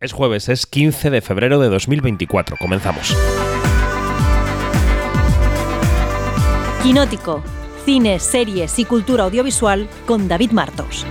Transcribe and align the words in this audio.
Es 0.00 0.12
jueves, 0.12 0.48
es 0.48 0.64
15 0.66 1.10
de 1.10 1.20
febrero 1.20 1.58
de 1.58 1.68
2024. 1.68 2.56
Comenzamos. 2.56 3.16
Quinótico. 6.84 7.42
Cine, 7.84 8.20
series 8.20 8.78
y 8.78 8.84
cultura 8.84 9.24
audiovisual 9.24 9.88
con 10.06 10.28
David 10.28 10.52
Martos. 10.52 11.04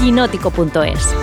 Quinótico.es. 0.00 1.14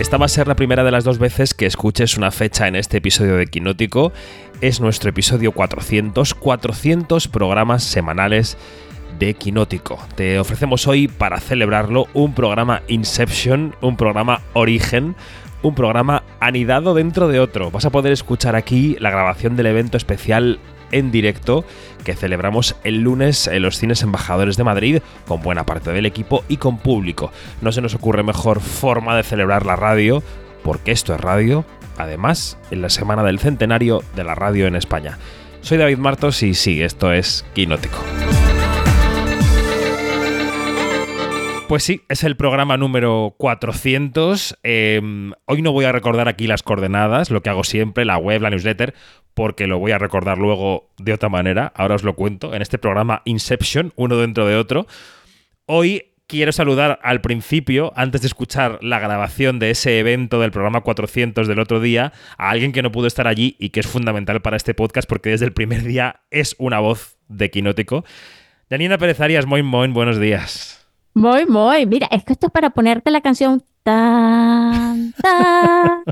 Esta 0.00 0.16
va 0.16 0.26
a 0.26 0.28
ser 0.28 0.48
la 0.48 0.56
primera 0.56 0.82
de 0.82 0.90
las 0.90 1.04
dos 1.04 1.18
veces 1.18 1.54
que 1.54 1.66
escuches 1.66 2.16
una 2.16 2.32
fecha 2.32 2.66
en 2.66 2.74
este 2.74 2.96
episodio 2.96 3.36
de 3.36 3.46
Quinótico. 3.46 4.12
Es 4.60 4.80
nuestro 4.80 5.10
episodio 5.10 5.52
400, 5.52 6.34
400 6.34 7.28
programas 7.28 7.84
semanales 7.84 8.58
de 9.18 9.34
Quinótico. 9.34 9.98
Te 10.14 10.38
ofrecemos 10.38 10.86
hoy, 10.86 11.08
para 11.08 11.40
celebrarlo, 11.40 12.06
un 12.14 12.34
programa 12.34 12.82
Inception, 12.88 13.74
un 13.80 13.96
programa 13.96 14.42
Origen, 14.52 15.16
un 15.62 15.74
programa 15.74 16.22
anidado 16.40 16.94
dentro 16.94 17.28
de 17.28 17.40
otro. 17.40 17.70
Vas 17.70 17.84
a 17.84 17.90
poder 17.90 18.12
escuchar 18.12 18.56
aquí 18.56 18.96
la 19.00 19.10
grabación 19.10 19.56
del 19.56 19.66
evento 19.66 19.96
especial 19.96 20.58
en 20.92 21.10
directo 21.10 21.64
que 22.04 22.14
celebramos 22.14 22.76
el 22.84 23.00
lunes 23.00 23.48
en 23.48 23.62
los 23.62 23.78
cines 23.78 24.02
embajadores 24.02 24.56
de 24.56 24.64
Madrid 24.64 24.98
con 25.26 25.42
buena 25.42 25.66
parte 25.66 25.92
del 25.92 26.06
equipo 26.06 26.44
y 26.48 26.58
con 26.58 26.78
público. 26.78 27.32
No 27.60 27.72
se 27.72 27.80
nos 27.80 27.94
ocurre 27.94 28.22
mejor 28.22 28.60
forma 28.60 29.16
de 29.16 29.24
celebrar 29.24 29.66
la 29.66 29.76
radio, 29.76 30.22
porque 30.62 30.92
esto 30.92 31.14
es 31.14 31.20
radio, 31.20 31.64
además 31.98 32.58
en 32.70 32.82
la 32.82 32.88
semana 32.88 33.24
del 33.24 33.40
centenario 33.40 34.02
de 34.14 34.24
la 34.24 34.34
radio 34.34 34.66
en 34.66 34.76
España. 34.76 35.18
Soy 35.62 35.78
David 35.78 35.98
Martos 35.98 36.42
y 36.44 36.54
sí, 36.54 36.82
esto 36.82 37.12
es 37.12 37.44
Quinótico. 37.54 37.98
Pues 41.68 41.82
sí, 41.82 42.02
es 42.08 42.22
el 42.22 42.36
programa 42.36 42.76
número 42.76 43.34
400. 43.38 44.56
Em, 44.62 45.32
hoy 45.46 45.62
no 45.62 45.72
voy 45.72 45.84
a 45.84 45.90
recordar 45.90 46.28
aquí 46.28 46.46
las 46.46 46.62
coordenadas, 46.62 47.32
lo 47.32 47.42
que 47.42 47.50
hago 47.50 47.64
siempre, 47.64 48.04
la 48.04 48.18
web, 48.18 48.40
la 48.40 48.50
newsletter, 48.50 48.94
porque 49.34 49.66
lo 49.66 49.80
voy 49.80 49.90
a 49.90 49.98
recordar 49.98 50.38
luego 50.38 50.88
de 50.96 51.12
otra 51.12 51.28
manera. 51.28 51.72
Ahora 51.74 51.96
os 51.96 52.04
lo 52.04 52.14
cuento 52.14 52.54
en 52.54 52.62
este 52.62 52.78
programa 52.78 53.22
Inception, 53.24 53.92
uno 53.96 54.16
dentro 54.16 54.46
de 54.46 54.54
otro. 54.54 54.86
Hoy 55.66 56.12
quiero 56.28 56.52
saludar 56.52 57.00
al 57.02 57.20
principio, 57.20 57.92
antes 57.96 58.20
de 58.20 58.28
escuchar 58.28 58.78
la 58.80 59.00
grabación 59.00 59.58
de 59.58 59.70
ese 59.70 59.98
evento 59.98 60.40
del 60.40 60.52
programa 60.52 60.82
400 60.82 61.48
del 61.48 61.58
otro 61.58 61.80
día, 61.80 62.12
a 62.38 62.50
alguien 62.50 62.70
que 62.70 62.82
no 62.82 62.92
pudo 62.92 63.08
estar 63.08 63.26
allí 63.26 63.56
y 63.58 63.70
que 63.70 63.80
es 63.80 63.88
fundamental 63.88 64.40
para 64.40 64.56
este 64.56 64.74
podcast 64.74 65.08
porque 65.08 65.30
desde 65.30 65.46
el 65.46 65.52
primer 65.52 65.82
día 65.82 66.20
es 66.30 66.54
una 66.58 66.78
voz 66.78 67.18
de 67.26 67.50
quinótico. 67.50 68.04
Janina 68.70 68.98
Pérez 68.98 69.20
Arias, 69.20 69.46
muy, 69.46 69.64
muy 69.64 69.88
buenos 69.88 70.20
días. 70.20 70.75
Muy, 71.16 71.46
muy. 71.46 71.86
Mira, 71.86 72.08
es 72.10 72.24
que 72.24 72.34
esto 72.34 72.48
es 72.48 72.52
para 72.52 72.68
ponerte 72.68 73.10
la 73.10 73.22
canción. 73.22 73.64
Tan, 73.82 75.14
tan, 75.14 76.04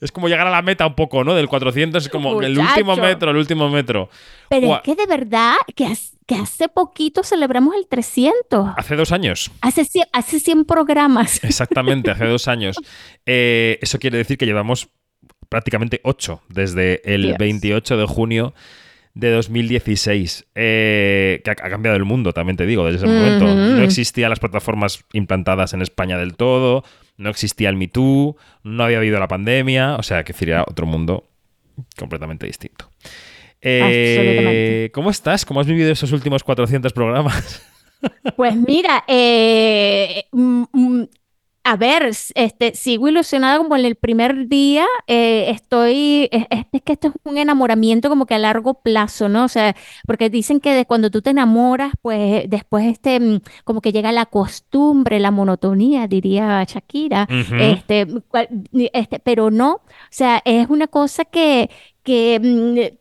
es 0.00 0.12
como 0.12 0.28
llegar 0.28 0.46
a 0.46 0.50
la 0.50 0.62
meta 0.62 0.86
un 0.86 0.94
poco, 0.94 1.24
¿no? 1.24 1.34
Del 1.34 1.48
400 1.48 2.04
es 2.04 2.08
como 2.08 2.40
el 2.40 2.56
último 2.56 2.94
metro, 2.94 3.32
el 3.32 3.38
último 3.38 3.68
metro. 3.68 4.08
Pero 4.48 4.76
es 4.76 4.82
que 4.82 4.94
de 4.94 5.06
verdad 5.06 5.56
que, 5.74 5.92
que, 6.26 6.36
hace 6.36 6.68
poquito 6.68 7.24
celebramos 7.24 7.74
el 7.74 7.88
300. 7.88 8.74
Hace 8.76 8.94
dos 8.94 9.10
años. 9.10 9.50
Hace 9.60 9.84
100, 9.84 10.06
hace 10.12 10.38
100 10.38 10.64
programas. 10.64 11.42
Exactamente, 11.44 12.12
hace 12.12 12.26
dos 12.26 12.46
años. 12.46 12.76
Eh, 13.26 13.80
eso 13.82 13.98
quiere 13.98 14.18
decir 14.18 14.38
que 14.38 14.46
llevamos 14.46 14.90
prácticamente 15.48 16.00
ocho 16.04 16.40
desde 16.48 17.02
el 17.12 17.34
28 17.36 17.96
de 17.96 18.06
junio 18.06 18.54
de 19.18 19.32
2016, 19.32 20.46
eh, 20.54 21.40
que 21.42 21.50
ha, 21.50 21.56
cambiado 21.56 21.96
el 21.96 22.04
mundo, 22.04 22.32
también 22.32 22.56
te 22.56 22.66
digo, 22.66 22.84
desde 22.84 22.98
ese 22.98 23.06
momento. 23.08 23.52
No 23.52 23.82
existían 23.82 24.30
las 24.30 24.38
plataformas 24.38 25.04
implantadas 25.12 25.74
en 25.74 25.82
España 25.82 26.16
del 26.16 26.36
todo, 26.36 26.84
no 27.16 27.28
existía 27.28 27.68
el 27.68 27.74
Me 27.74 27.88
Too, 27.88 28.36
no 28.62 28.84
había 28.84 28.98
habido 28.98 29.18
la 29.18 29.26
pandemia, 29.26 29.96
o 29.96 30.04
sea, 30.04 30.22
que 30.22 30.32
sería 30.32 30.62
otro 30.62 30.86
mundo 30.86 31.24
completamente 31.98 32.46
distinto. 32.46 32.90
Eh, 33.60 34.88
¿Cómo 34.94 35.10
estás? 35.10 35.44
¿Cómo 35.44 35.60
has 35.60 35.66
vivido 35.66 35.90
esos 35.90 36.12
últimos 36.12 36.44
400 36.44 36.92
programas? 36.92 37.60
Pues 38.36 38.54
mira, 38.54 39.02
eh, 39.08 40.26
mm, 40.30 40.62
mm, 40.72 41.08
a 41.68 41.76
ver, 41.76 42.10
este, 42.34 42.74
sigo 42.74 43.08
ilusionada 43.08 43.58
como 43.58 43.76
en 43.76 43.84
el 43.84 43.94
primer 43.94 44.48
día. 44.48 44.86
Eh, 45.06 45.50
estoy, 45.50 46.30
es, 46.32 46.82
que 46.82 46.94
esto 46.94 47.08
es 47.08 47.14
un 47.24 47.36
enamoramiento 47.36 48.08
como 48.08 48.24
que 48.24 48.34
a 48.34 48.38
largo 48.38 48.80
plazo, 48.80 49.28
¿no? 49.28 49.44
O 49.44 49.48
sea, 49.48 49.76
porque 50.06 50.30
dicen 50.30 50.60
que 50.60 50.72
de 50.72 50.86
cuando 50.86 51.10
tú 51.10 51.20
te 51.20 51.28
enamoras, 51.28 51.92
pues 52.00 52.48
después 52.48 52.86
este, 52.86 53.20
mm, 53.20 53.40
como 53.64 53.82
que 53.82 53.92
llega 53.92 54.12
la 54.12 54.24
costumbre, 54.24 55.20
la 55.20 55.30
monotonía, 55.30 56.06
diría 56.06 56.64
Shakira. 56.64 57.28
este, 57.60 58.06
este, 58.94 59.18
pero 59.18 59.50
no, 59.50 59.72
o 59.74 59.82
sea, 60.08 60.40
es 60.46 60.70
una 60.70 60.86
cosa 60.86 61.26
que, 61.26 61.68
que 62.02 62.40
mm, 62.42 62.96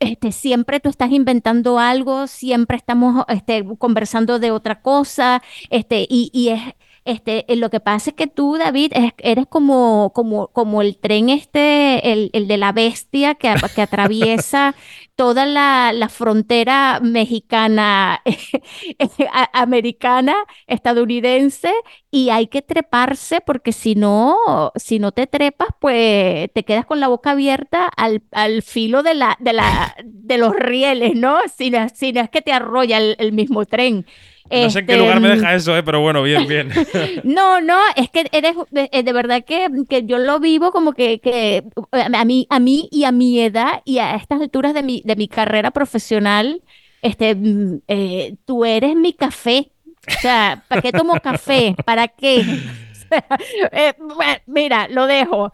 este, 0.00 0.32
siempre 0.32 0.80
tú 0.80 0.88
estás 0.88 1.12
inventando 1.12 1.78
algo, 1.78 2.26
siempre 2.26 2.76
estamos 2.76 3.24
este, 3.28 3.64
conversando 3.78 4.40
de 4.40 4.50
otra 4.50 4.82
cosa, 4.82 5.42
este, 5.70 6.08
y, 6.10 6.30
y 6.32 6.48
es 6.48 6.60
este, 7.04 7.50
eh, 7.52 7.56
lo 7.56 7.70
que 7.70 7.80
pasa 7.80 8.10
es 8.10 8.16
que 8.16 8.26
tú, 8.26 8.56
David, 8.58 8.92
eres 9.18 9.46
como, 9.46 10.12
como, 10.14 10.48
como 10.48 10.82
el 10.82 10.98
tren 10.98 11.30
este, 11.30 12.12
el, 12.12 12.30
el 12.32 12.46
de 12.46 12.56
la 12.58 12.72
bestia 12.72 13.34
que, 13.34 13.54
que 13.74 13.82
atraviesa 13.82 14.74
toda 15.16 15.46
la, 15.46 15.92
la 15.92 16.08
frontera 16.08 17.00
mexicana, 17.02 18.22
americana, 19.52 20.34
estadounidense, 20.66 21.72
y 22.10 22.30
hay 22.30 22.46
que 22.48 22.62
treparse 22.62 23.40
porque 23.40 23.72
si 23.72 23.94
no, 23.94 24.36
si 24.76 24.98
no 24.98 25.12
te 25.12 25.26
trepas, 25.26 25.68
pues 25.80 26.50
te 26.52 26.64
quedas 26.64 26.86
con 26.86 27.00
la 27.00 27.08
boca 27.08 27.32
abierta 27.32 27.86
al, 27.96 28.22
al 28.32 28.62
filo 28.62 29.02
de, 29.02 29.14
la, 29.14 29.36
de, 29.40 29.52
la, 29.52 29.94
de 30.04 30.38
los 30.38 30.54
rieles, 30.54 31.14
¿no? 31.16 31.38
Si, 31.54 31.72
si 31.94 32.12
no 32.12 32.20
es 32.20 32.30
que 32.30 32.42
te 32.42 32.52
arrolla 32.52 32.98
el 32.98 33.32
mismo 33.32 33.64
tren. 33.66 34.06
No 34.50 34.70
sé 34.70 34.80
en 34.80 34.86
qué 34.86 34.96
lugar 34.96 35.20
me 35.20 35.28
este, 35.28 35.40
deja 35.40 35.54
eso, 35.54 35.76
eh, 35.76 35.82
pero 35.82 36.00
bueno, 36.00 36.22
bien, 36.22 36.46
bien. 36.48 36.70
no, 37.24 37.60
no, 37.60 37.78
es 37.94 38.10
que 38.10 38.26
eres 38.32 38.56
eh, 38.72 39.02
de, 39.02 39.12
verdad 39.12 39.44
que, 39.44 39.68
que, 39.88 40.04
yo 40.04 40.18
lo 40.18 40.40
vivo 40.40 40.72
como 40.72 40.92
que, 40.92 41.20
que, 41.20 41.64
a, 41.92 42.24
mí, 42.24 42.46
a 42.50 42.58
mí 42.58 42.88
y 42.90 43.04
a 43.04 43.12
mi 43.12 43.40
edad 43.40 43.82
y 43.84 43.98
a 43.98 44.16
estas 44.16 44.40
alturas 44.40 44.74
de 44.74 44.82
mi, 44.82 45.02
de 45.04 45.14
mi 45.14 45.28
carrera 45.28 45.70
profesional, 45.70 46.62
este, 47.00 47.36
mm, 47.36 47.82
eh, 47.86 48.36
tú 48.44 48.64
eres 48.64 48.96
mi 48.96 49.12
café. 49.12 49.70
O 50.08 50.20
sea, 50.20 50.64
¿para 50.66 50.82
qué 50.82 50.92
tomo 50.92 51.20
café? 51.20 51.76
¿Para 51.84 52.08
qué? 52.08 52.42
mira, 54.46 54.88
lo 54.88 55.06
dejo. 55.06 55.52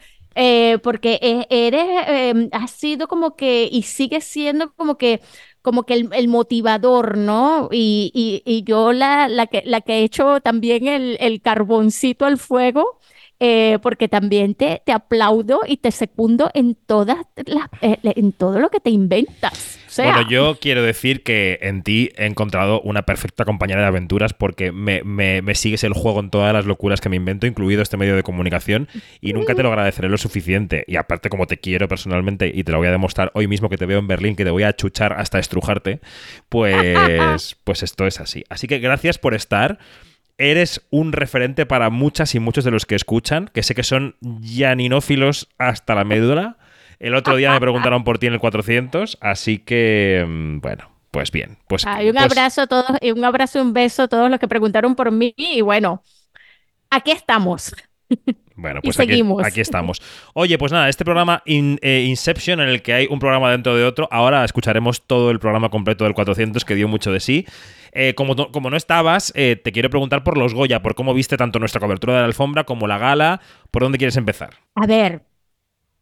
porque 0.82 1.46
eres, 1.50 1.86
em, 2.06 2.48
has 2.52 2.70
sido 2.70 3.08
como 3.08 3.36
que, 3.36 3.68
y 3.70 3.82
sigue 3.82 4.22
siendo 4.22 4.72
como 4.72 4.96
que 4.96 5.20
como 5.66 5.82
que 5.82 5.94
el, 5.94 6.28
motivador, 6.28 7.19
¿no? 7.19 7.69
Y, 7.72 8.12
y, 8.44 8.62
yo 8.62 8.93
la, 8.93 9.27
la, 9.27 9.49
que, 9.49 9.65
la 9.66 9.81
que 9.81 9.94
he 9.94 10.04
hecho 10.04 10.41
también 10.41 10.87
el, 10.87 11.16
el 11.19 11.41
carboncito 11.43 12.25
al 12.25 12.38
fuego 12.38 13.00
eh, 13.38 13.78
porque 13.82 14.08
también 14.08 14.54
te, 14.54 14.82
te, 14.84 14.92
aplaudo 14.92 15.60
y 15.66 15.76
te 15.76 15.91
secundo 15.91 16.50
en 16.54 16.74
todas 16.74 17.19
las, 17.44 17.69
eh, 17.82 17.98
en 18.02 18.32
todo 18.32 18.58
lo 18.60 18.70
que 18.70 18.80
te 18.80 18.91
inventas. 18.91 19.78
Bueno, 19.97 20.28
yo 20.28 20.58
quiero 20.60 20.82
decir 20.82 21.22
que 21.22 21.58
en 21.62 21.82
ti 21.82 22.10
he 22.16 22.26
encontrado 22.26 22.80
una 22.82 23.02
perfecta 23.02 23.44
compañera 23.44 23.82
de 23.82 23.86
aventuras 23.86 24.32
porque 24.34 24.72
me, 24.72 25.02
me, 25.02 25.54
sigues 25.54 25.84
el 25.84 25.92
juego 25.92 26.20
en 26.20 26.30
todas 26.30 26.52
las 26.52 26.66
locuras 26.66 27.00
que 27.00 27.08
me 27.08 27.16
invento, 27.16 27.47
incluido 27.47 27.82
este 27.82 27.97
medio 27.97 28.16
de 28.16 28.22
comunicación, 28.22 28.88
y 29.20 29.32
nunca 29.32 29.54
te 29.54 29.62
lo 29.62 29.68
agradeceré 29.70 30.08
lo 30.08 30.18
suficiente. 30.18 30.84
Y 30.86 30.97
aparte, 30.97 31.28
como 31.28 31.47
te 31.47 31.58
quiero 31.58 31.88
personalmente, 31.88 32.50
y 32.54 32.64
te 32.64 32.72
lo 32.72 32.78
voy 32.78 32.88
a 32.88 32.91
demostrar 32.91 33.30
hoy 33.34 33.47
mismo 33.48 33.68
que 33.68 33.78
te 33.78 33.86
veo 33.86 33.98
en 33.98 34.06
Berlín, 34.06 34.36
que 34.36 34.44
te 34.44 34.50
voy 34.50 34.64
a 34.64 34.74
chuchar 34.74 35.14
hasta 35.14 35.38
estrujarte, 35.38 36.00
pues, 36.48 37.56
pues 37.65 37.83
esto 37.83 38.06
es 38.06 38.21
así. 38.21 38.44
Así 38.48 38.66
que 38.66 38.78
gracias 38.78 39.18
por 39.18 39.34
estar 39.34 39.78
eres 40.38 40.86
un 40.91 41.12
referente 41.12 41.66
para 41.66 41.91
muchas 41.91 42.34
y 42.34 42.41
muchos 42.41 42.65
de 42.65 42.71
los 42.71 42.86
que 42.86 42.94
escuchan, 42.94 43.50
que 43.53 43.62
sé 43.62 43.74
que 43.74 43.83
son 43.83 44.16
yaninófilos 44.21 45.48
hasta 45.59 45.94
la 45.94 46.04
médula. 46.04 46.59
El 46.98 47.15
otro 47.15 47.36
día 47.36 47.53
me 47.53 47.60
preguntaron 47.60 48.04
por 48.04 48.18
ti 48.18 48.27
en 48.27 48.34
el 48.34 48.41
400, 48.41 49.18
así 49.21 49.59
que, 49.59 50.24
mm, 50.27 50.60
bueno, 50.60 50.91
pues 51.10 51.30
bien. 51.30 51.59
Pues, 51.68 51.84
un 51.84 51.92
pues 51.92 52.16
abrazo 52.16 52.62
a 52.62 52.66
todos, 52.66 52.97
y 53.00 53.10
un 53.10 53.24
abrazo 53.24 53.59
y 53.59 53.62
un 53.62 53.72
beso 53.72 54.04
a 54.04 54.09
todos 54.09 54.30
los 54.30 54.41
que 54.41 54.48
preguntaron 54.48 54.94
por 54.94 55.10
mí. 55.10 55.34
Y 55.36 55.60
bueno, 55.60 56.03
aquí 56.91 57.10
estamos. 57.10 57.74
Bueno, 58.56 58.80
pues 58.84 58.98
aquí, 59.00 59.22
aquí, 59.44 59.60
estamos. 59.60 60.00
Oye, 60.34 60.56
pues 60.58 60.72
nada, 60.72 60.88
este 60.88 61.04
programa 61.04 61.42
eh, 61.47 62.04
Inception, 62.08 62.60
en 62.60 62.68
el 62.68 62.82
que 62.82 62.92
hay 62.94 63.06
un 63.10 63.18
programa 63.18 63.50
dentro 63.50 63.76
de 63.76 63.84
otro, 63.84 64.08
ahora 64.10 64.44
escucharemos 64.44 65.06
todo 65.06 65.30
el 65.30 65.38
programa 65.38 65.68
completo 65.68 66.04
del 66.04 66.14
400 66.14 66.64
que 66.64 66.74
dio 66.74 66.88
mucho 66.88 67.12
de 67.12 67.20
sí. 67.20 67.47
Eh, 67.92 68.14
como, 68.14 68.34
no, 68.34 68.50
como, 68.53 68.68
no 68.70 68.76
estabas, 68.76 69.32
eh, 69.36 69.56
te 69.62 69.72
quiero 69.72 69.88
preguntar 69.88 70.22
por 70.22 70.36
los 70.36 70.53
Goya, 70.53 70.82
por 70.82 70.94
cómo 70.94 71.14
viste 71.14 71.36
tanto 71.38 71.58
nuestra 71.58 71.80
cobertura 71.80 72.14
de 72.14 72.20
la 72.20 72.26
alfombra 72.26 72.64
como 72.64 72.86
la 72.86 72.98
gala. 72.98 73.41
¿Por 73.70 73.82
dónde 73.82 73.97
quieres 73.98 74.16
empezar? 74.18 74.50
A 74.74 74.86
ver, 74.86 75.22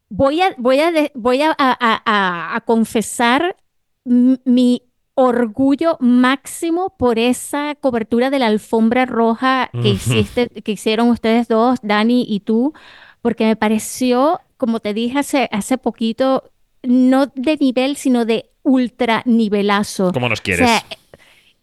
voy 0.08 0.40
a, 0.40 0.54
voy 0.58 0.80
a, 0.80 0.90
de- 0.90 1.12
voy 1.14 1.42
a, 1.42 1.54
a- 1.56 2.54
a- 2.56 2.60
confesar 2.62 3.56
mi 4.04 4.82
orgullo 5.14 5.96
máximo 6.00 6.96
por 6.98 7.18
esa 7.18 7.74
cobertura 7.76 8.30
de 8.30 8.38
la 8.40 8.46
alfombra 8.48 9.06
roja 9.06 9.72
que 9.80 9.90
hiciste, 9.90 10.48
que 10.48 10.72
hicieron 10.72 11.08
ustedes 11.10 11.48
dos, 11.48 11.78
Dani 11.82 12.26
y 12.28 12.40
tú, 12.40 12.72
porque 13.22 13.44
me 13.46 13.56
pareció, 13.56 14.40
como 14.56 14.80
te 14.80 14.94
dije 14.94 15.18
hace, 15.20 15.48
hace 15.52 15.78
poquito, 15.78 16.50
no 16.82 17.26
de 17.26 17.56
nivel, 17.58 17.96
sino 17.96 18.24
de 18.24 18.50
ultra 18.62 19.22
nivelazo. 19.26 20.08
¿Cómo 20.12 20.28
nos 20.28 20.40
O 20.46 20.46
quieres? 20.46 20.54
sea, 20.54 20.84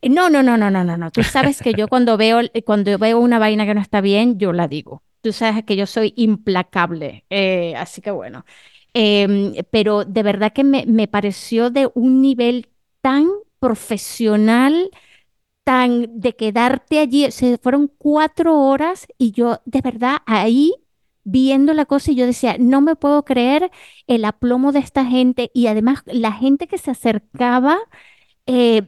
no, 0.04 0.30
no, 0.30 0.42
no, 0.44 0.57
no, 0.57 0.71
no, 0.71 0.83
no, 0.83 0.97
no. 0.97 1.12
Tú 1.12 1.24
sabes 1.24 1.62
que 1.62 1.75
yo 1.75 1.88
cuando 1.88 2.18
veo, 2.18 2.42
cuando 2.65 2.97
veo 2.97 3.19
una 3.19 3.39
vaina 3.39 3.65
que 3.65 3.74
no 3.75 3.81
está 3.81 4.01
bien, 4.01 4.39
yo 4.39 4.54
la 4.54 4.68
digo. 4.68 5.04
Tú 5.21 5.31
sabes 5.33 5.63
que 5.65 5.75
yo 5.75 5.86
soy 5.86 6.13
implacable. 6.18 7.25
eh, 7.30 7.75
así 7.77 8.01
que 8.01 8.12
bueno. 8.12 8.45
Em, 8.94 9.54
pero 9.71 10.04
de 10.06 10.24
verdad 10.24 10.51
que 10.54 10.63
me, 10.63 10.86
me 10.88 11.07
pareció 11.07 11.69
de 11.69 11.89
un 11.94 12.21
nivel 12.21 12.69
tan 13.01 13.27
profesional, 13.61 14.91
tan 15.63 16.19
de 16.21 16.35
quedarte 16.35 16.99
allí. 16.99 17.31
Se 17.31 17.57
fueron 17.57 17.87
cuatro 17.97 18.59
horas 18.59 19.07
y 19.17 19.31
yo 19.31 19.61
de 19.65 19.81
verdad 19.81 20.17
ahí 20.25 20.73
viendo 21.23 21.73
la 21.73 21.85
cosa 21.85 22.11
y 22.11 22.15
yo 22.15 22.25
decía, 22.25 22.57
no 22.59 22.81
me 22.81 22.95
puedo 22.95 23.23
creer 23.25 23.71
el 24.07 24.25
aplomo 24.25 24.71
de 24.71 24.79
esta 24.79 25.05
gente 25.05 25.51
y 25.53 25.67
además 25.67 26.01
la 26.07 26.31
gente 26.33 26.67
que 26.67 26.77
se 26.79 26.91
acercaba 26.91 27.77
eh, 28.47 28.83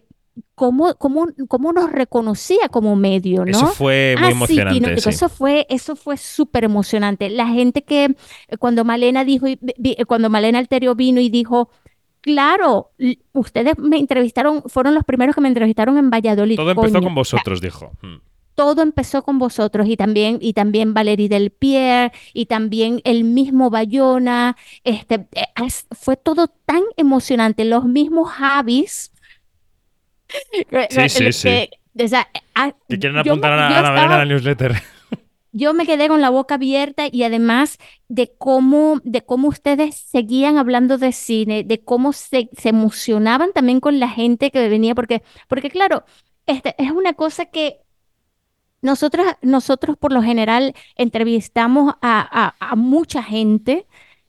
cómo, 0.55 0.95
cómo, 0.95 1.27
cómo 1.47 1.73
nos 1.73 1.91
reconocía 1.91 2.69
como 2.69 2.95
medio, 2.95 3.45
Eso 3.45 3.65
¿no? 3.65 3.67
fue 3.67 4.15
muy 4.17 4.29
Ah, 4.29 4.31
emocionante, 4.31 4.97
sí. 4.97 5.09
eso 5.09 5.29
fue, 5.29 5.65
eso 5.69 5.95
fue 5.95 6.17
súper 6.17 6.63
emocionante. 6.63 7.29
La 7.29 7.47
gente 7.47 7.83
que 7.83 8.15
eh, 8.47 8.57
cuando 8.57 8.85
Malena 8.85 9.23
dijo, 9.25 9.47
cuando 10.07 10.29
Malena 10.29 10.59
Alterio 10.59 10.95
vino 10.95 11.19
y 11.21 11.29
dijo, 11.29 11.69
claro, 12.23 12.91
ustedes 13.33 13.77
me 13.77 13.97
entrevistaron, 13.97 14.63
fueron 14.67 14.95
los 14.95 15.03
primeros 15.03 15.35
que 15.35 15.41
me 15.41 15.49
entrevistaron 15.49 15.97
en 15.97 16.09
Valladolid. 16.09 16.55
Todo 16.55 16.71
empezó 16.71 16.93
coño". 16.93 17.03
con 17.03 17.15
vosotros, 17.15 17.61
dijo. 17.61 17.91
Mm. 18.01 18.15
Todo 18.55 18.81
empezó 18.83 19.23
con 19.23 19.39
vosotros 19.39 19.87
y 19.87 19.97
también, 19.97 20.37
y 20.39 20.53
también 20.53 20.93
Valerie 20.93 21.27
Del 21.27 21.49
Pierre 21.51 22.11
y 22.33 22.45
también 22.45 23.01
el 23.03 23.23
mismo 23.23 23.69
Bayona. 23.69 24.55
Este, 24.83 25.27
eh, 25.33 25.45
fue 25.91 26.17
todo 26.17 26.47
tan 26.47 26.83
emocionante. 26.95 27.65
Los 27.65 27.85
mismos 27.85 28.29
Javis. 28.31 29.11
Sí, 30.29 30.65
sí, 31.09 31.33
sí. 31.33 31.47
que- 31.47 31.69
o 32.03 32.07
sea, 32.07 32.27
Que 32.89 32.97
quieren 32.99 33.15
yo 33.23 33.33
apuntar 33.33 33.53
a 33.53 33.69
yo 33.69 33.75
Ana 33.75 33.89
Belén 33.89 33.97
a 33.97 34.03
estaba- 34.03 34.17
la 34.19 34.25
newsletter. 34.25 34.71
Yo 35.53 35.73
me 35.73 35.85
quedé 35.85 36.07
con 36.09 36.21
la 36.21 36.29
boca 36.31 36.55
abierta 36.55 37.05
y 37.11 37.23
además 37.23 37.77
de 38.09 38.33
cómo, 38.37 38.99
de 39.05 39.23
cómo 39.25 39.49
ustedes 39.49 39.95
seguían 39.95 40.57
hablando 40.57 40.97
de 40.97 41.13
cine, 41.13 41.63
de 41.63 41.83
cómo 41.83 42.13
se, 42.13 42.49
se 42.57 42.69
emocionaban 42.69 43.53
también 43.53 43.79
con 43.79 43.99
la 43.99 44.09
gente 44.09 44.51
que 44.51 44.67
venía, 44.69 44.95
porque, 44.95 45.23
porque 45.47 45.69
claro, 45.71 46.05
este, 46.47 46.75
es 46.83 46.91
una 46.91 47.13
cosa 47.13 47.45
que 47.47 47.79
nosotros, 48.81 49.25
nosotros 49.41 49.97
por 49.97 50.11
lo 50.11 50.21
general 50.21 50.73
entrevistamos 50.95 51.93
a, 52.01 52.55
a- 52.59 52.71
a 52.71 52.75
mucha 52.75 53.23
gente 53.23 53.87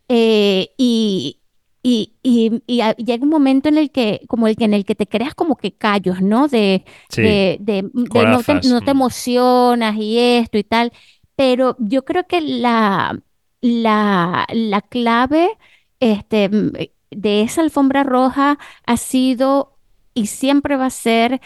eh, 0.09 0.69
y, 0.79 1.41
y, 1.83 2.15
y- 2.23 2.63
y 2.67 2.81
a- 2.83 2.95
llega 2.97 3.25
un 3.25 3.31
momento 3.31 3.69
en 3.69 3.79
el 3.79 3.91
que, 3.91 4.21
como 4.29 4.47
el 4.49 4.57
que 4.57 4.65
en 4.65 4.75
el 4.75 4.85
que 4.85 4.95
te 4.95 5.07
creas 5.09 5.35
como 5.35 5.57
que 5.57 5.73
callos, 5.77 6.23
¿no? 6.23 6.47
De, 6.49 6.85
Sí. 7.09 7.23
de, 7.23 7.57
de- 7.61 7.91
de 7.93 8.27
no 8.27 8.45
te, 8.45 8.55
Corazas, 8.55 8.63
no 8.63 8.83
te 8.83 8.91
mm. 8.91 8.93
emocionas 8.93 9.97
y 9.97 10.19
esto 10.19 10.59
y 10.59 10.65
tal. 10.65 10.93
Pero 11.37 11.77
yo 11.79 12.05
creo 12.05 12.27
que 12.27 12.41
la, 12.41 13.21
la, 13.61 14.47
la 14.53 14.81
clave 14.83 15.59
este, 16.01 16.49
mm, 16.49 16.73
de 17.11 17.43
esa 17.43 17.61
alfombra 17.63 18.05
roja 18.05 18.59
ha 18.87 18.97
sido 18.97 19.79
y 20.15 20.27
siempre 20.27 20.77
va 20.77 20.87
a 20.87 20.91
ser 20.91 21.41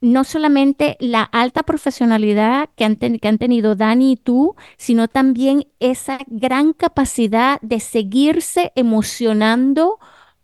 no 0.00 0.24
solamente 0.24 0.96
la 1.00 1.22
alta 1.22 1.62
profesionalidad 1.62 2.68
que 2.76 2.84
han, 2.84 2.96
que 2.96 3.28
han 3.28 3.38
tenido 3.38 3.74
Dani 3.74 4.12
y 4.12 4.16
tú, 4.16 4.54
sino 4.76 5.08
también 5.08 5.66
esa 5.80 6.18
gran 6.26 6.74
capacidad 6.74 7.58
de 7.62 7.80
seguirse 7.80 8.72
emocionando 8.76 9.98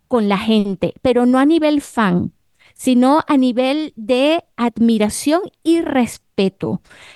con 0.07 0.27
la 0.29 0.37
gente, 0.37 0.93
pero 1.01 1.25
no 1.25 1.37
a 1.39 1.45
nivel 1.45 1.81
fan, 1.81 2.33
sino 2.73 3.23
a 3.27 3.37
nivel 3.37 3.93
de 3.95 4.43
admiración 4.57 5.41
y 5.63 5.81
respeto, 5.81 6.30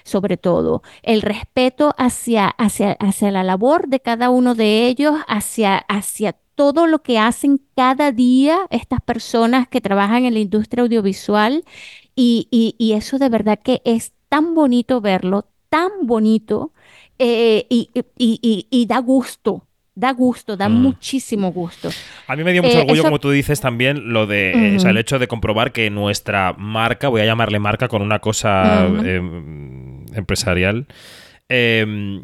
sobre 0.04 0.38
todo. 0.38 0.82
El 1.04 1.22
respeto 1.22 1.94
hacia, 1.98 2.48
hacia, 2.48 2.94
hacia 2.94 3.32
la 3.32 3.44
labor 3.44 3.88
de 3.88 4.00
cada 4.00 4.30
uno 4.30 4.56
de 4.56 4.88
ellos, 4.88 5.16
hacia, 5.28 5.78
hacia 5.78 6.34
todo 6.56 6.88
lo 6.88 7.02
que 7.04 7.20
hacen 7.20 7.60
cada 7.76 8.12
día 8.12 8.60
estas 8.70 9.02
personas 9.02 9.68
que 9.68 9.82
trabajan 9.82 10.26
en 10.26 10.34
la 10.34 10.40
industria 10.40 10.84
audiovisual. 10.84 11.64
Y, 12.16 12.48
y- 12.52 12.94
eso 12.94 13.18
de 13.20 13.30
verdad 13.30 13.60
que 13.62 13.82
es 13.86 14.14
tan 14.30 14.56
bonito 14.56 15.02
verlo, 15.02 15.48
tan 15.70 15.92
bonito, 16.04 16.72
eh, 17.20 17.68
y- 17.70 17.90
y 18.70 18.86
da 18.86 19.00
gusto, 19.00 19.68
da 19.96 20.12
gusto, 20.12 20.58
da 20.58 20.68
Mm. 20.70 20.74
muchísimo 20.82 21.52
gusto. 21.52 21.90
A 22.28 22.36
mí 22.36 22.44
me 22.44 22.52
dio 22.52 22.62
mucho 22.62 22.76
Eh, 22.78 22.82
orgullo, 22.82 22.94
eso- 23.02 23.04
como 23.04 23.20
tú 23.20 23.32
dices, 23.32 23.62
también 23.62 24.12
lo 24.14 24.28
de, 24.28 24.52
eh, 24.52 24.76
o 24.76 24.80
sea, 24.80 24.92
el 24.92 24.98
hecho 24.98 25.20
de 25.20 25.28
comprobar 25.28 25.72
que 25.72 25.90
nuestra 25.90 26.54
marca, 26.58 27.08
voy 27.08 27.22
a 27.22 27.26
llamarle 27.26 27.60
marca 27.60 27.88
con 27.88 28.02
una 28.02 28.20
cosa 28.20 28.88
eh, 29.06 29.22
empresarial, 30.14 30.86
eh, 31.50 32.22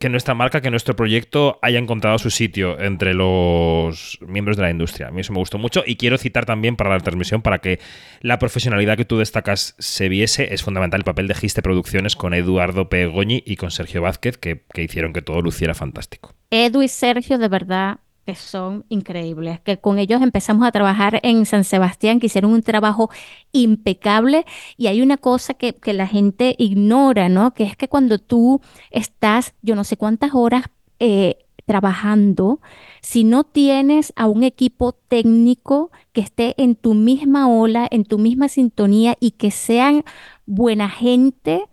que 0.00 0.08
nuestra 0.08 0.34
marca, 0.34 0.60
que 0.60 0.70
nuestro 0.70 0.96
proyecto 0.96 1.60
haya 1.62 1.78
encontrado 1.78 2.18
su 2.18 2.28
sitio 2.28 2.76
entre 2.80 3.14
los 3.14 4.18
miembros 4.26 4.56
de 4.56 4.64
la 4.64 4.70
industria. 4.70 5.06
A 5.08 5.10
mí 5.12 5.20
eso 5.20 5.32
me 5.32 5.38
gustó 5.38 5.58
mucho 5.58 5.84
y 5.86 5.94
quiero 5.94 6.18
citar 6.18 6.44
también 6.44 6.74
para 6.74 6.90
la 6.90 6.98
transmisión, 6.98 7.40
para 7.40 7.58
que 7.60 7.78
la 8.20 8.40
profesionalidad 8.40 8.96
que 8.96 9.04
tú 9.04 9.18
destacas 9.18 9.76
se 9.78 10.08
viese, 10.08 10.52
es 10.54 10.64
fundamental 10.64 11.00
el 11.00 11.04
papel 11.04 11.28
de 11.28 11.34
Giste 11.34 11.62
Producciones 11.62 12.16
con 12.16 12.34
Eduardo 12.34 12.88
Pegoñi 12.88 13.44
y 13.46 13.54
con 13.54 13.70
Sergio 13.70 14.02
Vázquez, 14.02 14.38
que, 14.38 14.64
que 14.72 14.82
hicieron 14.82 15.12
que 15.12 15.22
todo 15.22 15.40
luciera 15.40 15.74
fantástico. 15.74 16.34
Edu 16.54 16.82
y 16.82 16.88
Sergio, 16.88 17.36
de 17.36 17.48
verdad, 17.48 17.98
que 18.24 18.36
son 18.36 18.84
increíbles, 18.88 19.60
que 19.60 19.78
con 19.78 19.98
ellos 19.98 20.22
empezamos 20.22 20.66
a 20.66 20.70
trabajar 20.70 21.18
en 21.24 21.46
San 21.46 21.64
Sebastián, 21.64 22.20
que 22.20 22.26
hicieron 22.26 22.52
un 22.52 22.62
trabajo 22.62 23.10
impecable 23.50 24.46
y 24.76 24.86
hay 24.86 25.02
una 25.02 25.16
cosa 25.16 25.54
que, 25.54 25.74
que 25.74 25.92
la 25.92 26.06
gente 26.06 26.54
ignora, 26.58 27.28
¿no? 27.28 27.54
Que 27.54 27.64
es 27.64 27.76
que 27.76 27.88
cuando 27.88 28.18
tú 28.18 28.60
estás, 28.92 29.52
yo 29.62 29.74
no 29.74 29.82
sé 29.82 29.96
cuántas 29.96 30.30
horas 30.32 30.66
eh, 31.00 31.38
trabajando, 31.66 32.60
si 33.02 33.24
no 33.24 33.42
tienes 33.42 34.12
a 34.14 34.28
un 34.28 34.44
equipo 34.44 34.92
técnico 34.92 35.90
que 36.12 36.20
esté 36.20 36.54
en 36.62 36.76
tu 36.76 36.94
misma 36.94 37.48
ola, 37.48 37.88
en 37.90 38.04
tu 38.04 38.18
misma 38.18 38.48
sintonía 38.48 39.16
y 39.18 39.32
que 39.32 39.50
sean 39.50 40.04
buena 40.46 40.88
gente, 40.88 41.64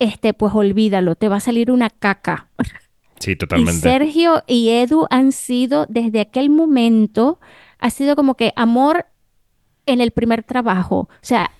este, 0.00 0.34
pues 0.34 0.52
olvídalo, 0.52 1.14
te 1.14 1.28
va 1.28 1.36
a 1.36 1.40
salir 1.40 1.70
una 1.70 1.90
caca. 1.90 2.48
Sí, 3.18 3.32
Y 3.32 3.36
totalmente. 3.36 3.80
Sergio 3.80 4.42
y 4.46 4.68
Edu 4.70 5.06
han 5.10 5.32
sido, 5.32 5.86
desde 5.88 6.20
aquel 6.20 6.50
momento, 6.50 7.38
ha 7.78 7.90
sido 7.90 8.16
como 8.16 8.34
que 8.34 8.52
amor 8.56 9.06
en 9.86 10.00
el 10.00 10.10
primer 10.10 10.42
trabajo. 10.42 11.08
O 11.08 11.08
sea, 11.22 11.50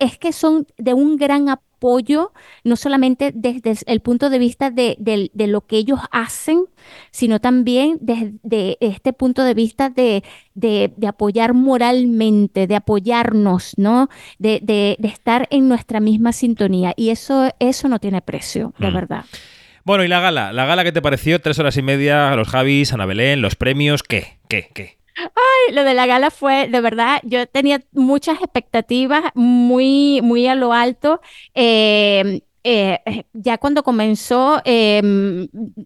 es 0.00 0.18
que 0.18 0.32
son 0.32 0.66
de 0.78 0.94
un 0.94 1.16
gran 1.16 1.48
apoyo, 1.48 2.32
no 2.64 2.76
solamente 2.76 3.32
desde 3.34 3.76
el 3.86 4.00
punto 4.00 4.30
de 4.30 4.38
vista 4.38 4.70
de, 4.70 4.96
lo 5.34 5.66
que 5.66 5.76
ellos 5.76 6.00
hacen, 6.10 6.64
sino 7.10 7.40
también 7.40 7.98
desde 8.00 8.76
este 8.80 9.12
punto 9.12 9.42
de 9.44 9.54
vista 9.54 9.90
de, 9.90 10.22
apoyar 11.06 11.54
moralmente, 11.54 12.66
de 12.66 12.76
apoyarnos, 12.76 13.74
¿no? 13.76 14.08
De, 14.38 14.60
de- 14.62 14.96
de 14.98 15.08
estar 15.08 15.46
en 15.50 15.68
nuestra 15.68 16.00
misma 16.00 16.32
sintonía. 16.32 16.92
Y 16.96 17.10
eso, 17.10 17.50
eso 17.58 17.88
no 17.88 17.98
tiene 17.98 18.22
precio, 18.22 18.72
de 18.78 18.90
Mm. 18.90 18.94
verdad. 18.94 19.24
Bueno, 19.84 20.02
y 20.02 20.08
la 20.08 20.20
gala, 20.20 20.52
la 20.52 20.64
gala, 20.64 20.82
¿qué 20.82 20.92
te 20.92 21.02
pareció? 21.02 21.40
Tres 21.40 21.58
horas 21.58 21.76
y 21.76 21.82
media, 21.82 22.34
los 22.36 22.48
Javis, 22.48 22.92
Ana 22.92 23.04
Belén, 23.04 23.42
los 23.42 23.54
premios, 23.54 24.02
¿qué? 24.02 24.38
¿Qué? 24.48 24.70
¿Qué? 24.74 24.98
Lo 25.72 25.84
de 25.84 25.94
la 25.94 26.06
gala 26.06 26.30
fue, 26.30 26.68
de 26.68 26.80
verdad, 26.80 27.20
yo 27.22 27.46
tenía 27.46 27.82
muchas 27.92 28.38
expectativas 28.40 29.24
muy, 29.34 30.20
muy 30.22 30.46
a 30.46 30.54
lo 30.54 30.72
alto. 30.72 31.20
Eh, 31.54 32.40
eh, 32.66 32.98
ya 33.34 33.58
cuando 33.58 33.82
comenzó, 33.82 34.62
eh, 34.64 35.02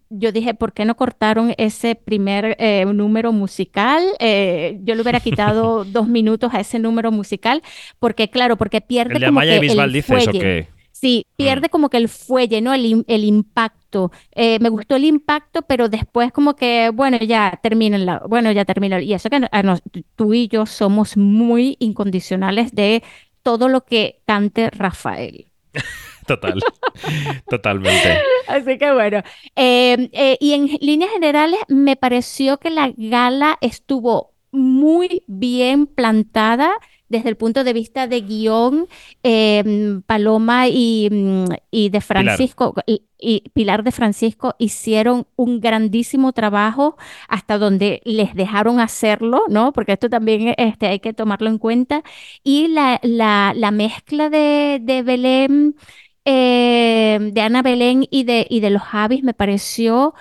yo 0.09 0.31
dije, 0.31 0.53
¿por 0.53 0.71
qué 0.71 0.85
no 0.85 0.95
cortaron 0.95 1.53
ese 1.57 1.95
primer 1.95 2.55
eh, 2.57 2.85
número 2.85 3.33
musical? 3.33 4.01
Yo 4.17 4.95
le 4.95 5.01
hubiera 5.01 5.19
quitado 5.19 5.83
dos 5.85 6.07
minutos 6.07 6.53
a 6.53 6.61
ese 6.61 6.79
número 6.79 7.11
musical, 7.11 7.61
porque 7.99 8.29
claro, 8.29 8.55
porque 8.55 8.79
pierde 8.79 9.15
¿El 9.15 9.19
de 9.19 9.25
como 9.27 9.39
Amaya 9.41 9.57
y 9.57 9.59
que 9.59 9.65
el 9.65 9.71
Bisbal 9.71 9.91
dices 9.93 10.09
o 10.09 10.31
fuelle. 10.31 10.39
qué? 10.39 10.78
Sí, 11.01 11.25
pierde 11.37 11.67
Mm. 11.67 11.69
como 11.71 11.89
que 11.89 11.97
el 11.97 12.09
fuelle, 12.09 12.61
¿no? 12.61 12.73
El, 12.73 12.85
im- 12.85 13.05
el 13.07 13.23
impacto. 13.23 14.11
Eh, 14.33 14.59
me 14.59 14.69
gustó 14.69 14.95
el 14.97 15.05
impacto, 15.05 15.61
pero 15.63 15.87
después 15.89 16.31
como 16.33 16.55
que, 16.55 16.89
bueno, 16.93 17.17
ya 17.19 17.59
termínenla, 17.63 18.23
bueno, 18.27 18.51
ya 18.51 18.65
termina. 18.65 19.01
Y 19.01 19.13
eso 19.13 19.29
que 19.29 19.39
a 19.49 19.63
nos- 19.63 19.81
tú 20.15 20.33
y 20.33 20.47
yo 20.49 20.65
somos 20.65 21.15
muy 21.17 21.77
incondicionales 21.79 22.73
de 22.75 23.03
todo 23.43 23.69
lo 23.69 23.85
que 23.85 24.21
cante 24.25 24.69
Rafael. 24.71 25.47
Total, 26.27 26.59
totalmente. 27.49 28.19
Así 28.47 28.77
que 28.77 28.91
bueno, 28.93 29.21
eh, 29.55 30.09
eh, 30.11 30.37
y 30.39 30.53
en 30.53 30.67
líneas 30.81 31.11
generales 31.11 31.59
me 31.67 31.95
pareció 31.95 32.57
que 32.59 32.69
la 32.69 32.93
gala 32.95 33.57
estuvo 33.61 34.33
muy 34.51 35.23
bien 35.27 35.87
plantada 35.87 36.71
desde 37.09 37.29
el 37.29 37.37
punto 37.37 37.63
de 37.63 37.73
vista 37.73 38.07
de 38.07 38.21
guion, 38.21 38.87
em, 39.23 40.01
Paloma 40.03 40.67
y, 40.67 41.09
mm, 41.11 41.45
y 41.71 41.89
de 41.89 42.01
Francisco 42.01 42.73
y, 42.85 43.03
y 43.17 43.49
Pilar 43.53 43.83
de 43.83 43.91
Francisco 43.91 44.55
hicieron 44.59 45.27
un 45.35 45.59
grandísimo 45.59 46.31
trabajo 46.33 46.97
hasta 47.27 47.57
donde 47.57 48.01
les 48.05 48.33
dejaron 48.35 48.79
hacerlo, 48.79 49.43
¿no? 49.49 49.73
Porque 49.73 49.93
esto 49.93 50.09
también 50.09 50.53
este, 50.57 50.87
hay 50.87 50.99
que 50.99 51.13
tomarlo 51.13 51.49
en 51.49 51.57
cuenta. 51.57 52.03
Y 52.43 52.67
la, 52.69 52.99
la, 53.03 53.53
la 53.55 53.71
mezcla 53.71 54.29
de, 54.29 54.79
de 54.81 55.03
Belén, 55.03 55.75
eh, 56.25 57.17
de 57.33 57.41
Ana 57.41 57.61
Belén 57.61 58.05
y 58.09 58.23
de, 58.23 58.45
y 58.49 58.59
de 58.59 58.69
los 58.69 58.83
Javis 58.83 59.23
me 59.23 59.33
pareció 59.33 60.13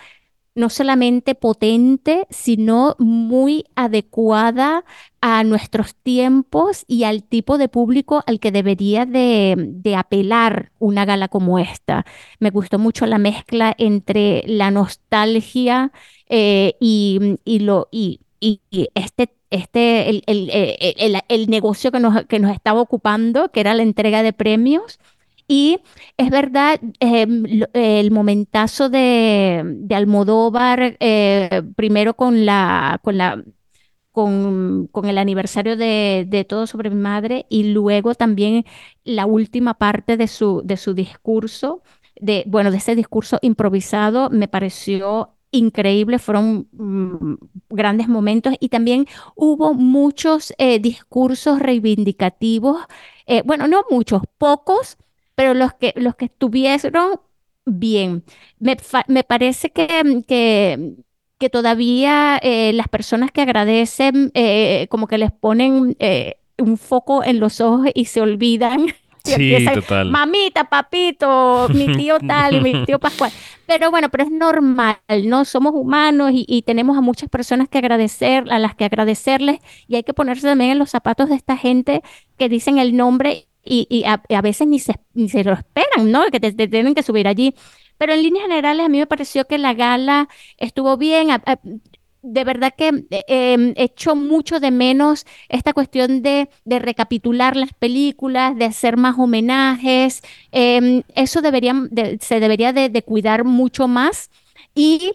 no 0.54 0.70
solamente 0.70 1.34
potente, 1.36 2.26
sino 2.30 2.96
muy 2.98 3.64
adecuada 3.76 4.84
a 5.20 5.42
nuestros 5.44 5.94
tiempos 5.96 6.84
y 6.86 7.04
al 7.04 7.22
tipo 7.24 7.58
de 7.58 7.68
público 7.68 8.22
al 8.26 8.40
que 8.40 8.52
debería 8.52 9.06
de, 9.06 9.54
de, 9.58 9.96
apelar 9.96 10.70
una 10.78 11.04
gala 11.04 11.28
como 11.28 11.58
esta. 11.58 12.04
Me 12.38 12.50
gustó 12.50 12.78
mucho 12.78 13.06
la 13.06 13.18
mezcla 13.18 13.74
entre 13.78 14.44
la 14.46 14.70
nostalgia 14.70 15.92
eh, 16.28 16.76
y, 16.80 17.38
y, 17.44 17.60
lo, 17.60 17.88
y, 17.90 18.20
este, 18.94 19.30
este 19.50 20.10
el, 20.10 20.22
el, 20.26 20.50
el, 20.52 21.20
el, 21.28 21.50
negocio 21.50 21.90
que 21.90 22.00
nos, 22.00 22.24
que 22.26 22.38
nos 22.38 22.52
estaba 22.52 22.80
ocupando, 22.80 23.50
que 23.50 23.60
era 23.60 23.74
la 23.74 23.82
entrega 23.82 24.22
de 24.22 24.32
premios 24.32 24.98
y 25.48 25.80
es 26.18 26.28
verdad, 26.30 26.78
eh, 27.00 27.26
el 27.72 28.10
momentazo 28.10 28.90
de, 28.90 29.62
de 29.64 29.94
Almodóvar, 29.94 30.98
eh, 31.00 31.62
primero 31.74 32.14
con 32.14 32.44
la, 32.44 33.00
con 33.02 33.16
la 33.16 33.42
con, 34.18 34.88
el 35.04 35.18
aniversario 35.18 35.76
de, 35.76 36.24
de, 36.26 36.44
Todo 36.44 36.66
sobre 36.66 36.90
mi 36.90 36.96
madre 36.96 37.46
y 37.48 37.72
luego 37.72 38.14
también 38.14 38.64
la 39.04 39.26
última 39.26 39.74
parte 39.74 40.16
de 40.16 40.26
su, 40.26 40.62
de 40.64 40.76
su 40.76 40.94
discurso, 40.94 41.82
de, 42.20 42.42
bueno, 42.46 42.70
de 42.72 42.78
ese 42.78 42.96
discurso 42.96 43.38
improvisado, 43.42 44.28
me 44.30 44.48
pareció 44.48 45.34
increíble, 45.52 46.18
fueron 46.18 46.68
mm, 46.72 47.34
grandes 47.70 48.08
momentos 48.08 48.54
y 48.58 48.70
también 48.70 49.06
hubo 49.36 49.72
muchos 49.74 50.52
eh, 50.58 50.80
discursos 50.80 51.60
reivindicativos, 51.60 52.78
eh, 53.26 53.42
bueno, 53.44 53.68
no 53.68 53.84
muchos, 53.90 54.22
pocos 54.36 54.96
pero 55.36 55.54
los 55.54 55.72
que, 55.74 55.92
los 55.96 56.16
que 56.16 56.24
estuvieron 56.24 57.20
bien. 57.64 58.24
Me, 58.58 58.76
me 59.06 59.22
parece 59.22 59.70
que, 59.70 60.24
que, 60.26 60.96
que 61.38 61.50
todavía 61.50 62.38
eh, 62.42 62.72
las 62.72 62.88
personas 62.88 63.30
que 63.30 63.42
agradecen, 63.42 64.30
eh, 64.34 64.86
como 64.90 65.06
que 65.06 65.18
les 65.18 65.32
ponen 65.32 65.96
eh, 66.00 66.36
un 66.58 66.76
foco 66.76 67.22
en 67.24 67.40
los 67.40 67.60
ojos 67.60 67.88
y 67.94 68.06
se 68.06 68.20
olvidan. 68.20 68.86
Y 69.24 69.30
Sí, 69.30 69.54
empiezan, 69.54 69.74
total. 69.74 70.10
Mamita, 70.10 70.70
papito, 70.70 71.68
mi 71.74 71.92
tío 71.98 72.18
tal 72.20 72.54
y 72.54 72.60
mi 72.62 72.86
tío 72.86 72.98
Pascual. 72.98 73.30
Pero 73.66 73.90
bueno, 73.90 74.08
pero 74.08 74.24
es 74.24 74.30
normal, 74.30 74.96
¿no? 75.24 75.44
Somos 75.44 75.74
humanos 75.74 76.30
y, 76.32 76.46
y, 76.48 76.62
tenemos 76.62 76.96
a 76.96 77.02
muchas 77.02 77.28
personas 77.28 77.68
que 77.68 77.76
agradecer, 77.76 78.50
a 78.50 78.58
las 78.58 78.74
que 78.74 78.86
agradecerles, 78.86 79.58
y 79.86 79.96
hay 79.96 80.02
que 80.02 80.14
ponerse 80.14 80.46
también 80.46 80.70
en 80.70 80.78
los 80.78 80.90
zapatos 80.90 81.28
de 81.28 81.34
esta 81.34 81.58
gente 81.58 82.00
que 82.38 82.48
dicen 82.48 82.78
el 82.78 82.96
nombre 82.96 83.48
y, 83.68 83.86
y 83.90 84.04
a, 84.04 84.22
a, 84.34 84.40
veces 84.40 84.66
ni 84.66 84.78
se, 84.78 84.94
ni 85.12 85.28
se 85.28 85.44
lo 85.44 85.52
esperan, 85.52 86.10
¿no? 86.10 86.24
Que 86.30 86.40
te, 86.40 86.52
te, 86.52 86.68
tienen 86.68 86.94
que 86.94 87.02
subir 87.02 87.28
allí. 87.28 87.54
Pero 87.98 88.14
en 88.14 88.22
líneas 88.22 88.44
generales 88.46 88.86
a 88.86 88.88
mí 88.88 88.98
me 88.98 89.06
pareció 89.06 89.46
que 89.46 89.58
la 89.58 89.74
gala 89.74 90.28
estuvo 90.56 90.96
bien. 90.96 91.28
De 92.22 92.44
verdad 92.44 92.74
que 92.76 93.06
eh, 93.10 93.74
echo 93.76 94.16
mucho 94.16 94.60
de 94.60 94.70
menos 94.70 95.26
esta 95.48 95.72
cuestión 95.72 96.22
de, 96.22 96.48
recapitular 96.64 97.56
las 97.56 97.72
películas, 97.72 98.56
de 98.56 98.66
hacer 98.66 98.96
más 98.96 99.18
homenajes. 99.18 100.22
Eh, 100.52 101.02
eso 101.14 101.42
debería, 101.42 101.74
de, 101.90 102.18
se 102.20 102.40
debería 102.40 102.72
de, 102.72 103.02
cuidar 103.02 103.44
mucho 103.44 103.88
más. 103.88 104.30
Y 104.74 105.14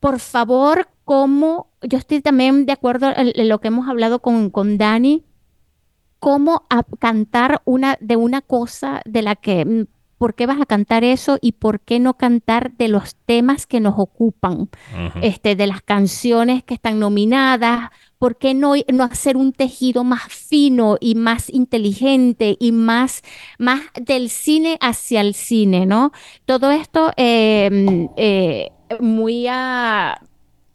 por 0.00 0.20
favor, 0.20 0.88
como 1.04 1.70
yo 1.82 1.98
estoy 1.98 2.20
también 2.20 2.66
de 2.66 2.72
acuerdo 2.72 3.08
en, 3.16 3.32
en 3.34 3.48
lo 3.48 3.60
que 3.60 3.68
hemos 3.68 3.88
hablado 3.88 4.20
con, 4.20 4.50
con 4.50 4.78
Dani, 4.78 5.24
cómo 6.18 6.66
a 6.70 6.82
cantar 6.98 7.62
una, 7.64 7.96
de 8.00 8.16
una 8.16 8.42
cosa 8.42 9.00
de 9.04 9.22
la 9.22 9.36
que, 9.36 9.64
mm, 9.64 9.86
¿por 10.18 10.34
qué 10.34 10.46
vas 10.46 10.60
a 10.60 10.66
cantar 10.66 11.04
eso 11.04 11.38
y 11.40 11.52
por 11.52 11.80
qué 11.80 11.98
no 11.98 12.14
cantar 12.14 12.72
de 12.72 12.88
los 12.88 13.16
temas 13.26 13.66
que 13.66 13.80
nos 13.80 13.94
ocupan, 13.98 14.60
uh 14.60 14.68
-huh. 14.94 15.20
este, 15.22 15.56
de 15.56 15.66
las 15.66 15.82
canciones 15.82 16.64
que 16.64 16.74
están 16.74 16.98
nominadas? 16.98 17.90
¿Por 18.18 18.38
qué 18.38 18.54
no, 18.54 18.72
no 18.92 19.04
hacer 19.04 19.36
un 19.36 19.52
tejido 19.52 20.02
más 20.02 20.24
fino 20.28 20.96
y 21.00 21.14
más 21.16 21.50
inteligente 21.50 22.56
y 22.58 22.72
más, 22.72 23.22
más 23.58 23.82
del 24.00 24.30
cine 24.30 24.78
hacia 24.80 25.20
el 25.20 25.34
cine, 25.34 25.84
¿no? 25.84 26.12
Todo 26.46 26.70
esto 26.70 27.12
eh, 27.16 28.08
eh, 28.16 28.70
muy 29.00 29.46
a, 29.48 30.18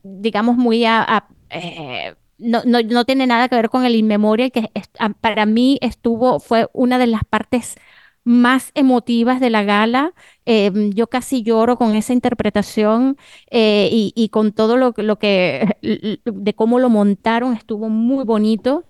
digamos, 0.04 0.58
muy 0.58 0.86
a, 0.86 1.02
a 1.02 1.28
eh, 1.50 2.14
no, 2.38 2.62
no, 2.66 2.82
no, 2.82 3.06
tiene 3.06 3.28
nada 3.28 3.48
que 3.48 3.56
ver 3.56 3.70
con 3.70 3.86
el 3.86 3.96
Inmemorial, 3.96 4.52
que 4.52 4.72
es, 4.74 4.90
para 5.22 5.46
mí 5.46 5.78
estuvo, 5.82 6.40
fue 6.40 6.68
una 6.74 6.98
de 6.98 7.08
las 7.08 7.24
partes 7.24 7.76
más 8.24 8.72
emotivas 8.76 9.40
de 9.40 9.50
la 9.50 9.64
gala. 9.64 10.14
Eh, 10.46 10.72
yo 10.94 11.08
casi 11.08 11.44
lloro 11.44 11.78
con 11.78 11.96
esa 11.96 12.14
interpretación 12.14 13.18
eh, 13.50 13.90
y, 13.92 14.30
con 14.30 14.52
todo 14.52 14.78
lo, 14.78 14.94
lo, 14.98 15.20
que, 15.20 15.78
de 15.82 16.54
cómo 16.54 16.80
lo 16.80 16.90
montaron, 16.90 17.54
estuvo 17.54 17.90
muy 17.90 18.26
bonito. 18.26 18.86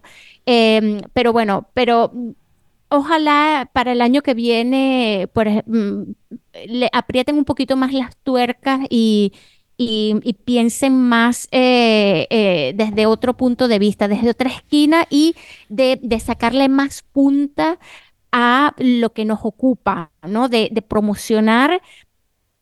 Eh, 0.45 1.01
pero 1.13 1.33
bueno, 1.33 1.69
pero 1.73 2.11
ojalá 2.89 3.69
para 3.73 3.93
el 3.93 4.01
año 4.01 4.21
que 4.21 4.33
viene 4.33 5.29
por, 5.33 5.47
le 5.47 6.89
aprieten 6.91 7.37
un 7.37 7.45
poquito 7.45 7.77
más 7.77 7.93
las 7.93 8.17
tuercas 8.17 8.81
y, 8.89 9.33
y, 9.77 10.15
y 10.23 10.33
piensen 10.33 10.93
más 10.93 11.47
eh, 11.51 12.27
eh, 12.29 12.73
desde 12.75 13.05
otro 13.07 13.35
punto 13.35 13.67
de 13.67 13.79
vista, 13.79 14.07
desde 14.07 14.29
otra 14.29 14.49
esquina 14.49 15.07
y 15.09 15.35
de, 15.69 15.99
de, 16.01 16.19
sacarle 16.19 16.69
más 16.69 17.03
punta 17.11 17.79
a 18.31 18.73
lo 18.77 19.13
que 19.13 19.25
nos 19.25 19.39
ocupa, 19.43 20.11
¿no? 20.27 20.49
De, 20.49 20.69
de 20.71 20.81
promocionar 20.81 21.81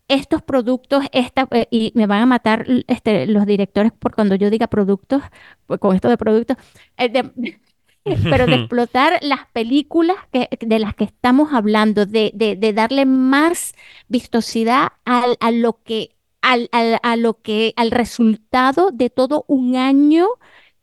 estos 0.08 0.42
productos, 0.42 1.06
esta, 1.12 1.48
eh, 1.52 1.68
y 1.70 1.92
me 1.96 2.08
van 2.08 2.24
a 2.24 2.26
matar 2.26 2.66
este, 2.88 3.28
los 3.28 3.46
directores 3.46 3.92
por 3.92 4.16
cuando 4.16 4.36
yo 4.36 4.50
diga 4.50 4.68
productos, 4.68 5.22
pues 5.68 5.80
con 5.80 5.96
esto 5.96 6.10
de 6.10 6.18
productos, 6.18 6.58
eh, 6.98 7.10
de, 7.10 7.60
pero 8.24 8.48
de 8.48 8.56
explotar 8.62 9.20
las 9.22 9.48
películas 9.54 10.18
que, 10.32 10.50
de 10.60 10.80
las 10.80 10.96
que 10.96 11.04
estamos 11.04 11.54
hablando, 11.54 12.06
de, 12.06 12.32
de 12.34 12.74
darle 12.74 13.06
más 13.06 13.76
vistosidad 14.08 14.90
a, 15.06 15.26
a 15.40 15.52
lo 15.52 15.82
que 15.84 16.16
al, 16.42 16.70
al, 16.72 17.00
a 17.04 17.16
lo 17.16 17.42
que, 17.42 17.74
al 17.76 17.92
resultado 17.92 18.92
de 18.92 19.10
todo 19.10 19.46
un 19.48 19.76
año 19.76 20.28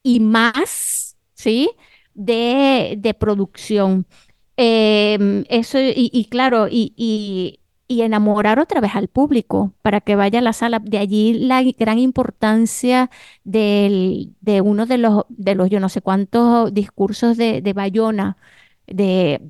y 0.02 0.21
más, 0.21 1.16
¿sí? 1.35 1.71
De, 2.14 2.95
de 2.99 3.14
producción. 3.14 4.07
Eh, 4.56 5.44
eso, 5.50 5.78
y, 5.80 6.10
y 6.12 6.25
claro, 6.26 6.68
y, 6.68 6.92
y, 6.96 7.60
y, 7.88 8.02
enamorar 8.02 8.58
otra 8.58 8.80
vez 8.80 8.94
al 8.94 9.08
público 9.08 9.72
para 9.82 10.00
que 10.00 10.16
vaya 10.16 10.38
a 10.38 10.42
la 10.42 10.52
sala. 10.54 10.78
De 10.80 10.98
allí 10.98 11.34
la 11.34 11.62
gran 11.78 11.98
importancia 11.98 13.10
del, 13.44 14.34
de 14.40 14.60
uno 14.62 14.86
de 14.86 14.98
los, 14.98 15.25
de 15.28 15.54
los 15.54 15.68
yo 15.70 15.78
no 15.80 15.88
sé 15.90 16.00
cuántos 16.02 16.72
discursos 16.72 17.36
de, 17.36 17.60
de 17.60 17.72
Bayona, 17.75 18.38
de, 18.86 19.42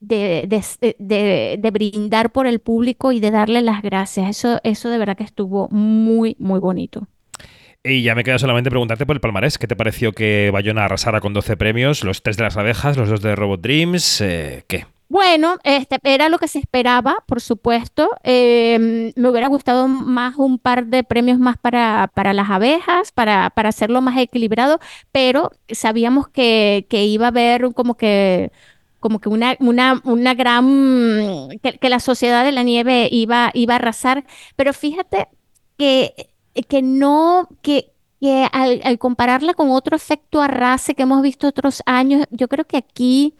de, 0.00 0.46
de, 0.48 0.96
de, 0.98 1.58
de, 1.60 1.70
brindar 1.70 2.32
por 2.32 2.46
el 2.46 2.60
público 2.60 3.12
y 3.12 3.20
de 3.20 3.30
darle 3.30 3.62
las 3.62 3.82
gracias. 3.82 4.28
Eso, 4.30 4.60
eso 4.64 4.90
de 4.90 4.98
verdad 4.98 5.16
que 5.16 5.24
estuvo 5.24 5.68
muy, 5.70 6.36
muy 6.40 6.58
bonito. 6.60 7.06
Y 7.82 8.02
ya 8.02 8.14
me 8.14 8.24
queda 8.24 8.38
solamente 8.38 8.68
preguntarte 8.68 9.06
por 9.06 9.16
el 9.16 9.20
palmarés. 9.20 9.56
¿Qué 9.56 9.66
te 9.66 9.74
pareció 9.74 10.12
que 10.12 10.50
Bayona 10.52 10.84
arrasara 10.84 11.20
con 11.20 11.32
12 11.32 11.56
premios? 11.56 12.04
Los 12.04 12.22
tres 12.22 12.36
de 12.36 12.44
las 12.44 12.58
abejas, 12.58 12.98
los 12.98 13.08
dos 13.08 13.22
de 13.22 13.34
Robot 13.34 13.62
Dreams, 13.62 14.20
eh, 14.20 14.64
¿qué? 14.68 14.86
Bueno, 15.08 15.56
este, 15.64 15.98
era 16.04 16.28
lo 16.28 16.38
que 16.38 16.46
se 16.46 16.58
esperaba, 16.58 17.16
por 17.26 17.40
supuesto. 17.40 18.10
Eh, 18.22 19.12
me 19.16 19.28
hubiera 19.28 19.48
gustado 19.48 19.88
más 19.88 20.36
un 20.36 20.58
par 20.58 20.86
de 20.86 21.02
premios 21.04 21.38
más 21.38 21.56
para, 21.56 22.10
para 22.14 22.34
las 22.34 22.50
abejas, 22.50 23.12
para, 23.12 23.50
para 23.50 23.70
hacerlo 23.70 24.02
más 24.02 24.16
equilibrado, 24.18 24.78
pero 25.10 25.50
sabíamos 25.68 26.28
que, 26.28 26.86
que 26.88 27.06
iba 27.06 27.26
a 27.26 27.28
haber 27.28 27.72
como 27.74 27.96
que 27.96 28.52
como 29.00 29.18
que 29.18 29.30
una, 29.30 29.56
una, 29.60 30.00
una 30.04 30.34
gran, 30.34 31.48
que, 31.62 31.78
que, 31.78 31.88
la 31.88 32.00
sociedad 32.00 32.44
de 32.44 32.52
la 32.52 32.62
nieve 32.62 33.08
iba, 33.10 33.50
iba 33.54 33.74
a 33.74 33.76
arrasar, 33.78 34.24
pero 34.56 34.74
fíjate 34.74 35.26
que, 35.78 36.29
que 36.68 36.82
no, 36.82 37.48
que, 37.62 37.92
que 38.20 38.48
al, 38.52 38.80
al, 38.84 38.98
compararla 38.98 39.54
con 39.54 39.70
otro 39.70 39.96
efecto 39.96 40.42
arrase 40.42 40.94
que 40.94 41.02
hemos 41.04 41.22
visto 41.22 41.48
otros 41.48 41.82
años, 41.86 42.26
yo 42.30 42.48
creo 42.48 42.66
que 42.66 42.76
aquí 42.76 43.34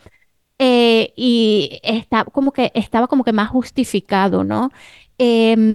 eh, 0.62 1.14
y 1.16 1.80
está 1.82 2.24
como 2.26 2.52
que, 2.52 2.70
estaba 2.74 3.06
como 3.08 3.24
que 3.24 3.32
más 3.32 3.48
justificado, 3.48 4.44
¿no? 4.44 4.70
Em, 5.18 5.74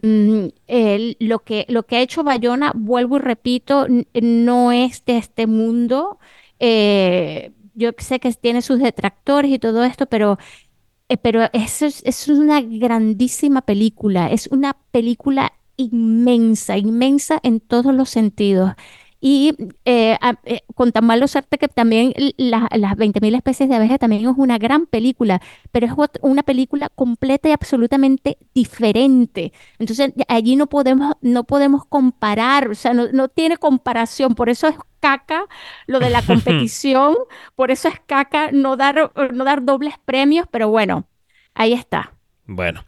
lo 1.20 1.40
que, 1.44 1.66
lo 1.70 1.84
que 1.88 1.96
ha 1.98 2.02
hecho 2.02 2.24
Bayona, 2.24 2.72
vuelvo 2.76 3.18
y 3.18 3.20
repito, 3.20 3.88
no 4.22 4.72
es 4.72 5.04
de 5.06 5.18
este 5.18 5.48
mundo. 5.48 6.20
Eh, 6.60 7.52
yo 7.74 7.92
sé 7.98 8.20
que 8.20 8.32
tiene 8.34 8.62
sus 8.62 8.80
detractores 8.80 9.52
y 9.52 9.60
todo 9.60 9.84
esto, 9.84 10.06
pero, 10.06 10.38
eh, 11.10 11.18
pero 11.18 11.50
es, 11.54 11.82
es 11.82 12.28
una 12.28 12.62
grandísima 12.62 13.62
película, 13.64 14.30
es 14.32 14.48
una 14.48 14.78
película 14.92 15.54
inmensa, 15.78 16.78
inmensa 16.78 17.40
en 17.44 17.60
todos 17.60 17.94
los 17.94 18.10
sentidos. 18.10 18.74
Y 19.28 19.56
eh, 19.86 20.20
eh, 20.44 20.62
con 20.76 20.92
tan 20.92 21.06
malo 21.06 21.28
suerte 21.28 21.58
que 21.58 21.68
también 21.68 22.14
las 22.38 22.70
20.000 22.70 23.36
especies 23.36 23.68
de 23.70 23.76
abejas 23.76 23.98
también 23.98 24.24
es 24.24 24.34
una 24.38 24.60
gran 24.60 24.86
película, 24.86 25.42
pero 25.72 25.88
es 25.88 25.94
una 26.22 26.44
película 26.44 26.90
completa 26.90 27.50
y 27.50 27.52
absolutamente 27.52 28.38
diferente. 28.54 29.52
Entonces 29.80 30.14
allí 30.28 30.56
no 30.56 30.68
podemos, 30.68 31.16
no 31.22 31.44
podemos 31.46 31.86
comparar, 31.88 32.70
o 32.70 32.76
sea, 32.76 32.94
no, 32.94 33.08
no 33.14 33.28
tiene 33.28 33.58
comparación, 33.58 34.36
por 34.36 34.50
eso 34.50 34.68
es 34.68 34.76
caca 35.00 35.46
lo 35.88 36.00
de 36.00 36.12
la 36.12 36.22
competición, 36.28 37.16
por 37.56 37.72
eso 37.72 37.88
es 37.88 38.00
caca 38.06 38.52
no 38.52 38.78
dar, 38.78 39.12
no 39.34 39.44
dar 39.44 39.66
dobles 39.66 39.96
premios, 40.06 40.46
pero 40.52 40.70
bueno, 40.70 41.08
ahí 41.56 41.74
está. 41.74 42.14
Bueno, 42.48 42.84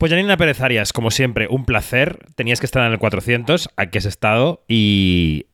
pues 0.00 0.10
Janina 0.10 0.38
Pérez 0.38 0.62
Arias, 0.62 0.94
como 0.94 1.10
siempre, 1.10 1.46
un 1.50 1.66
placer. 1.66 2.20
Tenías 2.34 2.58
que 2.58 2.64
estar 2.64 2.86
en 2.86 2.92
el 2.92 2.98
400, 2.98 3.68
aquí 3.76 3.98
has 3.98 4.06
estado 4.06 4.64
y 4.66 5.44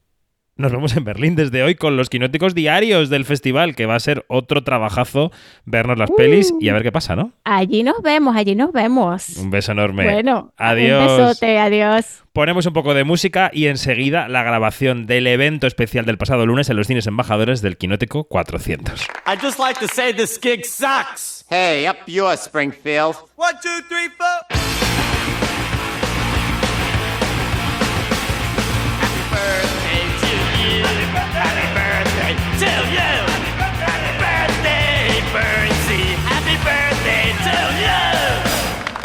nos 0.57 0.73
vemos 0.73 0.97
en 0.97 1.05
Berlín 1.05 1.37
desde 1.37 1.63
hoy 1.63 1.75
con 1.75 1.97
los 1.97 2.09
quinóticos 2.09 2.55
diarios 2.55 3.11
del 3.11 3.25
festival, 3.25 3.77
que 3.77 3.87
va 3.87 3.95
a 3.95 4.01
ser 4.01 4.25
otro 4.29 4.65
trabajazo 4.65 5.31
vernos 5.67 5.99
las 5.99 6.11
pelis 6.11 6.55
y 6.61 6.71
a 6.71 6.73
ver 6.73 6.83
qué 6.83 6.93
pasa, 6.93 7.15
¿no? 7.15 7.33
Allí 7.45 7.83
nos 7.83 8.01
vemos, 8.03 8.37
allí 8.37 8.55
nos 8.55 8.73
vemos. 8.73 9.37
Un 9.37 9.51
beso 9.51 9.73
enorme. 9.73 10.11
Bueno, 10.11 10.53
adiós. 10.57 11.11
Un 11.11 11.19
besote, 11.19 11.59
adiós. 11.59 12.23
Ponemos 12.33 12.67
un 12.67 12.73
poco 12.73 12.95
de 12.95 13.05
música 13.05 13.51
y 13.53 13.67
enseguida 13.67 14.29
la 14.29 14.43
grabación 14.43 15.07
del 15.07 15.27
evento 15.27 15.67
especial 15.67 16.05
del 16.07 16.19
pasado 16.19 16.47
lunes 16.47 16.69
en 16.71 16.77
los 16.77 16.87
cines 16.87 17.07
embajadores 17.07 17.61
del 17.63 17.77
Quinótico 17.77 18.25
400. 18.25 19.07
I'd 19.27 19.41
just 19.43 19.59
like 19.59 19.79
to 19.81 19.89
say 19.95 20.13
this 20.13 20.39
gig 20.41 20.65
sucks. 20.65 21.45
Hey, 21.51 21.87
up 21.87 21.99
yours, 22.07 22.41
Springfield. 22.41 23.17
One, 23.37 23.55
two, 23.63 23.83
three, 23.89 24.09
four. 24.17 25.06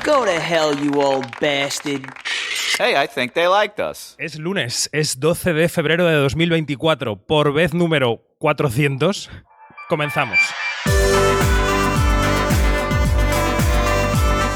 Go 0.03 0.25
to 0.25 0.31
hell, 0.31 0.73
you 0.75 0.99
old 0.99 1.27
bastard. 1.39 2.07
Hey, 2.79 2.95
I 2.95 3.07
think 3.07 3.33
they 3.33 3.47
liked 3.47 3.79
us. 3.79 4.15
Es 4.17 4.39
lunes, 4.39 4.89
es 4.91 5.19
12 5.19 5.53
de 5.53 5.69
febrero 5.69 6.07
de 6.07 6.15
2024, 6.15 7.17
por 7.27 7.53
vez 7.53 7.75
número 7.75 8.23
400. 8.39 9.29
Comenzamos. 9.87 10.39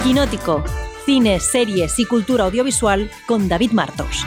Quinótico, 0.03 0.63
cine, 1.05 1.39
series 1.39 1.99
y 1.99 2.05
cultura 2.05 2.45
audiovisual 2.45 3.11
con 3.27 3.47
David 3.47 3.71
Martos. 3.71 4.25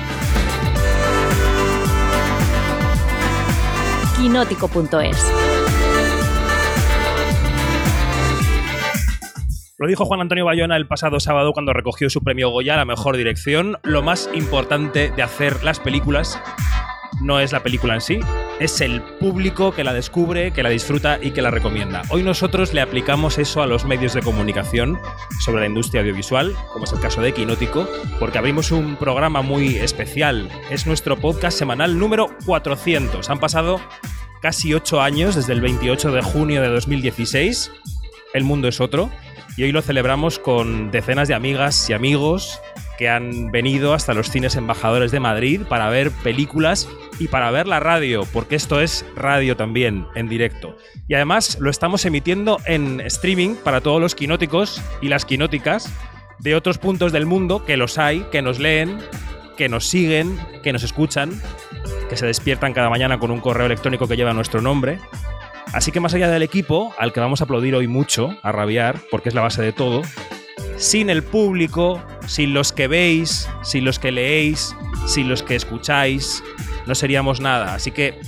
Quinótico.es 4.16 5.57
Lo 9.80 9.86
dijo 9.86 10.04
Juan 10.04 10.20
Antonio 10.20 10.44
Bayona 10.44 10.76
el 10.76 10.88
pasado 10.88 11.20
sábado 11.20 11.52
cuando 11.52 11.72
recogió 11.72 12.10
su 12.10 12.20
premio 12.20 12.50
Goya 12.50 12.74
a 12.74 12.78
la 12.78 12.84
mejor 12.84 13.16
dirección. 13.16 13.78
Lo 13.84 14.02
más 14.02 14.28
importante 14.34 15.12
de 15.12 15.22
hacer 15.22 15.62
las 15.62 15.78
películas 15.78 16.42
no 17.20 17.38
es 17.38 17.52
la 17.52 17.62
película 17.62 17.94
en 17.94 18.00
sí, 18.00 18.18
es 18.58 18.80
el 18.80 19.00
público 19.02 19.72
que 19.72 19.84
la 19.84 19.92
descubre, 19.92 20.50
que 20.50 20.64
la 20.64 20.70
disfruta 20.70 21.20
y 21.22 21.30
que 21.30 21.42
la 21.42 21.52
recomienda. 21.52 22.02
Hoy 22.10 22.24
nosotros 22.24 22.74
le 22.74 22.80
aplicamos 22.80 23.38
eso 23.38 23.62
a 23.62 23.68
los 23.68 23.84
medios 23.84 24.14
de 24.14 24.22
comunicación 24.22 24.98
sobre 25.44 25.60
la 25.60 25.68
industria 25.68 26.00
audiovisual, 26.00 26.56
como 26.72 26.84
es 26.84 26.92
el 26.92 26.98
caso 26.98 27.20
de 27.20 27.32
Quinótico, 27.32 27.86
porque 28.18 28.38
abrimos 28.38 28.72
un 28.72 28.96
programa 28.96 29.42
muy 29.42 29.76
especial. 29.76 30.48
Es 30.70 30.88
nuestro 30.88 31.20
podcast 31.20 31.56
semanal 31.56 32.00
número 32.00 32.30
400. 32.46 33.30
Han 33.30 33.38
pasado 33.38 33.80
casi 34.42 34.74
8 34.74 35.00
años 35.00 35.36
desde 35.36 35.52
el 35.52 35.60
28 35.60 36.10
de 36.10 36.22
junio 36.22 36.62
de 36.62 36.68
2016. 36.68 37.70
El 38.34 38.42
mundo 38.42 38.66
es 38.66 38.80
otro 38.80 39.08
y 39.58 39.64
hoy 39.64 39.72
lo 39.72 39.82
celebramos 39.82 40.38
con 40.38 40.92
decenas 40.92 41.26
de 41.26 41.34
amigas 41.34 41.90
y 41.90 41.92
amigos 41.92 42.60
que 42.96 43.08
han 43.08 43.50
venido 43.50 43.92
hasta 43.92 44.14
los 44.14 44.30
cines 44.30 44.54
embajadores 44.54 45.10
de 45.10 45.18
Madrid 45.18 45.62
para 45.68 45.90
ver 45.90 46.12
películas 46.12 46.88
y 47.18 47.26
para 47.26 47.50
ver 47.50 47.66
la 47.66 47.80
radio, 47.80 48.24
porque 48.32 48.54
esto 48.54 48.80
es 48.80 49.04
radio 49.16 49.56
también, 49.56 50.06
en 50.14 50.28
directo. 50.28 50.76
Y 51.08 51.14
además 51.14 51.58
lo 51.60 51.70
estamos 51.70 52.04
emitiendo 52.04 52.60
en 52.66 53.00
streaming 53.00 53.56
para 53.56 53.80
todos 53.80 54.00
los 54.00 54.14
quinóticos 54.14 54.80
y 55.02 55.08
las 55.08 55.24
quinóticas 55.24 55.92
de 56.38 56.54
otros 56.54 56.78
puntos 56.78 57.10
del 57.10 57.26
mundo, 57.26 57.64
que 57.64 57.76
los 57.76 57.98
hay, 57.98 58.20
que 58.30 58.42
nos 58.42 58.60
leen, 58.60 59.00
que 59.56 59.68
nos 59.68 59.88
siguen, 59.88 60.38
que 60.62 60.72
nos 60.72 60.84
escuchan, 60.84 61.32
que 62.08 62.16
se 62.16 62.26
despiertan 62.26 62.74
cada 62.74 62.90
mañana 62.90 63.18
con 63.18 63.32
un 63.32 63.40
correo 63.40 63.66
electrónico 63.66 64.06
que 64.06 64.16
lleva 64.16 64.32
nuestro 64.32 64.60
nombre 64.62 65.00
Así 65.72 65.92
que 65.92 66.00
más 66.00 66.14
allá 66.14 66.28
del 66.28 66.42
equipo, 66.42 66.94
al 66.98 67.12
que 67.12 67.20
vamos 67.20 67.40
a 67.40 67.44
aplaudir 67.44 67.74
hoy 67.74 67.86
mucho, 67.86 68.36
a 68.42 68.52
rabiar, 68.52 69.00
porque 69.10 69.28
es 69.28 69.34
la 69.34 69.42
base 69.42 69.62
de 69.62 69.72
todo, 69.72 70.02
sin 70.76 71.10
el 71.10 71.22
público, 71.22 72.02
sin 72.26 72.54
los 72.54 72.72
que 72.72 72.88
veis, 72.88 73.48
sin 73.62 73.84
los 73.84 73.98
que 73.98 74.10
leéis, 74.10 74.74
sin 75.06 75.28
los 75.28 75.42
que 75.42 75.56
escucháis, 75.56 76.42
no 76.86 76.94
seríamos 76.94 77.40
nada. 77.40 77.74
Así 77.74 77.90
que 77.90 78.18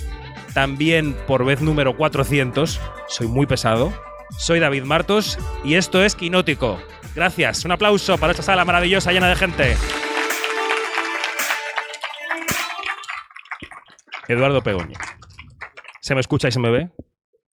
también 0.53 1.17
por 1.27 1.45
vez 1.45 1.63
número 1.63 1.97
400, 1.97 2.81
soy 3.09 3.27
muy 3.27 3.47
pesado, 3.47 3.93
soy 4.39 4.61
David 4.61 4.85
Martos 4.85 5.39
y 5.65 5.75
esto 5.75 6.05
es 6.05 6.15
Quinótico. 6.15 6.79
Gracias, 7.15 7.65
un 7.65 7.73
aplauso 7.73 8.19
para 8.19 8.33
esta 8.33 8.43
sala 8.43 8.65
maravillosa 8.65 9.13
llena 9.13 9.29
de 9.29 9.37
gente. 9.37 9.77
Eduardo 14.29 14.63
Pegoña. 14.63 14.99
¿Se 16.01 16.15
me 16.15 16.21
escucha 16.21 16.49
y 16.49 16.53
se 16.53 16.61
me 16.61 16.71
ve? 16.71 16.91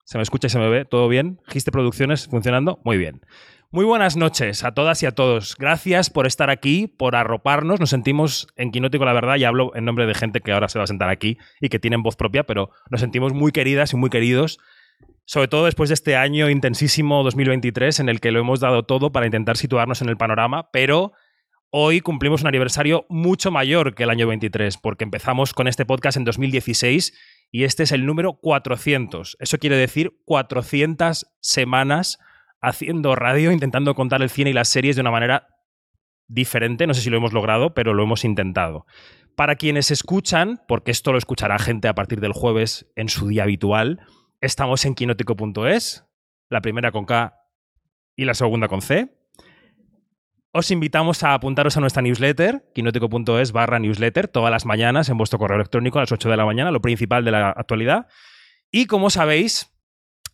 ¿Se 0.06 0.18
me 0.18 0.22
escucha 0.22 0.46
y 0.46 0.50
se 0.50 0.60
me 0.60 0.68
ve? 0.68 0.84
¿Todo 0.84 1.08
bien? 1.08 1.40
¿Giste 1.48 1.72
Producciones 1.72 2.28
funcionando? 2.28 2.78
Muy 2.84 2.96
bien. 2.96 3.22
Muy 3.72 3.84
buenas 3.84 4.16
noches 4.16 4.62
a 4.62 4.72
todas 4.72 5.02
y 5.02 5.06
a 5.06 5.10
todos. 5.10 5.56
Gracias 5.58 6.10
por 6.10 6.28
estar 6.28 6.48
aquí, 6.48 6.86
por 6.86 7.16
arroparnos. 7.16 7.80
Nos 7.80 7.90
sentimos 7.90 8.46
en 8.54 8.70
Quinótico, 8.70 9.04
la 9.04 9.12
verdad, 9.12 9.34
y 9.34 9.42
hablo 9.42 9.74
en 9.74 9.84
nombre 9.84 10.06
de 10.06 10.14
gente 10.14 10.42
que 10.42 10.52
ahora 10.52 10.68
se 10.68 10.78
va 10.78 10.84
a 10.84 10.86
sentar 10.86 11.08
aquí 11.08 11.38
y 11.60 11.70
que 11.70 11.80
tienen 11.80 12.04
voz 12.04 12.14
propia, 12.14 12.44
pero 12.44 12.70
nos 12.88 13.00
sentimos 13.00 13.32
muy 13.32 13.50
queridas 13.50 13.94
y 13.94 13.96
muy 13.96 14.08
queridos, 14.08 14.60
sobre 15.24 15.48
todo 15.48 15.64
después 15.64 15.90
de 15.90 15.94
este 15.94 16.14
año 16.14 16.50
intensísimo 16.50 17.24
2023 17.24 17.98
en 17.98 18.08
el 18.08 18.20
que 18.20 18.30
lo 18.30 18.38
hemos 18.38 18.60
dado 18.60 18.84
todo 18.84 19.10
para 19.10 19.26
intentar 19.26 19.56
situarnos 19.56 20.02
en 20.02 20.08
el 20.08 20.16
panorama, 20.16 20.70
pero 20.70 21.14
hoy 21.70 22.00
cumplimos 22.00 22.42
un 22.42 22.46
aniversario 22.46 23.06
mucho 23.08 23.50
mayor 23.50 23.96
que 23.96 24.04
el 24.04 24.10
año 24.10 24.28
23, 24.28 24.78
porque 24.78 25.02
empezamos 25.02 25.52
con 25.52 25.66
este 25.66 25.84
podcast 25.84 26.16
en 26.16 26.22
2016 26.22 27.12
y 27.56 27.64
este 27.64 27.84
es 27.84 27.92
el 27.92 28.04
número 28.04 28.34
400. 28.34 29.38
Eso 29.40 29.56
quiere 29.56 29.78
decir 29.78 30.12
400 30.26 31.26
semanas 31.40 32.18
haciendo 32.60 33.16
radio, 33.16 33.50
intentando 33.50 33.94
contar 33.94 34.20
el 34.20 34.28
cine 34.28 34.50
y 34.50 34.52
las 34.52 34.68
series 34.68 34.94
de 34.94 35.00
una 35.00 35.10
manera 35.10 35.46
diferente. 36.28 36.86
No 36.86 36.92
sé 36.92 37.00
si 37.00 37.08
lo 37.08 37.16
hemos 37.16 37.32
logrado, 37.32 37.72
pero 37.72 37.94
lo 37.94 38.02
hemos 38.02 38.26
intentado. 38.26 38.84
Para 39.36 39.56
quienes 39.56 39.90
escuchan, 39.90 40.60
porque 40.68 40.90
esto 40.90 41.12
lo 41.12 41.16
escuchará 41.16 41.58
gente 41.58 41.88
a 41.88 41.94
partir 41.94 42.20
del 42.20 42.34
jueves 42.34 42.92
en 42.94 43.08
su 43.08 43.26
día 43.26 43.44
habitual, 43.44 44.00
estamos 44.42 44.84
en 44.84 44.94
quinótico.es, 44.94 46.04
la 46.50 46.60
primera 46.60 46.92
con 46.92 47.06
K 47.06 47.40
y 48.16 48.26
la 48.26 48.34
segunda 48.34 48.68
con 48.68 48.82
C 48.82 49.15
os 50.56 50.70
invitamos 50.70 51.22
a 51.22 51.34
apuntaros 51.34 51.76
a 51.76 51.80
nuestra 51.80 52.00
newsletter, 52.00 52.64
quinótico.es 52.74 53.52
barra 53.52 53.78
newsletter, 53.78 54.26
todas 54.26 54.50
las 54.50 54.64
mañanas 54.64 55.10
en 55.10 55.18
vuestro 55.18 55.38
correo 55.38 55.56
electrónico 55.56 55.98
a 55.98 56.02
las 56.02 56.12
8 56.12 56.30
de 56.30 56.36
la 56.38 56.46
mañana, 56.46 56.70
lo 56.70 56.80
principal 56.80 57.26
de 57.26 57.30
la 57.30 57.50
actualidad. 57.50 58.06
Y 58.70 58.86
como 58.86 59.10
sabéis, 59.10 59.76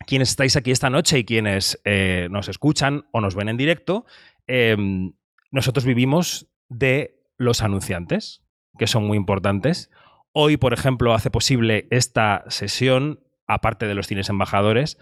quienes 0.07 0.31
estáis 0.31 0.55
aquí 0.55 0.71
esta 0.71 0.91
noche 0.91 1.19
y 1.19 1.25
quienes 1.25 1.81
eh, 1.85 2.29
nos 2.31 2.49
escuchan 2.49 3.05
o 3.11 3.21
nos 3.21 3.35
ven 3.35 3.49
en 3.49 3.57
directo, 3.57 4.07
em, 4.47 5.15
nosotros 5.51 5.85
vivimos 5.85 6.47
de 6.69 7.21
los 7.37 7.61
anunciantes, 7.61 8.45
que 8.79 8.87
son 8.87 9.05
muy 9.05 9.17
importantes. 9.17 9.91
Hoy, 10.31 10.57
por 10.57 10.73
ejemplo, 10.73 11.15
hace 11.15 11.33
posible 11.33 11.89
esta 11.91 12.45
sesión, 12.47 13.25
aparte 13.49 13.87
de 13.87 13.95
los 13.97 14.07
cines 14.07 14.29
embajadores, 14.29 14.99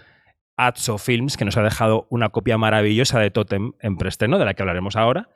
Atso 0.67 0.99
Films, 0.99 1.37
que 1.37 1.45
nos 1.45 1.57
ha 1.57 1.63
dejado 1.63 2.07
una 2.11 2.29
copia 2.29 2.59
maravillosa 2.59 3.19
de 3.19 3.31
Totem 3.31 3.73
en 3.81 3.97
preestreno, 3.97 4.39
de 4.39 4.45
la 4.45 4.55
que 4.55 4.63
hablaremos 4.63 4.97
ahora. 4.97 5.31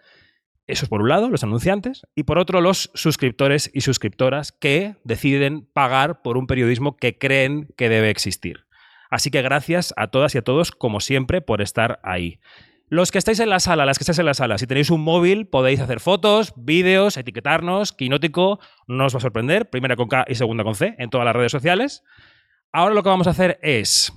Eso 0.66 0.84
es 0.84 0.88
por 0.88 1.02
un 1.02 1.08
lado, 1.08 1.28
los 1.28 1.44
anunciantes, 1.44 2.06
y 2.14 2.22
por 2.22 2.38
otro, 2.38 2.60
los 2.60 2.90
suscriptores 2.94 3.70
y 3.74 3.82
suscriptoras 3.82 4.52
que 4.52 4.96
deciden 5.04 5.66
pagar 5.72 6.22
por 6.22 6.36
un 6.36 6.46
periodismo 6.46 6.96
que 6.96 7.18
creen 7.18 7.68
que 7.76 7.88
debe 7.88 8.10
existir. 8.10 8.66
Así 9.10 9.30
que 9.30 9.42
gracias 9.42 9.94
a 9.96 10.08
todas 10.08 10.34
y 10.34 10.38
a 10.38 10.42
todos, 10.42 10.72
como 10.72 11.00
siempre, 11.00 11.40
por 11.40 11.60
estar 11.60 12.00
ahí. 12.02 12.40
Los 12.88 13.10
que 13.10 13.18
estáis 13.18 13.40
en 13.40 13.48
la 13.48 13.60
sala, 13.60 13.86
las 13.86 13.98
que 13.98 14.02
estáis 14.02 14.18
en 14.18 14.26
la 14.26 14.34
sala, 14.34 14.58
si 14.58 14.66
tenéis 14.66 14.90
un 14.90 15.00
móvil 15.00 15.46
podéis 15.46 15.80
hacer 15.80 16.00
fotos, 16.00 16.52
vídeos, 16.56 17.16
etiquetarnos, 17.16 17.92
Quinótico, 17.92 18.60
no 18.86 19.06
os 19.06 19.14
va 19.14 19.18
a 19.18 19.20
sorprender, 19.20 19.70
primera 19.70 19.96
con 19.96 20.08
K 20.08 20.26
y 20.28 20.34
segunda 20.34 20.64
con 20.64 20.74
C 20.74 20.94
en 20.98 21.08
todas 21.08 21.24
las 21.24 21.34
redes 21.34 21.52
sociales. 21.52 22.02
Ahora 22.72 22.94
lo 22.94 23.02
que 23.02 23.08
vamos 23.08 23.26
a 23.26 23.30
hacer 23.30 23.58
es 23.62 24.12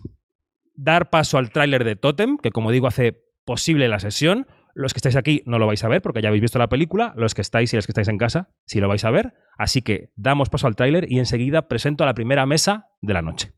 dar 0.77 1.09
paso 1.09 1.37
al 1.37 1.51
tráiler 1.51 1.83
de 1.83 1.97
Totem, 1.97 2.37
que 2.37 2.51
como 2.51 2.71
digo 2.71 2.87
hace 2.87 3.25
posible 3.43 3.89
la 3.89 3.99
sesión. 3.99 4.47
Los 4.73 4.93
que 4.93 4.99
estáis 4.99 5.15
aquí 5.15 5.41
no 5.45 5.57
lo 5.57 5.65
vais 5.65 5.83
a 5.83 5.87
ver 5.87 6.03
porque 6.03 6.21
ya 6.21 6.27
habéis 6.29 6.43
visto 6.43 6.59
la 6.59 6.69
película, 6.69 7.13
los 7.17 7.33
que 7.33 7.41
estáis 7.41 7.73
y 7.73 7.75
los 7.75 7.87
que 7.87 7.91
estáis 7.91 8.07
en 8.07 8.19
casa 8.19 8.49
sí 8.65 8.79
lo 8.79 8.87
vais 8.87 9.03
a 9.03 9.09
ver. 9.11 9.33
Así 9.57 9.81
que 9.81 10.11
damos 10.15 10.49
paso 10.49 10.67
al 10.67 10.75
tráiler 10.75 11.11
y 11.11 11.17
enseguida 11.17 11.67
presento 11.67 12.03
a 12.03 12.07
la 12.07 12.13
primera 12.13 12.45
mesa 12.45 12.85
de 13.01 13.13
la 13.13 13.23
noche. 13.23 13.53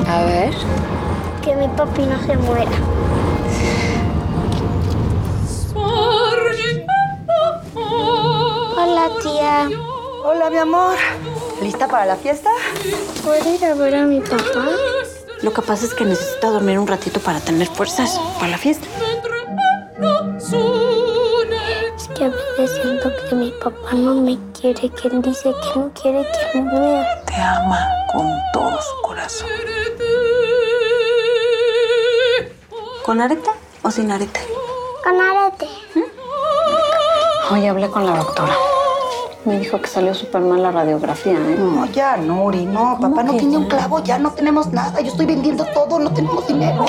A 0.09 0.25
ver. 0.25 0.55
Que 1.43 1.55
mi 1.57 1.67
papi 1.69 2.03
no 2.03 2.23
se 2.25 2.37
muera. 2.37 2.71
Hola, 8.77 9.11
tía. 9.21 9.69
Hola, 10.25 10.51
mi 10.51 10.59
amor. 10.59 10.97
¿Lista 11.61 11.89
para 11.89 12.07
la 12.07 12.15
fiesta? 12.15 12.51
¿Puedo 13.25 13.53
ir 13.53 13.65
a 13.65 13.75
ver 13.75 13.97
a 13.97 14.05
mi 14.05 14.21
papá? 14.21 14.69
Lo 15.43 15.53
que 15.53 15.63
pasa 15.63 15.87
es 15.87 15.95
que 15.95 16.05
necesito 16.05 16.53
dormir 16.53 16.79
un 16.79 16.87
ratito 16.87 17.19
para 17.19 17.41
tener 17.41 17.67
fuerzas 17.67 18.21
para 18.39 18.53
la 18.53 18.59
fiesta. 18.59 18.87
Es 21.97 22.09
que 22.17 22.25
a 22.25 22.29
veces 22.59 22.81
siento 22.81 23.11
que 23.29 23.35
mi 23.35 23.51
papá 23.63 23.93
no 23.95 24.15
me 24.15 24.39
quiere, 24.53 24.89
que 24.89 25.09
él 25.09 25.21
dice 25.21 25.53
que 25.53 25.79
no 25.81 25.91
quiere 26.01 26.25
que 26.53 26.61
me 26.61 26.81
vea. 26.81 27.25
Te 27.25 27.35
ama 27.35 27.89
con 28.13 28.31
todo 28.53 28.81
su 28.81 29.03
corazón. 29.03 29.76
¿Con 33.07 33.21
arete 33.21 33.49
o 33.85 33.91
sin 33.93 34.11
arete? 34.11 34.41
Con 35.05 35.21
arete. 35.21 35.69
Hoy 37.53 37.65
hablé 37.65 37.89
con 37.89 38.05
la 38.05 38.17
doctora. 38.17 38.53
Me 39.45 39.61
dijo 39.61 39.81
que 39.81 39.87
salió 39.87 40.13
súper 40.13 40.41
mal 40.41 40.61
la 40.61 40.73
radiografía, 40.73 41.35
¿eh? 41.35 41.57
No, 41.57 41.87
ya, 41.87 42.17
Nuri, 42.17 42.65
no. 42.65 42.99
Papá 43.01 43.23
no 43.23 43.37
tiene 43.37 43.59
un 43.59 43.69
clavo, 43.69 44.03
ya 44.03 44.19
no 44.19 44.33
tenemos 44.33 44.73
nada. 44.73 45.01
Yo 45.01 45.07
estoy 45.13 45.25
vendiendo 45.25 45.65
todo, 45.67 46.01
no 46.01 46.13
tenemos 46.13 46.49
dinero. 46.49 46.85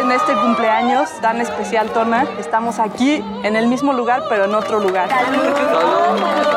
En 0.00 0.12
este 0.12 0.32
cumpleaños 0.34 1.10
tan 1.20 1.40
especial, 1.40 1.90
Tona, 1.90 2.24
estamos 2.38 2.78
aquí 2.78 3.24
en 3.42 3.56
el 3.56 3.66
mismo 3.66 3.92
lugar, 3.92 4.26
pero 4.28 4.44
en 4.44 4.54
otro 4.54 4.78
lugar. 4.78 5.08
Feliz 5.08 6.55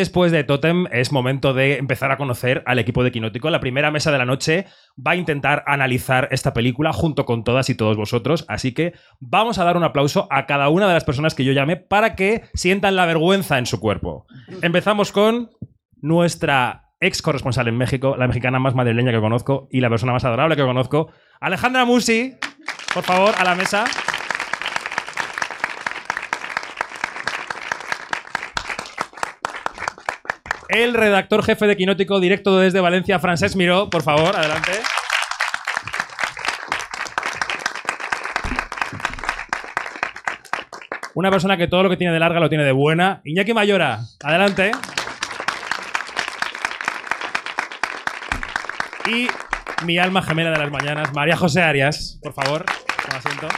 después 0.00 0.32
de 0.32 0.44
Totem 0.44 0.86
es 0.90 1.12
momento 1.12 1.52
de 1.52 1.76
empezar 1.76 2.10
a 2.10 2.16
conocer 2.16 2.62
al 2.66 2.78
equipo 2.78 3.04
de 3.04 3.12
Quinótico. 3.12 3.50
La 3.50 3.60
primera 3.60 3.90
mesa 3.90 4.10
de 4.10 4.18
la 4.18 4.24
noche 4.24 4.66
va 4.96 5.12
a 5.12 5.16
intentar 5.16 5.62
analizar 5.66 6.28
esta 6.30 6.52
película 6.54 6.92
junto 6.92 7.26
con 7.26 7.44
todas 7.44 7.68
y 7.68 7.74
todos 7.74 7.96
vosotros. 7.96 8.46
Así 8.48 8.72
que 8.72 8.94
vamos 9.20 9.58
a 9.58 9.64
dar 9.64 9.76
un 9.76 9.84
aplauso 9.84 10.26
a 10.30 10.46
cada 10.46 10.70
una 10.70 10.88
de 10.88 10.94
las 10.94 11.04
personas 11.04 11.34
que 11.34 11.44
yo 11.44 11.52
llame 11.52 11.76
para 11.76 12.16
que 12.16 12.42
sientan 12.54 12.96
la 12.96 13.06
vergüenza 13.06 13.58
en 13.58 13.66
su 13.66 13.78
cuerpo. 13.78 14.26
Empezamos 14.62 15.12
con 15.12 15.50
nuestra 16.00 16.90
ex 16.98 17.20
corresponsal 17.20 17.68
en 17.68 17.76
México, 17.76 18.16
la 18.16 18.26
mexicana 18.26 18.58
más 18.58 18.74
madrileña 18.74 19.12
que 19.12 19.20
conozco 19.20 19.68
y 19.70 19.80
la 19.80 19.90
persona 19.90 20.12
más 20.12 20.24
adorable 20.24 20.56
que 20.56 20.62
conozco, 20.62 21.10
Alejandra 21.40 21.84
Musi. 21.84 22.36
Por 22.94 23.04
favor, 23.04 23.34
a 23.38 23.44
la 23.44 23.54
mesa. 23.54 23.84
El 30.72 30.94
redactor 30.94 31.42
jefe 31.42 31.66
de 31.66 31.76
Quinótico, 31.76 32.20
directo 32.20 32.58
desde 32.58 32.80
Valencia, 32.80 33.18
Francesc 33.18 33.56
Miró, 33.56 33.90
por 33.90 34.02
favor, 34.02 34.36
adelante. 34.36 34.70
Una 41.14 41.28
persona 41.30 41.56
que 41.56 41.66
todo 41.66 41.82
lo 41.82 41.90
que 41.90 41.96
tiene 41.96 42.12
de 42.12 42.20
larga 42.20 42.38
lo 42.38 42.48
tiene 42.48 42.62
de 42.62 42.70
buena. 42.70 43.20
Iñaki 43.24 43.52
Mayora, 43.52 43.98
adelante. 44.22 44.70
Y 49.08 49.26
mi 49.84 49.98
alma 49.98 50.22
gemela 50.22 50.52
de 50.52 50.58
las 50.58 50.70
mañanas, 50.70 51.12
María 51.12 51.36
José 51.36 51.62
Arias, 51.62 52.20
por 52.22 52.32
favor, 52.32 52.64
toma 53.04 53.18
asiento. 53.18 53.48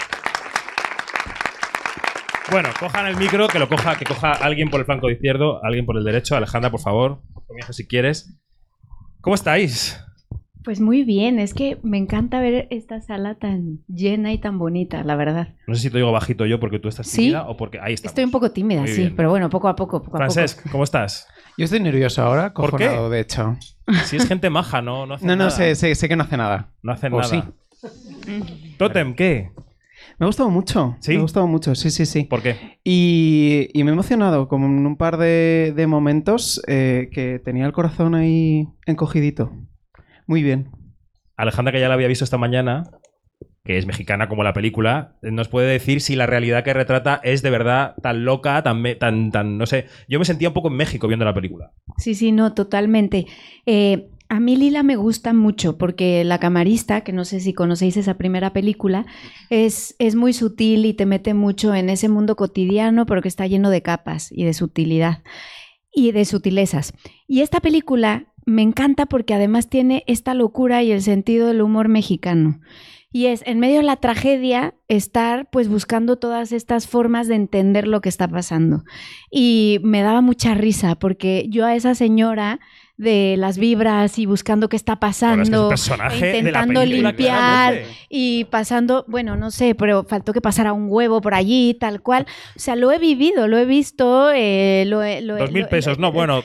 Bueno, 2.50 2.68
cojan 2.78 3.06
el 3.06 3.16
micro, 3.16 3.48
que 3.48 3.58
lo 3.58 3.68
coja, 3.68 3.96
que 3.96 4.04
coja 4.04 4.32
alguien 4.32 4.68
por 4.68 4.80
el 4.80 4.86
flanco 4.86 5.08
izquierdo, 5.10 5.64
alguien 5.64 5.86
por 5.86 5.96
el 5.96 6.04
derecho. 6.04 6.36
Alejandra, 6.36 6.70
por 6.70 6.80
favor, 6.80 7.20
comienza 7.46 7.72
si 7.72 7.86
quieres. 7.86 8.38
¿Cómo 9.20 9.34
estáis? 9.34 9.98
Pues 10.64 10.80
muy 10.80 11.02
bien, 11.02 11.38
es 11.40 11.54
que 11.54 11.78
me 11.82 11.98
encanta 11.98 12.40
ver 12.40 12.68
esta 12.70 13.00
sala 13.00 13.36
tan 13.36 13.78
llena 13.88 14.32
y 14.32 14.38
tan 14.38 14.58
bonita, 14.58 15.02
la 15.02 15.16
verdad. 15.16 15.54
No 15.66 15.74
sé 15.74 15.82
si 15.82 15.90
te 15.90 15.98
digo 15.98 16.12
bajito 16.12 16.46
yo 16.46 16.60
porque 16.60 16.78
tú 16.78 16.88
estás 16.88 17.06
Sí. 17.08 17.16
tímida 17.22 17.48
o 17.48 17.56
porque 17.56 17.80
ahí 17.80 17.94
estamos. 17.94 18.10
Estoy 18.12 18.24
un 18.24 18.30
poco 18.30 18.50
tímida, 18.52 18.80
Muy 18.82 18.90
sí, 18.90 19.00
bien. 19.02 19.16
pero 19.16 19.30
bueno, 19.30 19.48
poco 19.50 19.68
a 19.68 19.74
poco, 19.74 20.02
poco 20.02 20.16
a 20.16 20.20
poco. 20.20 20.32
Francesc, 20.34 20.68
¿cómo 20.70 20.84
estás? 20.84 21.26
Yo 21.58 21.64
estoy 21.64 21.80
nervioso 21.80 22.22
ahora, 22.22 22.52
¿Por 22.54 22.76
qué? 22.76 22.84
cojonado, 22.86 23.10
de 23.10 23.20
hecho. 23.20 23.56
Si 24.04 24.16
es 24.16 24.26
gente 24.26 24.50
maja, 24.50 24.82
no, 24.82 25.06
no 25.06 25.14
hace 25.14 25.26
No, 25.26 25.32
no, 25.32 25.38
nada. 25.44 25.50
sé, 25.50 25.74
sé, 25.74 25.94
sé 25.96 26.08
que 26.08 26.16
no 26.16 26.22
hace 26.24 26.36
nada. 26.36 26.70
No 26.82 26.92
hacen 26.92 27.12
¿O 27.12 27.20
nada. 27.20 27.28
sí? 27.28 27.42
Totem, 28.78 29.14
¿qué? 29.14 29.50
Me 30.22 30.26
ha 30.26 30.28
gustado 30.28 30.50
mucho. 30.50 30.94
¿Sí? 31.00 31.10
Me 31.14 31.18
ha 31.18 31.22
gustado 31.22 31.48
mucho, 31.48 31.74
sí, 31.74 31.90
sí, 31.90 32.06
sí. 32.06 32.22
¿Por 32.22 32.42
qué? 32.44 32.54
Y, 32.84 33.66
y 33.74 33.82
me 33.82 33.90
he 33.90 33.92
emocionado 33.92 34.46
como 34.46 34.66
en 34.66 34.86
un 34.86 34.96
par 34.96 35.16
de, 35.16 35.72
de 35.74 35.86
momentos 35.88 36.62
eh, 36.68 37.08
que 37.12 37.40
tenía 37.40 37.66
el 37.66 37.72
corazón 37.72 38.14
ahí 38.14 38.68
encogidito. 38.86 39.50
Muy 40.28 40.44
bien. 40.44 40.70
Alejandra, 41.36 41.72
que 41.72 41.80
ya 41.80 41.88
la 41.88 41.94
había 41.94 42.06
visto 42.06 42.22
esta 42.22 42.38
mañana, 42.38 42.84
que 43.64 43.78
es 43.78 43.86
mexicana 43.86 44.28
como 44.28 44.44
la 44.44 44.52
película, 44.52 45.16
nos 45.22 45.48
puede 45.48 45.66
decir 45.72 46.00
si 46.00 46.14
la 46.14 46.26
realidad 46.26 46.62
que 46.62 46.72
retrata 46.72 47.20
es 47.24 47.42
de 47.42 47.50
verdad 47.50 47.96
tan 48.00 48.24
loca, 48.24 48.62
tan, 48.62 48.80
me- 48.80 48.94
tan, 48.94 49.32
tan, 49.32 49.58
no 49.58 49.66
sé. 49.66 49.86
Yo 50.06 50.20
me 50.20 50.24
sentía 50.24 50.50
un 50.50 50.54
poco 50.54 50.68
en 50.68 50.74
México 50.76 51.08
viendo 51.08 51.24
la 51.24 51.34
película. 51.34 51.72
Sí, 51.98 52.14
sí, 52.14 52.30
no, 52.30 52.54
totalmente. 52.54 53.26
Eh, 53.66 54.08
a 54.32 54.40
mí 54.40 54.56
Lila 54.56 54.82
me 54.82 54.96
gusta 54.96 55.34
mucho 55.34 55.76
porque 55.76 56.24
la 56.24 56.38
camarista, 56.38 57.02
que 57.02 57.12
no 57.12 57.26
sé 57.26 57.38
si 57.38 57.52
conocéis 57.52 57.98
esa 57.98 58.14
primera 58.14 58.54
película, 58.54 59.04
es, 59.50 59.94
es 59.98 60.14
muy 60.14 60.32
sutil 60.32 60.86
y 60.86 60.94
te 60.94 61.04
mete 61.04 61.34
mucho 61.34 61.74
en 61.74 61.90
ese 61.90 62.08
mundo 62.08 62.34
cotidiano, 62.34 63.04
pero 63.04 63.20
que 63.20 63.28
está 63.28 63.46
lleno 63.46 63.68
de 63.68 63.82
capas 63.82 64.32
y 64.32 64.44
de 64.44 64.54
sutilidad 64.54 65.22
y 65.92 66.12
de 66.12 66.24
sutilezas. 66.24 66.94
Y 67.28 67.42
esta 67.42 67.60
película 67.60 68.32
me 68.46 68.62
encanta 68.62 69.04
porque 69.04 69.34
además 69.34 69.68
tiene 69.68 70.02
esta 70.06 70.32
locura 70.32 70.82
y 70.82 70.92
el 70.92 71.02
sentido 71.02 71.48
del 71.48 71.60
humor 71.60 71.88
mexicano. 71.88 72.58
Y 73.14 73.26
es, 73.26 73.42
en 73.44 73.60
medio 73.60 73.76
de 73.76 73.82
la 73.82 73.96
tragedia, 73.96 74.74
estar 74.88 75.50
pues 75.50 75.68
buscando 75.68 76.16
todas 76.16 76.52
estas 76.52 76.88
formas 76.88 77.28
de 77.28 77.34
entender 77.34 77.86
lo 77.86 78.00
que 78.00 78.08
está 78.08 78.26
pasando. 78.26 78.84
Y 79.30 79.78
me 79.82 80.00
daba 80.00 80.22
mucha 80.22 80.54
risa 80.54 80.94
porque 80.94 81.44
yo 81.50 81.66
a 81.66 81.74
esa 81.76 81.94
señora 81.94 82.60
de 83.02 83.36
las 83.36 83.58
vibras 83.58 84.18
y 84.18 84.26
buscando 84.26 84.68
qué 84.68 84.76
está 84.76 84.98
Bueno, 85.00 85.42
es 85.42 85.50
que 85.50 85.56
pasando, 85.56 85.70
e 86.10 86.20
de 86.20 86.42
la 86.42 86.62
intentando 86.62 86.84
limpiar 86.84 87.74
y 88.08 88.44
pasando, 88.44 89.04
bueno, 89.08 89.36
no 89.36 89.50
sé, 89.50 89.74
pero 89.74 90.04
faltó 90.04 90.32
que 90.32 90.40
pasara 90.40 90.72
un 90.72 90.86
huevo 90.88 91.20
por 91.20 91.34
allí, 91.34 91.74
tal 91.74 92.00
cual. 92.02 92.26
O 92.56 92.58
sea, 92.58 92.76
lo 92.76 92.92
he 92.92 92.98
vivido, 92.98 93.48
lo 93.48 93.58
he 93.58 93.64
visto, 93.64 94.30
eh, 94.32 94.84
lo 94.86 95.02
lo 95.22 95.36
Dos 95.36 95.50
mil 95.50 95.66
pesos, 95.66 95.98
no, 95.98 96.12
bueno. 96.12 96.42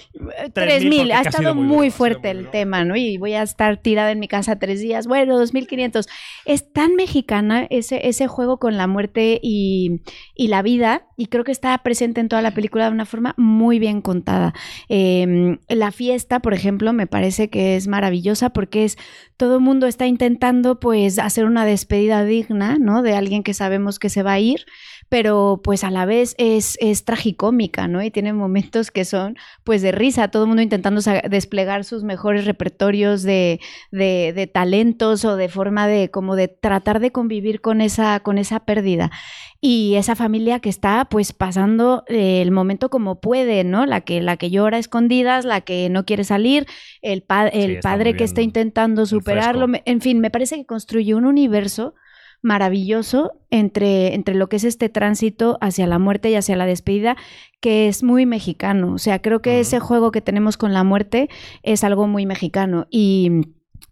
Tres 0.53 0.83
mil, 0.83 1.11
ha 1.11 1.21
estado 1.21 1.37
sido 1.39 1.55
muy, 1.55 1.87
duro. 1.87 1.97
fuerte 1.97 2.31
el 2.31 2.49
tema, 2.49 2.83
¿no? 2.83 2.95
Y 2.95 3.17
voy 3.17 3.33
a 3.33 3.43
estar 3.43 3.77
tirada 3.77 4.11
en 4.11 4.19
mi 4.19 4.27
casa 4.27 4.57
tres 4.57 4.81
días. 4.81 5.07
Bueno, 5.07 5.39
2.500. 5.39 6.07
Es 6.45 6.71
tan 6.73 6.95
mexicana 6.95 7.67
ese, 7.69 8.07
ese 8.07 8.27
juego 8.27 8.57
con 8.57 8.77
la 8.77 8.87
muerte 8.87 9.39
y, 9.41 10.01
y 10.35 10.47
la 10.47 10.61
vida, 10.63 11.07
y 11.15 11.27
creo 11.27 11.43
que 11.43 11.51
está 11.51 11.77
presente 11.79 12.21
en 12.21 12.29
toda 12.29 12.41
la 12.41 12.51
película 12.51 12.85
de 12.85 12.91
una 12.91 13.05
forma 13.05 13.35
muy 13.37 13.77
bien 13.77 14.01
contada. 14.01 14.53
Eh, 14.89 15.57
la 15.67 15.91
fiesta, 15.91 16.39
por 16.47 16.53
ejemplo, 16.53 16.93
me 16.93 17.07
parece 17.07 17.49
que 17.49 17.75
es 17.75 17.89
maravillosa 17.89 18.51
porque 18.51 18.85
es 18.85 18.97
todo 19.35 19.55
el 19.55 19.61
mundo 19.61 19.85
está 19.85 20.07
intentando 20.07 20.79
pues 20.79 21.19
hacer 21.19 21.43
una 21.43 21.65
despedida 21.65 22.23
digna, 22.23 22.77
¿no? 22.79 23.01
De 23.01 23.15
alguien 23.17 23.43
que 23.43 23.53
sabemos 23.53 23.99
que 23.99 24.07
se 24.07 24.23
va 24.23 24.31
a 24.31 24.39
ir, 24.39 24.65
pero 25.09 25.61
pues 25.63 25.83
a 25.83 25.91
la 25.91 26.05
vez 26.05 26.35
es, 26.37 26.77
es 26.81 27.05
tragicómica, 27.05 27.87
¿no? 27.87 28.03
Y 28.03 28.11
tiene 28.11 28.33
momentos 28.33 28.91
que 28.91 29.05
son 29.05 29.37
pues 29.63 29.81
de 29.81 29.91
risa, 29.91 30.27
todo 30.29 30.43
el 30.43 30.47
mundo 30.47 30.61
intentando 30.61 31.01
desplegar 31.29 31.83
sus 31.85 32.03
mejores 32.03 32.45
repertorios 32.45 33.23
de, 33.23 33.59
de- 33.91 34.33
de 34.35 34.47
talentos 34.47 35.23
o 35.25 35.35
de 35.37 35.49
forma 35.49 35.87
de 35.87 36.09
como 36.11 36.35
de 36.35 36.47
tratar 36.49 36.99
de 36.99 37.11
convivir 37.11 37.61
con 37.61 37.81
esa, 37.81 38.19
con 38.19 38.37
esa 38.37 38.61
pérdida. 38.61 39.11
Y 39.59 39.95
esa 39.95 40.15
familia 40.15 40.59
que 40.59 40.69
está 40.69 41.05
pues 41.09 41.33
pasando 41.33 42.03
eh, 42.07 42.41
el 42.43 42.51
momento 42.51 42.89
como 42.89 43.19
puede, 43.19 43.63
¿no? 43.63 43.85
La 43.85 44.01
que, 44.01 44.21
la 44.21 44.37
que 44.37 44.51
llora 44.51 44.77
a 44.77 44.79
escondidas, 44.79 45.45
la 45.45 45.61
que 45.61 45.89
no 45.89 46.05
quiere 46.05 46.23
salir, 46.25 46.67
el, 47.01 47.23
pa- 47.23 47.47
el 47.47 47.79
padre 47.81 48.11
que 48.17 48.23
está 48.25 48.41
intentando 48.41 49.05
superarlo. 49.05 49.67
En 49.85 50.01
fin, 50.01 50.19
me 50.19 50.29
parece 50.29 50.57
que 50.57 50.65
construye 50.65 51.15
un 51.15 51.25
universo 51.25 51.95
maravilloso 52.41 53.33
entre, 53.49 54.13
entre 54.13 54.35
lo 54.35 54.47
que 54.49 54.57
es 54.57 54.63
este 54.63 54.89
tránsito 54.89 55.57
hacia 55.61 55.87
la 55.87 55.99
muerte 55.99 56.29
y 56.29 56.35
hacia 56.35 56.55
la 56.55 56.65
despedida, 56.65 57.17
que 57.59 57.87
es 57.87 58.03
muy 58.03 58.25
mexicano. 58.25 58.93
O 58.93 58.97
sea, 58.97 59.21
creo 59.21 59.41
que 59.41 59.59
ese 59.59 59.79
juego 59.79 60.11
que 60.11 60.21
tenemos 60.21 60.57
con 60.57 60.73
la 60.73 60.83
muerte 60.83 61.29
es 61.63 61.83
algo 61.83 62.07
muy 62.07 62.25
mexicano. 62.25 62.87
Y. 62.89 63.41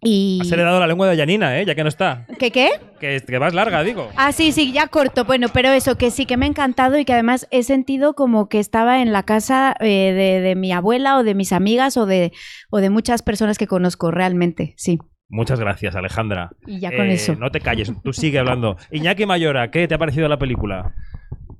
y... 0.00 0.38
Has 0.40 0.52
heredado 0.52 0.80
la 0.80 0.86
lengua 0.86 1.08
de 1.08 1.16
Yanina, 1.16 1.58
¿eh? 1.60 1.66
Ya 1.66 1.74
que 1.74 1.82
no 1.82 1.88
está. 1.88 2.26
¿Qué 2.38 2.50
qué? 2.50 2.70
Que, 3.00 3.20
que 3.20 3.38
vas 3.38 3.54
larga, 3.54 3.82
digo. 3.82 4.08
Ah, 4.16 4.32
sí, 4.32 4.52
sí, 4.52 4.72
ya 4.72 4.86
corto. 4.86 5.24
Bueno, 5.24 5.48
pero 5.52 5.70
eso, 5.70 5.96
que 5.96 6.10
sí, 6.10 6.24
que 6.24 6.36
me 6.36 6.46
ha 6.46 6.48
encantado 6.48 6.98
y 6.98 7.04
que 7.04 7.12
además 7.12 7.48
he 7.50 7.62
sentido 7.62 8.14
como 8.14 8.48
que 8.48 8.60
estaba 8.60 9.02
en 9.02 9.12
la 9.12 9.24
casa 9.24 9.74
eh, 9.80 10.12
de, 10.12 10.40
de 10.40 10.54
mi 10.54 10.72
abuela 10.72 11.18
o 11.18 11.24
de 11.24 11.34
mis 11.34 11.52
amigas 11.52 11.96
o 11.96 12.06
de, 12.06 12.32
o 12.70 12.78
de 12.78 12.90
muchas 12.90 13.22
personas 13.22 13.58
que 13.58 13.66
conozco 13.66 14.10
realmente, 14.10 14.74
sí. 14.76 14.98
Muchas 15.28 15.58
gracias, 15.58 15.96
Alejandra. 15.96 16.50
Y 16.66 16.78
ya 16.80 16.90
con 16.94 17.06
eso. 17.06 17.34
No 17.34 17.50
te 17.50 17.60
calles, 17.60 17.92
tú 18.04 18.12
sigue 18.12 18.38
hablando. 18.38 18.76
Iñaki 18.92 19.26
Mayora, 19.26 19.70
¿qué 19.70 19.88
te 19.88 19.94
ha 19.94 19.98
parecido 19.98 20.28
la 20.28 20.38
película? 20.38 20.94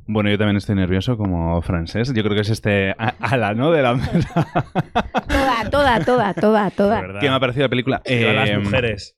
Bueno, 0.08 0.30
yo 0.30 0.38
también 0.38 0.56
estoy 0.56 0.76
nervioso 0.76 1.16
como 1.16 1.60
francés. 1.62 2.12
Yo 2.14 2.22
creo 2.22 2.36
que 2.36 2.42
es 2.42 2.50
este 2.50 2.90
a- 2.92 3.14
ala, 3.18 3.54
¿no? 3.54 3.72
De 3.72 3.82
la 3.82 3.94
mesa. 3.94 4.46
Toda, 5.28 5.70
toda, 5.70 6.04
toda, 6.04 6.34
toda, 6.34 6.70
toda. 6.70 7.18
¿Qué 7.20 7.28
me 7.28 7.34
ha 7.34 7.40
parecido 7.40 7.64
la 7.64 7.68
película? 7.70 8.02
Viva 8.08 8.32
las 8.32 8.50
Eh, 8.50 8.58
mujeres. 8.58 9.16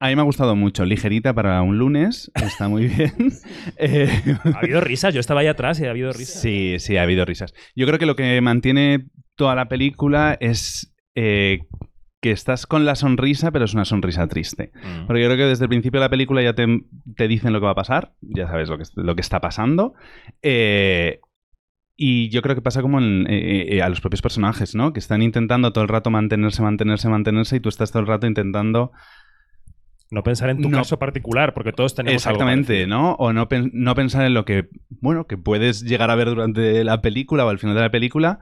A 0.00 0.08
mí 0.08 0.16
me 0.16 0.22
ha 0.22 0.24
gustado 0.24 0.56
mucho. 0.56 0.84
Ligerita 0.84 1.32
para 1.34 1.62
un 1.62 1.78
lunes. 1.78 2.30
Está 2.34 2.68
muy 2.68 2.86
bien. 2.88 3.12
Eh, 3.76 4.08
Ha 4.54 4.58
habido 4.58 4.80
risas, 4.80 5.14
yo 5.14 5.20
estaba 5.20 5.40
ahí 5.40 5.46
atrás 5.46 5.78
y 5.80 5.86
ha 5.86 5.90
habido 5.90 6.12
risas. 6.12 6.40
Sí, 6.40 6.76
sí, 6.80 6.96
ha 6.96 7.02
habido 7.02 7.24
risas. 7.24 7.52
Yo 7.76 7.86
creo 7.86 7.98
que 8.00 8.06
lo 8.06 8.16
que 8.16 8.40
mantiene 8.40 9.06
toda 9.36 9.54
la 9.54 9.66
película 9.68 10.36
es 10.40 10.92
eh, 11.14 11.60
que 12.20 12.30
estás 12.32 12.66
con 12.66 12.84
la 12.84 12.96
sonrisa, 12.96 13.50
pero 13.52 13.64
es 13.64 13.74
una 13.74 13.84
sonrisa 13.84 14.26
triste. 14.26 14.72
Mm. 14.82 15.06
Porque 15.06 15.22
yo 15.22 15.28
creo 15.28 15.36
que 15.36 15.44
desde 15.44 15.64
el 15.64 15.68
principio 15.68 16.00
de 16.00 16.06
la 16.06 16.10
película 16.10 16.42
ya 16.42 16.52
te, 16.54 16.66
te 17.16 17.28
dicen 17.28 17.52
lo 17.52 17.60
que 17.60 17.66
va 17.66 17.72
a 17.72 17.76
pasar, 17.76 18.12
ya 18.20 18.46
sabes 18.48 18.68
lo 18.68 18.76
que, 18.78 18.84
lo 18.96 19.14
que 19.14 19.20
está 19.20 19.40
pasando. 19.40 19.94
Eh, 20.42 21.20
y 21.96 22.28
yo 22.30 22.42
creo 22.42 22.54
que 22.54 22.62
pasa 22.62 22.82
como 22.82 22.98
en- 22.98 23.26
eh, 23.28 23.76
eh, 23.76 23.82
a 23.82 23.88
los 23.88 24.00
propios 24.00 24.22
personajes, 24.22 24.74
¿no? 24.74 24.92
Que 24.92 24.98
están 25.00 25.22
intentando 25.22 25.72
todo 25.72 25.82
el 25.82 25.88
rato 25.88 26.10
mantenerse, 26.10 26.62
mantenerse, 26.62 27.08
mantenerse, 27.08 27.56
y 27.56 27.60
tú 27.60 27.68
estás 27.68 27.90
todo 27.92 28.00
el 28.02 28.08
rato 28.08 28.26
intentando 28.26 28.92
No 30.10 30.22
pensar 30.22 30.48
en 30.48 30.62
tu 30.62 30.70
No. 30.70 30.78
caso 30.78 30.98
particular, 30.98 31.52
porque 31.52 31.70
todos 31.72 31.94
tenemos 31.94 32.24
Exactamente. 32.24 32.86
¿no? 32.86 33.12
O 33.16 33.34
no, 33.34 33.46
pen- 33.48 33.70
no 33.74 33.94
pensar 33.94 34.24
en 34.24 34.32
lo 34.32 34.46
que, 34.46 34.68
bueno, 35.02 35.26
que 35.26 35.36
puedes 35.36 35.82
llegar 35.82 36.10
a 36.10 36.14
ver 36.14 36.28
durante 36.28 36.82
la 36.82 37.02
película 37.02 37.44
o 37.44 37.50
al 37.50 37.58
final 37.58 37.74
de 37.76 37.82
la 37.82 37.90
película 37.90 38.40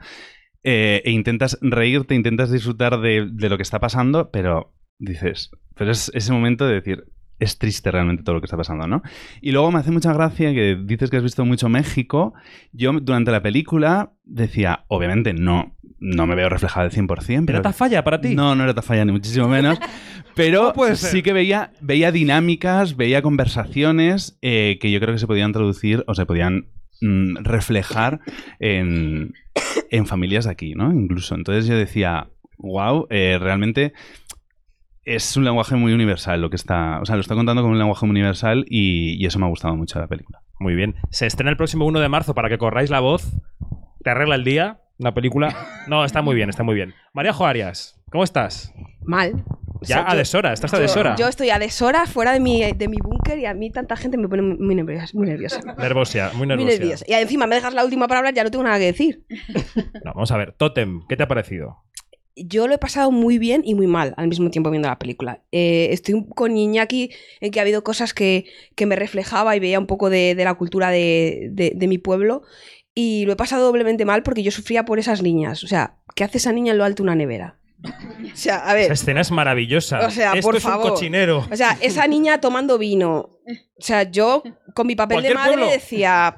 eh, 0.68 1.00
e 1.04 1.12
intentas 1.12 1.58
reírte, 1.62 2.16
intentas 2.16 2.50
disfrutar 2.50 3.00
de, 3.00 3.28
de 3.30 3.48
lo 3.48 3.56
que 3.56 3.62
está 3.62 3.78
pasando, 3.78 4.32
pero 4.32 4.74
dices, 4.98 5.52
pero 5.76 5.92
es 5.92 6.10
ese 6.12 6.32
momento 6.32 6.66
de 6.66 6.74
decir, 6.74 7.04
es 7.38 7.58
triste 7.58 7.88
realmente 7.92 8.24
todo 8.24 8.34
lo 8.34 8.40
que 8.40 8.46
está 8.46 8.56
pasando, 8.56 8.88
¿no? 8.88 9.02
Y 9.40 9.52
luego 9.52 9.70
me 9.70 9.78
hace 9.78 9.92
mucha 9.92 10.12
gracia 10.12 10.52
que 10.52 10.76
dices 10.84 11.08
que 11.08 11.18
has 11.18 11.22
visto 11.22 11.44
mucho 11.44 11.68
México. 11.68 12.34
Yo 12.72 12.92
durante 12.94 13.30
la 13.30 13.42
película 13.42 14.14
decía, 14.24 14.86
obviamente 14.88 15.34
no, 15.34 15.76
no 16.00 16.26
me 16.26 16.34
veo 16.34 16.48
reflejado 16.48 16.86
al 16.86 16.92
100%. 16.92 17.44
Pero 17.46 17.60
¿Era 17.60 17.72
falla 17.72 18.02
para 18.02 18.20
ti? 18.20 18.34
No, 18.34 18.56
no 18.56 18.64
era 18.68 18.82
falla 18.82 19.04
ni 19.04 19.12
muchísimo 19.12 19.46
menos. 19.46 19.78
Pero 20.34 20.72
sí 20.94 21.22
que 21.22 21.32
veía, 21.32 21.70
veía 21.80 22.10
dinámicas, 22.10 22.96
veía 22.96 23.22
conversaciones 23.22 24.36
eh, 24.42 24.78
que 24.80 24.90
yo 24.90 24.98
creo 24.98 25.14
que 25.14 25.20
se 25.20 25.28
podían 25.28 25.52
traducir 25.52 26.02
o 26.08 26.14
se 26.16 26.26
podían 26.26 26.70
mm, 27.00 27.36
reflejar 27.44 28.20
en, 28.58 29.34
en 29.90 30.06
familias 30.06 30.44
de 30.44 30.50
aquí, 30.50 30.74
¿no? 30.74 30.92
Incluso. 30.92 31.34
Entonces 31.34 31.66
yo 31.66 31.76
decía, 31.76 32.28
wow, 32.58 33.06
realmente 33.10 33.92
es 35.04 35.36
un 35.36 35.44
lenguaje 35.44 35.76
muy 35.76 35.92
universal 35.92 36.40
lo 36.40 36.50
que 36.50 36.56
está. 36.56 37.00
O 37.00 37.06
sea, 37.06 37.14
lo 37.14 37.20
está 37.20 37.34
contando 37.34 37.62
como 37.62 37.72
un 37.72 37.78
lenguaje 37.78 38.04
muy 38.06 38.12
universal 38.12 38.66
y, 38.68 39.14
y 39.22 39.26
eso 39.26 39.38
me 39.38 39.46
ha 39.46 39.48
gustado 39.48 39.76
mucho 39.76 39.98
de 39.98 40.04
la 40.04 40.08
película. 40.08 40.42
Muy 40.58 40.74
bien. 40.74 40.96
Se 41.10 41.26
estrena 41.26 41.50
el 41.50 41.56
próximo 41.56 41.86
1 41.86 42.00
de 42.00 42.08
marzo 42.08 42.34
para 42.34 42.48
que 42.48 42.58
corráis 42.58 42.90
la 42.90 43.00
voz. 43.00 43.32
Te 44.02 44.10
arregla 44.10 44.34
el 44.34 44.44
día. 44.44 44.80
Una 44.98 45.14
película. 45.14 45.54
No, 45.86 46.04
está 46.04 46.22
muy 46.22 46.34
bien, 46.34 46.48
está 46.48 46.62
muy 46.62 46.74
bien. 46.74 46.94
María 47.12 47.32
Jo 47.32 47.46
Arias, 47.46 48.00
¿cómo 48.10 48.24
estás? 48.24 48.74
Mal. 49.04 49.44
O 49.76 49.86
Ya 49.86 49.96
sea, 49.96 50.04
a 50.10 50.14
deshora, 50.16 50.52
estás 50.52 50.72
a 50.74 50.78
deshora. 50.78 51.16
Yo 51.16 51.28
estoy 51.28 51.50
a 51.50 51.58
deshora 51.58 52.06
fuera 52.06 52.32
de 52.32 52.40
mi, 52.40 52.62
de 52.72 52.88
mi 52.88 52.96
búnker 53.02 53.38
y 53.38 53.46
a 53.46 53.54
mí 53.54 53.70
tanta 53.70 53.96
gente 53.96 54.16
me 54.16 54.28
pone 54.28 54.42
muy 54.42 54.56
muy 54.58 54.74
nerviosa. 54.74 55.06
Muy 55.14 55.26
nerviosa. 55.26 55.60
Nervosia, 55.78 56.30
muy 56.34 56.46
Muy 56.46 56.56
nervosia. 56.56 56.78
nerviosa. 56.78 57.04
Y 57.08 57.12
encima 57.14 57.46
me 57.46 57.54
dejas 57.56 57.74
la 57.74 57.84
última 57.84 58.08
para 58.08 58.18
hablar, 58.20 58.34
ya 58.34 58.44
no 58.44 58.50
tengo 58.50 58.64
nada 58.64 58.78
que 58.78 58.86
decir. 58.86 59.24
No, 60.04 60.12
vamos 60.14 60.30
a 60.30 60.36
ver. 60.36 60.52
Totem, 60.52 61.02
¿qué 61.08 61.16
te 61.16 61.22
ha 61.22 61.28
parecido? 61.28 61.78
Yo 62.38 62.68
lo 62.68 62.74
he 62.74 62.78
pasado 62.78 63.10
muy 63.10 63.38
bien 63.38 63.62
y 63.64 63.74
muy 63.74 63.86
mal 63.86 64.12
al 64.18 64.28
mismo 64.28 64.50
tiempo 64.50 64.70
viendo 64.70 64.88
la 64.88 64.98
película. 64.98 65.42
Eh, 65.52 65.88
estoy 65.92 66.26
con 66.34 66.54
Iñaki 66.56 67.10
en 67.40 67.50
que 67.50 67.60
ha 67.60 67.62
habido 67.62 67.82
cosas 67.82 68.12
que, 68.12 68.44
que 68.74 68.84
me 68.84 68.94
reflejaba 68.94 69.56
y 69.56 69.60
veía 69.60 69.78
un 69.78 69.86
poco 69.86 70.10
de, 70.10 70.34
de 70.34 70.44
la 70.44 70.52
cultura 70.54 70.90
de, 70.90 71.48
de- 71.52 71.72
de 71.74 71.88
mi 71.88 71.96
pueblo. 71.96 72.42
Y 72.94 73.24
lo 73.26 73.32
he 73.32 73.36
pasado 73.36 73.64
doblemente 73.66 74.04
mal 74.04 74.22
porque 74.22 74.42
yo 74.42 74.50
sufría 74.50 74.84
por 74.84 74.98
esas 74.98 75.22
niñas. 75.22 75.64
O 75.64 75.66
sea, 75.66 75.96
¿qué 76.14 76.24
hace 76.24 76.36
esa 76.38 76.52
niña 76.52 76.72
en 76.72 76.78
lo 76.78 76.84
alto 76.84 77.02
de 77.02 77.04
una 77.04 77.14
nevera? 77.14 77.58
O 77.84 78.36
sea, 78.36 78.58
a 78.68 78.74
ver. 78.74 78.84
Esa 78.84 78.94
escena 78.94 79.20
es 79.20 79.30
maravillosa. 79.30 80.06
O 80.06 80.10
sea, 80.10 80.32
Esto 80.32 80.46
por 80.48 80.56
es 80.56 80.62
favor. 80.62 80.86
un 80.86 80.90
cochinero. 80.92 81.46
O 81.50 81.56
sea, 81.56 81.76
esa 81.80 82.06
niña 82.06 82.40
tomando 82.40 82.78
vino. 82.78 83.38
O 83.78 83.82
sea, 83.82 84.04
yo 84.04 84.42
con 84.74 84.86
mi 84.86 84.96
papel 84.96 85.22
de 85.22 85.34
madre 85.34 85.52
pueblo. 85.54 85.70
decía. 85.70 86.36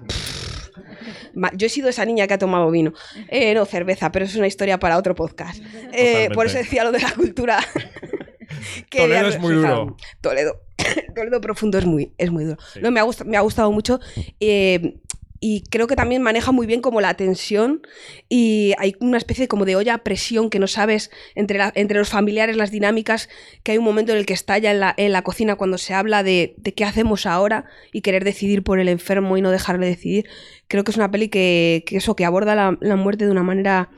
Yo 1.55 1.66
he 1.66 1.70
sido 1.70 1.88
esa 1.88 2.05
niña 2.05 2.27
que 2.27 2.35
ha 2.35 2.38
tomado 2.38 2.70
vino. 2.70 2.92
Eh, 3.29 3.55
no, 3.55 3.64
cerveza, 3.64 4.11
pero 4.11 4.24
es 4.24 4.35
una 4.35 4.46
historia 4.48 4.79
para 4.79 4.98
otro 4.98 5.14
podcast. 5.14 5.62
Eh, 5.92 6.29
por 6.35 6.46
eso 6.46 6.59
decía 6.59 6.83
lo 6.85 6.90
de 6.92 7.01
la 7.01 7.12
cultura. 7.12 7.59
que 8.90 8.98
Toledo 8.98 9.29
es 9.29 9.38
muy 9.38 9.55
duro. 9.55 9.96
Toledo. 10.20 10.61
Toledo 11.14 11.40
profundo 11.40 11.79
es 11.79 11.87
muy, 11.87 12.12
es 12.18 12.31
muy 12.31 12.44
duro. 12.44 12.59
No, 12.81 12.90
me, 12.90 12.98
ha 13.01 13.05
gustado, 13.05 13.31
me 13.31 13.37
ha 13.37 13.40
gustado 13.40 13.70
mucho. 13.70 14.01
eh, 14.40 14.96
y 15.40 15.62
creo 15.70 15.87
que 15.87 15.96
también 15.96 16.22
maneja 16.22 16.53
muy 16.53 16.66
bien 16.66 16.81
como 16.81 17.01
la 17.01 17.14
tensión 17.14 17.83
y 18.29 18.74
hay 18.79 18.96
una 19.01 19.18
especie 19.18 19.46
como 19.46 19.64
de 19.64 19.77
olla 19.77 19.94
a 19.94 19.98
presión 19.98 20.51
que 20.51 20.59
no 20.59 20.66
sabes 20.66 21.11
entre, 21.35 21.61
entre 21.74 21.98
los 21.98 22.09
familiares, 22.09 22.57
las 22.57 22.70
dinámicas, 22.70 23.29
que 23.62 23.72
hay 23.72 23.79
un 23.79 23.85
momento 23.85 24.12
en 24.12 24.18
el 24.18 24.27
que 24.27 24.35
estalla 24.35 24.70
en 24.70 24.81
la, 24.81 24.94
en 24.96 25.12
la 25.12 25.22
cocina 25.22 25.57
cuando 25.57 25.79
se 25.79 25.94
habla 25.94 26.22
de, 26.22 26.55
de 26.57 26.74
qué 26.74 26.85
hacemos 26.85 27.27
ahora 27.27 27.66
y 27.92 28.01
querer 28.01 28.24
decidir 28.24 28.62
por 28.62 28.81
el 28.81 28.88
enfermo 28.88 29.37
y 29.37 29.42
no 29.42 29.51
dejarle 29.51 29.87
decidir. 29.87 30.29
Creo 30.66 30.85
que 30.85 30.90
es 30.90 30.96
una 30.96 31.11
peli 31.11 31.29
que, 31.29 31.85
que 31.87 31.96
eso, 31.98 32.16
que 32.16 32.24
aborda 32.24 32.55
la, 32.55 32.96
muerte 32.96 33.24
de 33.24 33.31
una 33.31 33.44
manera 33.44 33.90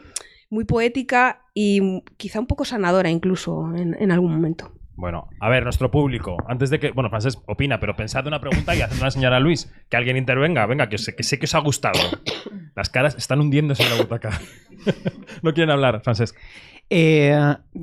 muy 0.51 0.65
poética 0.65 1.47
y 1.55 2.03
quizá 2.17 2.41
un 2.41 2.47
poco 2.47 2.65
sanadora 2.65 3.09
incluso 3.09 3.73
en 3.75 4.13
algún 4.13 4.33
momento. 4.33 4.73
Bueno, 5.01 5.29
a 5.41 5.49
ver, 5.49 5.65
nuestro 5.65 5.91
público, 5.91 6.37
antes 6.47 6.69
de 6.69 6.79
que. 6.79 6.91
Bueno, 6.91 7.09
Francés 7.09 7.39
opina, 7.47 7.81
pero 7.81 7.97
pensad 7.97 8.27
una 8.27 8.39
pregunta 8.39 8.77
y 8.77 8.83
haced 8.83 9.01
una 9.01 9.11
señal 9.11 9.33
a 9.33 9.41
Luis. 9.41 9.73
Que 9.89 9.97
alguien 9.97 10.19
intervenga. 10.19 10.67
Venga, 10.67 10.91
que 10.91 10.99
sé 10.99 11.17
que, 11.17 11.23
sé 11.23 11.39
que 11.39 11.47
os 11.47 11.55
ha 11.55 11.61
gustado. 11.61 11.99
Las 12.77 12.91
caras 12.91 13.15
están 13.17 13.41
hundiéndose 13.41 13.83
en 13.83 13.91
la 13.91 13.97
butaca. 13.97 14.39
no 15.43 15.55
quieren 15.55 15.71
hablar, 15.71 16.03
Francés. 16.03 16.35
Eh, 16.91 17.35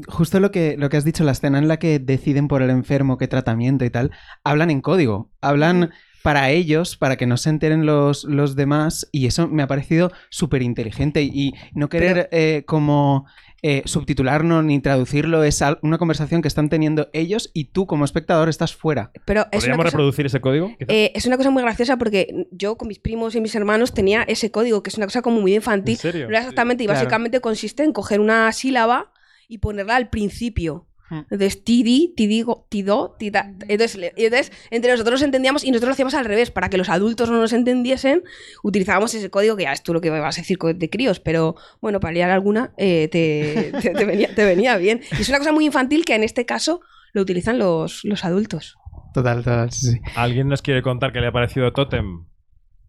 justo 0.07 0.39
lo 0.39 0.51
que, 0.51 0.77
lo 0.77 0.89
que 0.89 0.97
has 0.97 1.05
dicho, 1.05 1.23
la 1.23 1.31
escena 1.31 1.57
en 1.57 1.67
la 1.67 1.77
que 1.77 1.97
deciden 1.97 2.47
por 2.47 2.61
el 2.61 2.69
enfermo 2.69 3.17
qué 3.17 3.27
tratamiento 3.27 3.83
y 3.83 3.89
tal, 3.89 4.11
hablan 4.43 4.69
en 4.69 4.81
código. 4.81 5.31
Hablan 5.41 5.91
para 6.23 6.49
ellos, 6.51 6.97
para 6.97 7.15
que 7.15 7.25
no 7.25 7.37
se 7.37 7.49
enteren 7.49 7.85
los, 7.85 8.23
los 8.25 8.55
demás, 8.55 9.07
y 9.11 9.27
eso 9.27 9.47
me 9.47 9.63
ha 9.63 9.67
parecido 9.67 10.11
súper 10.29 10.61
inteligente. 10.61 11.21
Y 11.23 11.53
no 11.73 11.89
querer 11.89 12.27
eh, 12.31 12.63
como 12.65 13.25
eh, 13.61 13.81
subtitularlo 13.85 14.61
ni 14.61 14.79
traducirlo, 14.79 15.43
es 15.43 15.63
una 15.81 15.97
conversación 15.97 16.41
que 16.41 16.47
están 16.47 16.69
teniendo 16.69 17.09
ellos 17.13 17.49
y 17.53 17.65
tú 17.65 17.87
como 17.87 18.05
espectador 18.05 18.49
estás 18.49 18.75
fuera. 18.75 19.11
Pero 19.25 19.41
es 19.51 19.59
¿Podríamos 19.61 19.85
cosa- 19.85 19.91
reproducir 19.91 20.25
ese 20.25 20.41
código? 20.41 20.71
Eh, 20.87 21.11
es 21.15 21.25
una 21.25 21.37
cosa 21.37 21.49
muy 21.49 21.63
graciosa 21.63 21.97
porque 21.97 22.47
yo 22.51 22.77
con 22.77 22.87
mis 22.87 22.99
primos 22.99 23.35
y 23.35 23.41
mis 23.41 23.55
hermanos 23.55 23.93
tenía 23.93 24.23
ese 24.23 24.51
código, 24.51 24.83
que 24.83 24.89
es 24.89 24.97
una 24.97 25.07
cosa 25.07 25.21
como 25.21 25.41
muy 25.41 25.55
infantil. 25.55 25.93
¿En 25.95 25.99
serio? 26.01 26.23
No 26.25 26.29
era 26.31 26.39
exactamente, 26.41 26.83
y 26.83 26.87
Claro. 26.87 26.99
básicamente 26.99 27.41
consiste 27.41 27.83
en 27.83 27.93
coger 27.93 28.19
una 28.19 28.51
sílaba 28.51 29.11
y 29.47 29.59
ponerla 29.59 29.95
al 29.95 30.09
principio. 30.09 30.86
Entonces, 31.09 31.63
tidi, 31.63 32.13
tidigo, 32.17 32.65
tido, 32.69 33.15
tida. 33.17 33.53
Entonces, 33.67 34.11
entonces, 34.17 34.51
entre 34.71 34.91
nosotros 34.91 35.13
nos 35.13 35.21
entendíamos 35.23 35.63
y 35.63 35.71
nosotros 35.71 35.87
lo 35.89 35.93
hacíamos 35.93 36.13
al 36.15 36.25
revés. 36.25 36.51
Para 36.51 36.69
que 36.69 36.77
los 36.77 36.89
adultos 36.89 37.29
no 37.29 37.37
nos 37.39 37.53
entendiesen, 37.53 38.23
utilizábamos 38.63 39.13
ese 39.13 39.29
código 39.29 39.55
que 39.55 39.63
ya 39.63 39.71
es 39.73 39.83
tú 39.83 39.93
lo 39.93 40.01
que 40.01 40.09
vas 40.09 40.37
a 40.37 40.41
decir 40.41 40.57
de 40.57 40.89
críos, 40.89 41.19
pero 41.19 41.55
bueno, 41.81 41.99
para 41.99 42.13
liar 42.13 42.29
alguna, 42.29 42.73
eh, 42.77 43.07
te, 43.11 43.71
te- 43.81 43.91
te 43.91 44.05
venía, 44.05 44.33
te 44.35 44.43
venía 44.43 44.75
bien. 44.77 45.01
Y 45.17 45.21
es 45.21 45.29
una 45.29 45.37
cosa 45.37 45.51
muy 45.51 45.65
infantil 45.65 46.03
que 46.05 46.15
en 46.15 46.23
este 46.23 46.45
caso 46.45 46.81
lo 47.13 47.21
utilizan 47.21 47.57
los, 47.57 48.03
los 48.03 48.25
adultos. 48.25 48.75
Total, 49.13 49.37
total, 49.43 49.71
sí, 49.71 49.91
sí. 49.93 49.99
¿Alguien 50.15 50.47
nos 50.49 50.61
quiere 50.61 50.81
contar 50.81 51.13
qué 51.13 51.21
le 51.21 51.27
ha 51.27 51.31
parecido 51.31 51.71
Totem? 51.73 52.25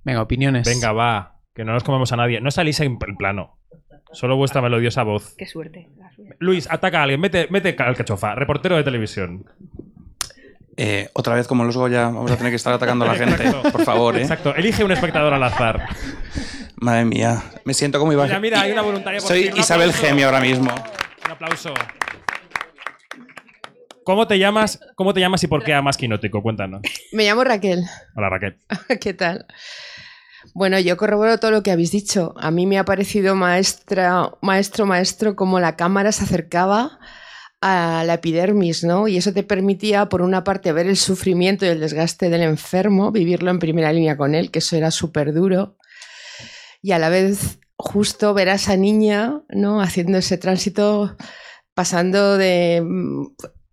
Venga, 0.04 0.22
opiniones. 0.22 0.66
Venga, 0.68 0.92
va, 0.92 1.40
que 1.54 1.64
no 1.64 1.72
nos 1.72 1.84
comemos 1.84 2.12
a 2.12 2.16
nadie. 2.16 2.40
No 2.40 2.50
salís 2.50 2.80
en 2.80 2.98
el 3.06 3.16
plano. 3.16 3.58
Solo 4.12 4.36
vuestra 4.36 4.60
melodiosa 4.62 5.02
voz. 5.02 5.34
Qué 5.36 5.46
suerte. 5.46 5.88
Luis, 6.38 6.68
ataca 6.70 7.00
a 7.00 7.02
alguien, 7.04 7.20
mete, 7.20 7.46
mete 7.50 7.76
al 7.78 7.96
cachofa, 7.96 8.34
reportero 8.34 8.76
de 8.76 8.84
televisión. 8.84 9.44
Eh, 10.76 11.08
otra 11.12 11.34
vez, 11.34 11.48
como 11.48 11.64
los 11.64 11.76
Goya, 11.76 12.04
vamos 12.04 12.30
a 12.30 12.36
tener 12.36 12.52
que 12.52 12.56
estar 12.56 12.72
atacando 12.72 13.04
a 13.04 13.08
la 13.08 13.14
gente. 13.14 13.42
Exacto. 13.42 13.72
Por 13.72 13.84
favor, 13.84 14.16
¿eh? 14.16 14.22
Exacto, 14.22 14.54
elige 14.54 14.84
un 14.84 14.92
espectador 14.92 15.32
al 15.32 15.42
azar. 15.42 15.88
Madre 16.76 17.04
mía, 17.04 17.42
me 17.64 17.74
siento 17.74 17.98
como 17.98 18.12
Iván. 18.12 18.28
Mira, 18.28 18.40
mira, 18.40 18.60
hay 18.60 18.72
una 18.72 18.82
voluntaria 18.82 19.18
por 19.20 19.28
Soy 19.28 19.50
Isabel. 19.56 19.92
Gemio 19.92 20.26
ahora 20.26 20.40
mismo. 20.40 20.72
Un 21.24 21.30
aplauso. 21.32 21.74
¿Cómo 24.04 24.26
te 24.26 24.38
llamas? 24.38 24.80
¿Cómo 24.94 25.12
te 25.12 25.20
llamas 25.20 25.42
y 25.42 25.48
por 25.48 25.62
qué 25.64 25.74
amas 25.74 25.96
Quinótico? 25.96 26.40
Cuéntanos. 26.42 26.80
Me 27.12 27.24
llamo 27.24 27.44
Raquel. 27.44 27.82
Hola, 28.14 28.30
Raquel. 28.30 28.56
¿Qué 29.00 29.14
tal? 29.14 29.46
Bueno, 30.54 30.78
yo 30.78 30.96
corroboro 30.96 31.38
todo 31.38 31.50
lo 31.50 31.62
que 31.62 31.70
habéis 31.70 31.90
dicho. 31.90 32.34
A 32.38 32.50
mí 32.50 32.66
me 32.66 32.78
ha 32.78 32.84
parecido 32.84 33.34
maestra, 33.34 34.32
maestro, 34.42 34.86
maestro, 34.86 35.36
como 35.36 35.60
la 35.60 35.76
cámara 35.76 36.12
se 36.12 36.24
acercaba 36.24 36.98
a 37.60 38.04
la 38.06 38.14
epidermis, 38.14 38.84
¿no? 38.84 39.08
Y 39.08 39.16
eso 39.16 39.32
te 39.32 39.42
permitía, 39.42 40.08
por 40.08 40.22
una 40.22 40.44
parte, 40.44 40.72
ver 40.72 40.86
el 40.86 40.96
sufrimiento 40.96 41.64
y 41.66 41.68
el 41.68 41.80
desgaste 41.80 42.30
del 42.30 42.42
enfermo, 42.42 43.12
vivirlo 43.12 43.50
en 43.50 43.58
primera 43.58 43.92
línea 43.92 44.16
con 44.16 44.34
él, 44.34 44.50
que 44.50 44.60
eso 44.60 44.76
era 44.76 44.90
súper 44.90 45.32
duro. 45.34 45.76
Y 46.82 46.92
a 46.92 46.98
la 46.98 47.08
vez, 47.08 47.58
justo 47.76 48.34
ver 48.34 48.48
a 48.48 48.54
esa 48.54 48.76
niña, 48.76 49.42
¿no? 49.48 49.80
Haciendo 49.80 50.18
ese 50.18 50.38
tránsito, 50.38 51.16
pasando 51.74 52.36
de 52.38 52.82
mm, 52.84 53.26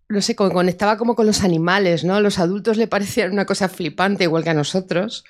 no 0.10 0.22
sé, 0.22 0.36
co- 0.36 0.52
conectaba 0.52 0.98
como 0.98 1.16
con 1.16 1.26
los 1.28 1.44
animales, 1.44 2.04
¿no? 2.04 2.20
Los 2.22 2.40
adultos 2.40 2.78
le 2.78 2.88
parecía 2.88 3.28
una 3.28 3.46
cosa 3.46 3.70
flipante, 3.70 4.24
igual 4.26 4.44
que 4.44 4.52
a 4.52 4.54
nosotros. 4.56 5.24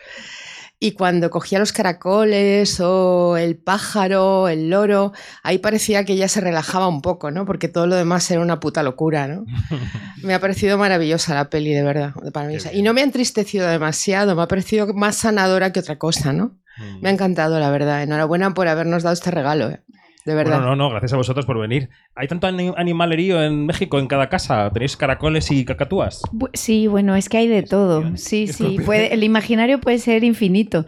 Y 0.77 0.91
cuando 0.91 1.29
cogía 1.29 1.57
los 1.57 1.71
caracoles 1.71 2.79
o 2.81 3.37
el 3.37 3.57
pájaro, 3.57 4.49
el 4.49 4.69
loro, 4.69 5.13
ahí 5.41 5.57
parecía 5.57 6.03
que 6.03 6.13
ella 6.13 6.27
se 6.27 6.41
relajaba 6.41 6.87
un 6.87 7.01
poco, 7.01 7.31
¿no? 7.31 7.45
Porque 7.45 7.69
todo 7.69 7.87
lo 7.87 7.95
demás 7.95 8.29
era 8.29 8.41
una 8.41 8.59
puta 8.59 8.83
locura, 8.83 9.27
¿no? 9.27 9.45
Me 10.23 10.33
ha 10.33 10.39
parecido 10.39 10.77
maravillosa 10.77 11.33
la 11.33 11.49
peli, 11.49 11.73
de 11.73 11.83
verdad. 11.83 12.13
Para 12.33 12.47
mí. 12.47 12.57
Y 12.73 12.81
no 12.81 12.93
me 12.93 13.01
ha 13.01 13.03
entristecido 13.03 13.67
demasiado, 13.67 14.35
me 14.35 14.41
ha 14.41 14.47
parecido 14.47 14.93
más 14.93 15.17
sanadora 15.17 15.71
que 15.71 15.79
otra 15.79 15.97
cosa, 15.97 16.33
¿no? 16.33 16.57
Me 17.01 17.09
ha 17.09 17.11
encantado, 17.11 17.59
la 17.59 17.69
verdad. 17.69 18.03
Enhorabuena 18.03 18.53
por 18.53 18.67
habernos 18.67 19.03
dado 19.03 19.13
este 19.13 19.31
regalo, 19.31 19.69
¿eh? 19.69 19.81
De 20.25 20.33
verdad. 20.33 20.57
Bueno, 20.57 20.75
no, 20.75 20.75
no, 20.75 20.89
gracias 20.89 21.13
a 21.13 21.17
vosotros 21.17 21.45
por 21.45 21.59
venir. 21.59 21.89
¿Hay 22.15 22.27
tanto 22.27 22.47
ani- 22.47 22.73
animalerío 22.75 23.41
en 23.43 23.67
México 23.67 23.99
en 23.99 24.07
cada 24.07 24.27
casa? 24.27 24.71
¿Tenéis 24.73 24.97
caracoles 24.97 25.51
y 25.51 25.63
cacatúas? 25.65 26.23
Sí, 26.53 26.87
bueno, 26.87 27.15
es 27.15 27.29
que 27.29 27.37
hay 27.37 27.47
de 27.47 27.61
todo. 27.61 28.17
Sí, 28.17 28.47
sí, 28.47 28.77
puede, 28.83 29.13
el 29.13 29.23
imaginario 29.23 29.79
puede 29.79 29.99
ser 29.99 30.23
infinito. 30.23 30.85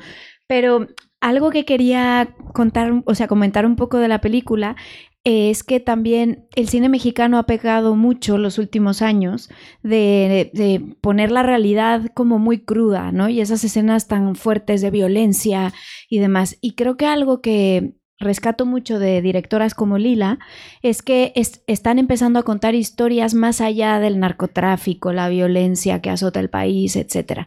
Pero 0.48 0.88
algo 1.22 1.52
que 1.52 1.66
quería 1.66 2.30
contar, 2.54 3.04
o 3.06 3.14
sea, 3.16 3.28
comentar 3.28 3.66
un 3.66 3.76
poco 3.76 3.98
de 4.00 4.08
la 4.08 4.22
película 4.22 4.76
es 5.24 5.64
que 5.64 5.80
también 5.82 6.48
el 6.56 6.70
cine 6.70 6.88
mexicano 6.90 7.38
ha 7.38 7.46
pegado 7.46 7.96
mucho 7.96 8.38
los 8.38 8.58
últimos 8.58 9.02
años 9.02 9.50
de, 9.84 10.50
de 10.54 10.96
poner 11.02 11.32
la 11.32 11.44
realidad 11.44 12.08
como 12.14 12.40
muy 12.40 12.60
cruda, 12.60 13.12
¿no? 13.12 13.28
Y 13.28 13.42
esas 13.42 13.64
escenas 13.64 14.08
tan 14.08 14.36
fuertes 14.36 14.82
de 14.82 14.90
violencia 14.90 15.74
y 16.10 16.20
demás. 16.20 16.58
Y 16.62 16.76
creo 16.76 16.96
que 16.96 17.06
algo 17.08 17.42
que 17.42 17.92
rescato 18.20 18.66
mucho 18.66 19.00
de 19.00 19.22
directoras 19.22 19.74
como 19.74 19.98
Lila 19.98 20.40
es 20.82 21.02
que 21.02 21.34
es- 21.36 21.62
están 21.68 22.00
empezando 22.00 22.40
a 22.40 22.44
contar 22.44 22.76
historias 22.76 23.34
más 23.34 23.62
allá 23.62 24.00
del 24.00 24.20
narcotráfico, 24.20 25.14
la 25.14 25.30
violencia 25.30 26.02
que 26.02 26.10
azota 26.10 26.40
el 26.40 26.50
país, 26.50 26.96
etc. 26.96 27.46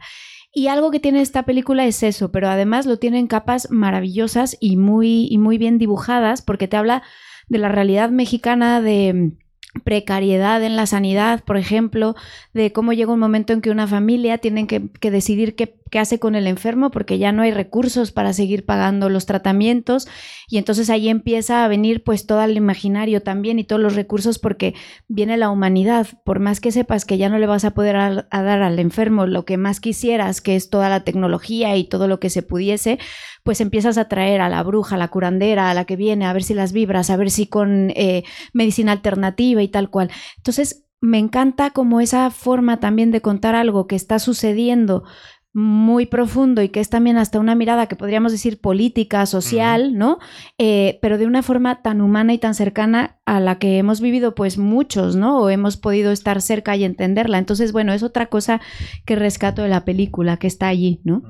Y 0.53 0.67
algo 0.69 0.91
que 0.91 1.01
tiene 1.01 1.21
esta 1.21 1.45
película 1.45 1.87
es 1.87 2.03
eso, 2.03 2.33
pero 2.33 2.49
además 2.49 2.87
lo 2.87 2.99
tiene 2.99 3.19
en 3.19 3.27
capas 3.27 3.71
maravillosas 3.71 4.57
y 4.61 4.77
muy, 4.77 5.27
y 5.31 5.39
muy 5.39 5.59
bien 5.59 5.79
dibujadas 5.79 6.43
porque 6.43 6.69
te 6.69 6.77
habla 6.77 7.03
de 7.49 7.59
la 7.59 7.69
realidad 7.69 8.11
mexicana 8.11 8.81
de 8.81 9.33
precariedad 9.85 10.63
en 10.65 10.77
la 10.77 10.87
sanidad, 10.87 11.45
por 11.45 11.57
ejemplo, 11.57 12.17
de 12.53 12.73
cómo 12.73 12.93
llega 12.93 13.13
un 13.13 13.21
momento 13.21 13.53
en 13.53 13.61
que 13.61 13.71
una 13.71 13.87
familia 13.87 14.39
tiene 14.39 14.67
que, 14.67 14.89
que 15.01 15.11
decidir 15.11 15.55
qué, 15.55 15.80
qué 15.91 15.99
hace 15.99 16.19
con 16.19 16.35
el 16.35 16.47
enfermo 16.47 16.91
porque 16.91 17.19
ya 17.19 17.33
no 17.33 17.43
hay 17.43 17.51
recursos 17.51 18.13
para 18.13 18.33
seguir 18.33 18.65
pagando 18.65 19.09
los 19.09 19.27
tratamientos. 19.27 20.09
Y 20.49 20.59
entonces 20.59 20.89
ahí 20.89 21.09
empieza 21.09 21.65
a 21.65 21.69
venir 21.69 22.03
pues 22.03 22.27
todo 22.27 22.43
el 22.43 22.57
imaginario 22.57 23.23
también 23.23 23.59
y 23.59 23.65
todos 23.65 23.83
los 23.83 23.95
recursos 23.95 24.39
porque 24.39 24.75
viene 25.09 25.37
la 25.37 25.51
humanidad, 25.51 26.07
por 26.25 26.39
más 26.39 26.61
que 26.61 26.73
sepas 26.73 27.05
que 27.05 27.19
ya 27.19 27.29
no 27.29 27.39
le 27.39 27.47
vas 27.47 27.65
a 27.65 27.73
poder 27.73 27.97
dar 27.97 28.63
al 28.63 28.79
enfermo 28.79 29.27
lo 29.27 29.45
que 29.45 29.57
más 29.57 29.81
quisieras, 29.81 30.41
que 30.41 30.57
es 30.57 30.71
toda 30.71 30.89
la 30.89 31.05
tecnología 31.05 31.77
y 31.77 31.85
todo 31.85 32.09
lo 32.09 32.21
que 32.21 32.31
se 32.31 32.43
pudiese, 32.43 32.99
pues 33.43 33.61
empiezas 33.61 33.99
a 33.99 34.07
traer 34.07 34.41
a 34.41 34.49
la 34.49 34.63
bruja, 34.63 34.95
a 34.95 34.99
la 34.99 35.09
curandera, 35.09 35.71
a 35.71 35.75
la 35.75 35.85
que 35.85 35.97
viene, 35.97 36.27
a 36.27 36.33
ver 36.33 36.45
si 36.45 36.55
las 36.55 36.73
vibras, 36.73 37.11
a 37.11 37.17
ver 37.17 37.31
si 37.31 37.47
con 37.47 37.91
eh, 37.91 38.25
medicina 38.53 38.93
alternativa 38.93 39.63
y 39.63 39.69
tal 39.69 39.91
cual. 39.91 40.11
Entonces, 40.37 40.87
me 41.01 41.19
encanta 41.19 41.71
como 41.71 42.01
esa 42.01 42.31
forma 42.31 42.79
también 42.79 43.11
de 43.11 43.23
contar 43.23 43.55
algo 43.55 43.87
que 43.87 43.97
está 43.97 44.19
sucediendo 44.19 45.05
muy 45.53 46.07
profundo 46.07 46.63
y 46.63 46.69
que 46.69 46.79
es 46.79 46.91
también 46.91 47.17
hasta 47.17 47.41
una 47.41 47.57
mirada 47.57 47.87
que 47.87 47.97
podríamos 47.97 48.31
decir 48.31 48.61
política, 48.61 49.27
social, 49.27 49.99
¿no? 49.99 50.19
Eh, 50.59 51.01
pero 51.03 51.19
de 51.19 51.27
una 51.27 51.43
forma 51.43 51.83
tan 51.83 52.01
humana 52.01 52.33
y 52.33 52.39
tan 52.39 52.55
cercana 52.55 53.19
a 53.27 53.41
la 53.41 53.59
que 53.59 53.79
hemos 53.79 54.01
vivido 54.01 54.37
pues 54.37 54.59
muchos, 54.59 55.17
¿no? 55.17 55.41
O 55.41 55.51
hemos 55.51 55.77
podido 55.77 56.13
estar 56.13 56.41
cerca 56.41 56.77
y 56.77 56.85
entenderla. 56.85 57.39
Entonces, 57.39 57.73
bueno, 57.73 57.93
es 57.93 58.05
otra 58.05 58.27
cosa 58.27 58.61
que 59.05 59.17
rescato 59.17 59.63
de 59.63 59.69
la 59.69 59.85
película, 59.85 60.37
que 60.37 60.47
está 60.47 60.69
allí, 60.69 61.01
¿no? 61.03 61.23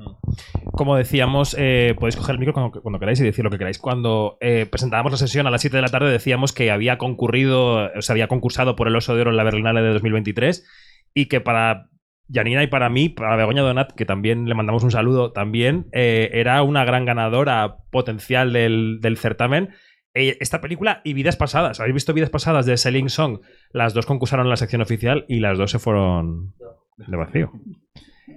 Como 0.71 0.95
decíamos, 0.95 1.55
eh, 1.57 1.95
podéis 1.99 2.15
coger 2.15 2.33
el 2.33 2.39
micro 2.39 2.53
cuando, 2.53 2.79
cuando 2.81 2.99
queráis 2.99 3.19
y 3.21 3.23
decir 3.23 3.43
lo 3.43 3.49
que 3.49 3.57
queráis. 3.57 3.79
Cuando 3.79 4.37
eh, 4.39 4.67
presentábamos 4.69 5.13
la 5.13 5.17
sesión 5.17 5.47
a 5.47 5.51
las 5.51 5.61
7 5.61 5.77
de 5.77 5.81
la 5.81 5.89
tarde 5.89 6.11
decíamos 6.11 6.53
que 6.53 6.69
había 6.69 6.99
concurrido, 6.99 7.89
o 7.95 8.01
sea, 8.01 8.13
había 8.13 8.27
concursado 8.27 8.75
por 8.75 8.87
el 8.87 8.95
Oso 8.95 9.15
de 9.15 9.21
Oro 9.21 9.31
en 9.31 9.37
la 9.37 9.43
Berlinale 9.43 9.81
de 9.81 9.93
2023 9.93 10.63
y 11.13 11.25
que 11.25 11.41
para 11.41 11.90
Janina 12.31 12.63
y 12.63 12.67
para 12.67 12.89
mí, 12.89 13.09
para 13.09 13.35
Begoña 13.35 13.61
Donat, 13.61 13.91
que 13.93 14.05
también 14.05 14.47
le 14.47 14.55
mandamos 14.55 14.83
un 14.83 14.91
saludo 14.91 15.31
también, 15.31 15.87
eh, 15.91 16.29
era 16.33 16.63
una 16.63 16.85
gran 16.85 17.05
ganadora 17.05 17.77
potencial 17.91 18.53
del, 18.53 18.99
del 19.01 19.17
certamen. 19.17 19.69
Eh, 20.13 20.37
esta 20.41 20.59
película 20.59 21.01
y 21.03 21.13
Vidas 21.13 21.37
Pasadas. 21.37 21.79
¿Habéis 21.79 21.95
visto 21.95 22.13
Vidas 22.13 22.29
Pasadas 22.29 22.65
de 22.65 22.77
Selling 22.77 23.09
Song? 23.09 23.39
Las 23.71 23.93
dos 23.93 24.05
concursaron 24.05 24.45
en 24.45 24.49
la 24.49 24.57
sección 24.57 24.81
oficial 24.81 25.25
y 25.27 25.39
las 25.39 25.57
dos 25.57 25.71
se 25.71 25.79
fueron 25.79 26.53
de 26.97 27.17
vacío. 27.17 27.51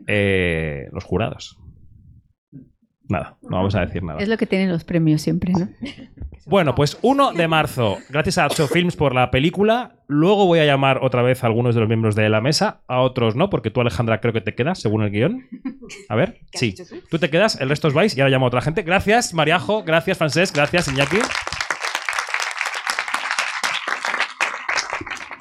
Eh, 0.06 0.88
los 0.92 1.04
jurados. 1.04 1.58
Nada, 3.08 3.36
no 3.42 3.56
vamos 3.56 3.74
a 3.74 3.80
decir 3.80 4.02
nada. 4.02 4.18
Es 4.20 4.28
lo 4.28 4.36
que 4.36 4.46
tienen 4.46 4.70
los 4.70 4.84
premios 4.84 5.22
siempre, 5.22 5.52
¿no? 5.52 5.68
Bueno, 6.46 6.74
pues 6.74 6.98
1 7.00 7.32
de 7.32 7.48
marzo, 7.48 7.96
gracias 8.10 8.36
a 8.36 8.44
Acho 8.44 8.68
Films 8.68 8.96
por 8.96 9.14
la 9.14 9.30
película. 9.30 9.96
Luego 10.08 10.44
voy 10.44 10.58
a 10.58 10.66
llamar 10.66 10.98
otra 11.00 11.22
vez 11.22 11.42
a 11.42 11.46
algunos 11.46 11.74
de 11.74 11.80
los 11.80 11.88
miembros 11.88 12.14
de 12.16 12.28
la 12.28 12.42
mesa, 12.42 12.82
a 12.86 13.00
otros 13.00 13.34
no, 13.34 13.48
porque 13.48 13.70
tú, 13.70 13.80
Alejandra, 13.80 14.20
creo 14.20 14.34
que 14.34 14.42
te 14.42 14.54
quedas, 14.54 14.78
según 14.78 15.02
el 15.02 15.10
guion. 15.10 15.48
A 16.10 16.14
ver, 16.14 16.40
sí. 16.52 16.74
Tú 17.08 17.18
te 17.18 17.30
quedas, 17.30 17.58
el 17.62 17.70
resto 17.70 17.88
os 17.88 17.94
vais 17.94 18.14
y 18.14 18.20
ahora 18.20 18.30
llamo 18.30 18.44
a 18.44 18.48
otra 18.48 18.60
gente. 18.60 18.82
Gracias, 18.82 19.32
Mariajo, 19.32 19.84
gracias, 19.84 20.18
Francesc, 20.18 20.54
gracias, 20.54 20.86
Iñaki. 20.88 21.16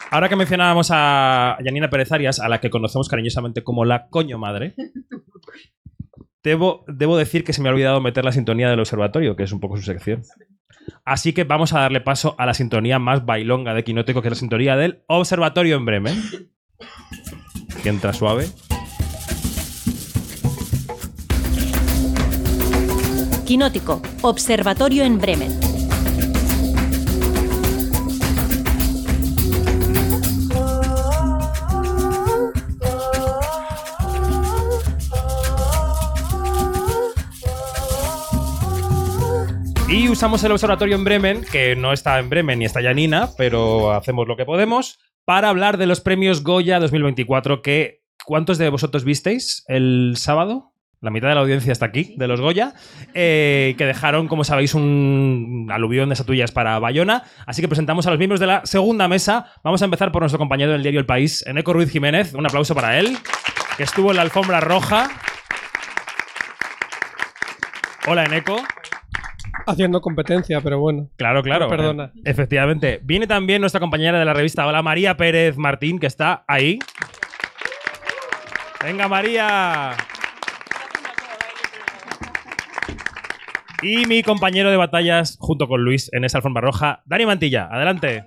Ahora 0.09 0.29
que 0.29 0.35
mencionábamos 0.37 0.89
a 0.91 1.57
Janina 1.65 1.89
Pérez 1.89 2.13
Arias, 2.13 2.39
a 2.39 2.47
la 2.47 2.61
que 2.61 2.69
conocemos 2.69 3.09
cariñosamente 3.09 3.61
como 3.61 3.83
la 3.83 4.07
coño 4.07 4.37
madre, 4.37 4.73
Debo, 6.43 6.83
decir 7.17 7.45
que 7.45 7.53
se 7.53 7.61
me 7.61 7.69
ha 7.69 7.71
olvidado 7.71 8.01
meter 8.01 8.25
la 8.25 8.33
sintonía 8.33 8.69
del 8.69 8.79
observatorio, 8.79 9.37
que 9.37 9.43
es 9.43 9.51
un 9.53 9.61
poco 9.61 9.77
su 9.77 9.83
sección. 9.83 10.23
Así 11.05 11.31
que 11.31 11.45
vamos 11.45 11.71
a 11.71 11.79
darle 11.79 12.01
paso 12.01 12.35
a 12.37 12.45
la 12.45 12.53
sintonía 12.53 12.99
más 12.99 13.25
bailonga 13.25 13.73
de 13.73 13.85
Quinótico, 13.85 14.21
que 14.21 14.27
es 14.27 14.33
la 14.33 14.39
sintonía 14.39 14.75
del 14.75 15.03
observatorio 15.07 15.77
en 15.77 15.85
Bremen. 15.85 16.21
Que 17.81 17.89
entra 17.89 18.11
suave. 18.11 18.47
Quinótico, 23.45 24.01
observatorio 24.21 25.03
en 25.03 25.19
Bremen. 25.19 25.72
Y 39.89 40.09
usamos 40.09 40.43
el 40.43 40.51
observatorio 40.51 40.95
en 40.95 41.03
Bremen, 41.03 41.45
que 41.51 41.75
no 41.75 41.93
está 41.93 42.17
en 42.19 42.29
Bremen 42.29 42.59
ni 42.59 42.65
está 42.65 42.81
Janina, 42.81 43.29
pero 43.37 43.91
hacemos 43.91 44.27
lo 44.27 44.35
que 44.35 44.45
podemos, 44.45 44.99
para 45.25 45.49
hablar 45.49 45.77
de 45.77 45.85
los 45.85 46.01
premios 46.01 46.43
Goya 46.43 46.79
2024 46.79 47.61
que... 47.61 48.01
¿Cuántos 48.25 48.57
de 48.57 48.69
vosotros 48.69 49.03
visteis 49.03 49.65
el 49.67 50.13
sábado? 50.15 50.71
La 51.01 51.11
mitad 51.11 51.27
de 51.27 51.35
la 51.35 51.41
audiencia 51.41 51.73
está 51.73 51.87
aquí, 51.87 52.15
de 52.15 52.29
los 52.29 52.39
Goya, 52.39 52.73
eh, 53.13 53.75
que 53.77 53.85
dejaron, 53.85 54.29
como 54.29 54.45
sabéis, 54.45 54.73
un 54.73 55.67
aluvión 55.69 56.07
de 56.07 56.13
estatuillas 56.13 56.53
para 56.53 56.79
Bayona. 56.79 57.25
Así 57.45 57.61
que 57.61 57.67
presentamos 57.67 58.07
a 58.07 58.11
los 58.11 58.17
miembros 58.17 58.39
de 58.39 58.47
la 58.47 58.65
segunda 58.65 59.09
mesa. 59.09 59.51
Vamos 59.61 59.81
a 59.81 59.85
empezar 59.85 60.13
por 60.13 60.21
nuestro 60.21 60.39
compañero 60.39 60.71
del 60.71 60.81
diario 60.81 61.01
El 61.01 61.05
País, 61.05 61.45
Eneco 61.45 61.73
Ruiz 61.73 61.91
Jiménez. 61.91 62.33
Un 62.33 62.45
aplauso 62.45 62.73
para 62.73 62.97
él, 62.97 63.17
que 63.75 63.83
estuvo 63.83 64.11
en 64.11 64.15
la 64.15 64.21
alfombra 64.21 64.61
roja. 64.61 65.09
Hola, 68.07 68.23
Eneco. 68.23 68.63
Haciendo 69.65 70.01
competencia, 70.01 70.59
pero 70.61 70.79
bueno. 70.79 71.09
Claro, 71.15 71.41
claro. 71.41 71.69
Perdona. 71.69 72.11
Eh, 72.15 72.21
efectivamente. 72.25 72.99
Viene 73.03 73.27
también 73.27 73.61
nuestra 73.61 73.79
compañera 73.79 74.19
de 74.19 74.25
la 74.25 74.33
revista, 74.33 74.67
hola 74.67 74.81
María 74.81 75.15
Pérez 75.15 75.57
Martín, 75.57 75.99
que 75.99 76.07
está 76.07 76.43
ahí. 76.47 76.79
Venga, 78.83 79.07
María. 79.07 79.91
Y 83.81 84.05
mi 84.05 84.23
compañero 84.23 84.69
de 84.71 84.77
batallas, 84.77 85.37
junto 85.39 85.67
con 85.67 85.83
Luis, 85.83 86.09
en 86.13 86.23
esa 86.23 86.39
alfombra 86.39 86.61
roja, 86.61 87.01
Dani 87.05 87.25
Mantilla. 87.25 87.69
Adelante. 87.71 88.25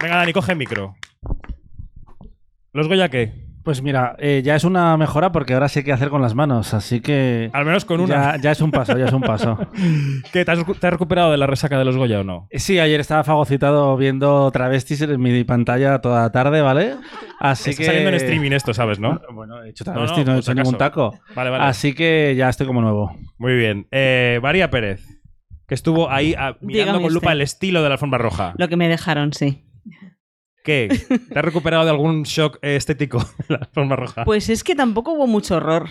Venga, 0.00 0.16
Dani, 0.16 0.32
coge 0.32 0.52
el 0.52 0.58
micro. 0.58 0.94
¿Los 2.72 2.88
Goya 2.88 3.08
qué? 3.08 3.45
Pues 3.66 3.82
mira, 3.82 4.14
eh, 4.20 4.42
ya 4.44 4.54
es 4.54 4.62
una 4.62 4.96
mejora 4.96 5.32
porque 5.32 5.52
ahora 5.54 5.68
sí 5.68 5.80
hay 5.80 5.84
que 5.84 5.92
hacer 5.92 6.08
con 6.08 6.22
las 6.22 6.36
manos, 6.36 6.72
así 6.72 7.00
que... 7.00 7.50
Al 7.52 7.64
menos 7.64 7.84
con 7.84 7.98
una. 7.98 8.36
Ya, 8.36 8.40
ya 8.40 8.50
es 8.52 8.60
un 8.60 8.70
paso, 8.70 8.96
ya 8.96 9.06
es 9.06 9.12
un 9.12 9.22
paso. 9.22 9.58
¿Qué, 10.32 10.44
te, 10.44 10.52
has, 10.52 10.64
te 10.64 10.86
has 10.86 10.92
recuperado 10.92 11.32
de 11.32 11.36
la 11.36 11.48
resaca 11.48 11.76
de 11.76 11.84
los 11.84 11.96
Goya 11.96 12.20
o 12.20 12.22
no? 12.22 12.46
Eh, 12.50 12.60
Sí, 12.60 12.78
ayer 12.78 13.00
estaba 13.00 13.24
fagocitado 13.24 13.96
viendo 13.96 14.48
travestis 14.52 15.00
en 15.00 15.20
mi 15.20 15.42
pantalla 15.42 16.00
toda 16.00 16.22
la 16.22 16.30
tarde, 16.30 16.60
¿vale? 16.62 16.94
Así 17.40 17.70
Está 17.70 17.80
que... 17.80 17.86
saliendo 17.86 18.10
en 18.10 18.14
streaming 18.14 18.52
esto, 18.52 18.72
¿sabes, 18.72 19.00
no? 19.00 19.20
Bueno, 19.32 19.60
he 19.64 19.70
hecho 19.70 19.82
No, 19.84 19.94
travestis, 19.94 20.24
no, 20.24 20.36
he 20.36 20.38
hecho 20.38 20.54
ningún 20.54 20.78
taco. 20.78 21.18
Vale, 21.34 21.50
vale. 21.50 21.64
Así 21.64 21.92
que 21.92 22.36
ya 22.36 22.48
estoy 22.48 22.68
como 22.68 22.80
nuevo. 22.82 23.18
Muy 23.36 23.56
bien. 23.56 23.88
Eh, 23.90 24.38
María 24.44 24.70
Pérez, 24.70 25.04
que 25.66 25.74
estuvo 25.74 26.08
ahí 26.08 26.36
ah, 26.38 26.56
mirando 26.60 26.92
Dígame 26.92 27.02
con 27.02 27.14
lupa 27.14 27.26
usted. 27.26 27.32
el 27.32 27.40
estilo 27.42 27.82
de 27.82 27.88
la 27.88 27.94
alfombra 27.94 28.18
roja. 28.18 28.54
Lo 28.58 28.68
que 28.68 28.76
me 28.76 28.86
dejaron, 28.88 29.32
sí. 29.32 29.64
¿Qué? 30.66 30.88
¿Te 31.32 31.38
has 31.38 31.44
recuperado 31.44 31.84
de 31.84 31.90
algún 31.90 32.24
shock 32.24 32.58
estético 32.60 33.18
de 33.18 33.44
la 33.48 33.56
alfombra 33.58 33.96
roja? 33.96 34.24
Pues 34.24 34.48
es 34.50 34.62
que 34.64 34.74
tampoco 34.74 35.12
hubo 35.12 35.26
mucho 35.26 35.56
horror. 35.56 35.88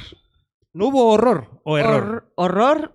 ¿No 0.74 0.88
hubo 0.88 1.08
horror 1.12 1.62
o 1.64 1.78
error? 1.78 2.04
Hor- 2.04 2.32
horror. 2.36 2.92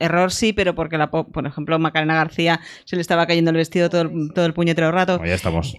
Error 0.00 0.32
sí, 0.32 0.52
pero 0.52 0.74
porque, 0.74 0.98
la, 0.98 1.10
po- 1.12 1.30
por 1.30 1.46
ejemplo, 1.46 1.78
Macarena 1.78 2.16
García 2.16 2.58
se 2.84 2.96
le 2.96 3.02
estaba 3.02 3.24
cayendo 3.28 3.52
el 3.52 3.56
vestido 3.56 3.88
todo 3.88 4.00
el, 4.02 4.32
todo 4.34 4.44
el 4.46 4.52
puñetero 4.52 4.90
rato. 4.90 5.18
Bueno, 5.18 5.28
ya 5.30 5.36
estamos. 5.36 5.76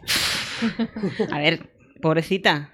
A 1.29 1.39
ver, 1.39 1.69
pobrecita. 2.01 2.72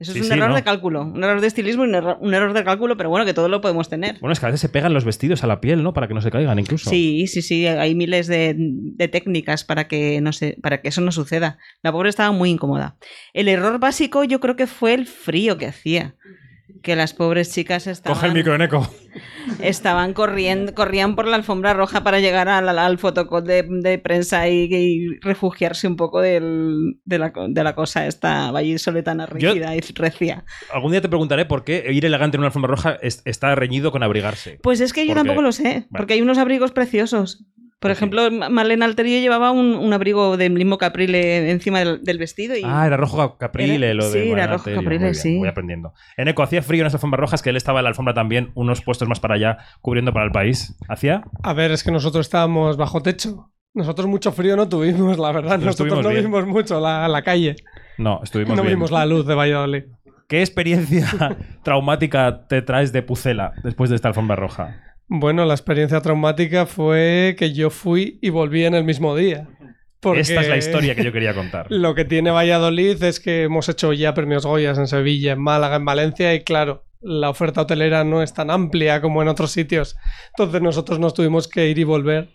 Eso 0.00 0.12
es 0.12 0.18
un 0.18 0.24
sí, 0.24 0.32
error 0.32 0.48
¿no? 0.48 0.56
de 0.56 0.62
cálculo. 0.62 1.02
Un 1.02 1.22
error 1.22 1.42
de 1.42 1.46
estilismo 1.46 1.84
y 1.84 1.88
un 1.88 1.94
error, 1.94 2.16
un 2.20 2.32
error 2.32 2.54
de 2.54 2.64
cálculo, 2.64 2.96
pero 2.96 3.10
bueno, 3.10 3.26
que 3.26 3.34
todo 3.34 3.50
lo 3.50 3.60
podemos 3.60 3.90
tener. 3.90 4.18
Bueno, 4.20 4.32
es 4.32 4.40
que 4.40 4.46
a 4.46 4.48
veces 4.48 4.62
se 4.62 4.70
pegan 4.70 4.94
los 4.94 5.04
vestidos 5.04 5.44
a 5.44 5.46
la 5.46 5.60
piel, 5.60 5.82
¿no? 5.82 5.92
Para 5.92 6.08
que 6.08 6.14
no 6.14 6.22
se 6.22 6.30
caigan 6.30 6.58
incluso. 6.58 6.88
Sí, 6.88 7.26
sí, 7.26 7.42
sí, 7.42 7.66
hay 7.66 7.94
miles 7.94 8.26
de, 8.26 8.54
de 8.56 9.08
técnicas 9.08 9.62
para 9.62 9.88
que, 9.88 10.22
no 10.22 10.32
sé, 10.32 10.56
para 10.62 10.80
que 10.80 10.88
eso 10.88 11.02
no 11.02 11.12
suceda. 11.12 11.58
La 11.82 11.92
pobre 11.92 12.08
estaba 12.08 12.32
muy 12.32 12.48
incómoda. 12.48 12.96
El 13.34 13.48
error 13.48 13.78
básico 13.78 14.24
yo 14.24 14.40
creo 14.40 14.56
que 14.56 14.66
fue 14.66 14.94
el 14.94 15.06
frío 15.06 15.58
que 15.58 15.66
hacía. 15.66 16.16
Que 16.82 16.96
las 16.96 17.12
pobres 17.12 17.52
chicas 17.52 17.86
estaban, 17.86 18.14
Coge 18.16 18.26
el 18.28 18.34
micro, 18.34 18.54
Eneco. 18.54 18.88
estaban 19.60 20.12
corriendo, 20.14 20.74
corrían 20.74 21.14
por 21.14 21.26
la 21.26 21.36
alfombra 21.36 21.74
roja 21.74 22.02
para 22.02 22.20
llegar 22.20 22.48
al, 22.48 22.68
al 22.78 22.98
fotocall 22.98 23.44
de, 23.44 23.64
de 23.68 23.98
prensa 23.98 24.48
y, 24.48 24.68
y 24.72 25.18
refugiarse 25.20 25.86
un 25.86 25.96
poco 25.96 26.20
del- 26.20 26.98
de, 27.04 27.18
la, 27.18 27.32
de 27.48 27.64
la 27.64 27.74
cosa 27.74 28.06
esta 28.06 28.50
vallisoletana 28.50 29.26
rígida 29.26 29.74
y 29.76 29.80
recia. 29.80 30.44
Algún 30.72 30.92
día 30.92 31.00
te 31.00 31.08
preguntaré 31.08 31.44
por 31.44 31.64
qué 31.64 31.84
ir 31.92 32.04
elegante 32.06 32.36
en 32.36 32.40
una 32.40 32.48
alfombra 32.48 32.70
roja 32.70 32.96
es- 33.02 33.22
está 33.24 33.54
reñido 33.54 33.92
con 33.92 34.02
abrigarse. 34.02 34.58
Pues 34.62 34.80
es 34.80 34.92
que 34.92 35.02
yo 35.06 35.14
Porque- 35.14 35.20
tampoco 35.28 35.42
lo 35.42 35.52
sé, 35.52 35.86
porque 35.90 36.14
hay 36.14 36.22
unos 36.22 36.38
abrigos 36.38 36.72
preciosos. 36.72 37.44
Por 37.80 37.90
ejemplo, 37.90 38.30
Ma- 38.30 38.50
Marlene 38.50 38.84
Alterio 38.84 39.18
llevaba 39.20 39.50
un, 39.52 39.74
un 39.74 39.92
abrigo 39.92 40.36
de 40.36 40.50
limo 40.50 40.76
caprile 40.76 41.50
encima 41.50 41.78
del, 41.78 42.04
del 42.04 42.18
vestido 42.18 42.54
y 42.56 42.62
Ah, 42.64 42.86
era 42.86 42.96
rojo 42.98 43.38
caprile 43.38 43.86
Era- 43.86 43.94
lo 43.94 44.10
de 44.10 44.22
sí, 44.22 44.30
era 44.30 44.46
rojo 44.46 44.54
Alterio. 44.58 44.80
caprile, 44.82 44.98
Muy 45.00 45.10
bien, 45.12 45.14
sí. 45.14 45.38
Voy 45.38 45.48
aprendiendo. 45.48 45.94
Eneco, 46.18 46.42
¿hacía 46.42 46.60
frío 46.62 46.82
en 46.82 46.84
las 46.84 46.94
alfombras 46.94 47.20
rojas? 47.20 47.40
Que 47.42 47.50
él 47.50 47.56
estaba 47.56 47.80
en 47.80 47.84
la 47.84 47.88
alfombra 47.88 48.12
también, 48.12 48.50
unos 48.54 48.82
puestos 48.82 49.08
más 49.08 49.18
para 49.18 49.34
allá, 49.36 49.58
cubriendo 49.80 50.12
para 50.12 50.26
el 50.26 50.30
país. 50.32 50.76
¿Hacía? 50.88 51.24
A 51.42 51.52
ver, 51.54 51.70
es 51.72 51.82
que 51.82 51.90
nosotros 51.90 52.26
estábamos 52.26 52.76
bajo 52.76 53.00
techo. 53.02 53.50
Nosotros 53.72 54.06
mucho 54.08 54.30
frío 54.32 54.56
no 54.56 54.68
tuvimos, 54.68 55.18
la 55.18 55.32
verdad. 55.32 55.58
Nosotros 55.58 56.02
no 56.02 56.08
bien. 56.10 56.24
vimos 56.24 56.46
mucho 56.46 56.80
la, 56.80 57.08
la 57.08 57.22
calle. 57.22 57.56
No, 57.98 58.20
estuvimos 58.22 58.56
no 58.56 58.62
bien. 58.62 58.74
vimos 58.74 58.90
la 58.90 59.06
luz 59.06 59.26
de 59.26 59.34
Valladolid. 59.34 59.84
¿Qué 60.28 60.40
experiencia 60.40 61.06
traumática 61.64 62.46
te 62.46 62.62
traes 62.62 62.92
de 62.92 63.02
Pucela 63.02 63.52
después 63.64 63.88
de 63.90 63.96
esta 63.96 64.08
alfombra 64.08 64.36
roja? 64.36 64.76
Bueno, 65.12 65.44
la 65.44 65.54
experiencia 65.54 66.00
traumática 66.00 66.66
fue 66.66 67.34
que 67.36 67.52
yo 67.52 67.70
fui 67.70 68.20
y 68.22 68.30
volví 68.30 68.64
en 68.64 68.74
el 68.74 68.84
mismo 68.84 69.16
día. 69.16 69.48
Porque 69.98 70.20
Esta 70.20 70.40
es 70.40 70.48
la 70.48 70.56
historia 70.56 70.94
que 70.94 71.02
yo 71.02 71.10
quería 71.10 71.34
contar. 71.34 71.66
Lo 71.68 71.96
que 71.96 72.04
tiene 72.04 72.30
Valladolid 72.30 73.02
es 73.02 73.18
que 73.18 73.42
hemos 73.42 73.68
hecho 73.68 73.92
ya 73.92 74.14
premios 74.14 74.46
Goyas 74.46 74.78
en 74.78 74.86
Sevilla, 74.86 75.32
en 75.32 75.42
Málaga, 75.42 75.76
en 75.76 75.84
Valencia 75.84 76.32
y 76.32 76.44
claro, 76.44 76.86
la 77.00 77.28
oferta 77.28 77.62
hotelera 77.62 78.04
no 78.04 78.22
es 78.22 78.32
tan 78.34 78.52
amplia 78.52 79.00
como 79.00 79.20
en 79.20 79.26
otros 79.26 79.50
sitios. 79.50 79.96
Entonces 80.28 80.62
nosotros 80.62 81.00
nos 81.00 81.12
tuvimos 81.12 81.48
que 81.48 81.68
ir 81.68 81.80
y 81.80 81.84
volver 81.84 82.30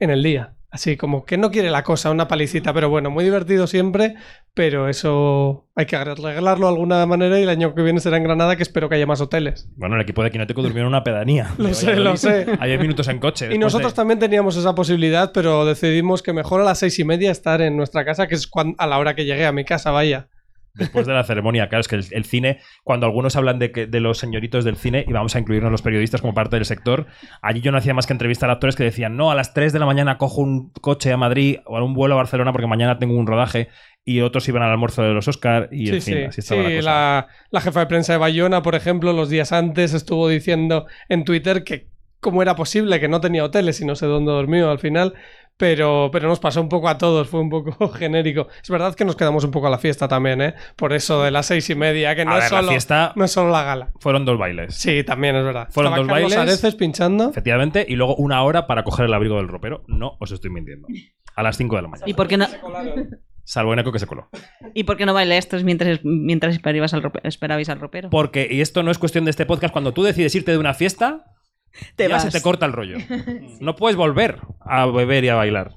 en 0.00 0.10
el 0.10 0.24
día. 0.24 0.56
Así 0.72 0.96
como 0.96 1.26
que 1.26 1.36
no 1.36 1.50
quiere 1.50 1.68
la 1.70 1.82
cosa, 1.84 2.10
una 2.10 2.26
palicita, 2.28 2.72
pero 2.72 2.88
bueno, 2.88 3.10
muy 3.10 3.24
divertido 3.24 3.66
siempre, 3.66 4.14
pero 4.54 4.88
eso 4.88 5.68
hay 5.76 5.84
que 5.84 5.96
arreglarlo 5.96 6.66
de 6.66 6.72
alguna 6.72 7.04
manera 7.04 7.38
y 7.38 7.42
el 7.42 7.50
año 7.50 7.74
que 7.74 7.82
viene 7.82 8.00
será 8.00 8.16
en 8.16 8.24
Granada, 8.24 8.56
que 8.56 8.62
espero 8.62 8.88
que 8.88 8.94
haya 8.94 9.06
más 9.06 9.20
hoteles. 9.20 9.68
Bueno, 9.76 9.96
el 9.96 10.00
equipo 10.00 10.22
de 10.24 10.30
Quinoteco 10.30 10.62
durmió 10.62 10.80
en 10.80 10.88
una 10.88 11.04
pedanía. 11.04 11.50
Lo 11.58 11.74
sé, 11.74 11.94
lo 11.96 12.16
sé. 12.16 12.46
A 12.58 12.64
10 12.64 12.80
minutos 12.80 13.06
en 13.08 13.18
coche. 13.18 13.54
Y 13.54 13.58
nosotros 13.58 13.92
de- 13.92 13.96
también 13.96 14.18
teníamos 14.18 14.56
esa 14.56 14.74
posibilidad, 14.74 15.30
pero 15.34 15.66
decidimos 15.66 16.22
que 16.22 16.32
mejor 16.32 16.62
a 16.62 16.64
las 16.64 16.78
seis 16.78 16.98
y 16.98 17.04
media 17.04 17.30
estar 17.30 17.60
en 17.60 17.76
nuestra 17.76 18.06
casa, 18.06 18.26
que 18.26 18.34
es 18.34 18.46
cuan- 18.46 18.74
a 18.78 18.86
la 18.86 18.98
hora 18.98 19.14
que 19.14 19.26
llegué 19.26 19.44
a 19.44 19.52
mi 19.52 19.66
casa, 19.66 19.90
vaya. 19.90 20.28
Después 20.74 21.06
de 21.06 21.12
la 21.12 21.22
ceremonia, 21.24 21.68
claro, 21.68 21.80
es 21.80 21.88
que 21.88 21.96
el, 21.96 22.04
el 22.10 22.24
cine, 22.24 22.60
cuando 22.82 23.06
algunos 23.06 23.36
hablan 23.36 23.58
de, 23.58 23.72
que, 23.72 23.86
de 23.86 24.00
los 24.00 24.18
señoritos 24.18 24.64
del 24.64 24.76
cine, 24.76 25.04
y 25.06 25.12
vamos 25.12 25.36
a 25.36 25.38
incluirnos 25.38 25.70
los 25.70 25.82
periodistas 25.82 26.20
como 26.20 26.32
parte 26.32 26.56
del 26.56 26.64
sector, 26.64 27.06
allí 27.42 27.60
yo 27.60 27.72
no 27.72 27.78
hacía 27.78 27.92
más 27.94 28.06
que 28.06 28.14
entrevistar 28.14 28.48
a 28.48 28.54
actores 28.54 28.74
que 28.76 28.84
decían, 28.84 29.16
no, 29.16 29.30
a 29.30 29.34
las 29.34 29.52
3 29.52 29.72
de 29.72 29.78
la 29.78 29.86
mañana 29.86 30.16
cojo 30.18 30.40
un 30.40 30.70
coche 30.72 31.12
a 31.12 31.16
Madrid 31.16 31.58
o 31.66 31.76
a 31.76 31.84
un 31.84 31.94
vuelo 31.94 32.14
a 32.14 32.18
Barcelona 32.18 32.52
porque 32.52 32.66
mañana 32.66 32.98
tengo 32.98 33.16
un 33.16 33.26
rodaje, 33.26 33.68
y 34.04 34.20
otros 34.20 34.48
iban 34.48 34.62
al 34.62 34.70
almuerzo 34.70 35.02
de 35.02 35.12
los 35.12 35.28
Oscar, 35.28 35.68
y 35.70 35.86
Sí, 35.86 35.94
en 35.94 36.02
fin, 36.02 36.14
sí, 36.14 36.24
así 36.24 36.40
estaba 36.40 36.62
sí, 36.62 36.68
la 36.68 36.76
cosa. 36.76 36.90
la, 36.90 37.28
la 37.50 37.60
jefa 37.60 37.80
de 37.80 37.86
prensa 37.86 38.12
de 38.14 38.18
Bayona, 38.18 38.62
por 38.62 38.74
ejemplo, 38.74 39.12
los 39.12 39.28
días 39.28 39.52
antes 39.52 39.94
estuvo 39.94 40.28
diciendo 40.28 40.86
en 41.08 41.24
Twitter 41.24 41.64
que 41.64 41.92
cómo 42.18 42.40
era 42.40 42.54
posible 42.54 43.00
que 43.00 43.08
no 43.08 43.20
tenía 43.20 43.44
hoteles 43.44 43.80
y 43.80 43.84
no 43.84 43.96
sé 43.96 44.06
dónde 44.06 44.30
dormió 44.30 44.70
al 44.70 44.78
final, 44.78 45.12
pero, 45.62 46.08
pero 46.12 46.26
nos 46.26 46.40
pasó 46.40 46.60
un 46.60 46.68
poco 46.68 46.88
a 46.88 46.98
todos, 46.98 47.28
fue 47.28 47.38
un 47.38 47.48
poco 47.48 47.88
genérico. 47.92 48.48
Es 48.60 48.68
verdad 48.68 48.96
que 48.96 49.04
nos 49.04 49.14
quedamos 49.14 49.44
un 49.44 49.52
poco 49.52 49.68
a 49.68 49.70
la 49.70 49.78
fiesta 49.78 50.08
también, 50.08 50.42
¿eh? 50.42 50.54
Por 50.74 50.92
eso 50.92 51.22
de 51.22 51.30
las 51.30 51.46
seis 51.46 51.70
y 51.70 51.76
media, 51.76 52.16
que 52.16 52.24
no, 52.24 52.32
A 52.32 52.38
es, 52.38 52.44
ver, 52.46 52.50
la 52.52 52.58
solo, 52.58 52.70
fiesta- 52.72 53.12
no 53.14 53.24
es 53.24 53.30
solo 53.30 53.50
la 53.52 53.62
gala. 53.62 53.92
Fueron 54.00 54.24
dos 54.24 54.36
bailes. 54.38 54.74
Sí, 54.74 55.04
también 55.04 55.36
es 55.36 55.44
verdad. 55.44 55.68
Fueron 55.70 55.92
Estaba 55.92 56.02
dos 56.04 56.12
Carlos 56.12 56.34
bailes. 56.34 56.50
Areces 56.50 56.74
pinchando. 56.74 57.30
Efectivamente, 57.30 57.86
y 57.88 57.94
luego 57.94 58.16
una 58.16 58.42
hora 58.42 58.66
para 58.66 58.82
coger 58.82 59.06
el 59.06 59.14
abrigo 59.14 59.36
del 59.36 59.46
ropero. 59.46 59.84
No 59.86 60.16
os 60.18 60.32
estoy 60.32 60.50
mintiendo. 60.50 60.88
A 61.36 61.44
las 61.44 61.56
5 61.56 61.76
de 61.76 61.82
la 61.82 61.88
mañana. 61.88 62.10
¿Y 62.10 62.14
por 62.14 62.26
qué 62.26 62.36
no, 62.36 62.46
Salvo 63.44 63.72
Eneco 63.72 63.92
que 63.92 64.00
se 64.00 64.06
coló. 64.08 64.28
¿y 64.74 64.82
por 64.82 64.96
qué 64.96 65.06
no 65.06 65.14
bailé 65.14 65.36
estos 65.38 65.62
mientras, 65.62 66.00
mientras 66.02 66.54
esperabais, 66.54 66.92
al 66.92 67.04
rope- 67.04 67.20
esperabais 67.22 67.68
al 67.68 67.78
ropero? 67.78 68.10
Porque, 68.10 68.48
y 68.50 68.60
esto 68.62 68.82
no 68.82 68.90
es 68.90 68.98
cuestión 68.98 69.24
de 69.26 69.30
este 69.30 69.46
podcast, 69.46 69.72
cuando 69.72 69.92
tú 69.92 70.02
decides 70.02 70.34
irte 70.34 70.50
de 70.50 70.58
una 70.58 70.74
fiesta, 70.74 71.24
Te 71.96 72.08
ya 72.08 72.14
vas. 72.14 72.22
se 72.22 72.30
te 72.30 72.42
corta 72.42 72.66
el 72.66 72.72
rollo. 72.72 72.98
No 73.60 73.76
puedes 73.76 73.96
volver 73.96 74.40
a 74.60 74.86
beber 74.86 75.24
y 75.24 75.28
a 75.28 75.34
bailar. 75.34 75.76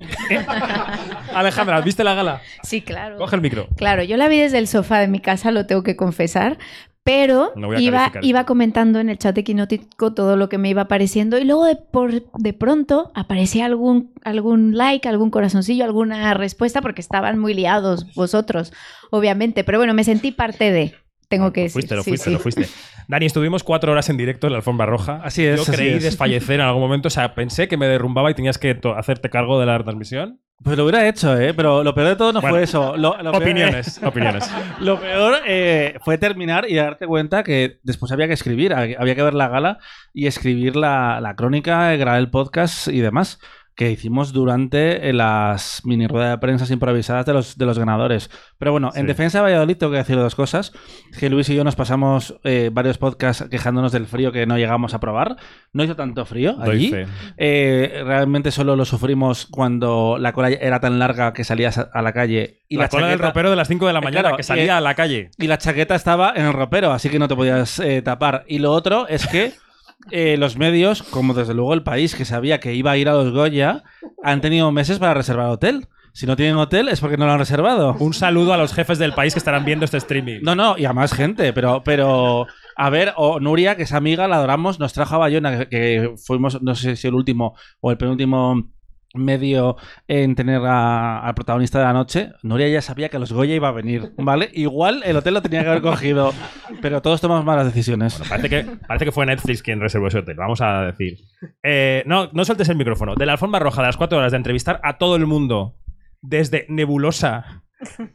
Alejandra, 1.34 1.76
¿has 1.76 1.84
¿viste 1.84 2.04
la 2.04 2.14
gala? 2.14 2.40
Sí, 2.62 2.80
claro. 2.80 3.16
Coge 3.18 3.36
el 3.36 3.42
micro. 3.42 3.68
Claro, 3.76 4.02
yo 4.02 4.16
la 4.16 4.28
vi 4.28 4.38
desde 4.38 4.58
el 4.58 4.66
sofá 4.66 4.98
de 4.98 5.08
mi 5.08 5.20
casa, 5.20 5.50
lo 5.50 5.66
tengo 5.66 5.82
que 5.82 5.94
confesar, 5.94 6.56
pero 7.02 7.52
No 7.56 7.78
iba, 7.78 8.12
iba 8.22 8.44
comentando 8.44 8.98
en 9.00 9.08
el 9.10 9.18
chat 9.18 9.34
de 9.34 9.44
Quinótico 9.44 10.12
todo 10.12 10.36
lo 10.36 10.48
que 10.48 10.58
me 10.58 10.68
iba 10.68 10.82
apareciendo 10.82 11.38
y 11.38 11.44
luego 11.44 11.64
de, 11.64 11.76
por, 11.76 12.30
de 12.32 12.52
pronto 12.52 13.10
aparecía 13.14 13.66
algún, 13.66 14.12
algún 14.22 14.76
like, 14.76 15.08
algún 15.08 15.30
corazoncillo, 15.30 15.84
alguna 15.84 16.34
respuesta 16.34 16.80
porque 16.82 17.00
estaban 17.00 17.38
muy 17.38 17.54
liados 17.54 18.14
vosotros, 18.14 18.72
obviamente, 19.10 19.64
pero 19.64 19.78
bueno, 19.78 19.94
me 19.94 20.04
sentí 20.04 20.30
parte 20.30 20.70
de... 20.72 20.94
tengo 21.30 21.52
que 21.52 21.62
decir. 21.62 21.72
Fuiste, 21.72 21.94
lo 21.94 22.02
fuiste, 22.04 22.24
sí. 22.26 22.30
lo 22.32 22.38
fuiste. 22.40 22.66
Dani, 23.08 23.24
estuvimos 23.26 23.62
cuatro 23.64 23.92
horas 23.92 24.08
en 24.10 24.16
directo 24.18 24.46
en 24.48 24.52
la 24.52 24.58
alfombra 24.58 24.84
roja. 24.84 25.20
Así 25.24 25.44
es, 25.46 25.56
Yo 25.56 25.62
así 25.62 25.72
creí 25.72 25.88
es. 25.94 26.02
desfallecer 26.02 26.56
en 26.56 26.66
algún 26.66 26.82
momento. 26.82 27.06
O 27.08 27.10
sea, 27.10 27.34
pensé 27.34 27.68
que 27.68 27.76
me 27.76 27.86
derrumbaba 27.86 28.30
y 28.30 28.34
tenías 28.34 28.58
que 28.58 28.78
hacerte 28.96 29.30
cargo 29.30 29.58
de 29.58 29.66
la 29.66 29.78
retransmisión. 29.78 30.40
Pues 30.62 30.76
lo 30.76 30.84
hubiera 30.84 31.08
hecho, 31.08 31.40
¿eh? 31.40 31.54
Pero 31.54 31.82
lo 31.82 31.94
peor 31.94 32.08
de 32.08 32.16
todo 32.16 32.34
no 32.34 32.40
Bueno, 32.42 32.54
fue 32.56 32.62
eso. 32.64 32.94
Lo- 32.98 33.16
lo 33.22 33.32
peor- 33.32 33.42
opiniones, 33.42 33.98
opiniones. 34.04 34.50
Lo 34.80 35.00
peor 35.00 35.38
eh, 35.46 35.98
fue 36.04 36.18
terminar 36.18 36.66
y 36.68 36.74
darte 36.74 37.06
cuenta 37.06 37.42
que 37.42 37.78
después 37.82 38.12
había 38.12 38.26
que 38.26 38.34
escribir, 38.34 38.74
había 38.74 39.14
que 39.14 39.22
ver 39.22 39.32
la 39.32 39.48
gala 39.48 39.78
y 40.12 40.26
escribir 40.26 40.76
la, 40.76 41.18
la 41.22 41.34
crónica, 41.34 41.90
grabar 41.96 42.20
el 42.20 42.28
podcast 42.30 42.88
y 42.88 43.00
demás 43.00 43.38
que 43.74 43.90
hicimos 43.90 44.32
durante 44.32 45.08
eh, 45.08 45.12
las 45.12 45.80
mini 45.84 46.06
ruedas 46.06 46.32
de 46.32 46.38
prensa 46.38 46.70
improvisadas 46.72 47.24
de 47.24 47.32
los, 47.32 47.56
de 47.56 47.66
los 47.66 47.78
ganadores. 47.78 48.30
Pero 48.58 48.72
bueno, 48.72 48.90
en 48.94 49.06
defensa 49.06 49.38
de 49.38 49.44
Valladolid 49.44 49.76
tengo 49.76 49.92
que 49.92 49.98
decir 49.98 50.16
dos 50.16 50.34
cosas. 50.34 50.72
Que 51.18 51.30
Luis 51.30 51.48
y 51.48 51.54
yo 51.54 51.64
nos 51.64 51.76
pasamos 51.76 52.36
eh, 52.44 52.70
varios 52.72 52.98
podcasts 52.98 53.46
quejándonos 53.50 53.92
del 53.92 54.06
frío 54.06 54.32
que 54.32 54.46
no 54.46 54.58
llegamos 54.58 54.92
a 54.92 55.00
probar. 55.00 55.36
No 55.72 55.82
hizo 55.82 55.96
tanto 55.96 56.26
frío 56.26 56.56
allí. 56.60 56.92
Eh, 57.38 58.02
realmente 58.04 58.50
solo 58.50 58.76
lo 58.76 58.84
sufrimos 58.84 59.46
cuando 59.46 60.18
la 60.18 60.32
cola 60.32 60.50
era 60.50 60.80
tan 60.80 60.98
larga 60.98 61.32
que 61.32 61.44
salías 61.44 61.78
a, 61.78 62.02
la 62.02 62.12
calle. 62.12 62.60
Y 62.68 62.76
la, 62.76 62.82
la, 62.82 62.88
cola 62.90 63.08
del 63.08 63.18
ropero 63.18 63.50
de 63.50 63.56
las 63.56 63.68
5 63.68 63.86
de 63.86 63.92
la 63.92 64.00
mañana 64.00 64.22
claro, 64.22 64.36
que 64.36 64.42
salía 64.42 64.76
a 64.76 64.80
la 64.80 64.94
calle. 64.94 65.30
y 65.38 65.46
la 65.46 65.58
chaqueta 65.58 65.94
estaba 65.94 66.32
en 66.36 66.44
el 66.44 66.52
ropero, 66.52 66.92
así 66.92 67.08
que 67.08 67.18
no 67.18 67.28
te 67.28 67.36
podías 67.36 67.80
tapar. 68.04 68.44
Y 68.46 68.58
lo 68.58 68.72
otro 68.72 69.08
es 69.08 69.26
que 69.26 69.54
eh, 70.10 70.36
los 70.38 70.56
medios, 70.56 71.02
como 71.02 71.34
desde 71.34 71.54
luego 71.54 71.74
el 71.74 71.82
país, 71.82 72.14
que 72.14 72.24
sabía 72.24 72.60
que 72.60 72.74
iba 72.74 72.90
a 72.90 72.96
ir 72.96 73.08
a 73.08 73.14
los 73.14 73.32
Goya, 73.32 73.84
han 74.22 74.40
tenido 74.40 74.72
meses 74.72 74.98
para 74.98 75.14
reservar 75.14 75.50
hotel. 75.50 75.88
Si 76.12 76.26
no 76.26 76.34
tienen 76.34 76.56
hotel 76.56 76.88
es 76.88 77.00
porque 77.00 77.16
no 77.16 77.26
lo 77.26 77.32
han 77.32 77.38
reservado. 77.38 77.94
Un 78.00 78.14
saludo 78.14 78.52
a 78.52 78.56
los 78.56 78.74
jefes 78.74 78.98
del 78.98 79.12
país 79.12 79.32
que 79.32 79.38
estarán 79.38 79.64
viendo 79.64 79.84
este 79.84 79.98
streaming. 79.98 80.40
No, 80.42 80.56
no, 80.56 80.76
y 80.76 80.84
a 80.84 80.92
más 80.92 81.12
gente, 81.12 81.52
pero, 81.52 81.82
pero 81.84 82.46
a 82.76 82.90
ver, 82.90 83.12
o 83.16 83.38
Nuria, 83.38 83.76
que 83.76 83.84
es 83.84 83.92
amiga, 83.92 84.26
la 84.26 84.36
adoramos, 84.36 84.80
nos 84.80 84.92
trajo 84.92 85.14
a 85.14 85.18
Bayona, 85.18 85.56
que, 85.56 85.68
que 85.68 86.14
fuimos, 86.16 86.60
no 86.62 86.74
sé 86.74 86.96
si 86.96 87.06
el 87.06 87.14
último 87.14 87.54
o 87.80 87.92
el 87.92 87.96
penúltimo 87.96 88.70
medio 89.14 89.76
en 90.08 90.34
tener 90.34 90.60
a- 90.64 91.20
al 91.20 91.34
protagonista 91.34 91.78
de 91.78 91.84
la 91.84 91.92
noche. 91.92 92.30
Nuria 92.42 92.68
ya 92.68 92.80
sabía 92.82 93.08
que 93.08 93.18
los 93.18 93.32
Goya 93.32 93.54
iba 93.54 93.68
a 93.68 93.72
venir, 93.72 94.12
¿vale? 94.18 94.50
Igual 94.52 95.02
el 95.04 95.16
hotel 95.16 95.34
lo 95.34 95.42
tenía 95.42 95.62
que 95.62 95.68
haber 95.68 95.82
cogido, 95.82 96.32
pero 96.80 97.02
todos 97.02 97.20
tomamos 97.20 97.44
malas 97.44 97.66
decisiones. 97.66 98.20
Parece 98.28 98.48
que, 98.48 98.64
parece 98.86 99.04
que 99.06 99.12
fue 99.12 99.26
Netflix 99.26 99.62
quien 99.62 99.80
reservó 99.80 100.06
ese 100.08 100.18
hotel, 100.18 100.36
vamos 100.36 100.60
a 100.60 100.82
decir. 100.82 101.18
Eh, 101.62 102.02
no, 102.06 102.30
no 102.32 102.44
sueltes 102.44 102.68
el 102.68 102.76
micrófono. 102.76 103.14
De 103.14 103.26
la 103.26 103.32
alfombra 103.32 103.58
roja 103.60 103.82
de 103.82 103.88
las 103.88 103.96
cuatro 103.96 104.18
horas 104.18 104.32
de 104.32 104.36
entrevistar 104.38 104.80
a 104.84 104.98
todo 104.98 105.16
el 105.16 105.26
mundo, 105.26 105.76
desde 106.22 106.66
Nebulosa 106.68 107.62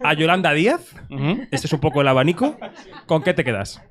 a 0.04 0.14
Yolanda 0.14 0.54
Díaz, 0.54 0.96
este 1.52 1.66
es 1.68 1.74
un 1.74 1.80
poco 1.80 2.02
el 2.02 2.08
abanico, 2.08 2.56
¿con 3.08 3.24
qué 3.24 3.34
te 3.34 3.44
quedas? 3.44 3.82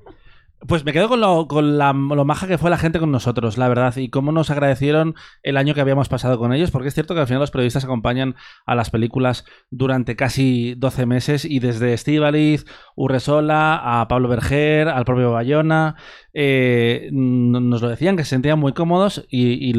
Pues 0.67 0.83
me 0.83 0.93
quedo 0.93 1.09
con, 1.09 1.21
lo, 1.21 1.47
con 1.47 1.77
la, 1.77 1.93
lo 1.93 2.25
maja 2.25 2.47
que 2.47 2.57
fue 2.57 2.69
la 2.69 2.77
gente 2.77 2.97
con 2.99 3.11
nosotros, 3.11 3.57
la 3.57 3.67
verdad, 3.67 3.95
y 3.97 4.09
cómo 4.09 4.31
nos 4.31 4.49
agradecieron 4.49 5.13
el 5.43 5.57
año 5.57 5.73
que 5.73 5.81
habíamos 5.81 6.09
pasado 6.09 6.39
con 6.39 6.53
ellos, 6.53 6.71
porque 6.71 6.87
es 6.87 6.93
cierto 6.93 7.13
que 7.13 7.19
al 7.19 7.27
final 7.27 7.41
los 7.41 7.51
periodistas 7.51 7.83
acompañan 7.83 8.35
a 8.65 8.73
las 8.73 8.89
películas 8.89 9.45
durante 9.69 10.15
casi 10.15 10.73
12 10.75 11.05
meses 11.05 11.45
y 11.45 11.59
desde 11.59 11.93
Estíbaliz, 11.93 12.65
Urresola, 12.95 14.01
a 14.01 14.07
Pablo 14.07 14.27
Berger, 14.27 14.87
al 14.87 15.05
propio 15.05 15.31
Bayona, 15.31 15.97
eh, 16.33 17.09
nos 17.11 17.81
lo 17.81 17.89
decían 17.89 18.17
que 18.17 18.23
se 18.23 18.31
sentían 18.31 18.57
muy 18.57 18.73
cómodos 18.73 19.25
y, 19.29 19.73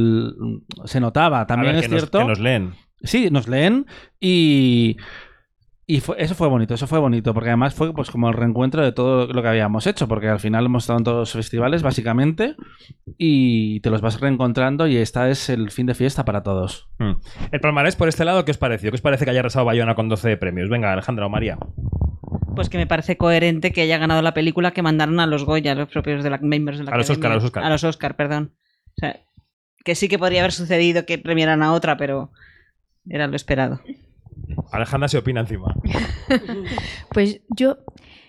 se 0.85 1.01
notaba. 1.01 1.47
También 1.47 1.75
ver, 1.75 1.85
es 1.85 1.89
que 1.89 1.95
nos- 1.95 2.03
cierto. 2.03 2.19
que 2.19 2.25
nos 2.27 2.39
leen. 2.41 2.75
Sí, 3.03 3.29
nos 3.31 3.49
leen 3.49 3.87
y. 4.21 4.97
Y 5.89 6.01
fue- 6.01 6.17
eso 6.19 6.35
fue 6.35 6.49
bonito, 6.49 6.75
eso 6.75 6.89
fue 6.89 6.99
bonito, 6.99 7.33
porque 7.33 7.51
además 7.51 7.73
fue 7.75 7.95
pues 7.95 8.11
como 8.11 8.29
el 8.29 8.35
reencuentro 8.35 8.83
de 8.83 8.91
todo 8.91 9.29
lo 9.29 9.41
que 9.41 9.49
habíamos 9.49 9.87
hecho, 9.87 10.09
porque 10.09 10.29
al 10.29 10.41
final 10.41 10.67
hemos 10.67 10.83
estado 10.83 10.99
en 10.99 11.05
todos 11.05 11.19
los 11.19 11.33
festivales, 11.33 11.83
básicamente, 11.85 12.57
y 13.19 13.79
te 13.81 13.91
los 13.91 14.01
vas 14.01 14.19
reencontrando 14.21 14.89
y 14.89 14.97
esta 14.97 15.31
es 15.31 15.49
el 15.49 15.71
fin 15.71 15.87
de 15.87 15.95
fiesta 15.95 16.25
para 16.25 16.43
todos. 16.43 16.89
Hmm. 16.99 17.13
El 17.53 17.61
palmarés 17.61 17.95
por 17.95 18.09
este 18.09 18.25
lado, 18.25 18.45
¿qué 18.45 18.51
os 18.51 18.59
pareció? 18.59 18.91
¿Qué 18.91 18.97
os 18.97 19.01
parece 19.01 19.25
que 19.25 19.31
haya 19.31 19.41
arrasado 19.41 19.65
Bayona 19.65 19.95
con 19.95 20.09
12 20.09 20.37
premios? 20.37 20.69
Venga, 20.69 20.93
Alejandra 20.93 21.27
o 21.27 21.29
María. 21.31 21.57
Pues 22.57 22.69
que 22.69 22.79
me 22.79 22.87
parece 22.89 23.17
coherente 23.17 23.71
que 23.71 23.83
haya 23.83 23.99
ganado 23.99 24.23
la 24.23 24.35
película 24.35 24.73
que 24.73 24.83
mandaron 24.83 25.21
a 25.21 25.27
los 25.27 25.45
Goya, 25.45 25.77
los 25.77 25.89
propios 25.89 26.25
de 26.25 26.31
la 26.31 26.39
miembros 26.39 26.79
de 26.79 26.85
la 26.85 26.91
A 26.93 26.97
los. 26.97 27.11
Oscar, 27.11 27.31
a 27.31 27.35
los 27.37 27.45
Oscar. 27.45 27.63
A 27.63 27.71
los 27.71 27.85
Oscar, 27.85 28.17
perdón. 28.17 28.55
O 28.89 28.95
sea, 28.97 29.21
que 29.85 29.95
sí 29.95 30.09
que 30.09 30.19
podría 30.19 30.41
haber 30.41 30.53
sucedido 30.53 31.07
que 31.07 31.19
premiaran 31.19 31.63
a 31.63 31.73
otra, 31.73 31.97
pero 31.97 32.33
era 33.09 33.29
lo 33.29 33.37
esperado. 33.37 33.81
Alejandra 34.73 35.09
se 35.09 35.19
opina 35.19 35.41
encima. 35.41 35.75
Pues 37.13 37.41
yo, 37.49 37.79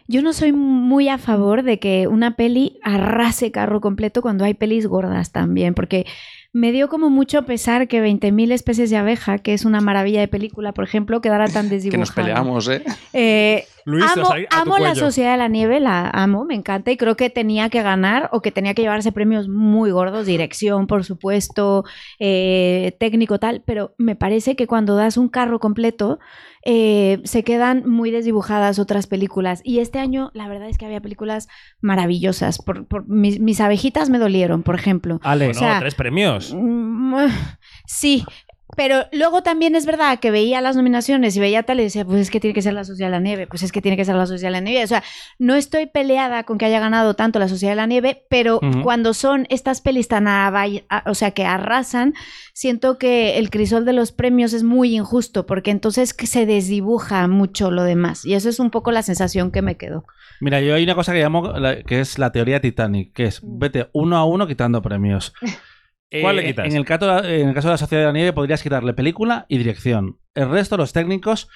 yo 0.07 0.21
no 0.21 0.31
soy 0.33 0.53
muy 0.53 1.09
a 1.09 1.17
favor 1.17 1.63
de 1.63 1.79
que 1.79 2.07
una 2.07 2.35
peli 2.35 2.79
arrase 2.83 3.51
carro 3.51 3.81
completo 3.81 4.21
cuando 4.21 4.45
hay 4.45 4.53
pelis 4.53 4.87
gordas 4.87 5.31
también, 5.31 5.73
porque 5.73 6.05
me 6.53 6.71
dio 6.71 6.87
como 6.87 7.09
mucho 7.09 7.43
pesar 7.43 7.87
que 7.87 8.01
20.000 8.01 8.51
especies 8.51 8.89
de 8.89 8.97
abeja, 8.97 9.39
que 9.39 9.53
es 9.53 9.65
una 9.65 9.81
maravilla 9.81 10.21
de 10.21 10.27
película, 10.27 10.73
por 10.73 10.85
ejemplo, 10.85 11.21
quedara 11.21 11.47
tan 11.47 11.69
desdibujada. 11.69 11.91
Que 11.91 11.97
nos 11.97 12.11
peleamos, 12.11 12.67
¿eh? 12.69 12.83
Eh, 13.13 13.65
Luis, 13.89 14.03
amo 14.51 14.77
la. 14.79 14.95
Sociedad 14.95 15.31
de 15.31 15.37
la 15.37 15.47
Nieve, 15.47 15.79
la 15.79 16.09
amo, 16.09 16.43
me 16.43 16.55
encanta 16.55 16.91
y 16.91 16.97
creo 16.97 17.15
que 17.15 17.29
tenía 17.29 17.69
que 17.69 17.81
ganar 17.81 18.27
o 18.33 18.41
que 18.41 18.51
tenía 18.51 18.73
que 18.73 18.81
llevarse 18.81 19.13
premios 19.13 19.47
muy 19.47 19.91
gordos, 19.91 20.25
dirección, 20.25 20.87
por 20.87 21.05
supuesto, 21.05 21.85
eh, 22.19 22.97
técnico 22.99 23.39
tal, 23.39 23.63
pero 23.65 23.95
me 23.97 24.17
parece 24.17 24.57
que 24.57 24.67
cuando 24.67 24.97
das 24.97 25.15
un 25.15 25.29
carro 25.29 25.59
completo 25.59 26.19
eh, 26.65 27.21
se 27.23 27.43
quedan 27.45 27.89
muy 27.89 28.11
desdibujadas 28.11 28.77
otras 28.77 29.07
películas 29.07 29.61
y 29.63 29.79
este 29.79 29.99
año 29.99 30.31
la 30.33 30.49
verdad 30.49 30.67
es 30.67 30.77
que 30.77 30.85
había 30.85 30.99
películas 30.99 31.47
maravillosas. 31.79 32.57
Por, 32.57 32.85
por- 32.87 33.07
mis, 33.07 33.39
mis 33.39 33.61
abejitas 33.61 34.09
me 34.09 34.19
dolieron, 34.19 34.63
por 34.63 34.75
ejemplo. 34.75 35.21
Ale, 35.23 35.47
O 35.49 35.53
sea, 35.53 35.79
tres 35.79 35.95
premios. 35.95 36.53
Mm, 36.53 37.15
Sí, 37.85 38.25
pero 38.77 39.07
luego 39.11 39.41
también 39.41 39.75
es 39.75 39.85
verdad 39.85 40.19
que 40.19 40.31
veía 40.31 40.61
las 40.61 40.75
nominaciones 40.77 41.35
y 41.35 41.39
veía 41.41 41.63
tal 41.63 41.79
y 41.79 41.83
decía, 41.83 42.05
pues 42.05 42.21
es 42.21 42.29
que 42.31 42.39
tiene 42.39 42.53
que 42.53 42.61
ser 42.61 42.73
la 42.73 42.85
Sociedad 42.85 43.09
de 43.09 43.17
la 43.17 43.19
Nieve, 43.19 43.47
pues 43.47 43.63
es 43.63 43.71
que 43.73 43.81
tiene 43.81 43.97
que 43.97 44.05
ser 44.05 44.15
la 44.15 44.27
Sociedad 44.27 44.49
de 44.49 44.61
la 44.61 44.61
Nieve. 44.61 44.83
O 44.83 44.87
sea, 44.87 45.03
no 45.39 45.55
estoy 45.55 45.87
peleada 45.87 46.43
con 46.43 46.57
que 46.59 46.65
haya 46.65 46.79
ganado 46.79 47.15
tanto 47.15 47.39
la 47.39 47.47
Sociedad 47.49 47.71
de 47.73 47.77
la 47.77 47.87
Nieve, 47.87 48.23
pero 48.29 48.61
cuando 48.83 49.13
son 49.13 49.47
estas 49.49 49.81
pelis 49.81 50.07
tan 50.07 50.27
o 51.05 51.15
sea, 51.15 51.31
que 51.31 51.43
arrasan, 51.45 52.13
siento 52.53 52.97
que 52.97 53.37
el 53.39 53.49
crisol 53.49 53.83
de 53.83 53.93
los 53.93 54.11
premios 54.11 54.53
es 54.53 54.63
muy 54.63 54.95
injusto, 54.95 55.45
porque 55.47 55.71
entonces 55.71 56.13
que 56.13 56.27
se 56.27 56.45
desdibuja 56.45 57.27
mucho 57.27 57.71
lo 57.71 57.83
demás. 57.83 58.25
Y 58.25 58.35
eso 58.35 58.47
es 58.47 58.59
un 58.59 58.69
poco 58.69 58.91
la 58.91 59.01
sensación 59.01 59.51
que 59.51 59.61
me 59.63 59.75
quedó. 59.75 60.05
Mira, 60.39 60.61
yo 60.61 60.75
hay 60.75 60.83
una 60.83 60.93
cosa 60.93 61.13
que 61.13 61.19
llamo 61.19 61.53
la- 61.53 61.81
que 61.81 61.99
es 61.99 62.19
la 62.19 62.31
teoría 62.31 62.61
Titanic, 62.61 63.13
que 63.13 63.25
es 63.25 63.39
vete 63.43 63.89
uno 63.93 64.17
a 64.17 64.25
uno 64.25 64.45
quitando 64.45 64.81
premios. 64.83 65.33
¿Cuál 66.21 66.39
Eh, 66.39 66.41
le 66.41 66.47
quitas? 66.47 66.65
En 66.67 66.75
el, 66.75 66.85
caso, 66.85 67.23
en 67.23 67.49
el 67.49 67.53
caso 67.53 67.67
de 67.67 67.73
la 67.73 67.77
Sociedad 67.77 68.01
de 68.03 68.07
la 68.07 68.13
Nieve 68.13 68.33
podrías 68.33 68.63
quitarle 68.63 68.93
película 68.93 69.45
y 69.49 69.57
dirección. 69.57 70.17
El 70.35 70.49
resto, 70.49 70.77
los 70.77 70.93
técnicos, 70.93 71.49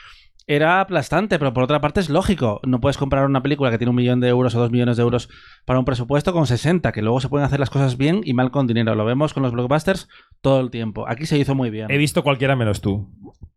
era 0.47 0.82
aplastante, 0.82 1.38
pero 1.39 1.54
por 1.54 1.64
otra 1.64 1.80
parte 1.80 1.99
es 1.99 2.10
lógico. 2.10 2.60
No 2.66 2.82
puedes 2.82 2.97
comprar 2.97 3.26
una 3.26 3.41
película 3.43 3.70
que 3.72 3.78
tiene 3.78 3.91
un 3.91 3.95
millón 3.95 4.20
de 4.20 4.28
euros 4.28 4.54
o 4.56 4.60
dos 4.60 4.72
millones 4.72 4.97
de 4.97 5.04
euros 5.04 5.30
para 5.66 5.80
un 5.80 5.86
presupuesto 5.86 6.34
con 6.34 6.47
60, 6.47 6.91
que 6.91 7.02
luego 7.02 7.22
se 7.22 7.30
pueden 7.30 7.45
hacer 7.45 7.60
las 7.60 7.70
cosas 7.70 7.95
bien 7.97 8.22
y 8.26 8.34
mal 8.34 8.52
con 8.52 8.68
dinero. 8.68 8.95
Lo 8.95 9.06
vemos 9.06 9.34
con 9.34 9.43
los 9.43 9.52
blockbusters 9.54 10.10
todo 10.41 10.60
el 10.60 10.72
tiempo. 10.72 11.08
Aquí 11.08 11.26
se 11.26 11.38
hizo 11.38 11.56
muy 11.56 11.70
bien. 11.70 11.89
He 11.89 11.97
visto 11.97 12.24
cualquiera 12.24 12.56
menos 12.56 12.82
tú. 12.82 13.08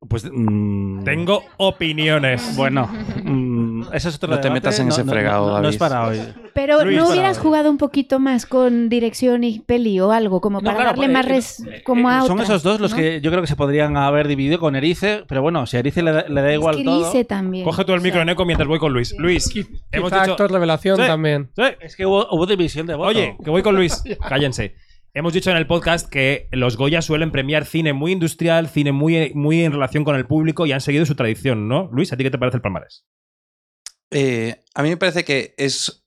Pues 0.09 0.31
mm, 0.31 1.05
Tengo 1.05 1.43
opiniones. 1.57 2.55
Bueno, 2.57 2.89
eso 3.93 4.09
es 4.09 4.17
otro 4.17 4.29
No 4.29 4.37
te 4.37 4.43
debate, 4.43 4.51
metas 4.55 4.79
en 4.81 4.89
ese 4.89 5.05
fregado, 5.05 5.47
no, 5.47 5.49
no 5.49 5.55
David. 5.57 5.69
es 5.69 5.77
para 5.77 6.07
hoy. 6.07 6.21
Pero 6.55 6.85
Luis, 6.85 6.97
¿no 6.97 7.09
hubieras 7.11 7.39
jugado 7.39 7.71
un 7.71 7.79
poquito 7.79 8.19
más 8.19 8.47
con 8.47 8.89
dirección 8.89 9.45
y 9.45 9.61
peli 9.61 9.99
o 10.01 10.13
algo? 10.13 10.41
Como 10.41 10.61
para 10.61 10.77
claro, 10.77 10.91
darle 10.91 11.07
pues, 11.07 11.13
más 11.13 11.27
eh, 11.27 11.29
res 11.29 11.83
como 11.85 12.09
a 12.09 12.23
Son 12.23 12.33
otras, 12.33 12.49
esos 12.49 12.63
dos 12.63 12.81
los 12.81 12.91
¿no? 12.93 12.97
que 12.97 13.21
yo 13.21 13.31
creo 13.31 13.41
que 13.43 13.47
se 13.49 13.57
podrían 13.57 13.97
haber 13.97 14.29
dividido 14.29 14.59
con 14.59 14.77
Erice, 14.77 15.25
pero 15.29 15.43
bueno, 15.43 15.67
si 15.67 15.77
a 15.77 15.81
Erice 15.81 16.03
le 16.03 16.13
da, 16.13 16.25
le 16.29 16.43
da 16.43 16.53
igual 16.53 16.77
que 16.77 16.85
todo. 16.85 17.01
Erice 17.11 17.25
también. 17.25 17.65
Coge 17.65 17.85
tú 17.85 17.93
el 17.93 18.01
micro, 18.01 18.25
Neko, 18.25 18.45
mientras 18.45 18.69
voy 18.69 18.79
con 18.79 18.93
Luis. 18.93 19.15
Luis, 19.19 19.51
hemos 19.93 20.11
Quizá 20.11 20.21
dicho... 20.23 20.33
actor 20.33 20.51
revelación 20.53 20.97
Sí, 20.97 21.03
también. 21.07 21.51
sí. 21.57 21.63
Es 21.81 21.97
que 21.97 22.07
hubo, 22.07 22.27
hubo 22.31 22.47
división 22.47 22.87
de 22.87 22.95
voto. 22.95 23.09
Oye, 23.09 23.37
que 23.43 23.51
voy 23.51 23.63
con 23.63 23.75
Luis. 23.75 24.03
Cállense. 24.29 24.75
Hemos 25.17 25.33
dicho 25.33 25.49
en 25.53 25.57
el 25.57 25.69
podcast 25.69 26.09
que 26.11 26.49
los 26.51 26.77
Goya 26.77 27.01
suelen 27.01 27.31
premiar 27.31 27.67
cine 27.67 27.93
muy 27.93 28.11
industrial, 28.11 28.67
cine 28.67 28.91
muy, 28.91 29.31
muy 29.33 29.63
en 29.63 29.71
relación 29.71 30.03
con 30.03 30.17
el 30.17 30.27
público 30.27 30.67
y 30.67 30.73
han 30.73 30.81
seguido 30.81 31.07
su 31.07 31.15
tradición, 31.15 31.69
¿no? 31.69 31.89
Luis, 31.93 32.13
¿a 32.13 32.17
ti 32.17 32.25
qué 32.25 32.33
te 32.33 32.39
parece 32.39 32.57
el 32.57 32.63
palmarés? 32.63 33.05
Eh, 34.11 34.65
a 34.75 34.83
mí 34.83 34.89
me 34.89 34.97
parece 34.97 35.25
que 35.25 35.55
es. 35.57 36.03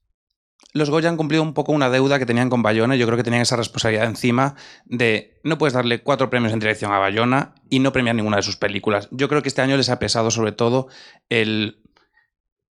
Los 0.74 0.90
Goya 0.90 1.10
han 1.10 1.18
cumplido 1.18 1.42
un 1.42 1.54
poco 1.54 1.72
una 1.72 1.90
deuda 1.90 2.20
que 2.20 2.26
tenían 2.26 2.50
con 2.50 2.62
Bayona. 2.62 2.96
Yo 2.96 3.06
creo 3.08 3.18
que 3.18 3.24
tenían 3.24 3.42
esa 3.42 3.56
responsabilidad 3.56 4.06
encima 4.06 4.56
de 4.86 5.40
no 5.44 5.58
puedes 5.58 5.74
darle 5.74 6.04
cuatro 6.04 6.30
premios 6.30 6.54
en 6.54 6.60
dirección 6.60 6.92
a 6.92 7.00
Bayona 7.00 7.56
y 7.70 7.80
no 7.80 7.92
premiar 7.92 8.16
ninguna 8.16 8.38
de 8.38 8.44
sus 8.44 8.58
películas. 8.58 9.08
Yo 9.12 9.28
creo 9.28 9.42
que 9.42 9.50
este 9.50 9.62
año 9.62 9.78
les 9.78 9.90
ha 9.90 10.00
pesado 10.00 10.30
sobre 10.32 10.52
todo 10.52 10.88
el. 11.30 11.82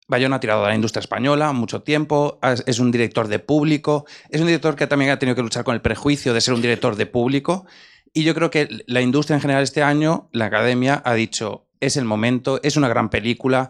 Bayona 0.09 0.37
ha 0.37 0.39
tirado 0.39 0.61
de 0.61 0.69
la 0.69 0.75
industria 0.75 1.01
española 1.01 1.51
mucho 1.51 1.81
tiempo, 1.81 2.39
es 2.65 2.79
un 2.79 2.91
director 2.91 3.27
de 3.27 3.39
público, 3.39 4.05
es 4.29 4.39
un 4.39 4.47
director 4.47 4.77
que 4.77 4.87
también 4.87 5.11
ha 5.11 5.19
tenido 5.19 5.35
que 5.35 5.41
luchar 5.41 5.65
con 5.65 5.75
el 5.75 5.81
prejuicio 5.81 6.33
de 6.33 6.39
ser 6.39 6.53
un 6.53 6.61
director 6.61 6.95
de 6.95 7.07
público. 7.07 7.65
Y 8.13 8.23
yo 8.23 8.33
creo 8.33 8.49
que 8.49 8.69
la 8.87 9.01
industria 9.01 9.35
en 9.35 9.41
general 9.41 9.63
este 9.63 9.83
año, 9.83 10.29
la 10.31 10.45
academia, 10.45 11.01
ha 11.03 11.13
dicho, 11.13 11.67
es 11.81 11.97
el 11.97 12.05
momento, 12.05 12.59
es 12.63 12.77
una 12.77 12.87
gran 12.87 13.09
película, 13.09 13.69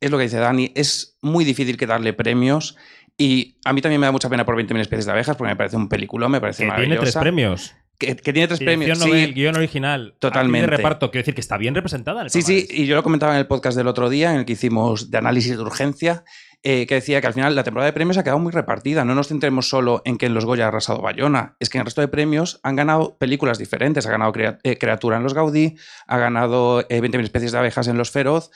es 0.00 0.10
lo 0.10 0.18
que 0.18 0.24
dice 0.24 0.38
Dani, 0.38 0.72
es 0.74 1.16
muy 1.22 1.44
difícil 1.44 1.76
que 1.76 1.86
darle 1.86 2.12
premios. 2.12 2.76
Y 3.16 3.58
a 3.64 3.72
mí 3.72 3.80
también 3.80 4.00
me 4.00 4.06
da 4.06 4.12
mucha 4.12 4.28
pena 4.28 4.44
por 4.44 4.56
20.000 4.56 4.80
especies 4.80 5.06
de 5.06 5.12
abejas, 5.12 5.36
porque 5.36 5.50
me 5.52 5.56
parece 5.56 5.76
un 5.76 5.88
peliculón, 5.88 6.32
me 6.32 6.40
parece 6.40 6.64
Que 6.64 6.70
tiene 6.70 6.78
maravillosa. 6.88 7.02
tres 7.20 7.22
premios. 7.22 7.74
Que, 7.96 8.16
que 8.16 8.32
tiene 8.32 8.48
tres 8.48 8.58
Dirección 8.58 8.80
premios. 8.80 8.98
novel, 8.98 9.26
sí, 9.28 9.32
guion 9.34 9.56
original. 9.56 10.14
Totalmente. 10.18 10.68
de 10.68 10.76
reparto. 10.76 11.12
Quiero 11.12 11.22
decir 11.22 11.34
que 11.36 11.40
está 11.40 11.56
bien 11.56 11.76
representada. 11.76 12.22
en 12.22 12.24
el 12.24 12.30
Sí, 12.30 12.42
sí, 12.42 12.66
y 12.68 12.86
yo 12.86 12.96
lo 12.96 13.04
comentaba 13.04 13.34
en 13.34 13.38
el 13.38 13.46
podcast 13.46 13.76
del 13.76 13.86
otro 13.86 14.08
día, 14.10 14.32
en 14.32 14.40
el 14.40 14.44
que 14.44 14.54
hicimos 14.54 15.12
de 15.12 15.18
análisis 15.18 15.52
de 15.56 15.62
urgencia, 15.62 16.24
eh, 16.64 16.86
que 16.88 16.96
decía 16.96 17.20
que 17.20 17.28
al 17.28 17.34
final 17.34 17.54
la 17.54 17.62
temporada 17.62 17.86
de 17.86 17.92
premios 17.92 18.18
ha 18.18 18.24
quedado 18.24 18.40
muy 18.40 18.50
repartida. 18.50 19.04
No 19.04 19.14
nos 19.14 19.28
centremos 19.28 19.68
solo 19.68 20.02
en 20.04 20.18
que 20.18 20.26
en 20.26 20.34
los 20.34 20.44
Goya 20.44 20.64
ha 20.64 20.68
arrasado 20.68 21.00
Bayona, 21.00 21.54
es 21.60 21.70
que 21.70 21.78
en 21.78 21.82
el 21.82 21.84
resto 21.84 22.00
de 22.00 22.08
premios 22.08 22.58
han 22.64 22.74
ganado 22.74 23.16
películas 23.16 23.58
diferentes. 23.58 24.06
Ha 24.06 24.10
ganado 24.10 24.32
eh, 24.64 24.76
Criatura 24.76 25.18
en 25.18 25.22
los 25.22 25.34
Gaudí, 25.34 25.76
ha 26.08 26.18
ganado 26.18 26.80
eh, 26.88 27.00
20.000 27.00 27.20
especies 27.22 27.52
de 27.52 27.58
abejas 27.58 27.86
en 27.86 27.96
los 27.96 28.10
Feroz. 28.10 28.50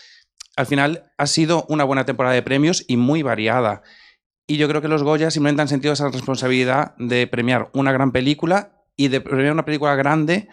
Al 0.57 0.67
final 0.67 1.13
ha 1.17 1.27
sido 1.27 1.67
una 1.69 1.85
buena 1.85 2.05
temporada 2.05 2.35
de 2.35 2.43
premios 2.43 2.85
y 2.89 2.97
muy 2.97 3.23
variada. 3.23 3.83
Y 4.47 4.57
yo 4.57 4.69
creo 4.69 4.81
que 4.81 4.89
los 4.89 5.03
Goya 5.03 5.31
simplemente 5.31 5.63
han 5.63 5.69
sentido 5.69 5.93
esa 5.93 6.09
responsabilidad 6.09 6.95
de 6.99 7.27
premiar 7.27 7.71
una 7.75 7.93
gran 7.93 8.13
película 8.13 8.85
y 8.97 9.09
de 9.09 9.21
premiar 9.21 9.53
una 9.53 9.65
película 9.65 9.95
grande 9.95 10.49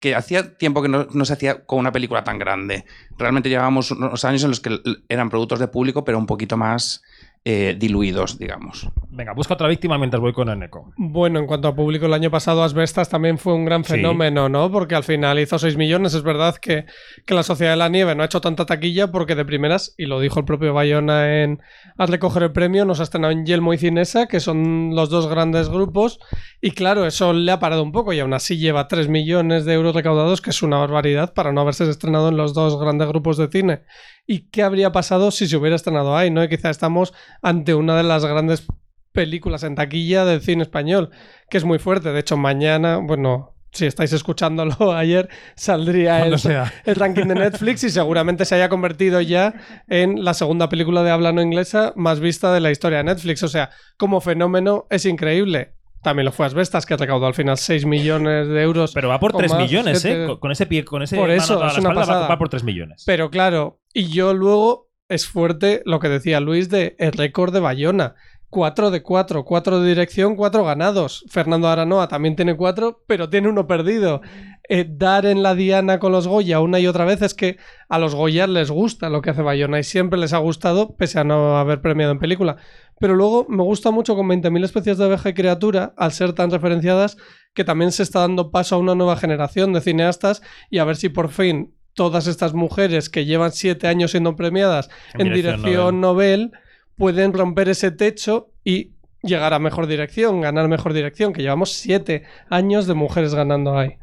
que 0.00 0.14
hacía 0.14 0.58
tiempo 0.58 0.82
que 0.82 0.88
no, 0.88 1.24
se 1.24 1.32
hacía 1.32 1.64
con 1.64 1.78
una 1.78 1.92
película 1.92 2.22
tan 2.22 2.38
grande. 2.38 2.84
Realmente 3.16 3.48
llevábamos 3.48 3.90
unos 3.92 4.24
años 4.24 4.44
en 4.44 4.50
los 4.50 4.60
que 4.60 4.78
eran 5.08 5.30
productos 5.30 5.58
de 5.58 5.68
público, 5.68 6.04
pero 6.04 6.18
un 6.18 6.26
poquito 6.26 6.56
más 6.56 7.02
eh, 7.48 7.76
diluidos, 7.78 8.38
digamos. 8.40 8.88
Venga, 9.08 9.32
busca 9.32 9.54
otra 9.54 9.68
víctima 9.68 9.96
mientras 9.98 10.20
voy 10.20 10.32
con 10.32 10.48
Eneco. 10.48 10.92
Bueno, 10.96 11.38
en 11.38 11.46
cuanto 11.46 11.68
a 11.68 11.76
público, 11.76 12.06
el 12.06 12.12
año 12.12 12.28
pasado 12.28 12.64
Asbestas 12.64 13.08
también 13.08 13.38
fue 13.38 13.54
un 13.54 13.64
gran 13.64 13.84
Sí. 13.84 13.92
fenómeno, 13.92 14.48
¿no? 14.48 14.68
Porque 14.72 14.96
al 14.96 15.04
final 15.04 15.38
hizo 15.38 15.56
6 15.56 15.76
millones. 15.76 16.12
Es 16.14 16.24
verdad 16.24 16.56
que, 16.56 16.86
que 17.24 17.34
la 17.34 17.44
Sociedad 17.44 17.70
de 17.70 17.76
la 17.76 17.88
Nieve 17.88 18.16
no 18.16 18.24
ha 18.24 18.26
hecho 18.26 18.40
tanta 18.40 18.66
taquilla 18.66 19.12
porque 19.12 19.36
de 19.36 19.44
primeras, 19.44 19.94
y 19.96 20.06
lo 20.06 20.18
dijo 20.18 20.40
el 20.40 20.44
propio 20.44 20.74
Bayona 20.74 21.40
en 21.44 21.60
Hazle 21.96 22.18
coger 22.18 22.42
el 22.42 22.52
premio, 22.52 22.84
nos 22.84 22.98
ha 22.98 23.04
estrenado 23.04 23.32
en 23.32 23.46
Yelmo 23.46 23.72
y 23.72 23.78
Cinesa, 23.78 24.26
que 24.26 24.40
son 24.40 24.96
los 24.96 25.08
dos 25.08 25.28
grandes 25.28 25.68
grupos. 25.68 26.18
Y 26.60 26.72
claro, 26.72 27.06
eso 27.06 27.32
le 27.32 27.52
ha 27.52 27.60
parado 27.60 27.84
un 27.84 27.92
poco 27.92 28.12
y 28.12 28.18
aún 28.18 28.34
así 28.34 28.58
lleva 28.58 28.88
3 28.88 29.08
millones 29.08 29.64
de 29.64 29.74
euros 29.74 29.94
recaudados, 29.94 30.40
que 30.40 30.50
es 30.50 30.64
una 30.64 30.78
barbaridad 30.78 31.32
para 31.32 31.52
no 31.52 31.60
haberse 31.60 31.88
estrenado 31.88 32.28
en 32.28 32.36
los 32.36 32.54
dos 32.54 32.76
grandes 32.80 33.06
grupos 33.06 33.36
de 33.36 33.46
cine. 33.46 33.82
¿Y 34.26 34.48
qué 34.50 34.62
habría 34.62 34.92
pasado 34.92 35.30
si 35.30 35.46
se 35.46 35.56
hubiera 35.56 35.76
estrenado 35.76 36.16
ahí? 36.16 36.30
¿no? 36.30 36.42
Y 36.42 36.48
quizá 36.48 36.70
estamos 36.70 37.14
ante 37.42 37.74
una 37.74 37.96
de 37.96 38.02
las 38.02 38.24
grandes 38.24 38.66
películas 39.12 39.62
en 39.62 39.74
taquilla 39.76 40.24
del 40.24 40.42
cine 40.42 40.62
español, 40.62 41.10
que 41.48 41.58
es 41.58 41.64
muy 41.64 41.78
fuerte. 41.78 42.12
De 42.12 42.20
hecho, 42.20 42.36
mañana, 42.36 42.98
bueno, 42.98 43.54
si 43.72 43.86
estáis 43.86 44.12
escuchándolo 44.12 44.92
ayer, 44.94 45.28
saldría 45.54 46.26
el, 46.26 46.36
el 46.84 46.94
ranking 46.94 47.26
de 47.26 47.34
Netflix 47.36 47.84
y 47.84 47.90
seguramente 47.90 48.44
se 48.44 48.56
haya 48.56 48.68
convertido 48.68 49.20
ya 49.20 49.54
en 49.86 50.24
la 50.24 50.34
segunda 50.34 50.68
película 50.68 51.02
de 51.02 51.10
habla 51.10 51.32
no 51.32 51.42
inglesa 51.42 51.92
más 51.96 52.20
vista 52.20 52.52
de 52.52 52.60
la 52.60 52.70
historia 52.70 52.98
de 52.98 53.04
Netflix. 53.04 53.42
O 53.42 53.48
sea, 53.48 53.70
como 53.96 54.20
fenómeno 54.20 54.86
es 54.90 55.06
increíble. 55.06 55.75
También 56.06 56.26
lo 56.26 56.30
fue 56.30 56.46
Asbestas, 56.46 56.86
que 56.86 56.96
recaudó 56.96 57.26
al 57.26 57.34
final 57.34 57.58
6 57.58 57.84
millones 57.84 58.46
de 58.46 58.62
euros. 58.62 58.92
Pero 58.94 59.08
va 59.08 59.18
por 59.18 59.32
con 59.32 59.40
3 59.40 59.50
más, 59.50 59.60
millones, 59.60 60.04
¿eh? 60.04 60.24
Con- 60.28 60.38
Con 60.38 60.52
ese 60.52 60.64
pie, 60.66 60.84
con 60.84 61.02
ese 61.02 61.16
Por 61.16 61.32
eso, 61.32 61.54
es 61.66 61.78
una 61.78 61.88
espalda, 61.90 62.20
va- 62.20 62.28
va 62.28 62.38
por 62.38 62.48
3 62.48 62.62
millones. 62.62 63.02
Pero 63.04 63.28
claro, 63.28 63.80
y 63.92 64.06
yo 64.06 64.32
luego 64.32 64.88
es 65.08 65.26
fuerte 65.26 65.82
lo 65.84 65.98
que 65.98 66.08
decía 66.08 66.38
Luis 66.38 66.68
de 66.70 66.94
el 67.00 67.10
récord 67.10 67.52
de 67.52 67.58
Bayona. 67.58 68.14
4 68.50 68.90
de 68.90 69.02
4, 69.02 69.44
4 69.44 69.80
de 69.80 69.88
dirección, 69.88 70.36
4 70.36 70.64
ganados. 70.64 71.24
Fernando 71.28 71.68
Aranoa 71.68 72.08
también 72.08 72.36
tiene 72.36 72.56
4, 72.56 73.04
pero 73.06 73.28
tiene 73.28 73.48
uno 73.48 73.66
perdido. 73.66 74.20
Eh, 74.68 74.86
dar 74.88 75.26
en 75.26 75.42
la 75.42 75.54
diana 75.54 75.98
con 75.98 76.12
los 76.12 76.26
Goya 76.26 76.60
una 76.60 76.80
y 76.80 76.86
otra 76.86 77.04
vez 77.04 77.22
es 77.22 77.34
que 77.34 77.56
a 77.88 77.98
los 77.98 78.14
Goya 78.14 78.46
les 78.46 78.70
gusta 78.70 79.10
lo 79.10 79.22
que 79.22 79.30
hace 79.30 79.42
Bayona 79.42 79.78
y 79.78 79.84
siempre 79.84 80.18
les 80.18 80.32
ha 80.32 80.38
gustado, 80.38 80.96
pese 80.96 81.18
a 81.18 81.24
no 81.24 81.56
haber 81.58 81.80
premiado 81.80 82.12
en 82.12 82.18
película. 82.18 82.56
Pero 82.98 83.14
luego 83.14 83.46
me 83.48 83.62
gusta 83.62 83.90
mucho 83.90 84.16
con 84.16 84.28
20.000 84.28 84.64
especies 84.64 84.98
de 84.98 85.04
abeja 85.04 85.28
y 85.28 85.34
criatura, 85.34 85.92
al 85.96 86.12
ser 86.12 86.32
tan 86.32 86.50
referenciadas, 86.50 87.16
que 87.52 87.64
también 87.64 87.92
se 87.92 88.02
está 88.02 88.20
dando 88.20 88.50
paso 88.50 88.76
a 88.76 88.78
una 88.78 88.94
nueva 88.94 89.16
generación 89.16 89.72
de 89.72 89.80
cineastas 89.80 90.42
y 90.70 90.78
a 90.78 90.84
ver 90.84 90.96
si 90.96 91.08
por 91.08 91.28
fin 91.30 91.74
todas 91.94 92.26
estas 92.26 92.52
mujeres 92.52 93.08
que 93.08 93.24
llevan 93.24 93.52
siete 93.52 93.88
años 93.88 94.10
siendo 94.12 94.36
premiadas 94.36 94.90
En 95.14 95.28
en, 95.28 95.32
dirección 95.32 95.62
dirección, 95.62 96.00
Nobel 96.00 96.52
pueden 96.96 97.32
romper 97.32 97.68
ese 97.68 97.90
techo 97.90 98.50
y 98.64 98.92
llegar 99.22 99.54
a 99.54 99.58
mejor 99.58 99.86
dirección, 99.86 100.40
ganar 100.40 100.68
mejor 100.68 100.92
dirección, 100.92 101.32
que 101.32 101.42
llevamos 101.42 101.72
siete 101.72 102.22
años 102.50 102.86
de 102.86 102.94
mujeres 102.94 103.34
ganando 103.34 103.78
ahí. 103.78 103.96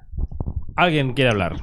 ¿Alguien 0.76 1.14
quiere 1.14 1.32
hablar? 1.32 1.56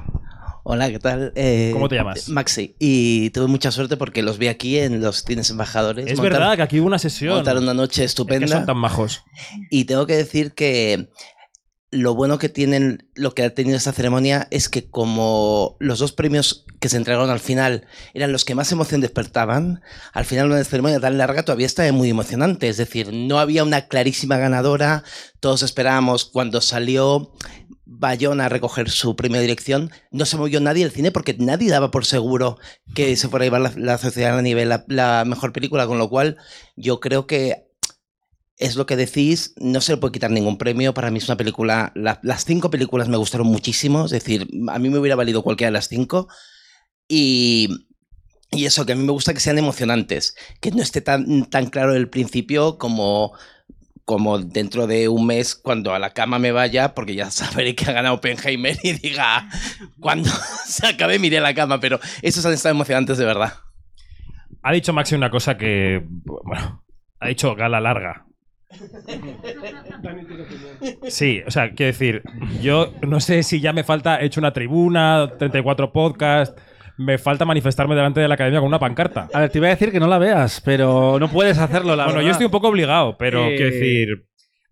Hola, 0.63 0.89
¿qué 0.91 0.99
tal? 0.99 1.33
Eh, 1.35 1.71
¿Cómo 1.73 1.89
te 1.89 1.95
llamas? 1.95 2.29
Maxi. 2.29 2.75
Y 2.77 3.31
tuve 3.31 3.47
mucha 3.47 3.71
suerte 3.71 3.97
porque 3.97 4.21
los 4.21 4.37
vi 4.37 4.47
aquí 4.47 4.77
en 4.77 5.01
los 5.01 5.23
cines 5.23 5.49
embajadores. 5.49 6.05
Es 6.05 6.19
Montaron- 6.19 6.21
verdad 6.33 6.55
que 6.55 6.61
aquí 6.61 6.79
hubo 6.79 6.85
una 6.87 6.99
sesión. 6.99 7.33
Montaron 7.35 7.63
una 7.63 7.73
noche 7.73 8.03
estupenda. 8.03 8.45
Es 8.45 8.51
que 8.51 8.57
son 8.57 8.65
tan 8.67 8.77
majos. 8.77 9.23
Y 9.71 9.85
tengo 9.85 10.05
que 10.05 10.15
decir 10.15 10.53
que 10.53 11.09
lo 11.91 12.15
bueno 12.15 12.39
que 12.39 12.47
tienen, 12.47 13.09
lo 13.15 13.35
que 13.35 13.43
ha 13.43 13.53
tenido 13.53 13.75
esta 13.75 13.91
ceremonia 13.91 14.47
es 14.49 14.69
que 14.69 14.89
como 14.89 15.75
los 15.79 15.99
dos 15.99 16.13
premios 16.13 16.65
que 16.79 16.87
se 16.87 16.95
entregaron 16.95 17.29
al 17.29 17.41
final 17.41 17.85
eran 18.13 18.31
los 18.31 18.45
que 18.45 18.55
más 18.55 18.71
emoción 18.71 19.01
despertaban, 19.01 19.81
al 20.13 20.23
final 20.23 20.49
una 20.49 20.63
ceremonia 20.63 21.01
tan 21.01 21.17
larga 21.17 21.43
todavía 21.43 21.65
estaba 21.65 21.91
muy 21.91 22.09
emocionante. 22.09 22.69
Es 22.69 22.77
decir, 22.77 23.11
no 23.11 23.39
había 23.39 23.63
una 23.63 23.87
clarísima 23.87 24.37
ganadora. 24.37 25.03
Todos 25.41 25.63
esperábamos 25.63 26.23
cuando 26.23 26.61
salió 26.61 27.33
Bayona 27.85 28.45
a 28.45 28.49
recoger 28.49 28.89
su 28.89 29.17
premio 29.17 29.37
de 29.37 29.47
dirección, 29.47 29.91
no 30.11 30.25
se 30.25 30.37
movió 30.37 30.61
nadie 30.61 30.85
del 30.85 30.93
cine 30.93 31.11
porque 31.11 31.35
nadie 31.37 31.69
daba 31.69 31.91
por 31.91 32.05
seguro 32.05 32.57
que 32.95 33.17
se 33.17 33.27
fuera 33.27 33.43
a 33.43 33.47
llevar 33.47 33.77
la, 33.77 33.97
sociedad 33.97 34.37
a 34.37 34.41
nivel 34.41 34.69
la 34.87 35.25
mejor 35.25 35.51
película, 35.51 35.87
con 35.87 35.97
lo 35.97 36.09
cual 36.09 36.37
yo 36.77 37.01
creo 37.01 37.27
que 37.27 37.70
es 38.61 38.75
lo 38.75 38.85
que 38.85 38.95
decís, 38.95 39.53
no 39.57 39.81
se 39.81 39.93
le 39.93 39.97
puede 39.97 40.11
quitar 40.13 40.29
ningún 40.31 40.57
premio. 40.57 40.93
Para 40.93 41.09
mí 41.11 41.17
es 41.17 41.27
una 41.27 41.35
película. 41.35 41.91
la- 41.95 42.19
las 42.23 42.45
cinco 42.45 42.69
películas 42.69 43.09
me 43.09 43.17
gustaron 43.17 43.47
muchísimo. 43.47 44.05
Es 44.05 44.11
decir, 44.11 44.47
a 44.69 44.79
mí 44.79 44.89
me 44.89 44.99
hubiera 44.99 45.15
valido 45.15 45.41
cualquiera 45.43 45.69
de 45.69 45.73
las 45.73 45.87
cinco. 45.89 46.27
Y, 47.07 47.67
y 48.51 48.65
eso, 48.65 48.85
que 48.85 48.93
a 48.93 48.95
mí 48.95 49.03
me 49.03 49.11
gusta 49.11 49.33
que 49.33 49.39
sean 49.39 49.57
emocionantes. 49.57 50.35
Que 50.61 50.71
no 50.71 50.81
esté 50.81 51.01
tan, 51.01 51.49
tan 51.49 51.65
claro 51.71 51.95
el 51.95 52.07
principio 52.09 52.77
como, 52.77 53.33
como 54.05 54.37
dentro 54.39 54.85
de 54.87 55.09
un 55.09 55.25
mes, 55.25 55.55
cuando 55.55 55.93
a 55.95 55.99
la 55.99 56.11
cama 56.13 56.37
me 56.37 56.51
vaya, 56.51 56.93
porque 56.93 57.15
ya 57.15 57.31
sabré 57.31 57.73
que 57.75 57.85
ha 57.89 57.93
ganado 57.93 58.15
Oppenheimer 58.15 58.77
y 58.83 58.93
diga, 58.93 59.49
cuando 59.99 60.29
se 60.67 60.85
acabe, 60.87 61.17
miré 61.19 61.39
a 61.39 61.41
la 61.41 61.55
cama. 61.55 61.79
Pero 61.79 61.99
esos 62.21 62.45
han 62.45 62.53
estado 62.53 62.75
emocionantes 62.75 63.17
de 63.17 63.25
verdad. 63.25 63.53
Ha 64.61 64.71
dicho 64.71 64.93
Maxi 64.93 65.15
una 65.15 65.31
cosa 65.31 65.57
que. 65.57 66.05
Bueno, 66.05 66.85
ha 67.19 67.27
dicho 67.27 67.55
gala 67.55 67.81
larga. 67.81 68.27
Sí, 71.07 71.41
o 71.45 71.51
sea, 71.51 71.71
quiero 71.71 71.87
decir, 71.91 72.23
yo 72.61 72.93
no 73.07 73.19
sé 73.19 73.43
si 73.43 73.59
ya 73.59 73.73
me 73.73 73.83
falta, 73.83 74.21
he 74.21 74.25
hecho 74.25 74.39
una 74.39 74.51
tribuna, 74.53 75.31
34 75.37 75.91
podcasts, 75.91 76.55
me 76.97 77.17
falta 77.17 77.45
manifestarme 77.45 77.95
delante 77.95 78.19
de 78.19 78.27
la 78.27 78.35
academia 78.35 78.59
con 78.59 78.67
una 78.67 78.79
pancarta. 78.79 79.27
A 79.33 79.39
ver, 79.41 79.49
te 79.49 79.57
iba 79.57 79.67
a 79.67 79.71
decir 79.71 79.91
que 79.91 79.99
no 79.99 80.07
la 80.07 80.17
veas, 80.19 80.61
pero 80.61 81.17
no 81.19 81.29
puedes 81.29 81.57
hacerlo, 81.57 81.95
la 81.95 82.03
bueno, 82.05 82.17
verdad. 82.17 82.27
yo 82.27 82.31
estoy 82.31 82.45
un 82.45 82.51
poco 82.51 82.67
obligado, 82.67 83.17
pero 83.17 83.45
Eh, 83.45 83.55
quiero 83.55 83.71
decir. 83.71 84.25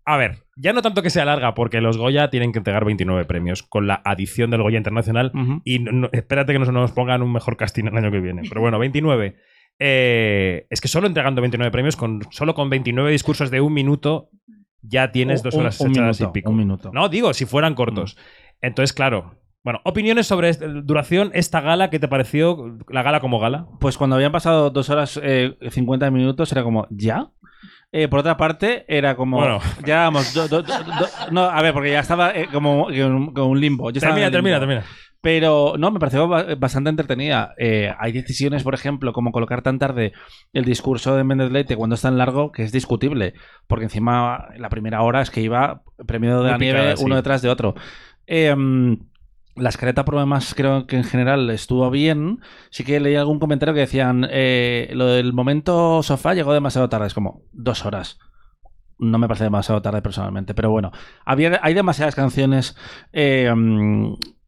A 0.06 0.16
ver, 0.16 0.38
ya 0.56 0.72
no 0.72 0.82
tanto 0.82 1.02
que 1.02 1.10
sea 1.10 1.24
larga, 1.24 1.54
porque 1.54 1.80
los 1.80 1.96
Goya 1.96 2.30
tienen 2.30 2.52
que 2.52 2.58
entregar 2.58 2.84
29 2.84 3.26
premios 3.26 3.62
con 3.62 3.86
la 3.86 4.00
adición 4.04 4.50
del 4.50 4.62
Goya 4.62 4.78
Internacional. 4.78 5.30
Y 5.64 5.78
no- 5.80 6.08
espérate 6.12 6.52
que 6.52 6.58
no 6.58 6.72
nos 6.72 6.90
pongan 6.92 7.22
un 7.22 7.32
mejor 7.32 7.56
casting 7.56 7.84
el 7.84 7.96
año 7.96 8.10
que 8.10 8.18
viene. 8.20 8.42
Pero 8.48 8.60
bueno, 8.60 8.78
29. 8.78 9.36
Eh, 9.82 10.66
es 10.68 10.80
que 10.80 10.88
solo 10.88 11.06
entregando 11.06 11.40
29 11.40 11.70
premios, 11.72 11.96
con, 11.96 12.20
solo 12.30 12.54
con 12.54 12.68
29 12.68 13.10
discursos 13.10 13.50
de 13.50 13.60
un 13.62 13.72
minuto, 13.72 14.28
ya 14.82 15.10
tienes 15.10 15.42
dos 15.42 15.54
horas 15.54 15.80
un 15.80 15.90
echadas 15.92 16.20
minuto, 16.20 16.30
y 16.30 16.40
pico. 16.40 16.50
un 16.50 16.56
minuto. 16.58 16.90
No, 16.92 17.08
digo, 17.08 17.32
si 17.32 17.46
fueran 17.46 17.74
cortos. 17.74 18.16
Entonces, 18.60 18.92
claro. 18.92 19.34
Bueno, 19.64 19.80
opiniones 19.84 20.26
sobre 20.26 20.48
este- 20.50 20.66
duración, 20.68 21.30
esta 21.34 21.60
gala, 21.60 21.90
¿qué 21.90 21.98
te 21.98 22.08
pareció? 22.08 22.78
La 22.88 23.02
gala 23.02 23.20
como 23.20 23.38
gala. 23.38 23.66
Pues 23.80 23.96
cuando 23.98 24.16
habían 24.16 24.32
pasado 24.32 24.70
dos 24.70 24.88
horas 24.90 25.18
eh, 25.22 25.56
50 25.70 26.10
minutos 26.10 26.52
era 26.52 26.62
como, 26.62 26.86
¿ya? 26.90 27.28
Eh, 27.92 28.06
por 28.08 28.20
otra 28.20 28.36
parte, 28.36 28.84
era 28.88 29.16
como. 29.16 29.38
Bueno. 29.38 29.58
Ya 29.84 30.00
vamos. 30.04 30.32
do- 30.32 30.46
do- 30.48 30.62
do- 30.62 30.72
do- 30.84 31.08
no, 31.32 31.42
a 31.42 31.60
ver, 31.60 31.72
porque 31.74 31.90
ya 31.90 32.00
estaba 32.00 32.30
eh, 32.30 32.46
como 32.52 32.86
como 33.34 33.46
un 33.48 33.60
limbo. 33.60 33.90
Yo 33.90 34.00
Termina, 34.00 34.30
termina, 34.30 34.58
limbo. 34.58 34.66
termina. 34.80 34.84
Pero 35.22 35.74
no, 35.78 35.90
me 35.90 35.98
pareció 35.98 36.26
ba- 36.28 36.54
bastante 36.56 36.88
entretenida. 36.90 37.54
Eh, 37.58 37.92
hay 37.98 38.12
decisiones, 38.12 38.62
por 38.62 38.74
ejemplo, 38.74 39.12
como 39.12 39.32
colocar 39.32 39.60
tan 39.62 39.78
tarde 39.78 40.12
el 40.54 40.64
discurso 40.64 41.14
de 41.14 41.24
Méndez 41.24 41.50
Leite 41.52 41.76
cuando 41.76 41.94
es 41.94 42.02
tan 42.02 42.16
largo 42.16 42.52
que 42.52 42.62
es 42.62 42.72
discutible. 42.72 43.34
Porque 43.66 43.84
encima 43.84 44.48
la 44.56 44.70
primera 44.70 45.02
hora 45.02 45.20
es 45.20 45.30
que 45.30 45.42
iba 45.42 45.82
premio 46.06 46.36
de 46.42 46.42
Muy 46.42 46.50
la 46.52 46.58
nieve 46.58 46.96
sí. 46.96 47.04
uno 47.04 47.16
detrás 47.16 47.42
de 47.42 47.50
otro. 47.50 47.74
Eh, 48.26 48.56
la 49.56 49.68
escaleta 49.68 50.04
por 50.06 50.16
demás 50.18 50.54
creo 50.54 50.86
que 50.86 50.96
en 50.96 51.04
general 51.04 51.50
estuvo 51.50 51.90
bien. 51.90 52.38
Sí 52.70 52.84
que 52.84 52.98
leí 53.00 53.16
algún 53.16 53.40
comentario 53.40 53.74
que 53.74 53.80
decían 53.80 54.26
eh, 54.30 54.88
lo 54.94 55.06
del 55.06 55.34
momento 55.34 56.02
sofá 56.02 56.32
llegó 56.32 56.54
demasiado 56.54 56.88
tarde. 56.88 57.08
Es 57.08 57.14
como 57.14 57.42
dos 57.52 57.84
horas. 57.84 58.18
No 58.98 59.18
me 59.18 59.26
parece 59.28 59.44
demasiado 59.44 59.82
tarde 59.82 60.00
personalmente, 60.00 60.54
pero 60.54 60.70
bueno. 60.70 60.92
Había, 61.26 61.58
hay 61.62 61.74
demasiadas 61.74 62.14
canciones 62.14 62.74
eh, 63.12 63.50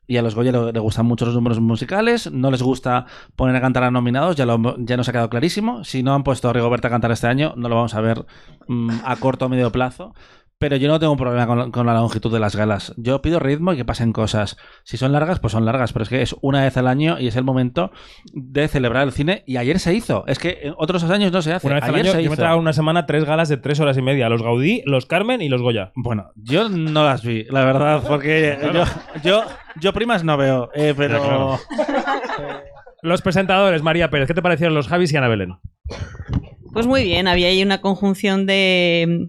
Y 0.06 0.16
a 0.16 0.22
los 0.22 0.34
Goya 0.34 0.52
le, 0.52 0.80
gustan 0.80 1.06
mucho 1.06 1.24
los 1.24 1.34
números 1.34 1.60
musicales, 1.60 2.30
no 2.30 2.50
les 2.50 2.62
gusta 2.62 3.06
poner 3.36 3.54
a 3.56 3.60
cantar 3.60 3.84
a 3.84 3.90
nominados, 3.90 4.36
ya, 4.36 4.44
lo, 4.44 4.76
ya 4.78 4.96
nos 4.96 5.08
ha 5.08 5.12
quedado 5.12 5.30
clarísimo. 5.30 5.84
Si 5.84 6.02
no 6.02 6.14
han 6.14 6.24
puesto 6.24 6.48
a 6.48 6.52
Rigoberta 6.52 6.88
a 6.88 6.90
cantar 6.90 7.12
este 7.12 7.28
año, 7.28 7.54
no 7.56 7.68
lo 7.68 7.76
vamos 7.76 7.94
a 7.94 8.00
ver 8.00 8.26
mm, 8.66 8.90
a 9.04 9.16
corto 9.16 9.46
o 9.46 9.48
medio 9.48 9.70
plazo. 9.70 10.14
Pero 10.62 10.76
yo 10.76 10.86
no 10.86 11.00
tengo 11.00 11.10
un 11.10 11.18
problema 11.18 11.44
con, 11.44 11.72
con 11.72 11.86
la 11.86 11.94
longitud 11.94 12.32
de 12.32 12.38
las 12.38 12.54
galas. 12.54 12.94
Yo 12.96 13.20
pido 13.20 13.40
ritmo 13.40 13.72
y 13.72 13.76
que 13.76 13.84
pasen 13.84 14.12
cosas. 14.12 14.56
Si 14.84 14.96
son 14.96 15.10
largas, 15.10 15.40
pues 15.40 15.50
son 15.50 15.64
largas. 15.64 15.92
Pero 15.92 16.04
es 16.04 16.08
que 16.08 16.22
es 16.22 16.36
una 16.40 16.62
vez 16.62 16.76
al 16.76 16.86
año 16.86 17.18
y 17.18 17.26
es 17.26 17.34
el 17.34 17.42
momento 17.42 17.90
de 18.32 18.68
celebrar 18.68 19.02
el 19.02 19.10
cine. 19.10 19.42
Y 19.44 19.56
ayer 19.56 19.80
se 19.80 19.92
hizo. 19.92 20.22
Es 20.28 20.38
que 20.38 20.60
en 20.62 20.74
otros 20.78 21.02
años 21.02 21.32
no 21.32 21.42
se 21.42 21.52
hace. 21.52 21.66
Una 21.66 21.74
vez 21.74 21.82
al 21.82 21.94
ayer 21.96 22.06
año, 22.06 22.12
se 22.12 22.22
yo 22.22 22.30
me 22.30 22.34
hizo. 22.34 22.42
tragaba 22.42 22.60
una 22.60 22.72
semana 22.72 23.06
tres 23.06 23.24
galas 23.24 23.48
de 23.48 23.56
tres 23.56 23.80
horas 23.80 23.98
y 23.98 24.02
media. 24.02 24.28
Los 24.28 24.40
Gaudí, 24.40 24.84
los 24.86 25.06
Carmen 25.06 25.42
y 25.42 25.48
los 25.48 25.62
Goya. 25.62 25.90
Bueno, 25.96 26.30
yo 26.36 26.68
no 26.68 27.02
las 27.06 27.24
vi, 27.24 27.42
la 27.50 27.64
verdad, 27.64 28.04
porque 28.06 28.56
yo, 28.72 28.84
yo, 29.24 29.42
yo 29.80 29.92
primas 29.92 30.22
no 30.22 30.36
veo, 30.36 30.70
eh, 30.76 30.94
pero... 30.96 31.58
Los 33.02 33.20
presentadores, 33.20 33.82
María 33.82 34.10
Pérez, 34.10 34.28
¿qué 34.28 34.34
te 34.34 34.42
parecieron 34.42 34.76
los 34.76 34.86
Javis 34.86 35.12
y 35.12 35.16
Ana 35.16 35.26
Belén? 35.26 35.56
Pues 36.72 36.86
muy 36.86 37.02
bien, 37.02 37.26
había 37.26 37.48
ahí 37.48 37.60
una 37.60 37.80
conjunción 37.80 38.46
de 38.46 39.26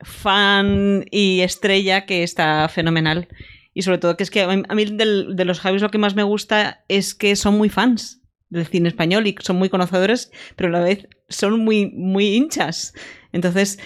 fan 0.00 1.04
y 1.10 1.40
estrella 1.40 2.06
que 2.06 2.22
está 2.22 2.68
fenomenal. 2.68 3.28
Y 3.74 3.82
sobre 3.82 3.98
todo 3.98 4.16
que 4.16 4.22
es 4.24 4.30
que 4.30 4.42
a 4.42 4.74
mí, 4.74 4.84
de 4.84 5.44
los 5.44 5.60
Javis 5.60 5.82
lo 5.82 5.90
que 5.90 5.98
más 5.98 6.14
me 6.16 6.22
gusta 6.22 6.84
es 6.88 7.14
que 7.14 7.36
son 7.36 7.56
muy 7.56 7.68
fans 7.68 8.20
del 8.50 8.66
cine 8.66 8.88
español 8.88 9.26
y 9.26 9.36
son 9.40 9.56
muy 9.56 9.68
conocedores, 9.68 10.32
pero 10.56 10.68
a 10.68 10.72
la 10.72 10.84
vez 10.84 11.06
son 11.28 11.60
muy, 11.60 11.86
muy 11.92 12.34
hinchas. 12.34 12.94
Entonces, 13.32 13.78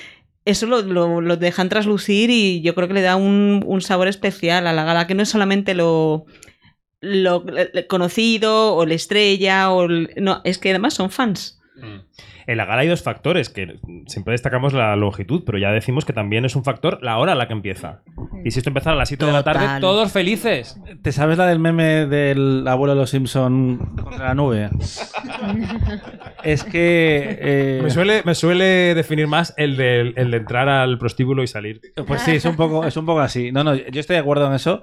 eso 0.44 0.66
lo, 0.66 0.82
lo- 0.82 1.20
lo 1.20 1.36
dejan 1.36 1.68
traslucir 1.68 2.30
y 2.30 2.62
yo 2.62 2.74
creo 2.74 2.88
que 2.88 2.94
le 2.94 3.02
da 3.02 3.16
un, 3.16 3.80
sabor 3.80 4.08
especial 4.08 4.66
a 4.66 4.72
la 4.72 4.84
gala, 4.84 5.06
que 5.06 5.14
no 5.14 5.22
es 5.22 5.28
solamente 5.28 5.74
lo, 5.74 6.26
lo, 7.00 7.44
conocido 7.88 8.74
o 8.74 8.86
la 8.86 8.94
estrella, 8.94 9.70
o 9.72 9.88
no, 9.88 10.40
es 10.44 10.58
que 10.58 10.70
además 10.70 10.94
son 10.94 11.10
fans. 11.10 11.60
En 12.46 12.56
la 12.56 12.64
gala 12.66 12.82
hay 12.82 12.88
dos 12.88 13.02
factores, 13.02 13.48
que 13.48 13.78
siempre 14.06 14.32
destacamos 14.32 14.72
la 14.72 14.94
longitud, 14.96 15.42
pero 15.46 15.58
ya 15.58 15.70
decimos 15.70 16.04
que 16.04 16.12
también 16.12 16.44
es 16.44 16.54
un 16.56 16.64
factor 16.64 16.98
la 17.02 17.18
hora 17.18 17.32
a 17.32 17.34
la 17.34 17.46
que 17.46 17.54
empieza. 17.54 18.02
Y 18.44 18.50
si 18.50 18.58
esto 18.58 18.70
empezara 18.70 18.94
a 18.94 18.98
las 18.98 19.08
7 19.08 19.24
de 19.24 19.32
la 19.32 19.42
tarde, 19.42 19.80
todos 19.80 20.12
felices. 20.12 20.78
¿Te 21.02 21.12
sabes 21.12 21.38
la 21.38 21.46
del 21.46 21.58
meme 21.60 22.06
del 22.06 22.66
abuelo 22.68 22.94
de 22.94 23.00
los 23.00 23.10
Simpson 23.10 23.78
contra 24.02 24.26
la 24.28 24.34
nube? 24.34 24.68
es 26.42 26.64
que... 26.64 27.38
eh, 27.40 27.80
Me, 27.82 27.90
suele, 27.90 28.22
me 28.24 28.34
suele 28.34 28.94
definir 28.94 29.26
más 29.26 29.54
el 29.56 29.76
de, 29.76 30.12
el 30.16 30.30
de 30.30 30.36
entrar 30.36 30.68
al 30.68 30.98
prostíbulo 30.98 31.42
y 31.42 31.46
salir. 31.46 31.80
Pues 32.06 32.22
sí, 32.22 32.32
es 32.32 32.44
un 32.44 32.56
poco, 32.56 32.84
es 32.84 32.96
un 32.96 33.06
poco 33.06 33.20
así. 33.20 33.52
No, 33.52 33.64
no, 33.64 33.74
yo 33.74 34.00
estoy 34.00 34.14
de 34.14 34.20
acuerdo 34.20 34.46
en 34.46 34.54
eso, 34.54 34.82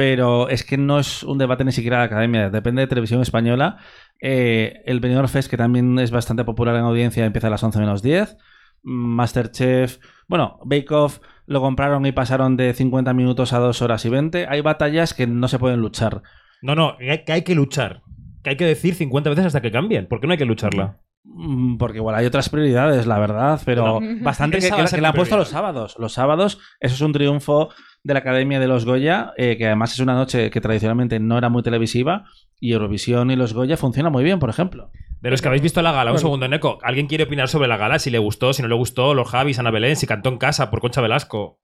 pero 0.00 0.48
es 0.48 0.64
que 0.64 0.78
no 0.78 0.98
es 0.98 1.22
un 1.24 1.36
debate 1.36 1.62
ni 1.62 1.72
siquiera 1.72 1.98
de 1.98 2.00
la 2.00 2.06
academia. 2.06 2.48
Depende 2.48 2.80
de 2.80 2.86
televisión 2.86 3.20
española. 3.20 3.76
Eh, 4.18 4.80
el 4.86 4.98
Benidorm 4.98 5.28
Fest, 5.28 5.50
que 5.50 5.58
también 5.58 5.98
es 5.98 6.10
bastante 6.10 6.42
popular 6.42 6.74
en 6.76 6.84
audiencia, 6.84 7.26
empieza 7.26 7.48
a 7.48 7.50
las 7.50 7.62
11 7.62 7.80
menos 7.80 8.00
10. 8.00 8.38
Masterchef, 8.82 9.98
bueno, 10.26 10.58
Bake 10.64 10.90
Off 10.90 11.20
lo 11.44 11.60
compraron 11.60 12.06
y 12.06 12.12
pasaron 12.12 12.56
de 12.56 12.72
50 12.72 13.12
minutos 13.12 13.52
a 13.52 13.58
2 13.58 13.82
horas 13.82 14.02
y 14.06 14.08
20. 14.08 14.46
Hay 14.48 14.62
batallas 14.62 15.12
que 15.12 15.26
no 15.26 15.48
se 15.48 15.58
pueden 15.58 15.80
luchar. 15.80 16.22
No, 16.62 16.74
no, 16.74 16.96
que 16.96 17.22
hay, 17.30 17.42
que 17.42 17.54
luchar. 17.54 18.00
Que 18.42 18.48
hay 18.48 18.56
que 18.56 18.64
decir 18.64 18.94
50 18.94 19.28
veces 19.28 19.44
hasta 19.44 19.60
que 19.60 19.70
cambien. 19.70 20.06
¿Por 20.08 20.22
qué 20.22 20.26
no 20.26 20.32
hay 20.32 20.38
que 20.38 20.46
lucharla? 20.46 20.98
Mm, 21.24 21.76
Porque 21.76 21.98
igual 21.98 22.14
hay 22.16 22.26
otras 22.26 22.48
prioridades, 22.48 23.06
la 23.06 23.18
verdad, 23.18 23.60
pero 23.64 24.00
No. 24.00 24.00
bastante 24.24 24.58
que, 24.58 24.70
que 24.70 24.82
la- 24.82 24.88
que 24.88 25.00
la 25.00 25.08
han 25.08 25.14
puesto 25.14 25.36
los 25.36 25.48
sábados. 25.48 25.96
Los 25.98 26.12
sábados, 26.14 26.58
eso 26.80 26.94
es 26.94 27.00
un 27.02 27.12
triunfo 27.12 27.68
de 28.02 28.14
la 28.14 28.20
Academia 28.20 28.58
de 28.58 28.66
los 28.66 28.86
Goya, 28.86 29.32
eh, 29.36 29.56
que 29.58 29.66
además 29.66 29.92
es 29.92 30.00
una 30.00 30.14
noche 30.14 30.50
que 30.50 30.60
tradicionalmente 30.62 31.20
no 31.20 31.36
era 31.36 31.50
muy 31.50 31.62
televisiva, 31.62 32.24
y 32.58 32.72
Eurovisión 32.72 33.30
y 33.30 33.36
los 33.36 33.52
Goya 33.52 33.76
funciona 33.76 34.08
muy 34.08 34.24
bien, 34.24 34.38
por 34.38 34.48
ejemplo. 34.48 34.90
De 35.20 35.30
los 35.30 35.42
que 35.42 35.48
habéis 35.48 35.62
visto 35.62 35.82
la 35.82 35.92
gala, 35.92 36.10
un 36.10 36.14
Bueno. 36.14 36.20
segundo, 36.20 36.48
Neko. 36.48 36.78
¿Alguien 36.82 37.06
quiere 37.06 37.24
opinar 37.24 37.48
sobre 37.48 37.68
la 37.68 37.76
gala? 37.76 37.98
Si 37.98 38.10
le 38.10 38.18
gustó, 38.18 38.54
si 38.54 38.62
no 38.62 38.68
le 38.68 38.74
gustó, 38.74 39.12
los 39.12 39.28
Javis, 39.28 39.58
Ana 39.58 39.70
Belén, 39.70 39.96
si 39.96 40.06
cantó 40.06 40.30
en 40.30 40.38
casa 40.38 40.70
por 40.70 40.80
Concha 40.80 41.02
Velasco. 41.02 41.58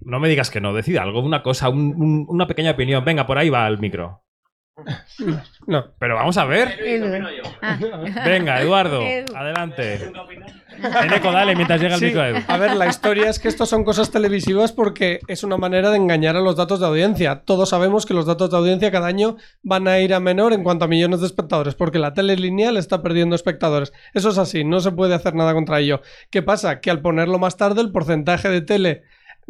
No 0.00 0.18
me 0.18 0.28
digas 0.28 0.50
que 0.50 0.60
no, 0.60 0.72
decida 0.74 1.02
algo, 1.02 1.20
una 1.20 1.44
cosa, 1.44 1.68
un- 1.68 1.94
un- 1.96 2.26
una 2.28 2.48
pequeña 2.48 2.72
opinión. 2.72 3.04
Venga, 3.04 3.24
por 3.26 3.38
ahí 3.38 3.48
va 3.50 3.68
el 3.68 3.78
micro. 3.78 4.22
No. 5.66 5.84
Pero 5.98 6.14
vamos 6.14 6.36
a 6.38 6.44
ver. 6.44 6.78
Venga, 8.24 8.60
Eduardo, 8.60 9.02
Edu. 9.02 9.36
adelante. 9.36 10.10
Eneco, 11.04 11.30
dale 11.30 11.54
mientras 11.54 11.80
llega 11.80 11.94
el 11.94 12.00
Sí, 12.00 12.06
micro 12.06 12.22
a 12.22 12.28
Edu. 12.30 12.38
A 12.48 12.56
ver, 12.56 12.74
la 12.74 12.86
historia 12.86 13.28
es 13.28 13.38
que 13.38 13.48
esto 13.48 13.66
son 13.66 13.84
cosas 13.84 14.10
televisivas 14.10 14.72
porque 14.72 15.20
es 15.28 15.44
una 15.44 15.58
manera 15.58 15.90
de 15.90 15.98
engañar 15.98 16.36
a 16.36 16.40
los 16.40 16.56
datos 16.56 16.80
de 16.80 16.86
audiencia. 16.86 17.42
Todos 17.44 17.68
sabemos 17.68 18.06
que 18.06 18.14
los 18.14 18.26
datos 18.26 18.50
de 18.50 18.56
audiencia 18.56 18.90
cada 18.90 19.06
año 19.06 19.36
van 19.62 19.86
a 19.88 20.00
ir 20.00 20.14
a 20.14 20.20
menor 20.20 20.52
en 20.52 20.64
cuanto 20.64 20.86
a 20.86 20.88
millones 20.88 21.20
de 21.20 21.26
espectadores, 21.26 21.74
porque 21.74 21.98
la 21.98 22.14
tele 22.14 22.36
lineal 22.36 22.76
está 22.76 23.02
perdiendo 23.02 23.36
espectadores. 23.36 23.92
Eso 24.14 24.30
es 24.30 24.38
así, 24.38 24.64
no 24.64 24.80
se 24.80 24.90
puede 24.92 25.14
hacer 25.14 25.34
nada 25.34 25.52
contra 25.52 25.80
ello. 25.80 26.00
¿Qué 26.30 26.42
pasa? 26.42 26.80
Que 26.80 26.90
al 26.90 27.00
ponerlo 27.02 27.38
más 27.38 27.56
tarde 27.56 27.82
el 27.82 27.92
porcentaje 27.92 28.48
de 28.48 28.62
tele 28.62 29.02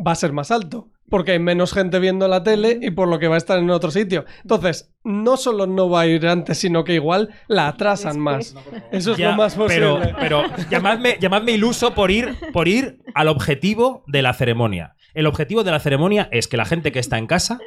va 0.05 0.13
a 0.13 0.17
ser 0.17 0.33
más 0.33 0.51
alto, 0.51 0.89
porque 1.13 1.33
hay 1.33 1.39
menos 1.39 1.75
gente 1.75 1.99
viendo 1.99 2.27
la 2.27 2.43
tele 2.43 2.79
y 2.81 2.91
por 2.91 3.07
lo 3.07 3.19
que 3.19 3.29
va 3.29 3.35
a 3.35 3.39
estar 3.39 3.59
en 3.59 3.69
otro 3.69 3.91
sitio. 3.91 4.25
Entonces, 4.41 4.91
no 5.05 5.37
solo 5.37 5.67
no 5.67 5.91
va 5.91 6.01
a 6.01 6.07
ir 6.07 6.27
antes, 6.27 6.57
sino 6.57 6.85
que 6.85 6.95
igual 6.95 7.29
la 7.49 7.69
atrasan 7.69 8.19
más. 8.19 8.55
Eso 8.91 9.13
es 9.13 9.19
Ya, 9.19 9.33
lo 9.33 9.37
más 9.37 9.55
pero, 9.69 9.97
posible. 9.99 10.17
pero 10.19 10.43
llamadme, 10.71 11.19
llamadme 11.21 11.53
iluso 11.53 11.93
por 11.93 12.11
ir, 12.11 12.35
por 12.55 12.67
ir 12.67 13.03
al 13.15 13.29
objetivo 13.29 14.05
de 14.07 14.23
la 14.23 14.33
ceremonia. 14.33 14.95
El 15.13 15.27
objetivo 15.27 15.65
de 15.65 15.71
la 15.71 15.81
ceremonia 15.81 16.31
es 16.33 16.49
que 16.49 16.57
la 16.57 16.65
gente 16.65 16.93
que 16.93 16.99
está 16.99 17.19
en 17.19 17.27
casa 17.27 17.59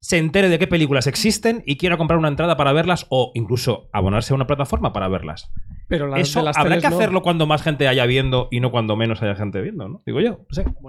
se 0.00 0.18
entere 0.18 0.48
de 0.48 0.58
qué 0.58 0.66
películas 0.66 1.06
existen 1.06 1.62
y 1.66 1.76
quiera 1.76 1.96
comprar 1.96 2.18
una 2.18 2.28
entrada 2.28 2.56
para 2.56 2.72
verlas 2.72 3.06
o 3.08 3.32
incluso 3.34 3.88
abonarse 3.92 4.32
a 4.32 4.36
una 4.36 4.46
plataforma 4.46 4.92
para 4.92 5.08
verlas. 5.08 5.50
Pero 5.88 6.06
la- 6.06 6.18
Eso 6.20 6.42
las 6.42 6.56
habrá 6.56 6.78
que 6.78 6.88
no. 6.88 6.96
hacerlo 6.96 7.22
cuando 7.22 7.46
más 7.46 7.62
gente 7.62 7.88
haya 7.88 8.06
viendo 8.06 8.48
y 8.50 8.60
no 8.60 8.70
cuando 8.70 8.96
menos 8.96 9.22
haya 9.22 9.34
gente 9.34 9.60
viendo, 9.62 9.88
¿no? 9.88 10.02
Digo 10.06 10.20
yo. 10.20 10.40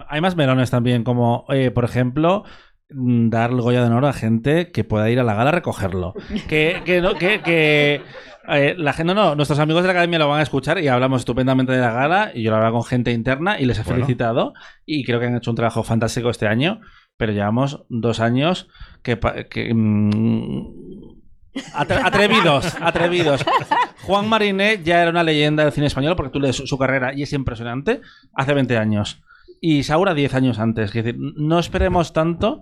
Hay 0.09 0.21
más 0.21 0.35
melones 0.35 0.69
también, 0.71 1.03
como, 1.03 1.45
eh, 1.49 1.71
por 1.71 1.85
ejemplo, 1.85 2.43
mm, 2.89 3.29
dar 3.29 3.51
el 3.51 3.61
Goya 3.61 3.81
de 3.81 3.87
Honor 3.87 4.05
a 4.05 4.13
gente 4.13 4.71
que 4.71 4.83
pueda 4.83 5.09
ir 5.09 5.19
a 5.19 5.23
la 5.23 5.33
gala 5.35 5.49
a 5.49 5.53
recogerlo. 5.53 6.13
Que, 6.49 6.81
que, 6.85 7.01
no, 7.01 7.15
que, 7.15 7.41
que, 7.41 8.01
eh, 8.49 8.75
la 8.77 8.93
gente, 8.93 9.13
no, 9.13 9.21
no, 9.23 9.35
nuestros 9.35 9.59
amigos 9.59 9.83
de 9.83 9.87
la 9.87 9.91
academia 9.91 10.19
lo 10.19 10.29
van 10.29 10.39
a 10.39 10.43
escuchar 10.43 10.79
y 10.79 10.87
hablamos 10.87 11.21
estupendamente 11.21 11.73
de 11.73 11.79
la 11.79 11.91
gala 11.91 12.31
y 12.33 12.43
yo 12.43 12.49
lo 12.51 12.57
hablaba 12.57 12.73
con 12.73 12.83
gente 12.83 13.11
interna 13.11 13.59
y 13.59 13.65
les 13.65 13.77
he 13.79 13.83
Bueno. 13.83 13.95
felicitado 13.95 14.53
y 14.85 15.03
creo 15.03 15.19
que 15.19 15.25
han 15.27 15.35
hecho 15.35 15.49
un 15.51 15.57
trabajo 15.57 15.83
fantástico 15.83 16.29
este 16.29 16.47
año, 16.47 16.79
pero 17.17 17.33
llevamos 17.33 17.83
dos 17.89 18.19
años 18.19 18.69
que... 19.03 19.15
mm, 19.15 20.61
atre- 21.73 22.01
atrevidos, 22.03 22.75
atrevidos. 22.81 23.45
Juan 24.03 24.27
Mariné 24.29 24.81
ya 24.83 25.01
era 25.01 25.09
una 25.11 25.23
leyenda 25.23 25.63
del 25.63 25.73
cine 25.73 25.87
español 25.87 26.15
porque 26.15 26.31
tú 26.31 26.39
lees 26.39 26.55
su, 26.55 26.67
su 26.67 26.77
carrera 26.77 27.13
y 27.13 27.23
es 27.23 27.33
impresionante 27.33 28.01
hace 28.33 28.53
20 28.53 28.77
años. 28.77 29.21
Y 29.59 29.83
Saura 29.83 30.13
10 30.13 30.35
años 30.35 30.59
antes. 30.59 30.89
Es 30.95 31.03
decir, 31.03 31.15
no 31.17 31.57
esperemos 31.57 32.13
tanto. 32.13 32.61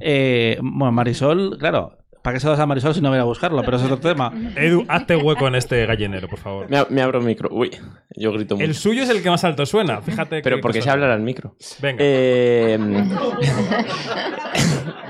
Eh, 0.00 0.58
bueno, 0.60 0.90
Marisol, 0.90 1.56
claro, 1.58 1.98
¿para 2.24 2.34
qué 2.34 2.40
se 2.40 2.46
lo 2.46 2.52
das 2.52 2.60
a 2.60 2.66
Marisol 2.66 2.94
si 2.94 3.00
no 3.02 3.10
voy 3.10 3.18
a 3.18 3.24
buscarlo? 3.24 3.62
Pero 3.62 3.76
eso 3.76 3.84
es 3.86 3.92
otro 3.92 4.10
tema. 4.10 4.32
Edu, 4.56 4.84
hazte 4.88 5.14
hueco 5.14 5.46
en 5.46 5.54
este 5.56 5.84
gallinero, 5.86 6.26
por 6.26 6.38
favor. 6.40 6.68
Me, 6.70 6.78
ab- 6.78 6.88
me 6.88 7.02
abro 7.02 7.20
el 7.20 7.24
micro. 7.26 7.48
Uy, 7.52 7.70
yo 8.16 8.32
grito 8.32 8.56
mucho. 8.56 8.64
El 8.64 8.74
suyo 8.74 9.02
es 9.02 9.10
el 9.10 9.22
que 9.22 9.28
más 9.30 9.44
alto 9.44 9.64
suena, 9.66 10.00
fíjate. 10.02 10.40
Pero 10.42 10.56
qué 10.56 10.62
porque 10.62 10.78
se 10.78 10.86
cosa. 10.86 10.92
habla 10.94 11.12
al 11.14 11.20
micro. 11.20 11.54
Venga. 11.80 11.98
Eh, 12.00 12.78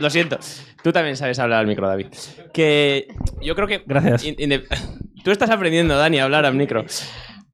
Lo 0.00 0.10
siento. 0.10 0.38
Tú 0.82 0.92
también 0.92 1.16
sabes 1.16 1.38
hablar 1.38 1.60
al 1.60 1.66
micro, 1.66 1.88
David. 1.88 2.08
Que 2.52 3.06
yo 3.40 3.54
creo 3.54 3.66
que. 3.68 3.82
Gracias. 3.86 4.24
in- 4.24 4.36
inde- 4.38 4.64
Tú 5.24 5.30
estás 5.30 5.50
aprendiendo, 5.50 5.96
Dani, 5.96 6.18
a 6.18 6.24
hablar 6.24 6.44
al 6.44 6.54
micro. 6.54 6.84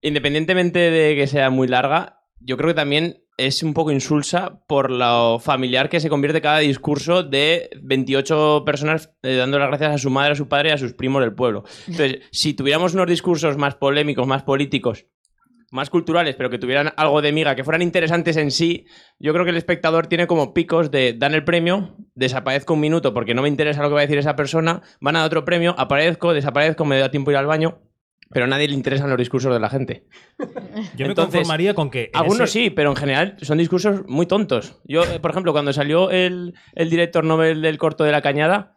Independientemente 0.00 0.78
de 0.90 1.14
que 1.14 1.26
sea 1.26 1.50
muy 1.50 1.68
larga, 1.68 2.20
yo 2.40 2.56
creo 2.56 2.68
que 2.68 2.74
también 2.74 3.22
es 3.47 3.62
un 3.62 3.72
poco 3.72 3.91
insulsa 3.91 4.61
por 4.66 4.91
lo 4.91 5.38
familiar 5.38 5.88
que 5.88 5.99
se 5.99 6.11
convierte 6.11 6.43
cada 6.43 6.59
discurso 6.59 7.22
de 7.22 7.70
28 7.82 8.64
personas 8.66 9.12
eh, 9.22 9.36
dando 9.36 9.59
las 9.59 9.68
gracias 9.68 9.95
a 9.95 9.99
su 9.99 10.11
madre, 10.11 10.32
a 10.32 10.36
su 10.36 10.47
padre 10.47 10.68
y 10.68 10.72
a 10.72 10.78
sus 10.78 10.93
primos 10.93 11.22
del 11.22 11.34
pueblo. 11.34 11.64
Entonces, 11.88 12.20
si 12.32 12.53
tuviéramos 12.53 12.93
unos 12.93 13.07
discursos 13.07 13.57
más 13.57 13.76
polémicos, 13.76 14.26
más 14.26 14.43
políticos, 14.43 15.07
más 15.70 15.88
culturales, 15.88 16.36
pero 16.36 16.51
que 16.51 16.59
tuvieran 16.59 16.93
algo 16.97 17.22
de 17.22 17.32
miga, 17.32 17.55
que 17.55 17.64
fueran 17.64 17.80
interesantes 17.80 18.36
en 18.36 18.51
sí, 18.51 18.86
yo 19.18 19.32
creo 19.32 19.45
que 19.45 19.53
el 19.53 19.57
espectador 19.57 20.07
tiene 20.07 20.26
como 20.26 20.53
picos 20.53 20.91
de 20.91 21.14
dan 21.14 21.32
el 21.32 21.45
premio, 21.45 21.97
desaparezco 22.14 22.74
un 22.74 22.80
minuto 22.80 23.14
porque 23.14 23.34
no 23.34 23.41
me 23.41 23.49
interesa 23.49 23.80
lo 23.82 23.88
que 23.88 23.95
va 23.95 24.01
a 24.01 24.03
decir 24.03 24.18
esa 24.18 24.36
persona, 24.36 24.82
van 25.01 25.16
a 25.16 25.20
dar 25.20 25.28
otro 25.28 25.47
premio, 25.47 25.74
aparezco, 25.78 26.34
desaparezco, 26.34 26.84
me 26.84 26.99
da 26.99 27.11
tiempo 27.11 27.30
ir 27.30 27.38
al 27.38 27.47
baño, 27.47 27.80
pero 28.33 28.45
a 28.45 28.49
nadie 28.49 28.68
le 28.68 28.74
interesan 28.74 29.09
los 29.11 29.18
discursos 29.18 29.53
de 29.53 29.61
la 29.61 29.68
gente. 29.68 30.07
Yo 30.97 31.05
me 31.07 31.11
Entonces, 31.11 31.35
conformaría 31.41 31.74
con 31.74 31.91
que. 31.91 32.11
Algunos 32.14 32.49
ese- 32.51 32.53
sí, 32.64 32.70
pero 32.70 32.91
en 32.91 32.97
general 32.97 33.37
son 33.43 33.59
discursos 33.59 34.03
muy 34.07 34.26
tontos. 34.26 34.81
Yo, 34.85 35.03
eh, 35.05 35.20
por 35.20 35.31
ejemplo, 35.33 35.53
cuando 35.53 35.72
salió 35.72 36.11
el, 36.11 36.55
el 36.74 36.91
director 36.91 37.24
Nobel 37.24 37.61
del 37.62 37.78
corto 37.78 38.05
de 38.05 38.12
la 38.12 38.22
cañada, 38.22 38.76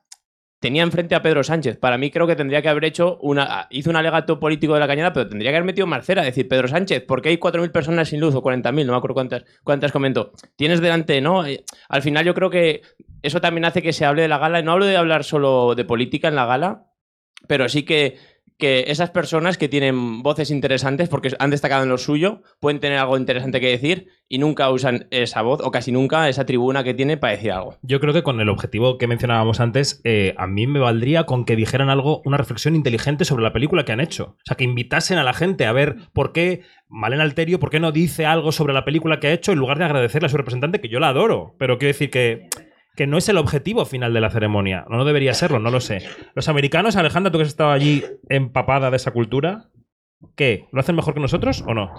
tenía 0.59 0.81
enfrente 0.83 1.13
a 1.13 1.21
Pedro 1.21 1.43
Sánchez. 1.43 1.77
Para 1.77 1.97
mí 1.97 2.09
creo 2.09 2.25
que 2.25 2.37
tendría 2.37 2.61
que 2.61 2.69
haber 2.69 2.85
hecho 2.85 3.17
una... 3.21 3.67
Hizo 3.69 3.89
un 3.89 3.97
alegato 3.97 4.39
político 4.39 4.73
de 4.73 4.79
la 4.79 4.87
cañada, 4.87 5.11
pero 5.11 5.27
tendría 5.27 5.51
que 5.51 5.57
haber 5.57 5.65
metido 5.65 5.85
Marcera. 5.87 6.23
Decir, 6.23 6.47
Pedro 6.47 6.69
Sánchez, 6.69 7.03
¿por 7.05 7.21
qué 7.21 7.29
hay 7.29 7.37
4.000 7.37 7.69
personas 7.71 8.07
sin 8.07 8.21
luz 8.21 8.33
o 8.33 8.41
40.000? 8.41 8.85
No 8.85 8.93
me 8.93 8.97
acuerdo 8.97 9.13
cuántas, 9.13 9.43
cuántas 9.65 9.91
comentó. 9.91 10.31
Tienes 10.55 10.79
delante, 10.79 11.19
¿no? 11.19 11.45
Eh, 11.45 11.65
Al 11.89 12.01
final 12.01 12.23
yo 12.25 12.33
creo 12.33 12.49
que 12.49 12.81
eso 13.21 13.41
también 13.41 13.65
hace 13.65 13.81
que 13.81 13.91
se 13.91 14.05
hable 14.05 14.21
de 14.21 14.29
la 14.29 14.37
gala. 14.37 14.61
Y 14.61 14.63
no 14.63 14.71
hablo 14.71 14.85
de 14.85 14.95
hablar 14.95 15.25
solo 15.25 15.75
de 15.75 15.83
política 15.83 16.29
en 16.29 16.35
la 16.35 16.45
gala, 16.45 16.85
pero 17.49 17.67
sí 17.67 17.83
que, 17.83 18.15
que 18.57 18.85
esas 18.87 19.09
personas 19.11 19.57
que 19.57 19.69
tienen 19.69 20.23
voces 20.23 20.51
interesantes, 20.51 21.09
porque 21.09 21.31
han 21.39 21.49
destacado 21.49 21.83
en 21.83 21.89
lo 21.89 21.97
suyo, 21.97 22.41
pueden 22.59 22.79
tener 22.79 22.97
algo 22.97 23.17
interesante 23.17 23.59
que 23.59 23.69
decir 23.69 24.07
y 24.29 24.39
nunca 24.39 24.69
usan 24.71 25.07
esa 25.11 25.41
voz, 25.41 25.61
o 25.63 25.71
casi 25.71 25.91
nunca 25.91 26.27
esa 26.29 26.45
tribuna 26.45 26.83
que 26.83 26.93
tiene 26.93 27.17
para 27.17 27.33
decir 27.33 27.51
algo. 27.51 27.77
Yo 27.81 27.99
creo 27.99 28.13
que 28.13 28.23
con 28.23 28.39
el 28.39 28.49
objetivo 28.49 28.97
que 28.97 29.07
mencionábamos 29.07 29.59
antes, 29.59 30.01
eh, 30.03 30.33
a 30.37 30.47
mí 30.47 30.65
me 30.65 30.79
valdría 30.79 31.25
con 31.25 31.45
que 31.45 31.55
dijeran 31.55 31.89
algo, 31.89 32.21
una 32.25 32.37
reflexión 32.37 32.75
inteligente 32.75 33.25
sobre 33.25 33.43
la 33.43 33.53
película 33.53 33.85
que 33.85 33.91
han 33.91 33.99
hecho. 33.99 34.35
O 34.37 34.45
sea, 34.45 34.57
que 34.57 34.63
invitasen 34.63 35.17
a 35.17 35.23
la 35.23 35.33
gente 35.33 35.65
a 35.65 35.71
ver 35.71 35.97
por 36.13 36.31
qué 36.31 36.61
Malena 36.87 37.23
Alterio, 37.23 37.59
por 37.59 37.69
qué 37.69 37.79
no 37.79 37.91
dice 37.91 38.25
algo 38.25 38.51
sobre 38.51 38.73
la 38.73 38.85
película 38.85 39.19
que 39.19 39.27
ha 39.27 39.33
hecho 39.33 39.51
en 39.51 39.59
lugar 39.59 39.77
de 39.77 39.85
agradecerle 39.85 40.27
a 40.27 40.29
su 40.29 40.37
representante, 40.37 40.79
que 40.79 40.89
yo 40.89 40.99
la 40.99 41.09
adoro. 41.09 41.55
Pero 41.57 41.77
quiero 41.77 41.93
decir 41.93 42.09
que, 42.09 42.49
que 42.95 43.07
no 43.07 43.17
es 43.17 43.27
el 43.29 43.37
objetivo 43.37 43.85
final 43.85 44.13
de 44.13 44.21
la 44.21 44.29
ceremonia. 44.29 44.85
No, 44.89 44.97
no 44.97 45.05
debería 45.05 45.33
serlo, 45.33 45.59
no 45.59 45.71
lo 45.71 45.79
sé. 45.79 46.03
Los 46.35 46.47
americanos, 46.49 46.95
Alejandra, 46.95 47.31
tú 47.31 47.37
que 47.37 47.43
has 47.43 47.47
estado 47.49 47.71
allí 47.71 48.03
empapada 48.29 48.89
de 48.91 48.97
esa 48.97 49.11
cultura, 49.11 49.69
¿qué? 50.35 50.67
¿Lo 50.71 50.79
hacen 50.79 50.95
mejor 50.95 51.13
que 51.13 51.19
nosotros 51.19 51.63
o 51.67 51.73
no? 51.73 51.91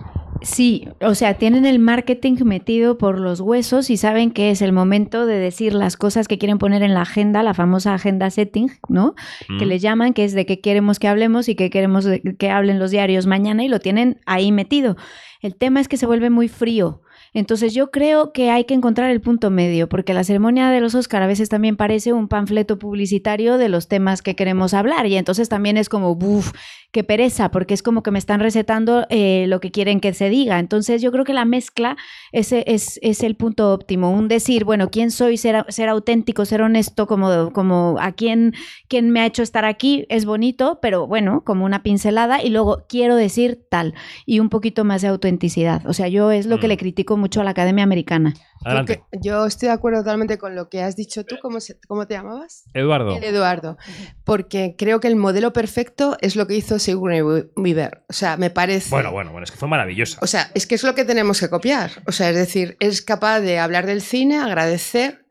Sí, 0.43 0.89
o 1.01 1.15
sea, 1.15 1.35
tienen 1.35 1.65
el 1.65 1.79
marketing 1.79 2.37
metido 2.45 2.99
por 2.99 3.19
los 3.19 3.41
huesos 3.41 3.89
y 3.91 3.97
saben 3.97 4.31
que 4.31 4.51
es 4.51 4.63
el 4.63 4.73
momento 4.73 5.27
de 5.27 5.37
decir 5.37 5.75
las 5.75 5.97
cosas 5.97 6.29
que 6.29 6.39
quieren 6.39 6.59
poner 6.59 6.83
en 6.83 6.95
la 6.95 7.03
agenda, 7.03 7.43
la 7.43 7.55
famosa 7.55 7.95
agenda 7.95 8.29
setting, 8.31 8.71
¿no? 8.89 9.15
Que 9.59 9.65
Mm. 9.65 9.69
le 9.69 9.79
llaman, 9.79 10.13
que 10.15 10.25
es 10.25 10.33
de 10.35 10.47
qué 10.47 10.61
queremos 10.61 10.99
que 10.99 11.09
hablemos 11.09 11.49
y 11.49 11.55
qué 11.55 11.71
queremos 11.71 12.07
que 12.39 12.51
hablen 12.51 12.79
los 12.79 12.91
diarios 12.91 13.27
mañana 13.27 13.65
y 13.65 13.69
lo 13.69 13.79
tienen 13.81 14.21
ahí 14.27 14.53
metido. 14.53 14.97
El 15.41 15.57
tema 15.57 15.81
es 15.81 15.89
que 15.89 15.97
se 15.97 16.07
vuelve 16.07 16.31
muy 16.31 16.49
frío. 16.49 17.01
Entonces 17.35 17.75
yo 17.75 17.91
creo 17.91 18.33
que 18.33 18.51
hay 18.51 18.65
que 18.65 18.75
encontrar 18.75 19.11
el 19.11 19.21
punto 19.21 19.51
medio, 19.51 19.89
porque 19.89 20.15
la 20.15 20.25
ceremonia 20.25 20.71
de 20.71 20.81
los 20.81 20.95
Oscar 20.95 21.23
a 21.23 21.27
veces 21.27 21.49
también 21.49 21.77
parece 21.77 22.13
un 22.13 22.29
panfleto 22.29 22.79
publicitario 22.79 23.59
de 23.59 23.69
los 23.69 23.89
temas 23.89 24.23
que 24.23 24.37
queremos 24.37 24.73
hablar 24.73 25.07
y 25.07 25.17
entonces 25.17 25.49
también 25.49 25.77
es 25.77 25.89
como, 25.89 26.13
uff, 26.13 26.53
qué 26.93 27.03
pereza, 27.03 27.51
porque 27.51 27.75
es 27.75 27.83
como 27.83 28.05
que 28.05 28.13
me 28.13 28.21
están 28.21 28.39
recetando 28.39 29.05
eh, 29.11 29.47
lo 29.49 29.59
que 29.59 29.73
quieren 29.73 29.99
que 29.99 30.15
se 30.15 30.31
diga. 30.31 30.61
Entonces 30.61 31.03
yo 31.03 31.11
creo 31.11 31.25
que 31.25 31.35
la 31.35 31.45
mezcla 31.45 31.97
ese 32.31 32.63
es, 32.69 33.01
es 33.03 33.25
el 33.25 33.35
punto 33.35 33.73
óptimo, 33.73 34.13
un 34.13 34.29
decir, 34.29 34.65
bueno, 34.65 34.91
¿quién 34.91 35.11
soy? 35.11 35.37
Ser, 35.37 35.67
ser 35.71 35.89
auténtico, 35.89 36.45
ser 36.45 36.63
honesto, 36.63 37.09
como, 37.09 37.53
como 37.53 37.97
a 37.99 38.13
quién, 38.13 38.55
quién 38.87 39.11
me 39.11 39.21
ha 39.21 39.27
hecho 39.27 39.43
estar 39.43 39.65
aquí, 39.65 40.07
es 40.09 40.25
bonito, 40.25 40.79
pero 40.81 41.09
bueno, 41.09 41.43
como 41.45 41.65
una 41.65 41.83
pincelada 41.83 42.43
y 42.43 42.51
luego 42.51 42.85
quiero 42.89 43.17
decir 43.17 43.67
tal 43.69 43.95
y 44.25 44.39
un 44.39 44.49
poquito 44.49 44.85
más 44.85 45.03
de 45.03 45.09
autenticidad. 45.09 45.85
O 45.87 45.95
sea, 45.95 46.07
yo 46.07 46.31
es 46.31 46.47
lo 46.47 46.61
que 46.61 46.69
le 46.69 46.77
critico 46.77 47.17
mucho 47.25 47.41
a 47.41 47.45
la 47.45 47.51
Academia 47.53 47.83
Americana. 47.85 48.35
Adelante. 48.65 48.97
Yo, 48.97 49.07
que- 49.11 49.19
yo 49.27 49.47
estoy 49.47 49.69
de 49.69 49.75
acuerdo 49.75 50.01
totalmente 50.01 50.37
con 50.37 50.55
lo 50.55 50.69
que 50.69 50.83
has 50.83 50.95
dicho 50.95 51.25
tú. 51.25 51.37
¿Cómo, 51.41 51.59
se- 51.61 51.79
cómo 51.89 52.07
te 52.07 52.13
llamabas? 52.15 52.65
Eduardo. 52.75 53.19
Eduardo. 53.23 53.79
Porque 54.25 54.75
creo 54.77 55.01
que 55.01 55.09
el 55.09 55.17
modelo 55.17 55.53
perfecto 55.55 56.17
es 56.21 56.37
lo 56.37 56.47
que 56.47 56.55
hizo 56.55 56.79
Sigourney 56.79 57.23
Weaver. 57.23 58.05
O 58.09 58.13
sea, 58.13 58.37
me 58.37 58.51
parece. 58.51 58.91
Bueno, 58.91 59.11
bueno, 59.11 59.33
bueno, 59.33 59.45
es 59.45 59.51
que 59.51 59.57
fue 59.57 59.69
maravillosa. 59.69 60.19
O 60.21 60.27
sea, 60.27 60.51
es 60.55 60.67
que 60.67 60.75
es 60.75 60.83
lo 60.83 60.95
que 60.95 61.05
tenemos 61.07 61.41
que 61.41 61.49
copiar. 61.49 61.91
O 62.07 62.13
sea, 62.13 62.29
es 62.31 62.37
decir, 62.37 62.77
es 62.81 63.01
capaz 63.01 63.41
de 63.41 63.59
hablar 63.59 63.87
del 63.87 64.03
cine, 64.03 64.39
agradecer, 64.39 65.25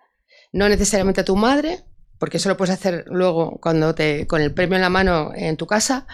no 0.51 0.67
necesariamente 0.69 1.21
a 1.21 1.25
tu 1.25 1.35
madre, 1.35 1.83
porque 2.19 2.37
eso 2.37 2.49
lo 2.49 2.57
puedes 2.57 2.73
hacer 2.73 3.05
luego 3.07 3.59
cuando 3.61 3.93
te 3.93 4.25
con 4.27 4.41
el 4.41 4.53
premio 4.53 4.75
en 4.77 4.81
la 4.81 4.89
mano 4.89 5.31
en 5.35 5.57
tu 5.57 5.67
casa, 5.67 6.07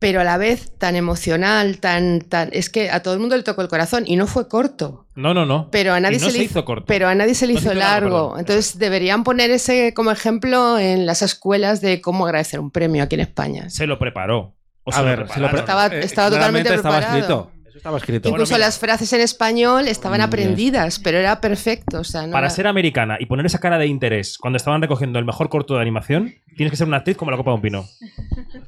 pero 0.00 0.22
a 0.22 0.24
la 0.24 0.38
vez 0.38 0.72
tan 0.78 0.96
emocional, 0.96 1.78
tan 1.78 2.20
tan 2.22 2.48
es 2.52 2.70
que 2.70 2.90
a 2.90 3.02
todo 3.02 3.14
el 3.14 3.20
mundo 3.20 3.36
le 3.36 3.42
tocó 3.44 3.62
el 3.62 3.68
corazón 3.68 4.04
y 4.06 4.16
no 4.16 4.26
fue 4.26 4.48
corto. 4.48 5.06
No, 5.14 5.34
no, 5.34 5.46
no. 5.46 5.68
Pero 5.70 5.92
a 5.92 6.00
nadie 6.00 6.16
Y 6.16 6.20
no 6.20 6.26
se, 6.26 6.32
se 6.32 6.38
le 6.38 6.44
hizo 6.44 6.64
corto. 6.64 6.86
Pero 6.86 7.06
a 7.06 7.14
nadie 7.14 7.34
se 7.34 7.46
le 7.46 7.52
No 7.52 7.58
hizo 7.60 7.74
largo. 7.74 8.36
Entonces 8.38 8.78
deberían 8.78 9.22
poner 9.22 9.50
ese 9.50 9.92
como 9.94 10.10
ejemplo 10.10 10.78
en 10.78 11.04
las 11.06 11.20
escuelas 11.22 11.80
de 11.82 12.00
cómo 12.00 12.24
agradecer 12.24 12.58
un 12.58 12.70
premio 12.70 13.02
aquí 13.04 13.14
en 13.14 13.20
España. 13.20 13.68
Se 13.70 13.86
lo 13.86 13.98
preparó. 13.98 14.54
O 14.84 14.90
A 14.90 14.94
se 14.94 15.00
lo 15.00 15.06
ver, 15.06 15.28
se 15.28 15.38
lo 15.40 15.50
prepararon. 15.50 15.58
Estaba, 15.58 15.86
estaba 15.96 16.30
totalmente 16.30 16.74
estaba 16.74 16.98
preparado. 16.98 17.18
escrito. 17.18 17.50
Estaba 17.80 17.96
escrito. 17.96 18.28
Incluso 18.28 18.58
las 18.58 18.78
frases 18.78 19.10
en 19.14 19.22
español 19.22 19.88
estaban 19.88 20.20
aprendidas, 20.20 20.98
pero 20.98 21.16
era 21.16 21.40
perfecto. 21.40 22.00
O 22.00 22.04
sea, 22.04 22.26
no 22.26 22.32
Para 22.32 22.48
era- 22.48 22.54
ser 22.54 22.66
americana 22.66 23.16
y 23.18 23.24
poner 23.24 23.46
esa 23.46 23.58
cara 23.58 23.78
de 23.78 23.86
interés 23.86 24.36
cuando 24.36 24.58
estaban 24.58 24.82
recogiendo 24.82 25.18
el 25.18 25.24
mejor 25.24 25.48
corto 25.48 25.76
de 25.76 25.80
animación, 25.80 26.34
tienes 26.58 26.70
que 26.72 26.76
ser 26.76 26.86
una 26.86 26.98
actriz 26.98 27.16
como 27.16 27.30
la 27.30 27.38
Copa 27.38 27.52
de 27.52 27.54
un 27.54 27.62
Pino. 27.62 27.84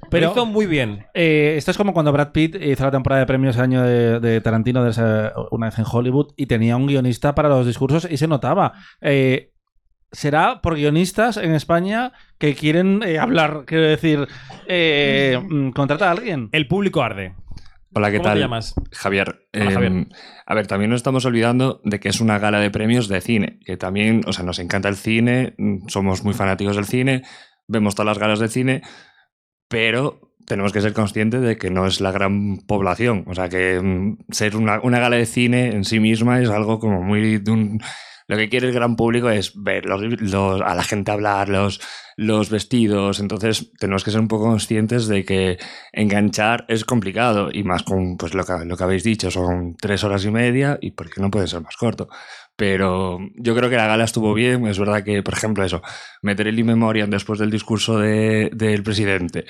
Pero 0.08 0.30
hizo 0.32 0.46
muy 0.46 0.64
bien. 0.64 1.04
Eh, 1.12 1.56
esto 1.58 1.70
es 1.72 1.76
como 1.76 1.92
cuando 1.92 2.10
Brad 2.10 2.32
Pitt 2.32 2.56
hizo 2.56 2.84
la 2.84 2.90
temporada 2.90 3.20
de 3.20 3.26
premios 3.26 3.54
el 3.56 3.62
año 3.62 3.82
de, 3.82 4.18
de 4.18 4.40
Tarantino 4.40 4.82
de 4.82 4.90
esa- 4.92 5.32
una 5.50 5.66
vez 5.66 5.78
en 5.78 5.84
Hollywood 5.90 6.32
y 6.38 6.46
tenía 6.46 6.76
un 6.78 6.86
guionista 6.86 7.34
para 7.34 7.50
los 7.50 7.66
discursos 7.66 8.08
y 8.10 8.16
se 8.16 8.26
notaba. 8.26 8.72
Eh, 9.02 9.50
¿Será 10.10 10.60
por 10.60 10.74
guionistas 10.74 11.38
en 11.38 11.54
España 11.54 12.12
que 12.38 12.54
quieren 12.54 13.02
eh, 13.02 13.18
hablar? 13.18 13.64
Quiero 13.66 13.84
decir, 13.84 14.26
eh, 14.68 15.38
mm, 15.42 15.70
contrata 15.70 16.08
a 16.08 16.12
alguien. 16.12 16.48
El 16.52 16.66
público 16.68 17.02
arde. 17.02 17.34
Hola, 17.94 18.10
¿qué 18.10 18.16
¿Cómo 18.18 18.24
te 18.24 18.28
tal? 18.30 18.38
llamas? 18.40 18.74
Javier. 18.92 19.48
Hola, 19.58 19.70
Em, 19.70 19.74
Javier. 19.74 20.06
A 20.46 20.54
ver, 20.54 20.66
también 20.66 20.90
nos 20.90 20.98
estamos 20.98 21.24
olvidando 21.26 21.80
de 21.84 22.00
que 22.00 22.08
es 22.08 22.20
una 22.20 22.38
gala 22.38 22.58
de 22.60 22.70
premios 22.70 23.08
de 23.08 23.20
cine, 23.20 23.58
que 23.64 23.76
también, 23.76 24.22
o 24.26 24.32
sea, 24.32 24.44
nos 24.44 24.58
encanta 24.58 24.88
el 24.88 24.96
cine, 24.96 25.54
mm, 25.58 25.88
somos 25.88 26.24
muy 26.24 26.32
fanáticos 26.34 26.76
del 26.76 26.86
cine, 26.86 27.22
vemos 27.68 27.94
todas 27.94 28.06
las 28.06 28.18
galas 28.18 28.38
de 28.40 28.48
cine, 28.48 28.82
pero 29.68 30.20
tenemos 30.46 30.72
que 30.72 30.80
ser 30.80 30.92
conscientes 30.92 31.40
de 31.42 31.56
que 31.56 31.70
no 31.70 31.86
es 31.86 32.00
la 32.00 32.12
gran 32.12 32.58
población. 32.66 33.24
O 33.28 33.34
sea, 33.34 33.48
que 33.48 33.80
mm, 33.80 34.18
ser 34.32 34.56
una, 34.56 34.80
una 34.80 34.98
gala 34.98 35.16
de 35.16 35.26
cine 35.26 35.68
en 35.74 35.84
sí 35.84 36.00
misma 36.00 36.40
es 36.40 36.48
algo 36.50 36.78
como 36.78 37.02
muy... 37.02 37.38
de 37.38 37.50
un- 37.50 37.80
lo 38.32 38.38
que 38.38 38.48
quiere 38.48 38.68
el 38.68 38.72
gran 38.74 38.96
público 38.96 39.28
es 39.28 39.52
ver 39.54 39.84
los- 39.84 40.60
a 40.62 40.74
la 40.74 40.82
gente 40.82 41.10
hablar, 41.10 41.50
los, 41.50 41.78
vestidos. 42.50 43.20
Entonces, 43.20 43.70
tenemos 43.78 44.04
que 44.04 44.10
ser 44.10 44.20
un 44.20 44.28
poco 44.28 44.44
conscientes 44.44 45.06
de 45.06 45.24
que 45.24 45.58
enganchar 45.92 46.64
es 46.68 46.84
complicado. 46.86 47.50
Y 47.52 47.62
más 47.62 47.82
con 47.82 48.16
pues, 48.16 48.32
lo, 48.34 48.44
que, 48.44 48.64
lo 48.64 48.76
que 48.76 48.84
habéis 48.84 49.04
dicho, 49.04 49.30
son 49.30 49.76
tres 49.78 50.02
horas 50.02 50.24
y 50.24 50.30
media 50.30 50.78
y 50.80 50.92
porque 50.92 51.20
no 51.20 51.30
puede 51.30 51.46
ser 51.46 51.60
más 51.60 51.76
corto. 51.76 52.08
Pero 52.56 53.18
yo 53.36 53.54
creo 53.54 53.68
que 53.68 53.76
la 53.76 53.86
gala 53.86 54.04
estuvo 54.04 54.32
bien. 54.32 54.66
Es 54.66 54.78
verdad 54.78 55.04
que, 55.04 55.22
por 55.22 55.34
ejemplo, 55.34 55.62
eso, 55.64 55.82
meter 56.22 56.48
el 56.48 56.58
in 56.58 56.66
memoriam 56.66 57.10
después 57.10 57.38
del 57.38 57.50
discurso 57.50 57.98
de- 57.98 58.50
del 58.54 58.82
presidente. 58.82 59.44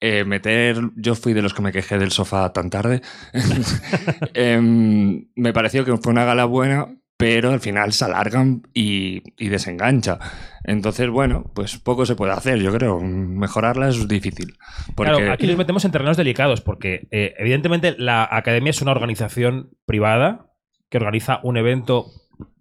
eh, 0.00 0.24
meter, 0.24 0.76
yo 0.94 1.16
fui 1.16 1.32
de 1.32 1.42
los 1.42 1.52
que 1.54 1.60
me 1.62 1.72
quejé 1.72 1.98
del 1.98 2.12
sofá 2.12 2.52
tan 2.52 2.70
tarde. 2.70 3.02
Em, 4.34 5.26
me 5.34 5.52
pareció 5.52 5.84
que 5.84 5.96
fue 5.96 6.12
una 6.12 6.24
gala 6.24 6.44
buena, 6.44 6.86
pero 7.18 7.50
al 7.50 7.60
final 7.60 7.92
se 7.92 8.04
alargan 8.06 8.62
y, 8.72 9.22
y 9.36 9.48
desengancha. 9.48 10.18
Entonces, 10.64 11.10
bueno, 11.10 11.50
pues 11.54 11.76
poco 11.76 12.06
se 12.06 12.14
puede 12.14 12.32
hacer, 12.32 12.58
yo 12.60 12.72
creo. 12.72 13.00
Mejorarla 13.00 13.88
es 13.88 14.06
difícil. 14.08 14.56
Porque 14.94 15.12
Claro, 15.12 15.32
aquí 15.32 15.46
nos 15.48 15.56
metemos 15.56 15.84
en 15.84 15.90
terrenos 15.90 16.16
delicados 16.16 16.60
porque 16.60 17.08
eh, 17.10 17.34
evidentemente 17.38 17.96
la 17.98 18.26
academia 18.30 18.70
es 18.70 18.80
una 18.80 18.92
organización 18.92 19.70
privada 19.84 20.46
que 20.88 20.98
organiza 20.98 21.40
un 21.42 21.56
evento 21.56 22.06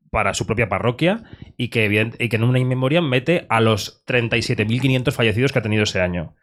para 0.10 0.34
su 0.34 0.48
propia 0.48 0.70
parroquia 0.70 1.22
y 1.58 1.68
que, 1.68 1.88
evident- 1.88 2.16
y 2.20 2.28
que 2.30 2.38
en 2.38 2.44
una 2.44 2.58
inmemoria 2.60 3.02
mete 3.02 3.46
a 3.50 3.62
los 3.62 4.04
37.500 4.08 5.12
fallecidos 5.14 5.52
que 5.54 5.60
ha 5.60 5.64
tenido 5.64 5.84
ese 5.84 6.02
año. 6.02 6.34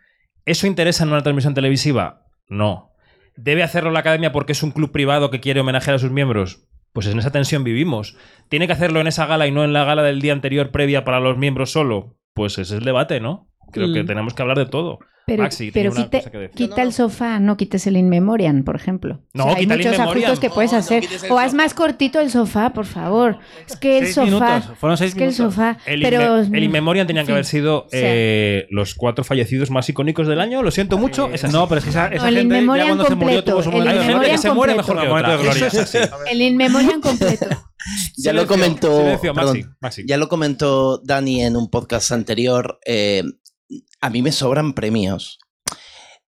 ¿Eso 0.44 0.66
interesa 0.68 1.02
en 1.02 1.10
una 1.10 1.22
transmisión 1.22 1.54
televisiva? 1.54 2.26
No. 2.48 2.92
¿Debe 3.36 3.64
hacerlo 3.64 3.90
la 3.90 4.00
academia 4.00 4.30
porque 4.30 4.52
es 4.52 4.62
un 4.62 4.70
club 4.70 4.92
privado 4.92 5.30
que 5.30 5.40
quiere 5.40 5.60
homenajear 5.60 5.96
a 5.96 5.98
sus 5.98 6.12
miembros? 6.12 6.68
Pues 6.94 7.08
en 7.08 7.18
esa 7.18 7.32
tensión 7.32 7.64
vivimos. 7.64 8.16
¿Tiene 8.48 8.68
que 8.68 8.72
hacerlo 8.72 9.00
en 9.00 9.08
esa 9.08 9.26
gala 9.26 9.48
y 9.48 9.50
no 9.50 9.64
en 9.64 9.72
la 9.72 9.84
gala 9.84 10.04
del 10.04 10.20
día 10.20 10.32
anterior 10.32 10.70
previa 10.70 11.04
para 11.04 11.18
los 11.18 11.36
miembros 11.36 11.72
solo? 11.72 12.16
Pues 12.34 12.52
ese 12.52 12.62
es 12.62 12.70
el 12.78 12.84
debate, 12.84 13.18
¿no? 13.18 13.48
Creo 13.72 13.92
que 13.92 14.02
Mm. 14.02 14.06
tenemos 14.06 14.34
que 14.34 14.42
hablar 14.42 14.58
de 14.58 14.66
todo. 14.66 14.98
Pero, 15.26 15.42
Maxi, 15.42 15.70
pero 15.70 15.88
tenía 15.90 16.02
una 16.02 16.04
quite- 16.10 16.18
cosa 16.18 16.30
que 16.32 16.36
decir. 16.38 16.54
quita 16.54 16.82
el 16.82 16.92
sofá, 16.92 17.40
no 17.40 17.56
quites 17.56 17.86
el 17.86 17.96
in 17.96 18.10
memoriam, 18.10 18.62
por 18.62 18.76
ejemplo. 18.76 19.22
No, 19.32 19.44
O 19.44 19.46
sea, 19.46 19.56
hay 19.56 19.62
quita 19.62 19.74
el 19.74 19.80
in 19.80 19.86
muchos 19.88 20.00
ajustes 20.00 20.38
que 20.38 20.50
puedes 20.50 20.72
hacer. 20.74 21.04
O 21.30 21.38
haz 21.38 21.54
más 21.54 21.72
cortito 21.72 22.20
el 22.20 22.28
sofá, 22.28 22.74
por 22.74 22.84
favor. 22.84 23.38
Es 23.66 23.74
que 23.78 23.96
el 24.00 24.04
Seis 24.04 24.16
sofá. 24.16 24.56
minutos, 24.56 24.78
fueron 24.78 24.98
seis 24.98 25.12
es 25.12 25.14
que 25.14 25.24
el 25.24 25.30
minutos. 25.30 25.54
sofá. 25.54 25.78
El, 25.86 26.02
pero, 26.02 26.42
inme- 26.42 26.54
el 26.58 26.64
in 26.64 26.70
memoriam 26.72 27.06
tenían 27.06 27.22
en 27.22 27.26
que 27.28 27.32
haber 27.32 27.46
sido 27.46 27.86
Sí. 27.90 27.96
eh, 28.02 28.66
los 28.68 28.94
cuatro 28.94 29.24
fallecidos 29.24 29.70
más 29.70 29.88
icónicos 29.88 30.26
del 30.28 30.40
año. 30.42 30.62
Lo 30.62 30.70
siento 30.70 30.98
mucho. 30.98 31.30
Así. 31.32 31.46
No, 31.50 31.66
pero 31.68 31.78
es 31.78 31.84
que 31.84 31.90
esa, 31.90 32.08
esa 32.08 32.24
No, 32.24 32.28
el 32.28 32.34
in 32.34 32.40
gente 32.40 32.54
ya 32.56 32.60
memoriam 32.60 32.88
cuando 32.88 33.06
se 33.06 33.14
murió 33.14 33.44
tuvo 33.44 33.62
su 33.62 33.70
el 33.70 33.76
momento 33.76 33.94
in 33.94 34.00
Hay 34.02 34.08
gente 34.14 34.30
que 34.30 34.38
se 34.38 34.52
muere 34.52 34.74
mejor 34.74 35.00
que 35.00 35.08
Momento 35.08 35.30
de 35.42 35.48
otra. 35.48 36.10
El 36.30 36.42
in 36.42 36.56
memoriam 36.58 37.00
completo. 37.00 37.46
Ya 38.16 38.32
lo 38.32 38.46
comentó, 38.46 39.20
ya 40.06 40.16
lo 40.16 40.28
comentó 40.30 40.98
Dani 41.04 41.42
en 41.42 41.54
un 41.56 41.68
podcast 41.70 42.12
anterior. 42.12 42.78
A 44.04 44.10
mí 44.10 44.20
me 44.22 44.32
sobran 44.32 44.74
premios. 44.74 45.38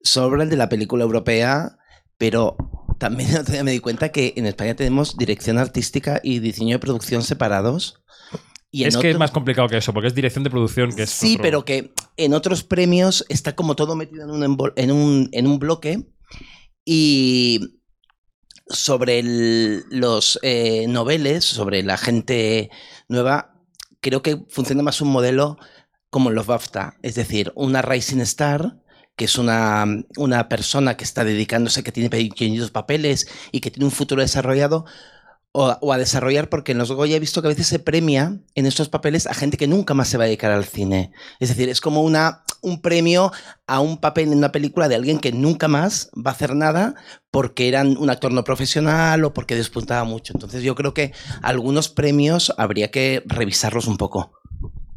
Sobra 0.03 0.45
el 0.45 0.51
de 0.51 0.57
la 0.57 0.69
película 0.69 1.03
europea, 1.03 1.77
pero 2.19 2.57
también 2.99 3.31
me 3.65 3.73
di 3.73 3.81
cuenta 3.81 4.11
que 4.13 4.33
en 4.37 4.47
España 4.47 4.77
tenemos 4.77 5.17
dirección 5.17 5.59
artística 5.59 6.21
y 6.23 6.39
diseño 6.39 6.77
de 6.77 6.79
producción 6.79 7.23
separados. 7.23 8.01
Y 8.71 8.85
es 8.85 8.97
que 8.97 9.11
es 9.11 9.19
más 9.19 9.31
complicado 9.31 9.69
que 9.69 9.77
eso, 9.77 9.93
porque 9.93 10.09
es 10.09 10.15
dirección 10.15 10.45
de 10.45 10.51
producción 10.51 10.93
que 10.95 11.03
es 11.05 11.11
Sí, 11.11 11.35
otro- 11.35 11.43
pero 11.43 11.65
que 11.65 11.93
en 12.17 12.33
otros 12.35 12.63
premios 12.65 13.25
está 13.29 13.55
como 13.57 13.75
todo 13.77 13.95
metido 13.97 14.25
en 14.25 14.31
un, 14.31 14.73
en 14.77 14.91
un, 14.93 15.29
en 15.33 15.47
un 15.47 15.59
bloque 15.59 16.07
y 16.85 17.81
sobre 18.69 19.19
el- 19.21 19.85
los 19.91 20.39
eh, 20.43 20.87
noveles, 20.89 21.45
sobre 21.45 21.83
la 21.83 21.97
gente 21.97 22.71
nueva, 23.09 23.55
creo 24.01 24.23
que 24.23 24.45
funciona 24.49 24.83
más 24.83 25.01
un 25.01 25.09
modelo 25.09 25.57
como 26.15 26.31
en 26.31 26.37
los 26.37 26.47
BAFTA, 26.47 26.97
es 27.03 27.17
decir, 27.17 27.51
una 27.57 27.83
Rising 27.83 28.21
Star 28.21 28.77
que 29.17 29.25
es 29.25 29.37
una, 29.37 29.85
una 30.17 30.49
persona 30.49 30.97
que 30.97 31.03
está 31.03 31.25
dedicándose, 31.25 31.83
que 31.83 31.91
tiene 31.91 32.09
pequeñitos 32.09 32.71
papeles 32.71 33.27
y 33.51 33.59
que 33.59 33.73
tiene 33.73 33.87
un 33.87 33.91
futuro 33.91 34.23
desarrollado, 34.23 34.85
o, 35.51 35.93
a 35.93 35.99
desarrollar, 35.99 36.49
porque 36.49 36.71
en 36.71 36.79
los 36.79 36.93
Goya 36.93 37.17
he 37.17 37.21
visto 37.21 37.43
que 37.43 37.49
a 37.49 37.51
veces 37.51 37.67
se 37.67 37.81
premia 37.81 38.39
en 38.55 38.67
estos 38.67 38.89
papeles 38.89 39.27
a 39.27 39.35
gente 39.35 39.57
que 39.57 39.67
nunca 39.67 39.93
más 39.93 40.07
se 40.07 40.17
va 40.17 40.23
a 40.23 40.27
dedicar 40.27 40.53
al 40.53 40.65
cine. 40.65 41.11
Es 41.41 41.49
decir, 41.49 41.69
es 41.69 41.81
como 41.81 42.03
una, 42.03 42.45
un 42.63 42.81
premio 42.81 43.33
a 43.67 43.81
un 43.81 43.99
papel 43.99 44.31
en 44.31 44.39
una 44.39 44.53
película 44.53 44.89
de 44.89 44.95
alguien 44.95 45.19
que 45.19 45.33
nunca 45.33 45.67
más 45.67 46.11
va 46.15 46.31
a 46.31 46.35
hacer 46.35 46.55
nada 46.55 46.95
porque 47.33 47.67
era 47.67 47.83
un 47.83 48.09
actor 48.09 48.31
no 48.31 48.45
profesional 48.45 49.25
o 49.25 49.35
porque 49.35 49.57
despuntaba 49.57 50.05
mucho. 50.05 50.33
Entonces 50.33 50.63
yo 50.63 50.77
creo 50.77 50.95
que 50.95 51.13
algunos 51.43 51.89
premios 51.89 52.55
habría 52.57 52.93
que 52.93 53.25
revisarlos 53.27 53.89
un 53.89 53.97
poco. 53.97 54.44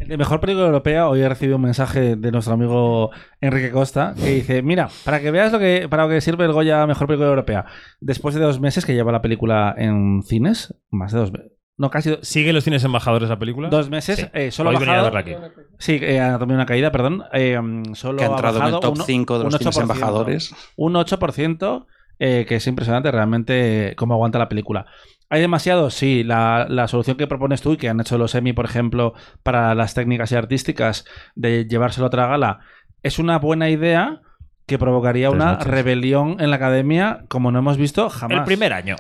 De 0.07 0.17
mejor 0.17 0.39
película 0.39 0.65
europea, 0.67 1.07
hoy 1.09 1.21
he 1.21 1.29
recibido 1.29 1.57
un 1.57 1.63
mensaje 1.63 2.15
de 2.15 2.31
nuestro 2.31 2.53
amigo 2.53 3.11
Enrique 3.41 3.71
Costa 3.71 4.13
que 4.17 4.29
dice: 4.35 4.61
Mira, 4.61 4.89
para 5.03 5.19
que 5.19 5.31
veas 5.31 5.51
lo 5.51 5.59
que, 5.59 5.87
para 5.89 6.03
lo 6.03 6.09
que 6.09 6.21
sirve 6.21 6.45
el 6.45 6.53
Goya 6.53 6.85
Mejor 6.87 7.07
Película 7.07 7.29
Europea, 7.29 7.65
después 7.99 8.33
de 8.35 8.41
dos 8.41 8.59
meses 8.59 8.85
que 8.85 8.93
lleva 8.93 9.11
la 9.11 9.21
película 9.21 9.73
en 9.77 10.21
cines, 10.23 10.73
más 10.89 11.11
de 11.11 11.19
dos 11.19 11.31
meses. 11.31 11.51
No, 11.77 11.89
casi. 11.91 12.09
do- 12.09 12.19
¿Sigue 12.23 12.53
los 12.53 12.63
cines 12.63 12.83
embajadores 12.83 13.29
la 13.29 13.37
película? 13.37 13.69
Dos 13.69 13.89
meses, 13.89 14.17
Sí. 14.19 14.25
eh, 14.33 14.49
solo 14.51 14.71
Hoy 14.71 14.77
ha 14.77 14.79
venía 14.79 14.93
a 14.99 15.03
bajado. 15.03 15.15
verla 15.15 15.47
aquí. 15.47 15.59
Sí, 15.77 15.99
eh, 16.01 16.19
Anatomía 16.19 16.53
de 16.53 16.57
una 16.61 16.65
caída, 16.65 16.91
perdón. 16.91 17.23
eh, 17.33 17.59
solo 17.93 18.17
Que 18.17 18.23
ha 18.23 18.27
entrado 18.27 18.57
en 18.57 18.63
el 18.65 18.71
bajado 18.71 18.79
top 18.79 18.97
un- 18.97 19.05
5 19.05 19.37
de 19.37 19.43
los 19.43 19.53
un 19.53 19.59
cines 19.59 19.75
8%. 19.77 19.81
embajadores. 19.93 20.55
Un 20.75 20.95
8%, 20.95 21.85
eh, 22.17 22.45
que 22.47 22.55
es 22.55 22.65
impresionante 22.65 23.11
realmente 23.11 23.93
cómo 23.95 24.15
aguanta 24.15 24.39
la 24.39 24.49
película. 24.49 24.87
¿Hay 25.29 25.41
demasiado? 25.41 25.89
Sí. 25.89 26.23
La, 26.23 26.65
la 26.69 26.87
solución 26.87 27.17
que 27.17 27.27
propones 27.27 27.61
tú 27.61 27.73
y 27.73 27.77
que 27.77 27.89
han 27.89 27.99
hecho 27.99 28.17
los 28.17 28.33
Emmy, 28.35 28.53
por 28.53 28.65
ejemplo, 28.65 29.13
para 29.43 29.75
las 29.75 29.93
técnicas 29.93 30.31
y 30.31 30.35
artísticas 30.35 31.05
de 31.35 31.65
llevárselo 31.67 32.05
a 32.05 32.07
otra 32.07 32.27
gala, 32.27 32.59
es 33.03 33.19
una 33.19 33.37
buena 33.39 33.69
idea 33.69 34.21
que 34.65 34.77
provocaría 34.77 35.29
Tres 35.29 35.35
una 35.41 35.51
noches. 35.53 35.67
rebelión 35.67 36.37
en 36.39 36.49
la 36.49 36.55
academia 36.57 37.23
como 37.29 37.51
no 37.51 37.59
hemos 37.59 37.77
visto 37.77 38.09
jamás. 38.09 38.39
El 38.39 38.43
primer 38.45 38.73
año. 38.73 38.95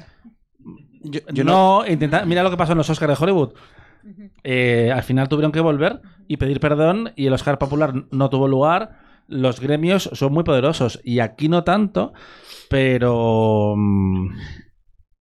yo 1.31 1.43
no, 1.43 1.83
intenta- 1.87 2.25
mira 2.25 2.43
lo 2.43 2.49
que 2.49 2.57
pasó 2.57 2.71
en 2.73 2.77
los 2.79 2.89
Oscars 2.89 3.17
de 3.17 3.23
Hollywood. 3.23 3.53
Eh, 4.43 4.91
al 4.93 5.03
final 5.03 5.27
tuvieron 5.27 5.51
que 5.51 5.59
volver 5.59 6.01
y 6.27 6.37
pedir 6.37 6.59
perdón 6.61 7.11
y 7.17 7.27
el 7.27 7.33
Oscar 7.33 7.57
popular 7.57 7.93
no 8.11 8.29
tuvo 8.29 8.47
lugar. 8.47 8.99
Los 9.27 9.59
gremios 9.59 10.09
son 10.13 10.31
muy 10.31 10.43
poderosos 10.45 11.01
y 11.03 11.19
aquí 11.19 11.49
no 11.49 11.65
tanto, 11.65 12.13
pero 12.69 13.73
mm, 13.75 14.29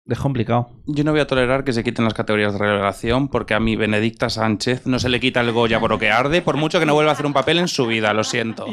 es 0.08 0.20
complicado. 0.20 0.70
Yo 0.86 1.04
no 1.04 1.12
voy 1.12 1.20
a 1.20 1.28
tolerar 1.28 1.64
que 1.64 1.74
se 1.74 1.84
quiten 1.84 2.06
las 2.06 2.14
categorías 2.14 2.54
de 2.54 2.60
revelación 2.60 3.28
porque 3.28 3.54
a 3.56 3.60
mi 3.60 3.76
Benedicta 3.76 4.30
Sánchez 4.30 4.86
no 4.86 5.00
se 5.00 5.10
le 5.10 5.20
quita 5.20 5.42
el 5.42 5.52
Goya 5.52 5.80
por 5.80 5.90
lo 5.90 5.98
que 5.98 6.12
arde, 6.12 6.42
por 6.44 6.58
mucho 6.58 6.80
que 6.80 6.86
no 6.86 6.94
vuelva 6.94 7.12
a 7.12 7.14
hacer 7.14 7.26
un 7.26 7.34
papel 7.34 7.58
en 7.58 7.68
su 7.68 7.88
vida, 7.88 8.14
lo 8.14 8.24
siento. 8.24 8.68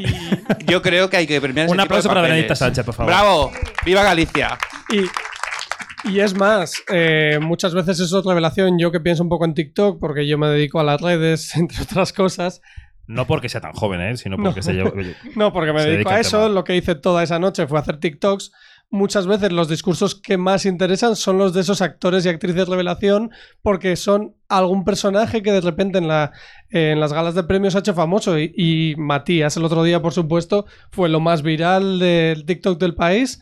Yo 0.67 0.81
creo 0.83 1.09
que 1.09 1.17
hay 1.17 1.25
que 1.27 1.41
premiar 1.41 1.65
ese 1.65 1.71
Un 1.71 1.77
tipo 1.77 1.83
de 1.83 1.85
aplauso 1.85 2.09
para 2.09 2.21
papeles. 2.21 2.33
Benedicta 2.35 2.55
Sánchez, 2.55 2.85
por 2.85 2.93
favor. 2.93 3.11
¡Bravo! 3.11 3.51
¡Viva 3.83 4.03
Galicia! 4.03 4.57
Y, 4.91 6.11
y 6.11 6.19
es 6.19 6.35
más, 6.35 6.83
eh, 6.91 7.39
muchas 7.41 7.73
veces 7.73 7.99
eso 7.99 8.19
es 8.19 8.25
revelación. 8.25 8.77
Yo 8.77 8.91
que 8.91 8.99
pienso 8.99 9.23
un 9.23 9.29
poco 9.29 9.45
en 9.45 9.55
TikTok, 9.55 9.99
porque 9.99 10.27
yo 10.27 10.37
me 10.37 10.47
dedico 10.49 10.79
a 10.79 10.83
las 10.83 11.01
redes, 11.01 11.55
entre 11.55 11.81
otras 11.81 12.13
cosas. 12.13 12.61
No 13.07 13.27
porque 13.27 13.49
sea 13.49 13.59
tan 13.59 13.73
joven, 13.73 13.99
¿eh? 14.01 14.17
sino 14.17 14.37
No. 14.37 14.43
porque 14.43 14.61
se 14.61 14.73
lleva. 14.73 14.91
No, 15.35 15.51
porque 15.51 15.73
me 15.73 15.79
se 15.81 15.89
dedico 15.89 15.97
dedica 15.97 16.11
a 16.11 16.15
al 16.15 16.21
eso. 16.21 16.37
tema. 16.43 16.49
Lo 16.53 16.63
que 16.63 16.75
hice 16.75 16.95
toda 16.95 17.23
esa 17.23 17.39
noche 17.39 17.67
fue 17.67 17.79
hacer 17.79 17.97
TikToks. 17.99 18.51
Muchas 18.93 19.25
veces 19.25 19.51
los 19.51 19.69
discursos 19.69 20.13
que 20.13 20.37
más 20.37 20.67
interesan 20.67 21.15
son 21.15 21.39
los 21.39 21.51
de 21.51 21.61
esos 21.61 21.81
actores 21.81 22.27
y 22.27 22.29
actrices 22.29 22.67
revelación, 22.67 23.31
porque 23.63 23.95
son 23.95 24.35
algún 24.47 24.85
personaje 24.85 25.41
que 25.41 25.51
de 25.51 25.61
repente 25.61 25.97
en, 25.97 26.07
la, 26.07 26.31
en 26.69 26.99
las 26.99 27.11
galas 27.11 27.33
de 27.33 27.41
premios 27.41 27.75
ha 27.75 27.79
hecho 27.79 27.95
famoso. 27.95 28.37
Y, 28.37 28.53
y 28.55 28.95
Matías, 28.95 29.57
el 29.57 29.65
otro 29.65 29.81
día, 29.81 29.99
por 29.99 30.13
supuesto, 30.13 30.67
fue 30.91 31.09
lo 31.09 31.19
más 31.19 31.41
viral 31.41 31.97
del 31.97 32.45
TikTok 32.45 32.79
del 32.79 32.93
país. 32.93 33.41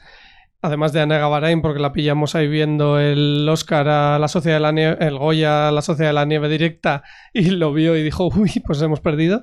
Además 0.61 0.93
de 0.93 1.01
Ana 1.01 1.17
Gavarain, 1.17 1.61
porque 1.61 1.81
la 1.81 1.91
pillamos 1.91 2.33
ahí 2.33 2.47
viendo 2.47 2.97
el 2.97 3.45
Oscar 3.49 3.89
a 3.89 4.19
la 4.19 4.29
Sociedad 4.29 4.55
de 4.55 4.61
la 4.61 4.71
Nieve, 4.71 5.05
el 5.05 5.17
Goya 5.17 5.67
a 5.67 5.71
la 5.73 5.81
Sociedad 5.81 6.11
de 6.11 6.13
la 6.13 6.23
Nieve 6.23 6.47
directa 6.47 7.03
y 7.33 7.49
lo 7.49 7.73
vio 7.73 7.97
y 7.97 8.03
dijo, 8.03 8.29
uy, 8.33 8.63
pues 8.65 8.81
hemos 8.81 9.01
perdido. 9.01 9.41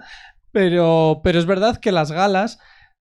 Pero, 0.53 1.21
pero 1.23 1.39
es 1.39 1.45
verdad 1.45 1.77
que 1.77 1.93
las 1.93 2.13
galas 2.13 2.61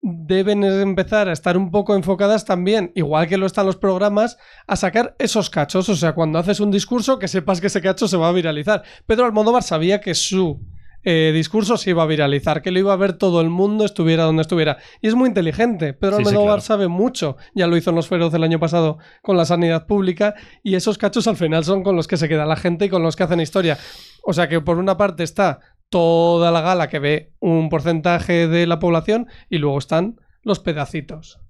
deben 0.08 0.62
empezar 0.62 1.28
a 1.28 1.32
estar 1.32 1.56
un 1.56 1.72
poco 1.72 1.96
enfocadas 1.96 2.44
también, 2.44 2.92
igual 2.94 3.26
que 3.26 3.36
lo 3.36 3.46
están 3.46 3.66
los 3.66 3.76
programas, 3.76 4.38
a 4.68 4.76
sacar 4.76 5.16
esos 5.18 5.50
cachos. 5.50 5.88
O 5.88 5.96
sea, 5.96 6.14
cuando 6.14 6.38
haces 6.38 6.60
un 6.60 6.70
discurso, 6.70 7.18
que 7.18 7.26
sepas 7.26 7.60
que 7.60 7.66
ese 7.66 7.80
cacho 7.82 8.06
se 8.06 8.16
va 8.16 8.28
a 8.28 8.32
viralizar. 8.32 8.84
Pedro 9.06 9.24
Almodóvar 9.24 9.64
sabía 9.64 10.00
que 10.00 10.14
su 10.14 10.60
eh, 11.02 11.32
discurso 11.34 11.76
se 11.76 11.90
iba 11.90 12.04
a 12.04 12.06
viralizar, 12.06 12.62
que 12.62 12.70
lo 12.70 12.78
iba 12.78 12.92
a 12.92 12.96
ver 12.96 13.14
todo 13.14 13.40
el 13.40 13.50
mundo, 13.50 13.84
estuviera 13.84 14.22
donde 14.22 14.42
estuviera. 14.42 14.78
Y 15.02 15.08
es 15.08 15.16
muy 15.16 15.28
inteligente. 15.28 15.92
Pedro 15.92 16.18
Sí, 16.18 16.22
sí, 16.22 16.28
Almodóvar 16.28 16.58
claro. 16.58 16.62
sabe 16.62 16.88
mucho. 16.88 17.36
Ya 17.56 17.66
lo 17.66 17.76
hizo 17.76 17.90
en 17.90 17.96
Los 17.96 18.06
Feroz 18.06 18.32
el 18.34 18.44
año 18.44 18.60
pasado 18.60 18.98
con 19.22 19.36
la 19.36 19.44
sanidad 19.44 19.86
pública. 19.86 20.36
Y 20.62 20.76
esos 20.76 20.98
cachos 20.98 21.26
al 21.26 21.36
final 21.36 21.64
son 21.64 21.82
con 21.82 21.96
los 21.96 22.06
que 22.06 22.16
se 22.16 22.28
queda 22.28 22.46
la 22.46 22.56
gente 22.56 22.84
y 22.84 22.88
con 22.88 23.02
los 23.02 23.16
que 23.16 23.24
hacen 23.24 23.40
historia. 23.40 23.76
O 24.22 24.32
sea 24.32 24.48
que 24.48 24.60
por 24.60 24.78
una 24.78 24.96
parte 24.96 25.24
está 25.24 25.60
toda 25.88 26.50
la 26.50 26.60
gala 26.60 26.88
que 26.88 26.98
ve 26.98 27.32
un 27.40 27.68
porcentaje 27.68 28.48
de 28.48 28.66
la 28.66 28.78
población 28.78 29.26
y 29.48 29.58
luego 29.58 29.78
están 29.78 30.16
los 30.42 30.60
pedacitos. 30.60 31.40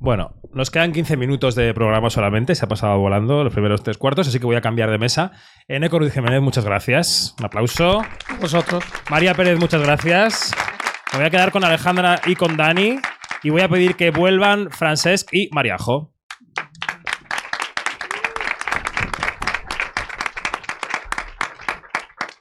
Bueno, 0.00 0.34
nos 0.52 0.70
quedan 0.70 0.92
15 0.92 1.16
minutos 1.16 1.56
de 1.56 1.74
programa 1.74 2.08
solamente, 2.08 2.54
se 2.54 2.64
ha 2.64 2.68
pasado 2.68 2.98
volando 2.98 3.42
los 3.42 3.52
primeros 3.52 3.82
tres 3.82 3.98
cuartos, 3.98 4.28
así 4.28 4.38
que 4.38 4.46
voy 4.46 4.54
a 4.54 4.60
cambiar 4.60 4.90
de 4.90 4.98
mesa. 4.98 5.32
Eneco 5.66 5.98
Ruiz 5.98 6.12
Jiménez, 6.12 6.40
muchas 6.40 6.64
gracias. 6.64 7.34
Un 7.38 7.46
aplauso. 7.46 8.02
Vosotros. 8.40 8.84
María 9.10 9.34
Pérez, 9.34 9.58
muchas 9.58 9.82
gracias. 9.82 10.52
Me 11.12 11.18
voy 11.18 11.26
a 11.26 11.30
quedar 11.30 11.50
con 11.50 11.64
Alejandra 11.64 12.20
y 12.26 12.36
con 12.36 12.56
Dani. 12.56 13.00
Y 13.42 13.50
voy 13.50 13.62
a 13.62 13.68
pedir 13.68 13.96
que 13.96 14.10
vuelvan 14.10 14.70
Francesc 14.70 15.32
y 15.32 15.48
Mariajo. 15.52 16.12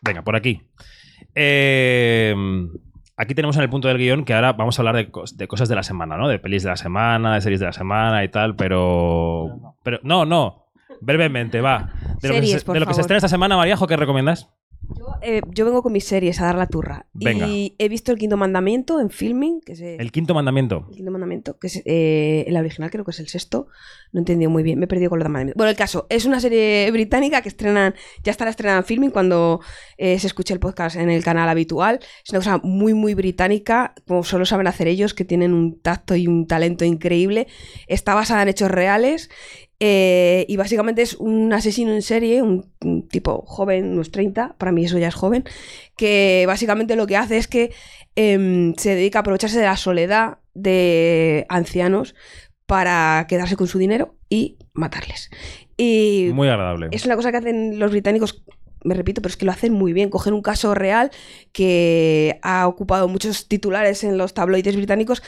Venga, 0.02 0.22
por 0.22 0.36
aquí. 0.36 0.62
Eh, 1.40 2.36
aquí 3.16 3.36
tenemos 3.36 3.56
en 3.58 3.64
el 3.64 3.70
punto 3.70 3.88
del 3.88 3.98
guion 4.00 4.26
que 4.26 4.34
ahora 4.34 4.54
vamos 4.54 4.78
a 4.78 4.82
hablar 4.82 4.96
de, 4.96 5.12
cos- 5.12 5.36
de 5.36 5.48
cosas 5.48 5.70
de 5.70 5.76
la 5.76 5.84
semana, 5.84 6.18
¿no? 6.18 6.28
De 6.28 6.40
pelis 6.40 6.64
de 6.64 6.70
la 6.70 6.78
semana, 6.78 7.36
de 7.36 7.42
series 7.42 7.60
de 7.60 7.68
la 7.68 7.74
semana 7.74 8.24
y 8.24 8.30
tal, 8.30 8.56
pero. 8.56 9.76
Pero 9.84 10.00
no, 10.04 10.26
no. 10.26 10.66
Brevemente, 11.00 11.62
va. 11.62 11.92
De 12.22 12.28
lo, 12.30 12.34
que, 12.34 12.42
se, 12.48 12.72
de 12.74 12.80
lo 12.80 12.86
que 12.88 12.94
se 12.96 13.02
estrena 13.02 13.18
esta 13.18 13.28
semana, 13.28 13.56
Mariajo, 13.56 13.86
¿qué 13.86 13.96
recomiendas? 13.98 14.50
Eh, 15.22 15.42
yo 15.50 15.66
vengo 15.66 15.84
con 15.84 15.92
mis 15.92 16.06
series 16.06 16.40
a 16.42 16.46
dar 16.46 16.56
la 16.56 16.68
turra. 16.68 17.08
Venga. 17.14 17.48
Y 17.48 17.76
he 17.78 17.90
visto 17.90 18.12
El 18.12 18.18
Quinto 18.18 18.38
Mandamiento 18.38 19.00
en 19.00 19.10
filming, 19.10 19.62
que 19.62 19.74
es 19.74 19.82
eh, 19.82 19.98
El 20.00 20.12
quinto 20.12 20.34
mandamiento. 20.34 20.86
El 20.90 20.96
Quinto 20.96 21.12
Mandamiento, 21.12 21.60
que 21.60 21.68
es 21.68 21.82
eh, 21.86 22.46
el 22.48 22.56
original, 22.58 22.90
creo 22.90 23.04
que 23.04 23.12
es 23.12 23.20
el 23.20 23.28
sexto. 23.28 23.68
No 24.12 24.20
he 24.20 24.22
entendido 24.22 24.50
muy 24.50 24.64
bien, 24.64 24.80
me 24.80 24.86
he 24.86 24.88
perdido 24.88 25.10
con 25.10 25.20
los 25.20 25.26
mandamientos. 25.26 25.58
Bueno, 25.58 25.70
el 25.70 25.76
caso, 25.76 26.08
es 26.10 26.26
una 26.26 26.40
serie 26.40 26.90
británica 26.92 27.42
que 27.42 27.50
estrenan, 27.50 27.96
ya 28.24 28.32
estará 28.32 28.50
estrenada 28.52 28.80
en 28.80 28.86
filming 28.86 29.12
cuando 29.12 29.60
eh, 29.98 30.20
se 30.20 30.28
escuche 30.28 30.54
el 30.54 30.60
podcast 30.60 30.96
en 30.96 31.10
el 31.10 31.24
canal 31.24 31.50
habitual. 31.50 32.00
Es 32.24 32.30
una 32.30 32.40
cosa 32.40 32.60
muy, 32.64 32.94
muy 32.94 33.14
británica, 33.14 33.94
como 34.08 34.24
solo 34.24 34.46
saben 34.46 34.68
hacer 34.68 34.88
ellos, 34.88 35.14
que 35.14 35.26
tienen 35.26 35.54
un 35.54 35.80
tacto 35.80 36.16
y 36.16 36.28
un 36.28 36.48
talento 36.48 36.86
increíble. 36.86 37.48
Está 37.88 38.14
basada 38.14 38.44
en 38.44 38.50
hechos 38.50 38.72
reales. 38.72 39.30
Eh, 39.80 40.46
y 40.48 40.58
básicamente 40.58 41.04
es 41.04 41.14
un 41.16 41.54
asesino 41.54 41.92
en 41.94 42.02
serie, 42.02 42.42
un, 42.42 42.72
un 42.82 43.08
tipo 43.08 43.44
joven, 43.46 43.92
unos 43.94 44.12
30, 44.12 44.56
para 44.58 44.72
mí 44.72 44.86
eso 44.86 44.98
ya 44.98 45.10
es 45.10 45.16
joven, 45.16 45.44
que 45.96 46.46
básicamente 46.48 46.96
lo 46.96 47.06
que 47.06 47.18
hace 47.18 47.38
es 47.38 47.48
que 47.48 47.72
em, 48.16 48.74
se 48.76 48.96
dedica 48.96 49.20
a 49.20 49.22
aprovecharse 49.22 49.60
de 49.60 49.66
la 49.66 49.78
soledad 49.78 50.40
de 50.56 51.46
ancianos 51.50 52.16
para 52.66 53.26
quedarse 53.30 53.56
con 53.56 53.68
su 53.68 53.78
dinero 53.78 54.16
y 54.30 54.58
matarles. 54.74 55.30
Y 55.78 56.32
Muy 56.34 56.48
agradable. 56.48 56.88
es 56.92 57.06
una 57.06 57.16
cosa 57.16 57.32
que 57.32 57.38
hacen 57.38 57.78
los 57.78 57.92
británicos, 57.92 58.44
me 58.84 58.96
repito, 58.96 59.22
pero 59.22 59.32
es 59.32 59.38
que 59.38 59.46
lo 59.46 59.52
hacen 59.52 59.74
muy 59.74 59.94
bien. 59.94 60.10
Cogen 60.10 60.34
un 60.34 60.42
caso 60.42 60.74
real 60.74 61.12
que 61.52 62.40
ha 62.42 62.68
ocupado 62.68 63.08
muchos 63.08 63.48
titulares 63.48 64.04
en 64.04 64.18
los 64.18 64.34
tabloides 64.34 64.76
británicos 64.76 65.22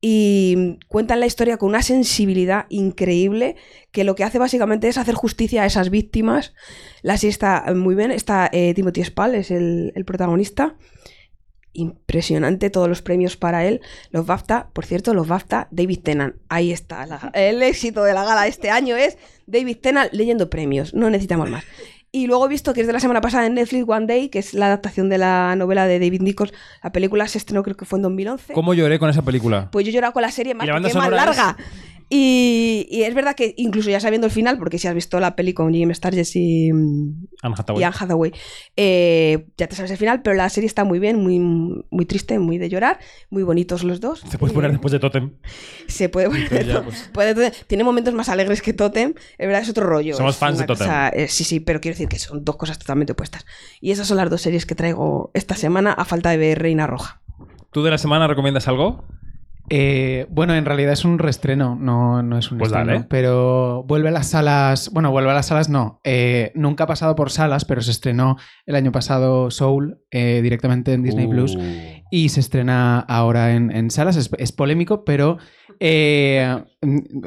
y 0.00 0.78
cuentan 0.88 1.20
la 1.20 1.26
historia 1.26 1.58
con 1.58 1.68
una 1.68 1.82
sensibilidad 1.82 2.66
increíble 2.70 3.56
que 3.92 4.04
lo 4.04 4.14
que 4.14 4.24
hace 4.24 4.38
básicamente 4.38 4.88
es 4.88 4.96
hacer 4.96 5.14
justicia 5.14 5.62
a 5.62 5.66
esas 5.66 5.90
víctimas. 5.90 6.54
La 7.02 7.18
serie 7.18 7.30
está 7.30 7.64
muy 7.74 7.94
bien, 7.94 8.10
está 8.10 8.48
eh, 8.52 8.72
Timothy 8.74 9.04
Spall, 9.04 9.34
es 9.34 9.50
el, 9.50 9.92
protagonista. 10.06 10.76
Impresionante 11.72 12.70
todos 12.70 12.88
los 12.88 13.02
premios 13.02 13.36
para 13.36 13.66
él. 13.66 13.80
Los 14.10 14.26
BAFTA, 14.26 14.70
por 14.72 14.86
cierto, 14.86 15.12
los 15.12 15.28
BAFTA, 15.28 15.68
David 15.70 16.00
Tennant. 16.02 16.36
Ahí 16.48 16.72
está. 16.72 17.30
el 17.34 17.62
éxito 17.62 18.02
de 18.02 18.14
la 18.14 18.24
gala 18.24 18.46
este 18.46 18.70
año 18.70 18.96
es 18.96 19.18
David 19.46 19.76
Tennant 19.82 20.12
leyendo 20.12 20.50
premios. 20.50 20.94
No 20.94 21.10
necesitamos 21.10 21.50
más. 21.50 21.64
Y 22.12 22.26
luego 22.26 22.46
he 22.46 22.48
visto 22.48 22.74
que 22.74 22.80
es 22.80 22.88
de 22.88 22.92
la 22.92 22.98
semana 22.98 23.20
pasada 23.20 23.46
en 23.46 23.54
Netflix 23.54 23.84
One 23.86 24.06
Day, 24.06 24.30
que 24.30 24.40
es 24.40 24.52
la 24.52 24.66
adaptación 24.66 25.08
de 25.08 25.18
la 25.18 25.54
novela 25.54 25.86
de 25.86 26.00
David 26.00 26.22
Nichols. 26.22 26.52
La 26.82 26.90
película 26.90 27.28
se 27.28 27.38
estrenó 27.38 27.62
creo 27.62 27.76
que 27.76 27.84
fue 27.84 27.98
en 27.98 28.02
2011. 28.02 28.52
¿Cómo 28.52 28.74
lloré 28.74 28.98
con 28.98 29.08
esa 29.08 29.22
película? 29.22 29.68
Pues 29.70 29.84
yo 29.84 29.90
he 29.90 29.92
llorado 29.92 30.12
con 30.12 30.22
la 30.22 30.32
serie 30.32 30.54
más, 30.54 30.64
¿Y 30.64 30.66
la 30.68 30.72
banda 30.74 30.88
porque 30.88 30.98
es 30.98 31.10
más 31.12 31.26
sonora 31.26 31.56
es? 31.58 31.66
Y, 32.12 32.88
y 32.90 33.04
es 33.04 33.14
verdad 33.14 33.36
que 33.36 33.54
incluso 33.56 33.88
ya 33.88 34.00
sabiendo 34.00 34.26
el 34.26 34.32
final, 34.32 34.58
porque 34.58 34.78
si 34.78 34.88
has 34.88 34.94
visto 34.94 35.20
la 35.20 35.36
peli 35.36 35.54
con 35.54 35.72
Jim 35.72 35.94
Sturges 35.94 36.34
y, 36.34 36.70
Anne 36.70 37.54
Hathaway. 37.56 37.80
y 37.80 37.84
Anne 37.84 37.96
Hathaway, 37.98 38.32
eh, 38.76 39.46
ya 39.56 39.68
te 39.68 39.76
sabes 39.76 39.92
el 39.92 39.96
final, 39.96 40.20
pero 40.20 40.34
la 40.34 40.48
serie 40.48 40.66
está 40.66 40.82
muy 40.82 40.98
bien, 40.98 41.22
muy, 41.22 41.38
muy 41.38 42.06
triste, 42.06 42.40
muy 42.40 42.58
de 42.58 42.68
llorar, 42.68 42.98
muy 43.30 43.44
bonitos 43.44 43.84
los 43.84 44.00
dos. 44.00 44.24
Se 44.28 44.38
puede 44.38 44.52
poner 44.52 44.72
después 44.72 44.90
de 44.90 44.98
Totem. 44.98 45.30
Se 45.86 46.08
puede 46.08 46.26
poner. 46.28 46.66
Ya, 46.66 46.82
pues. 46.82 47.08
puede- 47.14 47.52
tiene 47.68 47.84
momentos 47.84 48.12
más 48.12 48.28
alegres 48.28 48.60
que 48.60 48.72
Totem. 48.72 49.14
Es 49.38 49.46
verdad, 49.46 49.62
es 49.62 49.68
otro 49.68 49.86
rollo. 49.86 50.16
Somos 50.16 50.36
fans 50.36 50.58
de 50.58 50.64
Totem. 50.66 50.86
cosa- 50.88 51.10
eh, 51.10 51.28
sí, 51.28 51.44
sí, 51.44 51.60
pero 51.60 51.80
quiero 51.80 51.94
decir 51.94 52.08
que 52.08 52.18
son 52.18 52.44
dos 52.44 52.56
cosas 52.56 52.76
totalmente 52.78 53.12
opuestas. 53.12 53.46
Y 53.80 53.92
esas 53.92 54.08
son 54.08 54.16
las 54.16 54.28
dos 54.28 54.40
series 54.42 54.66
que 54.66 54.74
traigo 54.74 55.30
esta 55.32 55.54
semana 55.54 55.92
a 55.92 56.04
falta 56.04 56.30
de 56.30 56.38
ver 56.38 56.58
Reina 56.60 56.88
Roja. 56.88 57.20
¿Tú 57.70 57.84
de 57.84 57.90
la 57.92 57.98
semana 57.98 58.26
recomiendas 58.26 58.66
algo? 58.66 59.04
Eh, 59.72 60.26
bueno, 60.30 60.54
en 60.56 60.64
realidad 60.64 60.92
es 60.94 61.04
un 61.04 61.18
reestreno, 61.20 61.76
no, 61.80 62.22
no 62.24 62.38
es 62.38 62.50
un 62.50 62.58
Pues 62.58 62.70
estreno. 62.72 62.92
dale. 62.92 63.06
Pero 63.08 63.84
vuelve 63.86 64.08
a 64.08 64.12
las 64.12 64.28
salas. 64.28 64.90
Bueno, 64.92 65.12
vuelve 65.12 65.30
a 65.30 65.34
las 65.34 65.46
salas, 65.46 65.68
no. 65.68 66.00
Eh, 66.02 66.50
nunca 66.56 66.84
ha 66.84 66.86
pasado 66.88 67.14
por 67.14 67.30
salas, 67.30 67.64
pero 67.64 67.80
se 67.80 67.92
estrenó 67.92 68.36
el 68.66 68.74
año 68.74 68.90
pasado 68.90 69.50
Soul 69.52 69.98
eh, 70.10 70.40
directamente 70.42 70.92
en 70.92 71.02
Disney 71.04 71.26
Uh. 71.26 71.30
Plus. 71.30 71.56
Y 72.10 72.30
se 72.30 72.40
estrena 72.40 72.98
ahora 72.98 73.54
en, 73.54 73.70
en 73.70 73.90
salas. 73.92 74.16
Es, 74.16 74.28
es 74.38 74.50
polémico, 74.50 75.04
pero. 75.04 75.38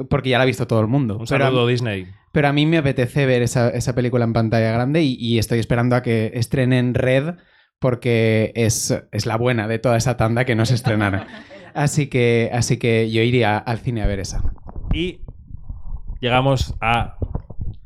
porque 0.09 0.29
ya 0.29 0.37
la 0.37 0.43
ha 0.43 0.47
visto 0.47 0.67
todo 0.67 0.81
el 0.81 0.87
mundo. 0.87 1.17
Un 1.19 1.25
Pero 1.27 1.45
a- 1.45 1.47
saludo, 1.47 1.67
Disney. 1.67 2.07
pero 2.33 2.47
a 2.49 2.53
mí 2.53 2.65
me 2.65 2.77
apetece 2.77 3.25
ver 3.25 3.41
esa, 3.41 3.69
esa 3.69 3.95
película 3.95 4.25
en 4.25 4.33
pantalla 4.33 4.71
grande 4.71 5.01
y, 5.01 5.15
y 5.19 5.37
estoy 5.39 5.59
esperando 5.59 5.95
a 5.95 6.01
que 6.01 6.31
estrenen 6.33 6.93
Red 6.93 7.35
porque 7.79 8.51
es, 8.55 8.93
es 9.11 9.25
la 9.25 9.37
buena 9.37 9.67
de 9.67 9.77
toda 9.79 9.97
esa 9.97 10.15
tanda 10.17 10.45
que 10.45 10.55
no 10.55 10.65
se 10.65 10.75
estrenaron. 10.75 11.21
Así 11.73 12.07
que, 12.07 12.49
así 12.53 12.77
que 12.77 13.09
yo 13.11 13.21
iría 13.21 13.57
al 13.57 13.79
cine 13.79 14.01
a 14.03 14.07
ver 14.07 14.19
esa. 14.19 14.43
Y 14.93 15.21
llegamos 16.21 16.73
a 16.81 17.15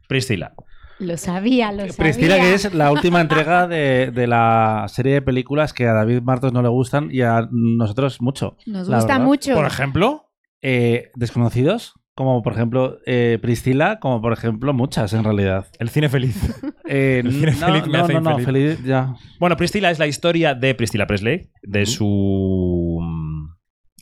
Priscila. 0.08 0.54
Lo 1.00 1.16
sabía, 1.18 1.72
lo 1.72 1.82
sabía. 1.82 1.96
Priscila, 1.98 2.36
que 2.40 2.54
es 2.56 2.74
la 2.74 2.92
última 2.92 3.22
entrega 3.22 3.68
de, 3.68 4.12
de 4.12 4.28
la 4.28 4.86
serie 4.90 5.14
de 5.14 5.22
películas 5.22 5.74
que 5.74 5.86
a 5.88 5.94
David 5.94 6.22
Martos 6.22 6.54
no 6.54 6.62
le 6.62 6.70
gustan 6.70 7.10
y 7.12 7.22
a 7.22 7.48
nosotros 7.52 8.20
mucho. 8.22 8.58
Nos 8.66 8.90
gusta 8.90 9.14
verdad. 9.14 9.20
mucho. 9.26 9.54
Por 9.54 9.66
ejemplo, 9.66 10.24
Eh, 10.64 11.12
desconocidos, 11.16 11.94
como 12.16 12.42
por 12.42 12.54
ejemplo 12.54 12.98
eh, 13.06 13.38
Priscila, 13.40 14.00
como 14.00 14.20
por 14.24 14.34
ejemplo 14.34 14.74
muchas 14.74 15.14
en 15.14 15.24
realidad. 15.24 15.68
el 15.80 15.90
cine 15.90 16.10
feliz. 16.10 16.36
Eh, 16.90 17.22
El 17.24 17.34
cine 17.34 17.52
no, 17.52 17.68
feliz 17.68 17.86
me 17.88 17.98
no, 17.98 18.04
hace 18.06 18.14
no, 18.14 18.40
infeliz. 18.40 18.46
feliz, 18.78 18.84
ya. 18.86 19.14
Bueno, 19.42 19.58
Priscila 19.58 19.92
es 19.92 20.00
la 20.00 20.08
historia 20.08 20.56
de 20.56 20.74
Priscila 20.74 21.06
Presley, 21.06 21.50
de 21.62 21.86
su 21.86 22.08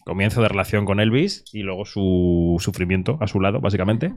comienzo 0.06 0.42
de 0.42 0.48
relación 0.48 0.86
con 0.86 1.00
Elvis 1.00 1.44
y 1.52 1.64
luego 1.64 1.84
su 1.84 2.58
sufrimiento 2.60 3.18
a 3.20 3.28
su 3.28 3.42
lado, 3.42 3.60
básicamente. 3.60 4.14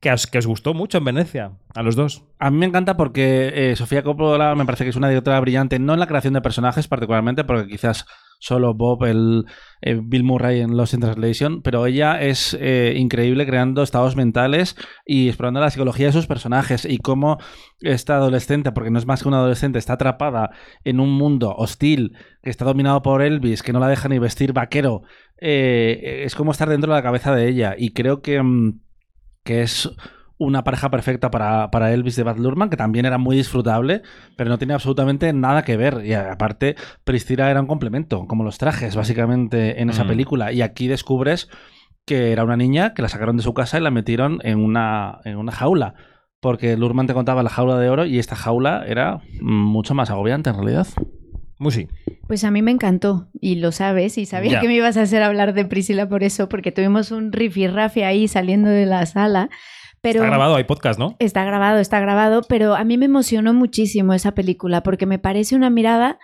Que 0.00 0.12
os, 0.12 0.26
que 0.26 0.38
os 0.38 0.46
gustó 0.46 0.74
mucho 0.74 0.98
en 0.98 1.04
Venecia, 1.04 1.52
a 1.74 1.82
los 1.82 1.96
dos. 1.96 2.24
A 2.38 2.50
mí 2.50 2.58
me 2.58 2.66
encanta 2.66 2.96
porque 2.96 3.52
eh, 3.54 3.76
Sofía 3.76 4.02
Coppola 4.02 4.54
me 4.54 4.66
parece 4.66 4.84
que 4.84 4.90
es 4.90 4.96
una 4.96 5.08
directora 5.08 5.40
brillante, 5.40 5.78
no 5.78 5.94
en 5.94 6.00
la 6.00 6.06
creación 6.06 6.34
de 6.34 6.40
personajes 6.40 6.88
particularmente, 6.88 7.44
porque 7.44 7.68
quizás 7.68 8.06
solo 8.38 8.74
Bob, 8.74 9.04
el 9.04 9.44
eh, 9.80 10.00
Bill 10.02 10.24
Murray 10.24 10.60
en 10.60 10.76
Lost 10.76 10.94
in 10.94 11.00
Translation, 11.00 11.62
pero 11.62 11.86
ella 11.86 12.20
es 12.20 12.56
eh, 12.60 12.94
increíble 12.96 13.46
creando 13.46 13.82
estados 13.82 14.16
mentales 14.16 14.76
y 15.04 15.28
explorando 15.28 15.60
la 15.60 15.70
psicología 15.70 16.06
de 16.06 16.12
sus 16.12 16.26
personajes 16.26 16.84
y 16.84 16.98
cómo 16.98 17.38
esta 17.80 18.16
adolescente, 18.16 18.72
porque 18.72 18.90
no 18.90 18.98
es 18.98 19.06
más 19.06 19.22
que 19.22 19.28
una 19.28 19.38
adolescente, 19.38 19.78
está 19.78 19.94
atrapada 19.94 20.50
en 20.84 21.00
un 21.00 21.10
mundo 21.10 21.54
hostil 21.56 22.16
que 22.42 22.50
está 22.50 22.64
dominado 22.64 23.02
por 23.02 23.22
Elvis, 23.22 23.62
que 23.62 23.72
no 23.72 23.80
la 23.80 23.88
deja 23.88 24.08
ni 24.08 24.18
vestir 24.18 24.52
vaquero, 24.52 25.02
eh, 25.40 26.22
es 26.24 26.34
como 26.34 26.52
estar 26.52 26.68
dentro 26.68 26.92
de 26.92 26.98
la 26.98 27.02
cabeza 27.02 27.34
de 27.34 27.48
ella. 27.48 27.74
Y 27.76 27.92
creo 27.92 28.22
que... 28.22 28.42
mm, 28.42 28.80
que 29.44 29.62
es 29.62 29.90
una 30.38 30.64
pareja 30.64 30.90
perfecta 30.90 31.30
para, 31.30 31.70
para 31.70 31.92
Elvis 31.92 32.16
de 32.16 32.22
Bad 32.22 32.38
Luhrmann, 32.38 32.70
que 32.70 32.76
también 32.76 33.04
era 33.06 33.18
muy 33.18 33.36
disfrutable, 33.36 34.02
pero 34.36 34.48
no 34.50 34.58
tiene 34.58 34.74
absolutamente 34.74 35.32
nada 35.32 35.62
que 35.62 35.76
ver. 35.76 36.02
Y 36.04 36.14
aparte, 36.14 36.76
Priscila 37.04 37.50
era 37.50 37.60
un 37.60 37.66
complemento, 37.66 38.26
como 38.26 38.44
los 38.44 38.56
trajes, 38.58 38.94
básicamente, 38.96 39.82
en 39.82 39.90
esa 39.90 40.04
Mm. 40.04 40.08
película. 40.08 40.52
Y 40.52 40.62
aquí 40.62 40.86
descubres 40.88 41.48
que 42.06 42.32
era 42.32 42.44
una 42.44 42.56
niña 42.56 42.94
que 42.94 43.02
la 43.02 43.08
sacaron 43.08 43.36
de 43.36 43.42
su 43.42 43.52
casa 43.52 43.78
y 43.78 43.82
la 43.82 43.90
metieron 43.90 44.38
en 44.42 44.58
una, 44.60 45.18
en 45.24 45.36
una 45.36 45.52
jaula. 45.52 45.94
Porque 46.40 46.76
Luhrmann 46.76 47.08
te 47.08 47.14
contaba 47.14 47.42
la 47.42 47.50
jaula 47.50 47.76
de 47.78 47.90
oro 47.90 48.06
y 48.06 48.18
esta 48.20 48.36
jaula 48.36 48.84
era 48.86 49.20
mucho 49.40 49.94
más 49.94 50.08
agobiante 50.08 50.50
en 50.50 50.56
realidad. 50.56 50.86
Musi. 51.58 51.88
Pues 52.28 52.44
a 52.44 52.52
mí 52.52 52.62
me 52.62 52.70
encantó, 52.70 53.28
y 53.40 53.56
lo 53.56 53.72
sabes, 53.72 54.16
y 54.18 54.26
sabía 54.26 54.60
que 54.60 54.68
me 54.68 54.74
ibas 54.74 54.96
a 54.96 55.02
hacer 55.02 55.22
hablar 55.24 55.54
de 55.54 55.64
Priscila 55.64 56.08
por 56.08 56.22
eso, 56.22 56.48
porque 56.48 56.70
tuvimos 56.70 57.10
un 57.10 57.32
rifirrafe 57.32 58.04
ahí 58.04 58.28
saliendo 58.28 58.70
de 58.70 58.86
la 58.86 59.04
sala. 59.06 59.48
Pero 60.00 60.20
Está 60.20 60.28
grabado, 60.28 60.56
hay 60.56 60.64
podcast, 60.64 60.98
¿no? 60.98 61.16
Está 61.18 61.44
grabado, 61.44 61.78
está 61.78 62.00
grabado, 62.00 62.42
pero 62.48 62.74
a 62.74 62.84
mí 62.84 62.98
me 62.98 63.06
emocionó 63.06 63.54
muchísimo 63.54 64.12
esa 64.12 64.32
película 64.32 64.82
porque 64.82 65.06
me 65.06 65.18
parece 65.18 65.56
una 65.56 65.70
mirada 65.70 66.18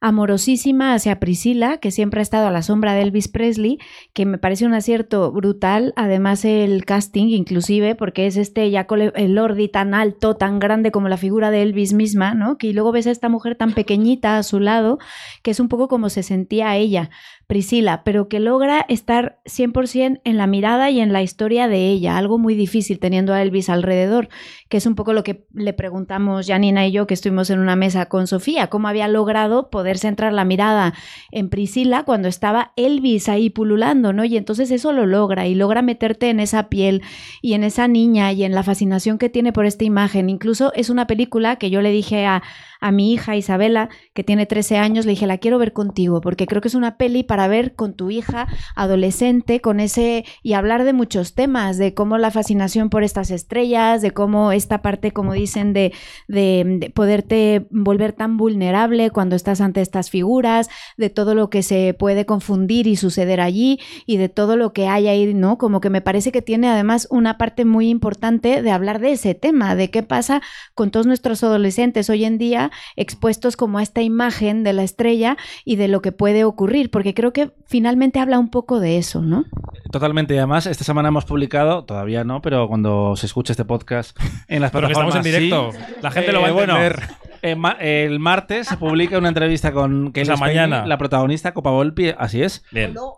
amorosísima 0.00 0.94
hacia 0.94 1.20
Priscila, 1.20 1.76
que 1.76 1.90
siempre 1.90 2.20
ha 2.20 2.22
estado 2.22 2.48
a 2.48 2.50
la 2.50 2.62
sombra 2.62 2.94
de 2.94 3.02
Elvis 3.02 3.28
Presley, 3.28 3.78
que 4.14 4.24
me 4.24 4.38
parece 4.38 4.64
un 4.64 4.72
acierto 4.72 5.30
brutal, 5.30 5.92
además 5.94 6.44
el 6.44 6.84
casting 6.86 7.26
inclusive, 7.28 7.94
porque 7.94 8.26
es 8.26 8.36
este 8.36 8.70
Jaco 8.72 8.96
Lordi 8.96 9.68
tan 9.68 9.92
alto, 9.92 10.36
tan 10.36 10.58
grande 10.58 10.90
como 10.90 11.08
la 11.08 11.18
figura 11.18 11.50
de 11.50 11.62
Elvis 11.62 11.92
misma, 11.92 12.34
¿no? 12.34 12.56
Que 12.56 12.72
luego 12.72 12.92
ves 12.92 13.06
a 13.06 13.10
esta 13.10 13.28
mujer 13.28 13.56
tan 13.56 13.72
pequeñita 13.72 14.38
a 14.38 14.42
su 14.42 14.58
lado, 14.58 14.98
que 15.42 15.50
es 15.50 15.60
un 15.60 15.68
poco 15.68 15.88
como 15.88 16.08
se 16.08 16.22
sentía 16.22 16.76
ella. 16.76 17.10
Priscila, 17.50 18.04
pero 18.04 18.28
que 18.28 18.38
logra 18.38 18.86
estar 18.88 19.40
100% 19.44 20.20
en 20.22 20.36
la 20.36 20.46
mirada 20.46 20.88
y 20.88 21.00
en 21.00 21.12
la 21.12 21.20
historia 21.20 21.66
de 21.66 21.88
ella, 21.88 22.16
algo 22.16 22.38
muy 22.38 22.54
difícil 22.54 23.00
teniendo 23.00 23.34
a 23.34 23.42
Elvis 23.42 23.68
alrededor, 23.68 24.28
que 24.68 24.76
es 24.76 24.86
un 24.86 24.94
poco 24.94 25.12
lo 25.12 25.24
que 25.24 25.46
le 25.52 25.72
preguntamos 25.72 26.46
Janina 26.46 26.86
y 26.86 26.92
yo 26.92 27.08
que 27.08 27.14
estuvimos 27.14 27.50
en 27.50 27.58
una 27.58 27.74
mesa 27.74 28.06
con 28.06 28.28
Sofía, 28.28 28.68
cómo 28.68 28.86
había 28.86 29.08
logrado 29.08 29.68
poder 29.68 29.98
centrar 29.98 30.32
la 30.32 30.44
mirada 30.44 30.94
en 31.32 31.48
Priscila 31.48 32.04
cuando 32.04 32.28
estaba 32.28 32.70
Elvis 32.76 33.28
ahí 33.28 33.50
pululando, 33.50 34.12
¿no? 34.12 34.24
Y 34.24 34.36
entonces 34.36 34.70
eso 34.70 34.92
lo 34.92 35.04
logra 35.04 35.48
y 35.48 35.56
logra 35.56 35.82
meterte 35.82 36.30
en 36.30 36.38
esa 36.38 36.68
piel 36.68 37.02
y 37.42 37.54
en 37.54 37.64
esa 37.64 37.88
niña 37.88 38.30
y 38.30 38.44
en 38.44 38.54
la 38.54 38.62
fascinación 38.62 39.18
que 39.18 39.28
tiene 39.28 39.52
por 39.52 39.66
esta 39.66 39.82
imagen. 39.82 40.30
Incluso 40.30 40.72
es 40.74 40.88
una 40.88 41.08
película 41.08 41.56
que 41.56 41.68
yo 41.68 41.82
le 41.82 41.90
dije 41.90 42.26
a, 42.26 42.44
a 42.80 42.90
mi 42.90 43.12
hija 43.12 43.36
Isabela, 43.36 43.88
que 44.14 44.24
tiene 44.24 44.46
13 44.46 44.78
años, 44.78 45.06
le 45.06 45.12
dije, 45.12 45.26
la 45.26 45.38
quiero 45.38 45.58
ver 45.58 45.72
contigo, 45.72 46.20
porque 46.20 46.46
creo 46.46 46.62
que 46.62 46.68
es 46.68 46.74
una 46.74 46.96
peli 46.96 47.22
para 47.22 47.48
ver 47.48 47.74
con 47.74 47.94
tu 47.94 48.10
hija 48.10 48.48
adolescente, 48.74 49.60
con 49.60 49.80
ese, 49.80 50.24
y 50.42 50.54
hablar 50.54 50.84
de 50.84 50.92
muchos 50.92 51.34
temas, 51.34 51.78
de 51.78 51.94
cómo 51.94 52.18
la 52.18 52.30
fascinación 52.30 52.90
por 52.90 53.04
estas 53.04 53.30
estrellas, 53.30 54.02
de 54.02 54.12
cómo 54.12 54.52
esta 54.52 54.82
parte, 54.82 55.12
como 55.12 55.34
dicen, 55.34 55.72
de, 55.72 55.92
de, 56.28 56.78
de 56.80 56.90
poderte 56.90 57.66
volver 57.70 58.12
tan 58.12 58.36
vulnerable 58.36 59.10
cuando 59.10 59.36
estás 59.36 59.60
ante 59.60 59.80
estas 59.80 60.10
figuras, 60.10 60.68
de 60.96 61.10
todo 61.10 61.34
lo 61.34 61.50
que 61.50 61.62
se 61.62 61.94
puede 61.98 62.26
confundir 62.26 62.86
y 62.86 62.96
suceder 62.96 63.40
allí, 63.40 63.78
y 64.06 64.16
de 64.16 64.28
todo 64.28 64.56
lo 64.56 64.72
que 64.72 64.88
hay 64.88 65.08
ahí, 65.08 65.34
¿no? 65.34 65.58
Como 65.58 65.80
que 65.80 65.90
me 65.90 66.00
parece 66.00 66.32
que 66.32 66.42
tiene 66.42 66.68
además 66.68 67.06
una 67.10 67.38
parte 67.38 67.64
muy 67.64 67.88
importante 67.88 68.62
de 68.62 68.70
hablar 68.70 69.00
de 69.00 69.12
ese 69.12 69.34
tema, 69.34 69.74
de 69.74 69.90
qué 69.90 70.02
pasa 70.02 70.40
con 70.74 70.90
todos 70.90 71.06
nuestros 71.06 71.44
adolescentes 71.44 72.08
hoy 72.10 72.24
en 72.24 72.38
día 72.38 72.69
expuestos 72.96 73.56
como 73.56 73.78
a 73.78 73.82
esta 73.82 74.02
imagen 74.02 74.64
de 74.64 74.72
la 74.72 74.82
estrella 74.82 75.36
y 75.64 75.76
de 75.76 75.88
lo 75.88 76.02
que 76.02 76.12
puede 76.12 76.44
ocurrir, 76.44 76.90
porque 76.90 77.14
creo 77.14 77.32
que 77.32 77.50
finalmente 77.66 78.18
habla 78.20 78.38
un 78.38 78.50
poco 78.50 78.80
de 78.80 78.98
eso, 78.98 79.22
¿no? 79.22 79.44
Totalmente. 79.92 80.34
Y 80.34 80.38
además, 80.38 80.66
esta 80.66 80.84
semana 80.84 81.08
hemos 81.08 81.24
publicado, 81.24 81.84
todavía 81.84 82.24
no, 82.24 82.40
pero 82.42 82.68
cuando 82.68 83.16
se 83.16 83.26
escuche 83.26 83.52
este 83.52 83.64
podcast 83.64 84.16
en 84.48 84.60
las 84.62 84.70
Pero 84.72 84.86
que 84.86 84.92
estamos 84.92 85.12
plataformas. 85.14 85.16
en 85.16 85.22
directo. 85.50 85.72
sí. 85.72 85.94
La 86.02 86.10
gente 86.10 86.32
lo 86.32 86.40
va 86.42 86.48
a 86.48 86.52
bueno, 86.52 86.76
entender. 86.76 87.08
eh, 87.42 87.54
ma- 87.56 87.76
el 87.80 88.18
martes 88.20 88.68
se 88.68 88.76
publica 88.76 89.18
una 89.18 89.28
entrevista 89.28 89.72
con 89.72 90.12
sea, 90.14 90.22
Spain, 90.22 90.38
mañana. 90.40 90.86
la 90.86 90.98
protagonista, 90.98 91.52
Copa 91.54 91.70
Volpi, 91.70 92.12
así 92.16 92.42
es. 92.42 92.64
Bien. 92.70 92.94
No, 92.94 93.14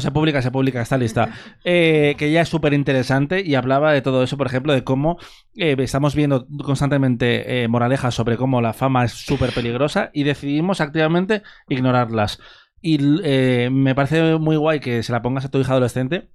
se 0.00 0.10
publica, 0.10 0.42
se 0.42 0.50
publica, 0.50 0.80
está 0.80 0.96
lista. 0.96 1.28
Eh, 1.64 2.14
que 2.16 2.30
ya 2.30 2.42
es 2.42 2.48
súper 2.48 2.72
interesante 2.72 3.42
y 3.44 3.54
hablaba 3.56 3.92
de 3.92 4.00
todo 4.00 4.22
eso, 4.22 4.36
por 4.36 4.46
ejemplo, 4.46 4.72
de 4.72 4.84
cómo 4.84 5.18
eh, 5.56 5.74
estamos 5.78 6.14
viendo 6.14 6.46
constantemente 6.64 7.64
eh, 7.64 7.68
moralejas 7.68 8.14
sobre 8.14 8.36
cómo 8.36 8.60
la 8.60 8.72
fama 8.72 9.04
es 9.04 9.12
súper 9.12 9.52
peligrosa 9.52 10.10
y 10.12 10.22
decidimos 10.22 10.80
activamente 10.80 11.42
ignorarlas. 11.68 12.38
Y 12.80 12.98
eh, 13.24 13.70
me 13.72 13.94
parece 13.94 14.38
muy 14.38 14.56
guay 14.56 14.80
que 14.80 15.02
se 15.02 15.12
la 15.12 15.22
pongas 15.22 15.44
a 15.44 15.50
tu 15.50 15.58
hija 15.58 15.72
adolescente. 15.72 16.30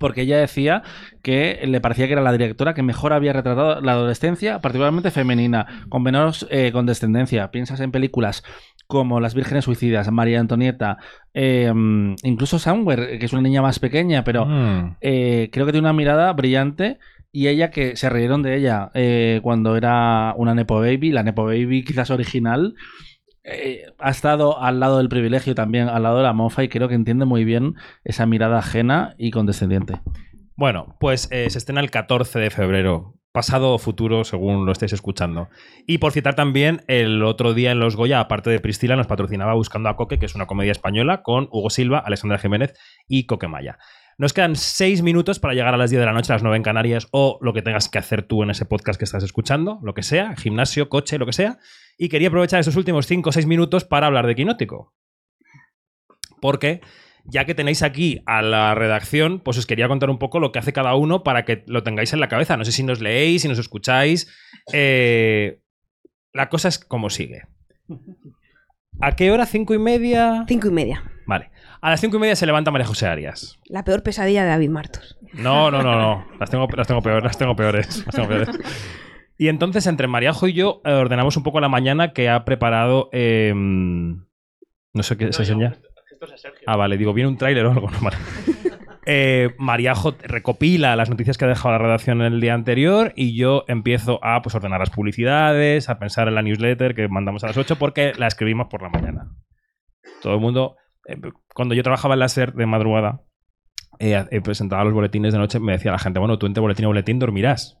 Porque 0.00 0.22
ella 0.22 0.38
decía 0.38 0.82
que 1.22 1.60
le 1.66 1.80
parecía 1.80 2.08
que 2.08 2.14
era 2.14 2.22
la 2.22 2.32
directora 2.32 2.74
que 2.74 2.82
mejor 2.82 3.12
había 3.12 3.32
retratado 3.32 3.80
la 3.80 3.92
adolescencia, 3.92 4.60
particularmente 4.60 5.12
femenina, 5.12 5.84
con 5.88 6.02
menos 6.02 6.48
condescendencia. 6.72 7.52
Piensas 7.52 7.78
en 7.78 7.92
películas 7.92 8.42
como 8.86 9.20
Las 9.20 9.34
Vírgenes 9.34 9.64
Suicidas, 9.64 10.10
María 10.10 10.40
Antonieta, 10.40 10.98
eh, 11.32 11.72
incluso 12.22 12.58
Somewhere, 12.58 13.18
que 13.18 13.26
es 13.26 13.32
una 13.32 13.42
niña 13.42 13.62
más 13.62 13.78
pequeña, 13.78 14.24
pero 14.24 14.46
Mm. 14.46 14.96
eh, 15.00 15.48
creo 15.52 15.66
que 15.66 15.72
tiene 15.72 15.86
una 15.86 15.92
mirada 15.92 16.32
brillante 16.32 16.98
y 17.32 17.48
ella 17.48 17.70
que 17.70 17.96
se 17.96 18.08
rieron 18.10 18.42
de 18.42 18.56
ella 18.56 18.90
eh, 18.94 19.40
cuando 19.42 19.76
era 19.76 20.34
una 20.36 20.54
Nepo 20.54 20.78
Baby, 20.78 21.10
la 21.12 21.22
Nepo 21.22 21.44
Baby 21.44 21.82
quizás 21.84 22.10
original. 22.10 22.74
eh, 23.46 23.82
ha 23.98 24.08
estado 24.10 24.58
al 24.62 24.80
lado 24.80 24.96
del 24.98 25.10
privilegio 25.10 25.54
también, 25.54 25.88
al 25.88 26.02
lado 26.02 26.16
de 26.16 26.22
la 26.22 26.32
mofa 26.32 26.64
y 26.64 26.68
creo 26.68 26.88
que 26.88 26.94
entiende 26.94 27.26
muy 27.26 27.44
bien 27.44 27.74
esa 28.02 28.24
mirada 28.24 28.58
ajena 28.58 29.14
y 29.18 29.30
condescendiente. 29.32 30.00
Bueno, 30.56 30.96
pues 30.98 31.22
se 31.22 31.44
estrena 31.46 31.80
el 31.82 31.90
14 31.90 32.38
de 32.38 32.48
febrero. 32.50 33.16
Pasado 33.34 33.74
o 33.74 33.78
futuro, 33.78 34.22
según 34.22 34.64
lo 34.64 34.70
estéis 34.70 34.92
escuchando. 34.92 35.48
Y 35.88 35.98
por 35.98 36.12
citar 36.12 36.36
también, 36.36 36.82
el 36.86 37.20
otro 37.24 37.52
día 37.52 37.72
en 37.72 37.80
Los 37.80 37.96
Goya, 37.96 38.20
aparte 38.20 38.48
de 38.48 38.60
Priscila, 38.60 38.94
nos 38.94 39.08
patrocinaba 39.08 39.54
Buscando 39.54 39.88
a 39.88 39.96
Coque, 39.96 40.20
que 40.20 40.26
es 40.26 40.36
una 40.36 40.46
comedia 40.46 40.70
española, 40.70 41.24
con 41.24 41.48
Hugo 41.50 41.68
Silva, 41.68 41.98
Alexandra 41.98 42.38
Jiménez 42.38 42.74
y 43.08 43.26
Coque 43.26 43.48
Maya. 43.48 43.80
Nos 44.18 44.34
quedan 44.34 44.54
seis 44.54 45.02
minutos 45.02 45.40
para 45.40 45.52
llegar 45.52 45.74
a 45.74 45.76
las 45.76 45.90
10 45.90 45.98
de 45.98 46.06
la 46.06 46.12
noche, 46.12 46.32
a 46.32 46.36
las 46.36 46.44
9 46.44 46.58
en 46.58 46.62
Canarias, 46.62 47.08
o 47.10 47.38
lo 47.40 47.52
que 47.52 47.62
tengas 47.62 47.88
que 47.88 47.98
hacer 47.98 48.22
tú 48.22 48.44
en 48.44 48.50
ese 48.50 48.66
podcast 48.66 49.00
que 49.00 49.04
estás 49.04 49.24
escuchando, 49.24 49.80
lo 49.82 49.94
que 49.94 50.04
sea, 50.04 50.36
gimnasio, 50.36 50.88
coche, 50.88 51.18
lo 51.18 51.26
que 51.26 51.32
sea. 51.32 51.58
Y 51.98 52.10
quería 52.10 52.28
aprovechar 52.28 52.60
estos 52.60 52.76
últimos 52.76 53.08
5 53.08 53.30
o 53.30 53.32
6 53.32 53.46
minutos 53.46 53.84
para 53.84 54.06
hablar 54.06 54.28
de 54.28 54.36
Quinótico. 54.36 54.94
Porque 56.40 56.82
ya 57.24 57.44
que 57.44 57.54
tenéis 57.54 57.82
aquí 57.82 58.22
a 58.26 58.42
la 58.42 58.74
redacción, 58.74 59.40
pues 59.40 59.58
os 59.58 59.66
quería 59.66 59.88
contar 59.88 60.10
un 60.10 60.18
poco 60.18 60.40
lo 60.40 60.52
que 60.52 60.58
hace 60.58 60.72
cada 60.72 60.94
uno 60.94 61.22
para 61.22 61.44
que 61.44 61.64
lo 61.66 61.82
tengáis 61.82 62.12
en 62.12 62.20
la 62.20 62.28
cabeza. 62.28 62.56
No 62.56 62.64
sé 62.64 62.72
si 62.72 62.82
nos 62.82 63.00
leéis, 63.00 63.42
si 63.42 63.48
nos 63.48 63.58
escucháis. 63.58 64.28
Eh, 64.72 65.60
la 66.32 66.48
cosa 66.48 66.68
es 66.68 66.78
como 66.78 67.10
sigue. 67.10 67.42
¿A 69.00 69.16
qué 69.16 69.30
hora? 69.30 69.46
¿Cinco 69.46 69.74
y 69.74 69.78
media? 69.78 70.44
Cinco 70.46 70.68
y 70.68 70.70
media. 70.70 71.02
Vale. 71.26 71.50
A 71.80 71.90
las 71.90 72.00
cinco 72.00 72.16
y 72.16 72.20
media 72.20 72.36
se 72.36 72.46
levanta 72.46 72.70
María 72.70 72.86
José 72.86 73.06
Arias. 73.06 73.58
La 73.66 73.84
peor 73.84 74.02
pesadilla 74.02 74.42
de 74.44 74.50
David 74.50 74.70
Martos. 74.70 75.18
No, 75.32 75.70
no, 75.70 75.82
no, 75.82 75.98
no. 75.98 76.26
Las 76.38 76.50
tengo, 76.50 76.68
las 76.76 76.86
tengo 76.86 77.02
peores, 77.02 77.24
las 77.24 77.38
tengo 77.38 77.56
peores. 77.56 78.04
Las 78.06 78.14
tengo 78.14 78.28
peores. 78.28 78.48
Y 79.36 79.48
entonces, 79.48 79.86
entre 79.88 80.06
Mariajo 80.06 80.46
y 80.46 80.52
yo, 80.52 80.80
eh, 80.84 80.92
ordenamos 80.92 81.36
un 81.36 81.42
poco 81.42 81.60
la 81.60 81.68
mañana 81.68 82.12
que 82.12 82.28
ha 82.28 82.44
preparado. 82.44 83.08
eh, 83.12 83.52
no 83.54 85.02
sé 85.02 85.16
qué 85.16 85.32
se 85.32 85.44
señala. 86.26 86.58
Ah, 86.66 86.76
vale, 86.76 86.96
digo, 86.96 87.12
viene 87.12 87.28
un 87.28 87.36
tráiler 87.36 87.66
o 87.66 87.72
algo. 87.72 87.90
No, 87.90 88.00
vale. 88.00 88.16
Eh, 89.06 89.54
Mariajo 89.58 90.14
recopila 90.22 90.96
las 90.96 91.10
noticias 91.10 91.36
que 91.36 91.44
ha 91.44 91.48
dejado 91.48 91.72
la 91.72 91.78
redacción 91.78 92.22
el 92.22 92.40
día 92.40 92.54
anterior 92.54 93.12
y 93.14 93.36
yo 93.36 93.64
empiezo 93.68 94.18
a 94.22 94.40
pues, 94.40 94.54
ordenar 94.54 94.80
las 94.80 94.88
publicidades, 94.88 95.90
a 95.90 95.98
pensar 95.98 96.26
en 96.26 96.34
la 96.34 96.40
newsletter 96.40 96.94
que 96.94 97.06
mandamos 97.08 97.44
a 97.44 97.48
las 97.48 97.56
8 97.58 97.76
porque 97.76 98.14
la 98.16 98.28
escribimos 98.28 98.68
por 98.68 98.80
la 98.80 98.88
mañana. 98.88 99.30
Todo 100.22 100.34
el 100.34 100.40
mundo, 100.40 100.76
eh, 101.06 101.20
cuando 101.54 101.74
yo 101.74 101.82
trabajaba 101.82 102.14
en 102.14 102.20
la 102.20 102.28
SER 102.28 102.54
de 102.54 102.64
madrugada, 102.64 103.20
eh, 103.98 104.24
eh, 104.30 104.40
presentaba 104.40 104.84
los 104.84 104.94
boletines 104.94 105.32
de 105.32 105.38
noche, 105.38 105.60
me 105.60 105.72
decía 105.72 105.92
la 105.92 105.98
gente, 105.98 106.18
bueno, 106.18 106.38
tú 106.38 106.46
entre 106.46 106.60
boletín 106.60 106.84
y 106.84 106.86
boletín 106.86 107.18
dormirás, 107.18 107.78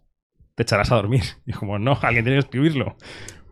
te 0.54 0.62
echarás 0.62 0.92
a 0.92 0.96
dormir. 0.96 1.22
Y 1.46 1.52
como, 1.52 1.78
no, 1.78 1.98
alguien 2.02 2.24
tiene 2.24 2.36
que 2.36 2.46
escribirlo. 2.46 2.96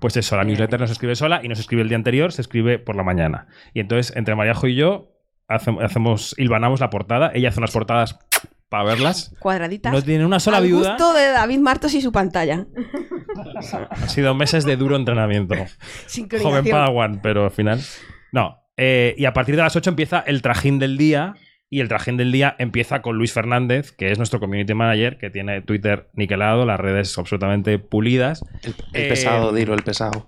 Pues 0.02 0.16
eso, 0.18 0.36
la 0.36 0.44
newsletter 0.44 0.78
no 0.80 0.86
se 0.86 0.92
escribe 0.92 1.14
sola 1.16 1.40
y 1.42 1.48
no 1.48 1.54
se 1.54 1.60
escribe 1.62 1.80
el 1.82 1.88
día 1.88 1.96
anterior, 1.96 2.32
se 2.32 2.42
escribe 2.42 2.78
por 2.78 2.96
la 2.96 3.04
mañana. 3.04 3.46
Y 3.72 3.80
entonces, 3.80 4.14
entre 4.16 4.34
Mariajo 4.34 4.66
y 4.66 4.74
yo, 4.74 5.12
hace- 5.48 5.74
hacemos, 5.80 6.34
hilvanamos 6.36 6.80
la 6.80 6.90
portada. 6.90 7.30
Ella 7.32 7.48
hace 7.50 7.60
unas 7.60 7.70
portadas 7.70 8.18
para 8.68 8.82
verlas. 8.84 9.32
Cuadraditas. 9.38 9.92
No 9.92 10.02
tiene 10.02 10.26
una 10.26 10.40
sola 10.40 10.56
Al 10.58 10.64
viuda. 10.64 10.90
gusto 10.96 11.12
de 11.14 11.28
David 11.28 11.58
Martos 11.60 11.94
y 11.94 12.02
su 12.02 12.10
pantalla. 12.10 12.66
Han 13.90 14.08
sido 14.08 14.34
meses 14.34 14.64
de 14.64 14.76
duro 14.76 14.96
entrenamiento. 14.96 15.54
Joven 16.42 16.64
Padawan, 16.68 17.20
pero 17.22 17.44
al 17.44 17.50
final. 17.50 17.80
No. 18.32 18.58
Eh, 18.76 19.14
y 19.18 19.24
a 19.26 19.32
partir 19.32 19.54
de 19.56 19.62
las 19.62 19.76
8 19.76 19.90
empieza 19.90 20.20
el 20.26 20.42
trajín 20.42 20.78
del 20.78 20.96
día. 20.98 21.34
Y 21.72 21.80
el 21.80 21.88
trajín 21.88 22.18
del 22.18 22.32
día 22.32 22.54
empieza 22.58 23.00
con 23.00 23.16
Luis 23.16 23.32
Fernández, 23.32 23.92
que 23.92 24.12
es 24.12 24.18
nuestro 24.18 24.40
community 24.40 24.74
manager, 24.74 25.16
que 25.16 25.30
tiene 25.30 25.62
Twitter 25.62 26.10
niquelado, 26.12 26.66
las 26.66 26.78
redes 26.78 27.16
absolutamente 27.16 27.78
pulidas. 27.78 28.44
El 28.62 28.74
Eh, 28.92 29.08
pesado, 29.08 29.54
Diro, 29.54 29.72
el 29.72 29.82
pesado. 29.82 30.26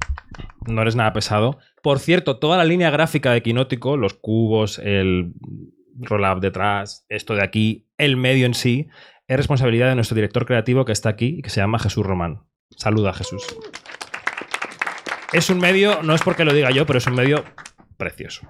No 0.66 0.80
eres 0.80 0.96
nada 0.96 1.12
pesado. 1.12 1.58
Por 1.82 1.98
cierto, 1.98 2.38
toda 2.38 2.56
la 2.56 2.64
línea 2.64 2.88
gráfica 2.88 3.30
de 3.30 3.42
Quinótico, 3.42 3.98
los 3.98 4.14
cubos, 4.14 4.78
el 4.78 5.34
roll-up 5.98 6.40
detrás, 6.40 7.04
esto 7.10 7.34
de 7.34 7.44
aquí, 7.44 7.88
el 7.98 8.16
medio 8.16 8.46
en 8.46 8.54
sí, 8.54 8.88
es 9.28 9.36
responsabilidad 9.36 9.90
de 9.90 9.96
nuestro 9.96 10.14
director 10.14 10.46
creativo 10.46 10.86
que 10.86 10.92
está 10.92 11.10
aquí 11.10 11.36
y 11.40 11.42
que 11.42 11.50
se 11.50 11.60
llama 11.60 11.78
Jesús 11.78 12.06
Román. 12.06 12.40
Saluda, 12.70 13.12
Jesús. 13.12 13.44
Es 15.34 15.50
un 15.50 15.58
medio, 15.58 16.02
no 16.02 16.14
es 16.14 16.22
porque 16.22 16.46
lo 16.46 16.54
diga 16.54 16.70
yo, 16.70 16.86
pero 16.86 16.98
es 16.98 17.06
un 17.06 17.16
medio 17.16 17.44
precioso. 17.96 18.46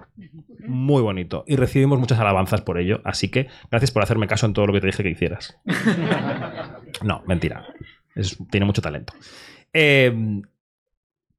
Muy 0.67 1.03
bonito. 1.03 1.45
Y 1.47 1.57
recibimos 1.57 1.99
muchas 1.99 2.19
alabanzas 2.19 2.61
por 2.63 2.79
ello. 2.79 3.01
Así 3.05 3.29
que 3.31 3.49
gracias 3.71 3.91
por 3.91 4.03
hacerme 4.03 4.27
caso 4.27 4.47
en 4.47 4.53
todo 4.53 4.67
lo 4.67 4.73
que 4.73 4.81
te 4.81 4.87
dije 4.89 5.03
que 5.03 5.11
hicieras. 5.11 5.59
No, 7.03 7.23
mentira. 7.27 7.67
Es- 8.15 8.39
tiene 8.51 8.65
mucho 8.67 8.81
talento. 8.81 9.13
Eh, 9.73 10.15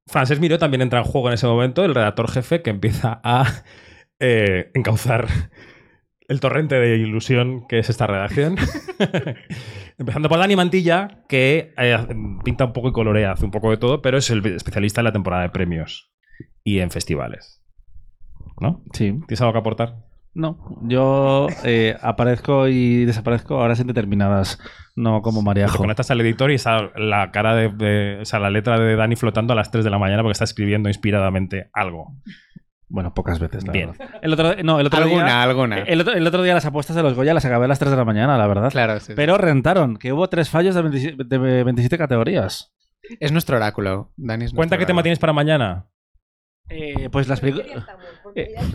Francés 0.06 0.38
Miró 0.38 0.58
también 0.58 0.82
entra 0.82 0.98
en 1.00 1.04
juego 1.06 1.28
en 1.28 1.34
ese 1.34 1.46
momento, 1.46 1.84
el 1.84 1.94
redactor 1.94 2.30
jefe 2.30 2.62
que 2.62 2.70
empieza 2.70 3.20
a 3.24 3.64
eh, 4.20 4.70
encauzar 4.74 5.26
el 6.28 6.40
torrente 6.40 6.74
de 6.76 6.96
ilusión 6.98 7.66
que 7.68 7.78
es 7.78 7.88
esta 7.90 8.06
redacción. 8.06 8.56
Empezando 9.98 10.28
por 10.28 10.38
Dani 10.38 10.56
Mantilla, 10.56 11.22
que 11.28 11.72
eh, 11.78 11.96
pinta 12.44 12.66
un 12.66 12.72
poco 12.74 12.88
y 12.90 12.92
colorea, 12.92 13.32
hace 13.32 13.44
un 13.46 13.50
poco 13.50 13.70
de 13.70 13.78
todo, 13.78 14.02
pero 14.02 14.18
es 14.18 14.28
el 14.30 14.44
especialista 14.44 15.00
en 15.00 15.06
la 15.06 15.12
temporada 15.12 15.42
de 15.42 15.48
premios 15.50 16.12
y 16.62 16.80
en 16.80 16.90
festivales. 16.90 17.62
¿No? 18.60 18.82
Sí. 18.92 19.12
¿Tienes 19.26 19.40
algo 19.40 19.52
que 19.52 19.58
aportar? 19.58 19.96
No, 20.34 20.58
yo 20.82 21.46
eh, 21.64 21.96
aparezco 22.02 22.68
y 22.68 23.04
desaparezco 23.06 23.54
a 23.58 23.64
horas 23.64 23.80
indeterminadas, 23.80 24.58
no 24.94 25.22
como 25.22 25.40
Te 25.40 25.44
Mariajo. 25.46 25.78
conectas 25.78 26.10
al 26.10 26.20
editor 26.20 26.50
y 26.50 26.54
está 26.56 26.90
la 26.96 27.30
cara 27.30 27.54
de, 27.54 27.68
de- 27.70 28.18
O 28.20 28.24
sea, 28.26 28.38
la 28.38 28.50
letra 28.50 28.78
de 28.78 28.96
Dani 28.96 29.16
flotando 29.16 29.52
a 29.54 29.56
las 29.56 29.70
3 29.70 29.82
de 29.84 29.90
la 29.90 29.98
mañana 29.98 30.22
porque 30.22 30.32
está 30.32 30.44
escribiendo 30.44 30.88
inspiradamente 30.90 31.70
algo. 31.72 32.14
Bueno, 32.88 33.14
pocas 33.14 33.40
veces, 33.40 33.66
la 33.66 33.72
Bien. 33.72 33.92
verdad. 33.98 34.16
El 34.22 34.32
otro, 34.32 34.54
no, 34.62 34.78
el 34.78 34.86
otro 34.86 35.02
Alguna, 35.02 35.24
día, 35.24 35.42
alguna. 35.42 35.78
El 35.80 36.00
otro, 36.02 36.12
el 36.14 36.26
otro 36.26 36.42
día 36.42 36.54
las 36.54 36.66
apuestas 36.66 36.94
de 36.94 37.02
los 37.02 37.14
Goya 37.14 37.34
las 37.34 37.44
acabé 37.44 37.64
a 37.64 37.68
las 37.68 37.78
3 37.78 37.90
de 37.90 37.96
la 37.96 38.04
mañana, 38.04 38.36
la 38.38 38.46
verdad. 38.46 38.70
Claro, 38.70 39.00
sí, 39.00 39.06
sí. 39.06 39.12
Pero 39.16 39.38
rentaron, 39.38 39.96
que 39.96 40.12
hubo 40.12 40.28
tres 40.28 40.50
fallos 40.50 40.74
de 40.74 40.82
27, 40.82 41.24
de 41.24 41.64
27 41.64 41.98
categorías. 41.98 42.74
Es 43.20 43.32
nuestro 43.32 43.56
oráculo, 43.56 44.12
Dani. 44.16 44.44
es 44.44 44.52
Cuenta 44.52 44.76
qué 44.78 44.86
tema 44.86 45.02
tienes 45.02 45.18
para 45.18 45.32
mañana. 45.32 45.86
Eh, 46.68 47.08
pues 47.10 47.26
las 47.28 47.40
películas. 47.40 47.84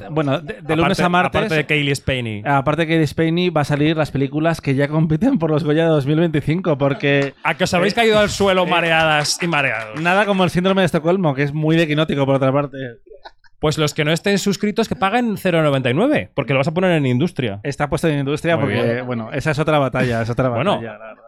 Bueno, 0.10 0.40
de, 0.40 0.62
de 0.62 0.76
lunes 0.76 1.00
Aparte- 1.00 1.04
a 1.04 1.10
martes. 1.10 1.40
Aparte 1.42 1.56
de 1.56 1.66
Kaylee 1.66 1.96
Spaney. 1.96 2.44
Aparte 2.46 2.88
que 2.88 2.98
de 2.98 3.08
Spainy 3.08 3.50
va 3.50 3.62
a 3.62 3.66
salir 3.66 3.96
las 3.98 4.12
películas 4.12 4.62
que 4.62 4.76
ya 4.76 4.88
compiten 4.88 5.38
por 5.40 5.52
los 5.52 5.64
Goya 5.64 5.84
de 5.84 5.90
2025, 5.90 6.78
porque 6.78 7.34
A 7.44 7.56
que 7.56 7.64
os 7.66 7.74
habéis 7.74 7.94
caído 7.94 8.20
al 8.20 8.30
suelo 8.30 8.66
mareadas 8.66 9.38
y 9.42 9.48
mareados. 9.48 10.02
nada 10.02 10.26
como 10.26 10.44
el 10.44 10.50
síndrome 10.50 10.82
de 10.82 10.86
Estocolmo, 10.88 11.34
que 11.36 11.44
es 11.44 11.54
muy 11.54 11.76
de 11.78 11.88
quinótico 11.88 12.26
por 12.26 12.36
otra 12.36 12.52
parte. 12.52 12.78
Pues 13.60 13.78
los 13.78 13.94
que 13.94 14.04
no 14.04 14.12
estén 14.12 14.40
suscritos 14.40 14.90
que 14.90 14.96
paguen 14.96 15.38
0,99, 15.38 16.30
porque 16.34 16.54
lo 16.54 16.60
vas 16.60 16.68
a 16.68 16.74
poner 16.74 16.94
en 16.94 17.06
industria. 17.06 17.60
Está 17.64 17.90
puesto 17.90 18.08
en 18.08 18.18
industria 18.20 18.58
Muy 18.58 18.66
porque, 18.74 18.94
bien. 18.94 19.06
bueno, 19.06 19.30
esa 19.34 19.52
es 19.52 19.60
otra 19.60 19.78
batalla, 19.78 20.24
es 20.24 20.30
otra 20.32 20.50
Bueno, 20.50 20.78
batalla. 20.78 20.94
la 20.98 21.06
verdad. 21.10 21.24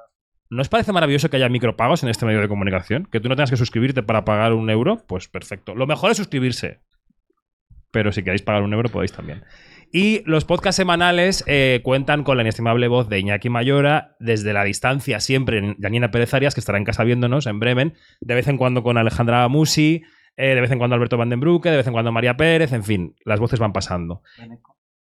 ¿No 0.50 0.62
os 0.62 0.70
parece 0.70 0.92
maravilloso 0.92 1.30
que 1.30 1.38
haya 1.38 1.50
micropagos 1.50 2.04
en 2.04 2.10
este 2.10 2.26
medio 2.26 2.42
de 2.42 2.48
comunicación? 2.48 3.08
Que 3.12 3.20
tú 3.20 3.30
no 3.30 3.36
tengas 3.36 3.50
que 3.52 3.58
suscribirte 3.58 4.04
para 4.04 4.24
pagar 4.26 4.54
un 4.54 4.70
euro, 4.70 5.04
pues 5.08 5.28
perfecto. 5.28 5.74
Lo 5.76 5.86
mejor 5.88 6.12
es 6.12 6.18
suscribirse. 6.18 6.80
Pero 7.94 8.12
si 8.12 8.24
queréis 8.24 8.42
pagar 8.42 8.64
un 8.64 8.74
euro, 8.74 8.90
podéis 8.90 9.14
también. 9.14 9.44
Y 9.92 10.24
los 10.26 10.44
podcasts 10.44 10.78
semanales 10.78 11.44
eh, 11.46 11.82
cuentan 11.84 12.24
con 12.24 12.36
la 12.36 12.42
inestimable 12.42 12.88
voz 12.88 13.08
de 13.08 13.20
Iñaki 13.20 13.50
Mayora, 13.50 14.16
desde 14.20 14.52
la 14.52 14.64
distancia, 14.64 15.20
siempre 15.20 15.76
Janina 15.80 16.10
Pérez 16.10 16.34
Arias, 16.34 16.56
que 16.56 16.60
estará 16.60 16.80
en 16.80 16.84
casa 16.84 17.04
viéndonos 17.04 17.46
en 17.46 17.60
Bremen, 17.60 17.94
de 18.20 18.34
vez 18.34 18.48
en 18.48 18.58
cuando 18.58 18.82
con 18.82 18.98
Alejandra 18.98 19.48
Musi, 19.48 20.02
eh, 20.36 20.56
de 20.56 20.62
vez 20.62 20.72
en 20.72 20.80
cuando 20.80 20.96
Alberto 20.96 21.16
Van 21.18 21.30
den 21.30 21.40
Broeke, 21.40 21.70
de 21.70 21.78
vez 21.78 21.86
en 21.86 21.94
cuando 21.94 22.12
María 22.12 22.36
Pérez, 22.36 22.74
en 22.74 22.84
fin, 22.84 23.16
las 23.24 23.40
voces 23.40 23.60
van 23.60 23.72
pasando. 23.72 24.24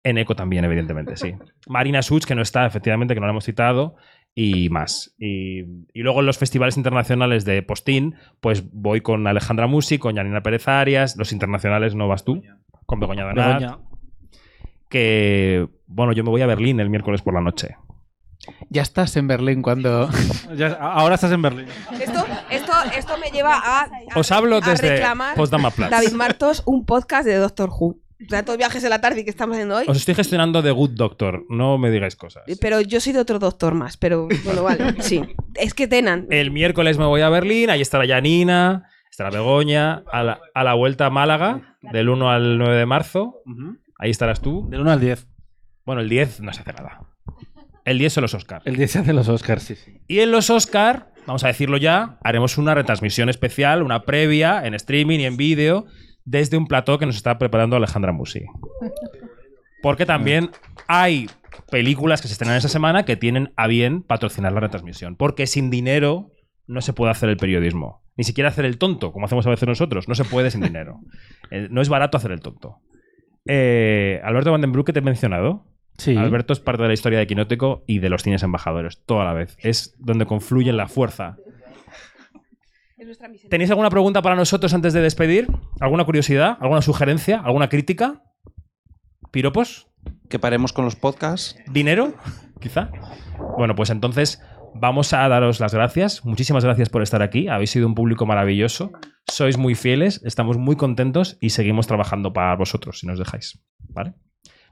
En 0.05 0.19
eco 0.19 0.36
también, 0.36 0.66
evidentemente, 0.66 1.16
sí. 1.16 1.32
Marina 1.66 2.02
Such, 2.02 2.27
que 2.27 2.35
no 2.35 2.43
está, 2.43 2.66
efectivamente, 2.66 3.14
que 3.14 3.20
no 3.20 3.27
la 3.27 3.31
hemos 3.31 3.47
citado, 3.47 3.97
y 4.35 4.69
más. 4.69 5.14
Y, 5.19 5.60
y 5.94 6.02
luego 6.02 6.20
en 6.20 6.27
los 6.27 6.36
festivales 6.36 6.77
internacionales 6.77 7.47
de 7.47 7.62
Postín, 7.62 8.16
pues 8.40 8.70
voy 8.73 9.01
con 9.01 9.27
Alejandra 9.27 9.66
Musi, 9.66 9.97
con 9.97 10.16
Janina 10.16 10.43
Pérez 10.43 10.69
Arias, 10.69 11.16
los 11.16 11.32
internacionales 11.32 11.94
no 11.94 12.09
vas 12.09 12.24
tú, 12.24 12.43
con 12.93 13.01
Begoña 13.01 13.24
Danat, 13.24 13.60
Begoña. 13.60 13.78
que, 14.90 15.66
bueno, 15.86 16.12
yo 16.12 16.23
me 16.24 16.28
voy 16.31 16.43
a 16.43 16.47
Berlín 16.47 16.78
el 16.78 16.90
miércoles 16.90 17.23
por 17.23 17.32
la 17.32 17.40
noche. 17.40 17.77
Ya 18.69 18.82
estás 18.82 19.16
en 19.16 19.28
Berlín 19.28 19.62
cuando. 19.62 20.10
Ya- 20.56 20.74
ahora 20.74 21.14
estás 21.14 21.32
en 21.32 21.40
Berlín. 21.40 21.66
Esto, 21.98 22.23
esto, 22.51 22.73
esto 22.94 23.14
me 23.16 23.31
lleva 23.31 23.55
a, 23.56 23.85
a- 23.85 23.90
Os 24.16 24.31
hablo 24.31 24.56
a 24.56 24.60
desde 24.60 24.90
reclamar. 24.90 25.36
David 25.90 26.12
Martos, 26.12 26.62
un 26.66 26.85
podcast 26.85 27.24
de 27.27 27.36
Doctor 27.36 27.70
Who. 27.70 27.98
Tantos 28.28 28.56
viajes 28.59 28.82
de 28.82 28.89
la 28.90 29.01
tarde 29.01 29.24
que 29.24 29.31
estamos 29.31 29.55
haciendo 29.55 29.77
hoy. 29.77 29.86
Os 29.89 29.97
estoy 29.97 30.14
gestionando 30.14 30.60
de 30.60 30.70
Good 30.70 30.90
Doctor, 30.90 31.44
no 31.48 31.78
me 31.78 31.90
digáis 31.90 32.14
cosas. 32.14 32.44
Pero 32.60 32.81
yo 32.82 33.01
soy 33.01 33.14
de 33.14 33.19
otro 33.20 33.39
doctor 33.39 33.74
más, 33.74 33.97
pero 33.97 34.28
bueno, 34.44 34.62
vale, 34.62 34.94
sí. 35.02 35.23
Es 35.55 35.73
que 35.74 35.89
Tenan. 35.89 36.27
El 36.31 36.51
miércoles 36.52 36.98
me 36.98 37.06
voy 37.06 37.23
a 37.23 37.31
Berlín, 37.31 37.70
ahí 37.70 37.81
estará 37.81 38.06
Janina, 38.06 38.85
estará 39.12 39.28
Begoña, 39.30 40.02
a 40.10 40.22
la, 40.22 40.40
a 40.55 40.64
la 40.64 40.72
vuelta 40.72 41.06
a 41.06 41.10
Málaga, 41.10 41.76
del 41.82 42.09
1 42.09 42.30
al 42.30 42.59
9 42.59 42.76
de 42.76 42.86
marzo. 42.86 43.43
Ahí 43.98 44.10
estarás 44.10 44.40
tú. 44.40 44.66
Del 44.70 44.80
1 44.80 44.90
al 44.90 45.01
10. 45.01 45.28
Bueno, 45.84 46.01
el 46.01 46.09
10 46.09 46.40
no 46.40 46.52
se 46.52 46.62
hace 46.62 46.72
nada. 46.72 47.02
El 47.84 47.98
10 47.98 48.12
son 48.14 48.22
los 48.22 48.32
Oscar. 48.32 48.62
El 48.64 48.76
10 48.76 48.90
se 48.90 48.98
hacen 49.01 49.14
los 49.14 49.28
Oscars, 49.28 49.62
sí, 49.64 49.74
sí. 49.74 50.01
Y 50.09 50.20
en 50.20 50.30
los 50.30 50.48
Oscar, 50.48 51.12
vamos 51.26 51.44
a 51.44 51.48
decirlo 51.48 51.76
ya, 51.76 52.18
haremos 52.22 52.56
una 52.56 52.74
retransmisión 52.74 53.28
especial, 53.28 53.82
una 53.82 54.05
previa 54.05 54.66
en 54.66 54.72
streaming 54.74 55.18
y 55.18 55.26
en 55.26 55.36
vídeo 55.36 55.84
desde 56.24 56.56
un 56.56 56.66
plató 56.66 56.98
que 56.98 57.05
nos 57.05 57.16
está 57.16 57.36
preparando 57.36 57.76
Alejandra 57.76 58.12
Musi. 58.12 58.47
Porque 59.82 60.06
también 60.06 60.51
hay 60.89 61.28
películas 61.70 62.22
que 62.22 62.28
se 62.28 62.32
estrenan 62.32 62.56
esa 62.56 62.68
semana 62.68 63.05
que 63.05 63.16
tienen 63.16 63.52
a 63.56 63.66
bien 63.66 64.02
patrocinar 64.02 64.52
la 64.52 64.60
retransmisión. 64.60 65.16
Porque 65.16 65.47
sin 65.47 65.68
dinero 65.68 66.30
no 66.66 66.80
se 66.80 66.94
puede 66.94 67.10
hacer 67.10 67.28
el 67.28 67.36
periodismo. 67.36 68.02
Ni 68.16 68.24
siquiera 68.24 68.51
hacer 68.51 68.64
el 68.64 68.78
tonto, 68.78 69.12
como 69.12 69.26
hacemos 69.26 69.47
a 69.47 69.51
veces 69.51 69.68
nosotros. 69.68 70.09
No 70.09 70.14
se 70.14 70.24
puede 70.24 70.51
sin 70.51 70.60
dinero. 70.60 71.01
Eh, 71.51 71.68
no 71.70 71.82
es 71.82 71.90
barato 71.90 72.16
hacer 72.16 72.32
el 72.32 72.40
tonto. 72.40 72.78
Eh, 73.44 74.22
Alberto 74.24 74.52
Vandenbroek, 74.52 74.86
que 74.86 74.94
te 74.94 75.01
he 75.01 75.02
mencionado. 75.02 75.66
Sí. 75.98 76.16
Alberto 76.16 76.55
es 76.55 76.60
parte 76.60 76.80
de 76.80 76.89
la 76.89 76.94
historia 76.94 77.18
de 77.18 77.26
Quinótico 77.26 77.84
y 77.86 77.98
de 77.98 78.09
los 78.09 78.22
cines 78.22 78.43
embajadores, 78.43 79.02
toda 79.05 79.26
la 79.26 79.34
vez. 79.34 79.59
Es 79.60 79.94
donde 79.98 80.24
confluyen 80.24 80.78
la 80.78 80.89
fuerza. 80.89 81.36
¿Tenéis 83.51 83.70
alguna 83.70 83.90
pregunta 83.90 84.22
para 84.22 84.36
nosotros 84.36 84.72
antes 84.72 84.93
de 84.93 85.01
despedir? 85.01 85.48
¿Alguna 85.80 86.05
curiosidad? 86.05 86.56
¿Alguna 86.60 86.80
sugerencia? 86.80 87.40
¿Alguna 87.44 87.68
crítica? 87.68 88.22
¿Piropos? 89.30 89.89
Que 90.28 90.39
paremos 90.39 90.72
con 90.72 90.84
los 90.84 90.97
podcasts. 90.97 91.56
¿Dinero? 91.70 92.14
Quizá. 92.60 92.90
Bueno, 93.59 93.74
pues 93.74 93.90
entonces 93.90 94.40
vamos 94.74 95.12
a 95.12 95.28
daros 95.28 95.61
las 95.61 95.74
gracias. 95.74 96.24
Muchísimas 96.24 96.65
gracias 96.65 96.89
por 96.89 97.03
estar 97.03 97.23
aquí. 97.23 97.49
Habéis 97.49 97.70
sido 97.70 97.86
un 97.86 97.94
público 97.94 98.27
maravilloso. 98.27 98.93
Sois 99.31 99.59
muy 99.59 99.74
fieles, 99.74 100.20
estamos 100.24 100.59
muy 100.59 100.77
contentos 100.77 101.39
y 101.40 101.51
seguimos 101.51 101.86
trabajando 101.86 102.32
para 102.32 102.57
vosotros 102.57 103.01
si 103.01 103.07
nos 103.07 103.19
dejáis. 103.19 103.61
¿Vale? 103.89 104.15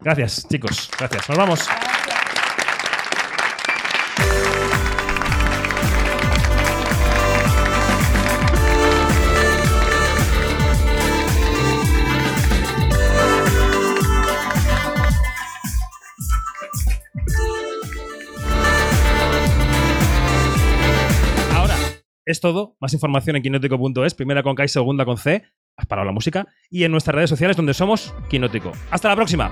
Gracias, 0.01 0.49
chicos. 0.49 0.91
Gracias. 0.99 1.29
Nos 1.29 1.39
vamos. 1.39 1.69
Es 22.31 22.41
todo. 22.41 22.77
Más 22.81 22.93
información 22.93 23.37
en 23.37 23.43
quinótico.es, 23.43 24.15
primera 24.15 24.43
con 24.43 24.55
K 24.55 24.65
y 24.65 24.69
segunda 24.69 25.05
con 25.05 25.19
C, 25.19 25.45
has 25.77 25.87
parado 25.87 26.07
la 26.07 26.13
música, 26.13 26.47
y 26.71 26.85
en 26.85 26.93
nuestras 26.93 27.15
redes 27.15 27.31
sociales 27.31 27.57
donde 27.57 27.75
somos 27.75 28.15
Quinótico. 28.29 28.73
¡Hasta 28.91 29.09
la 29.09 29.17
próxima! 29.17 29.51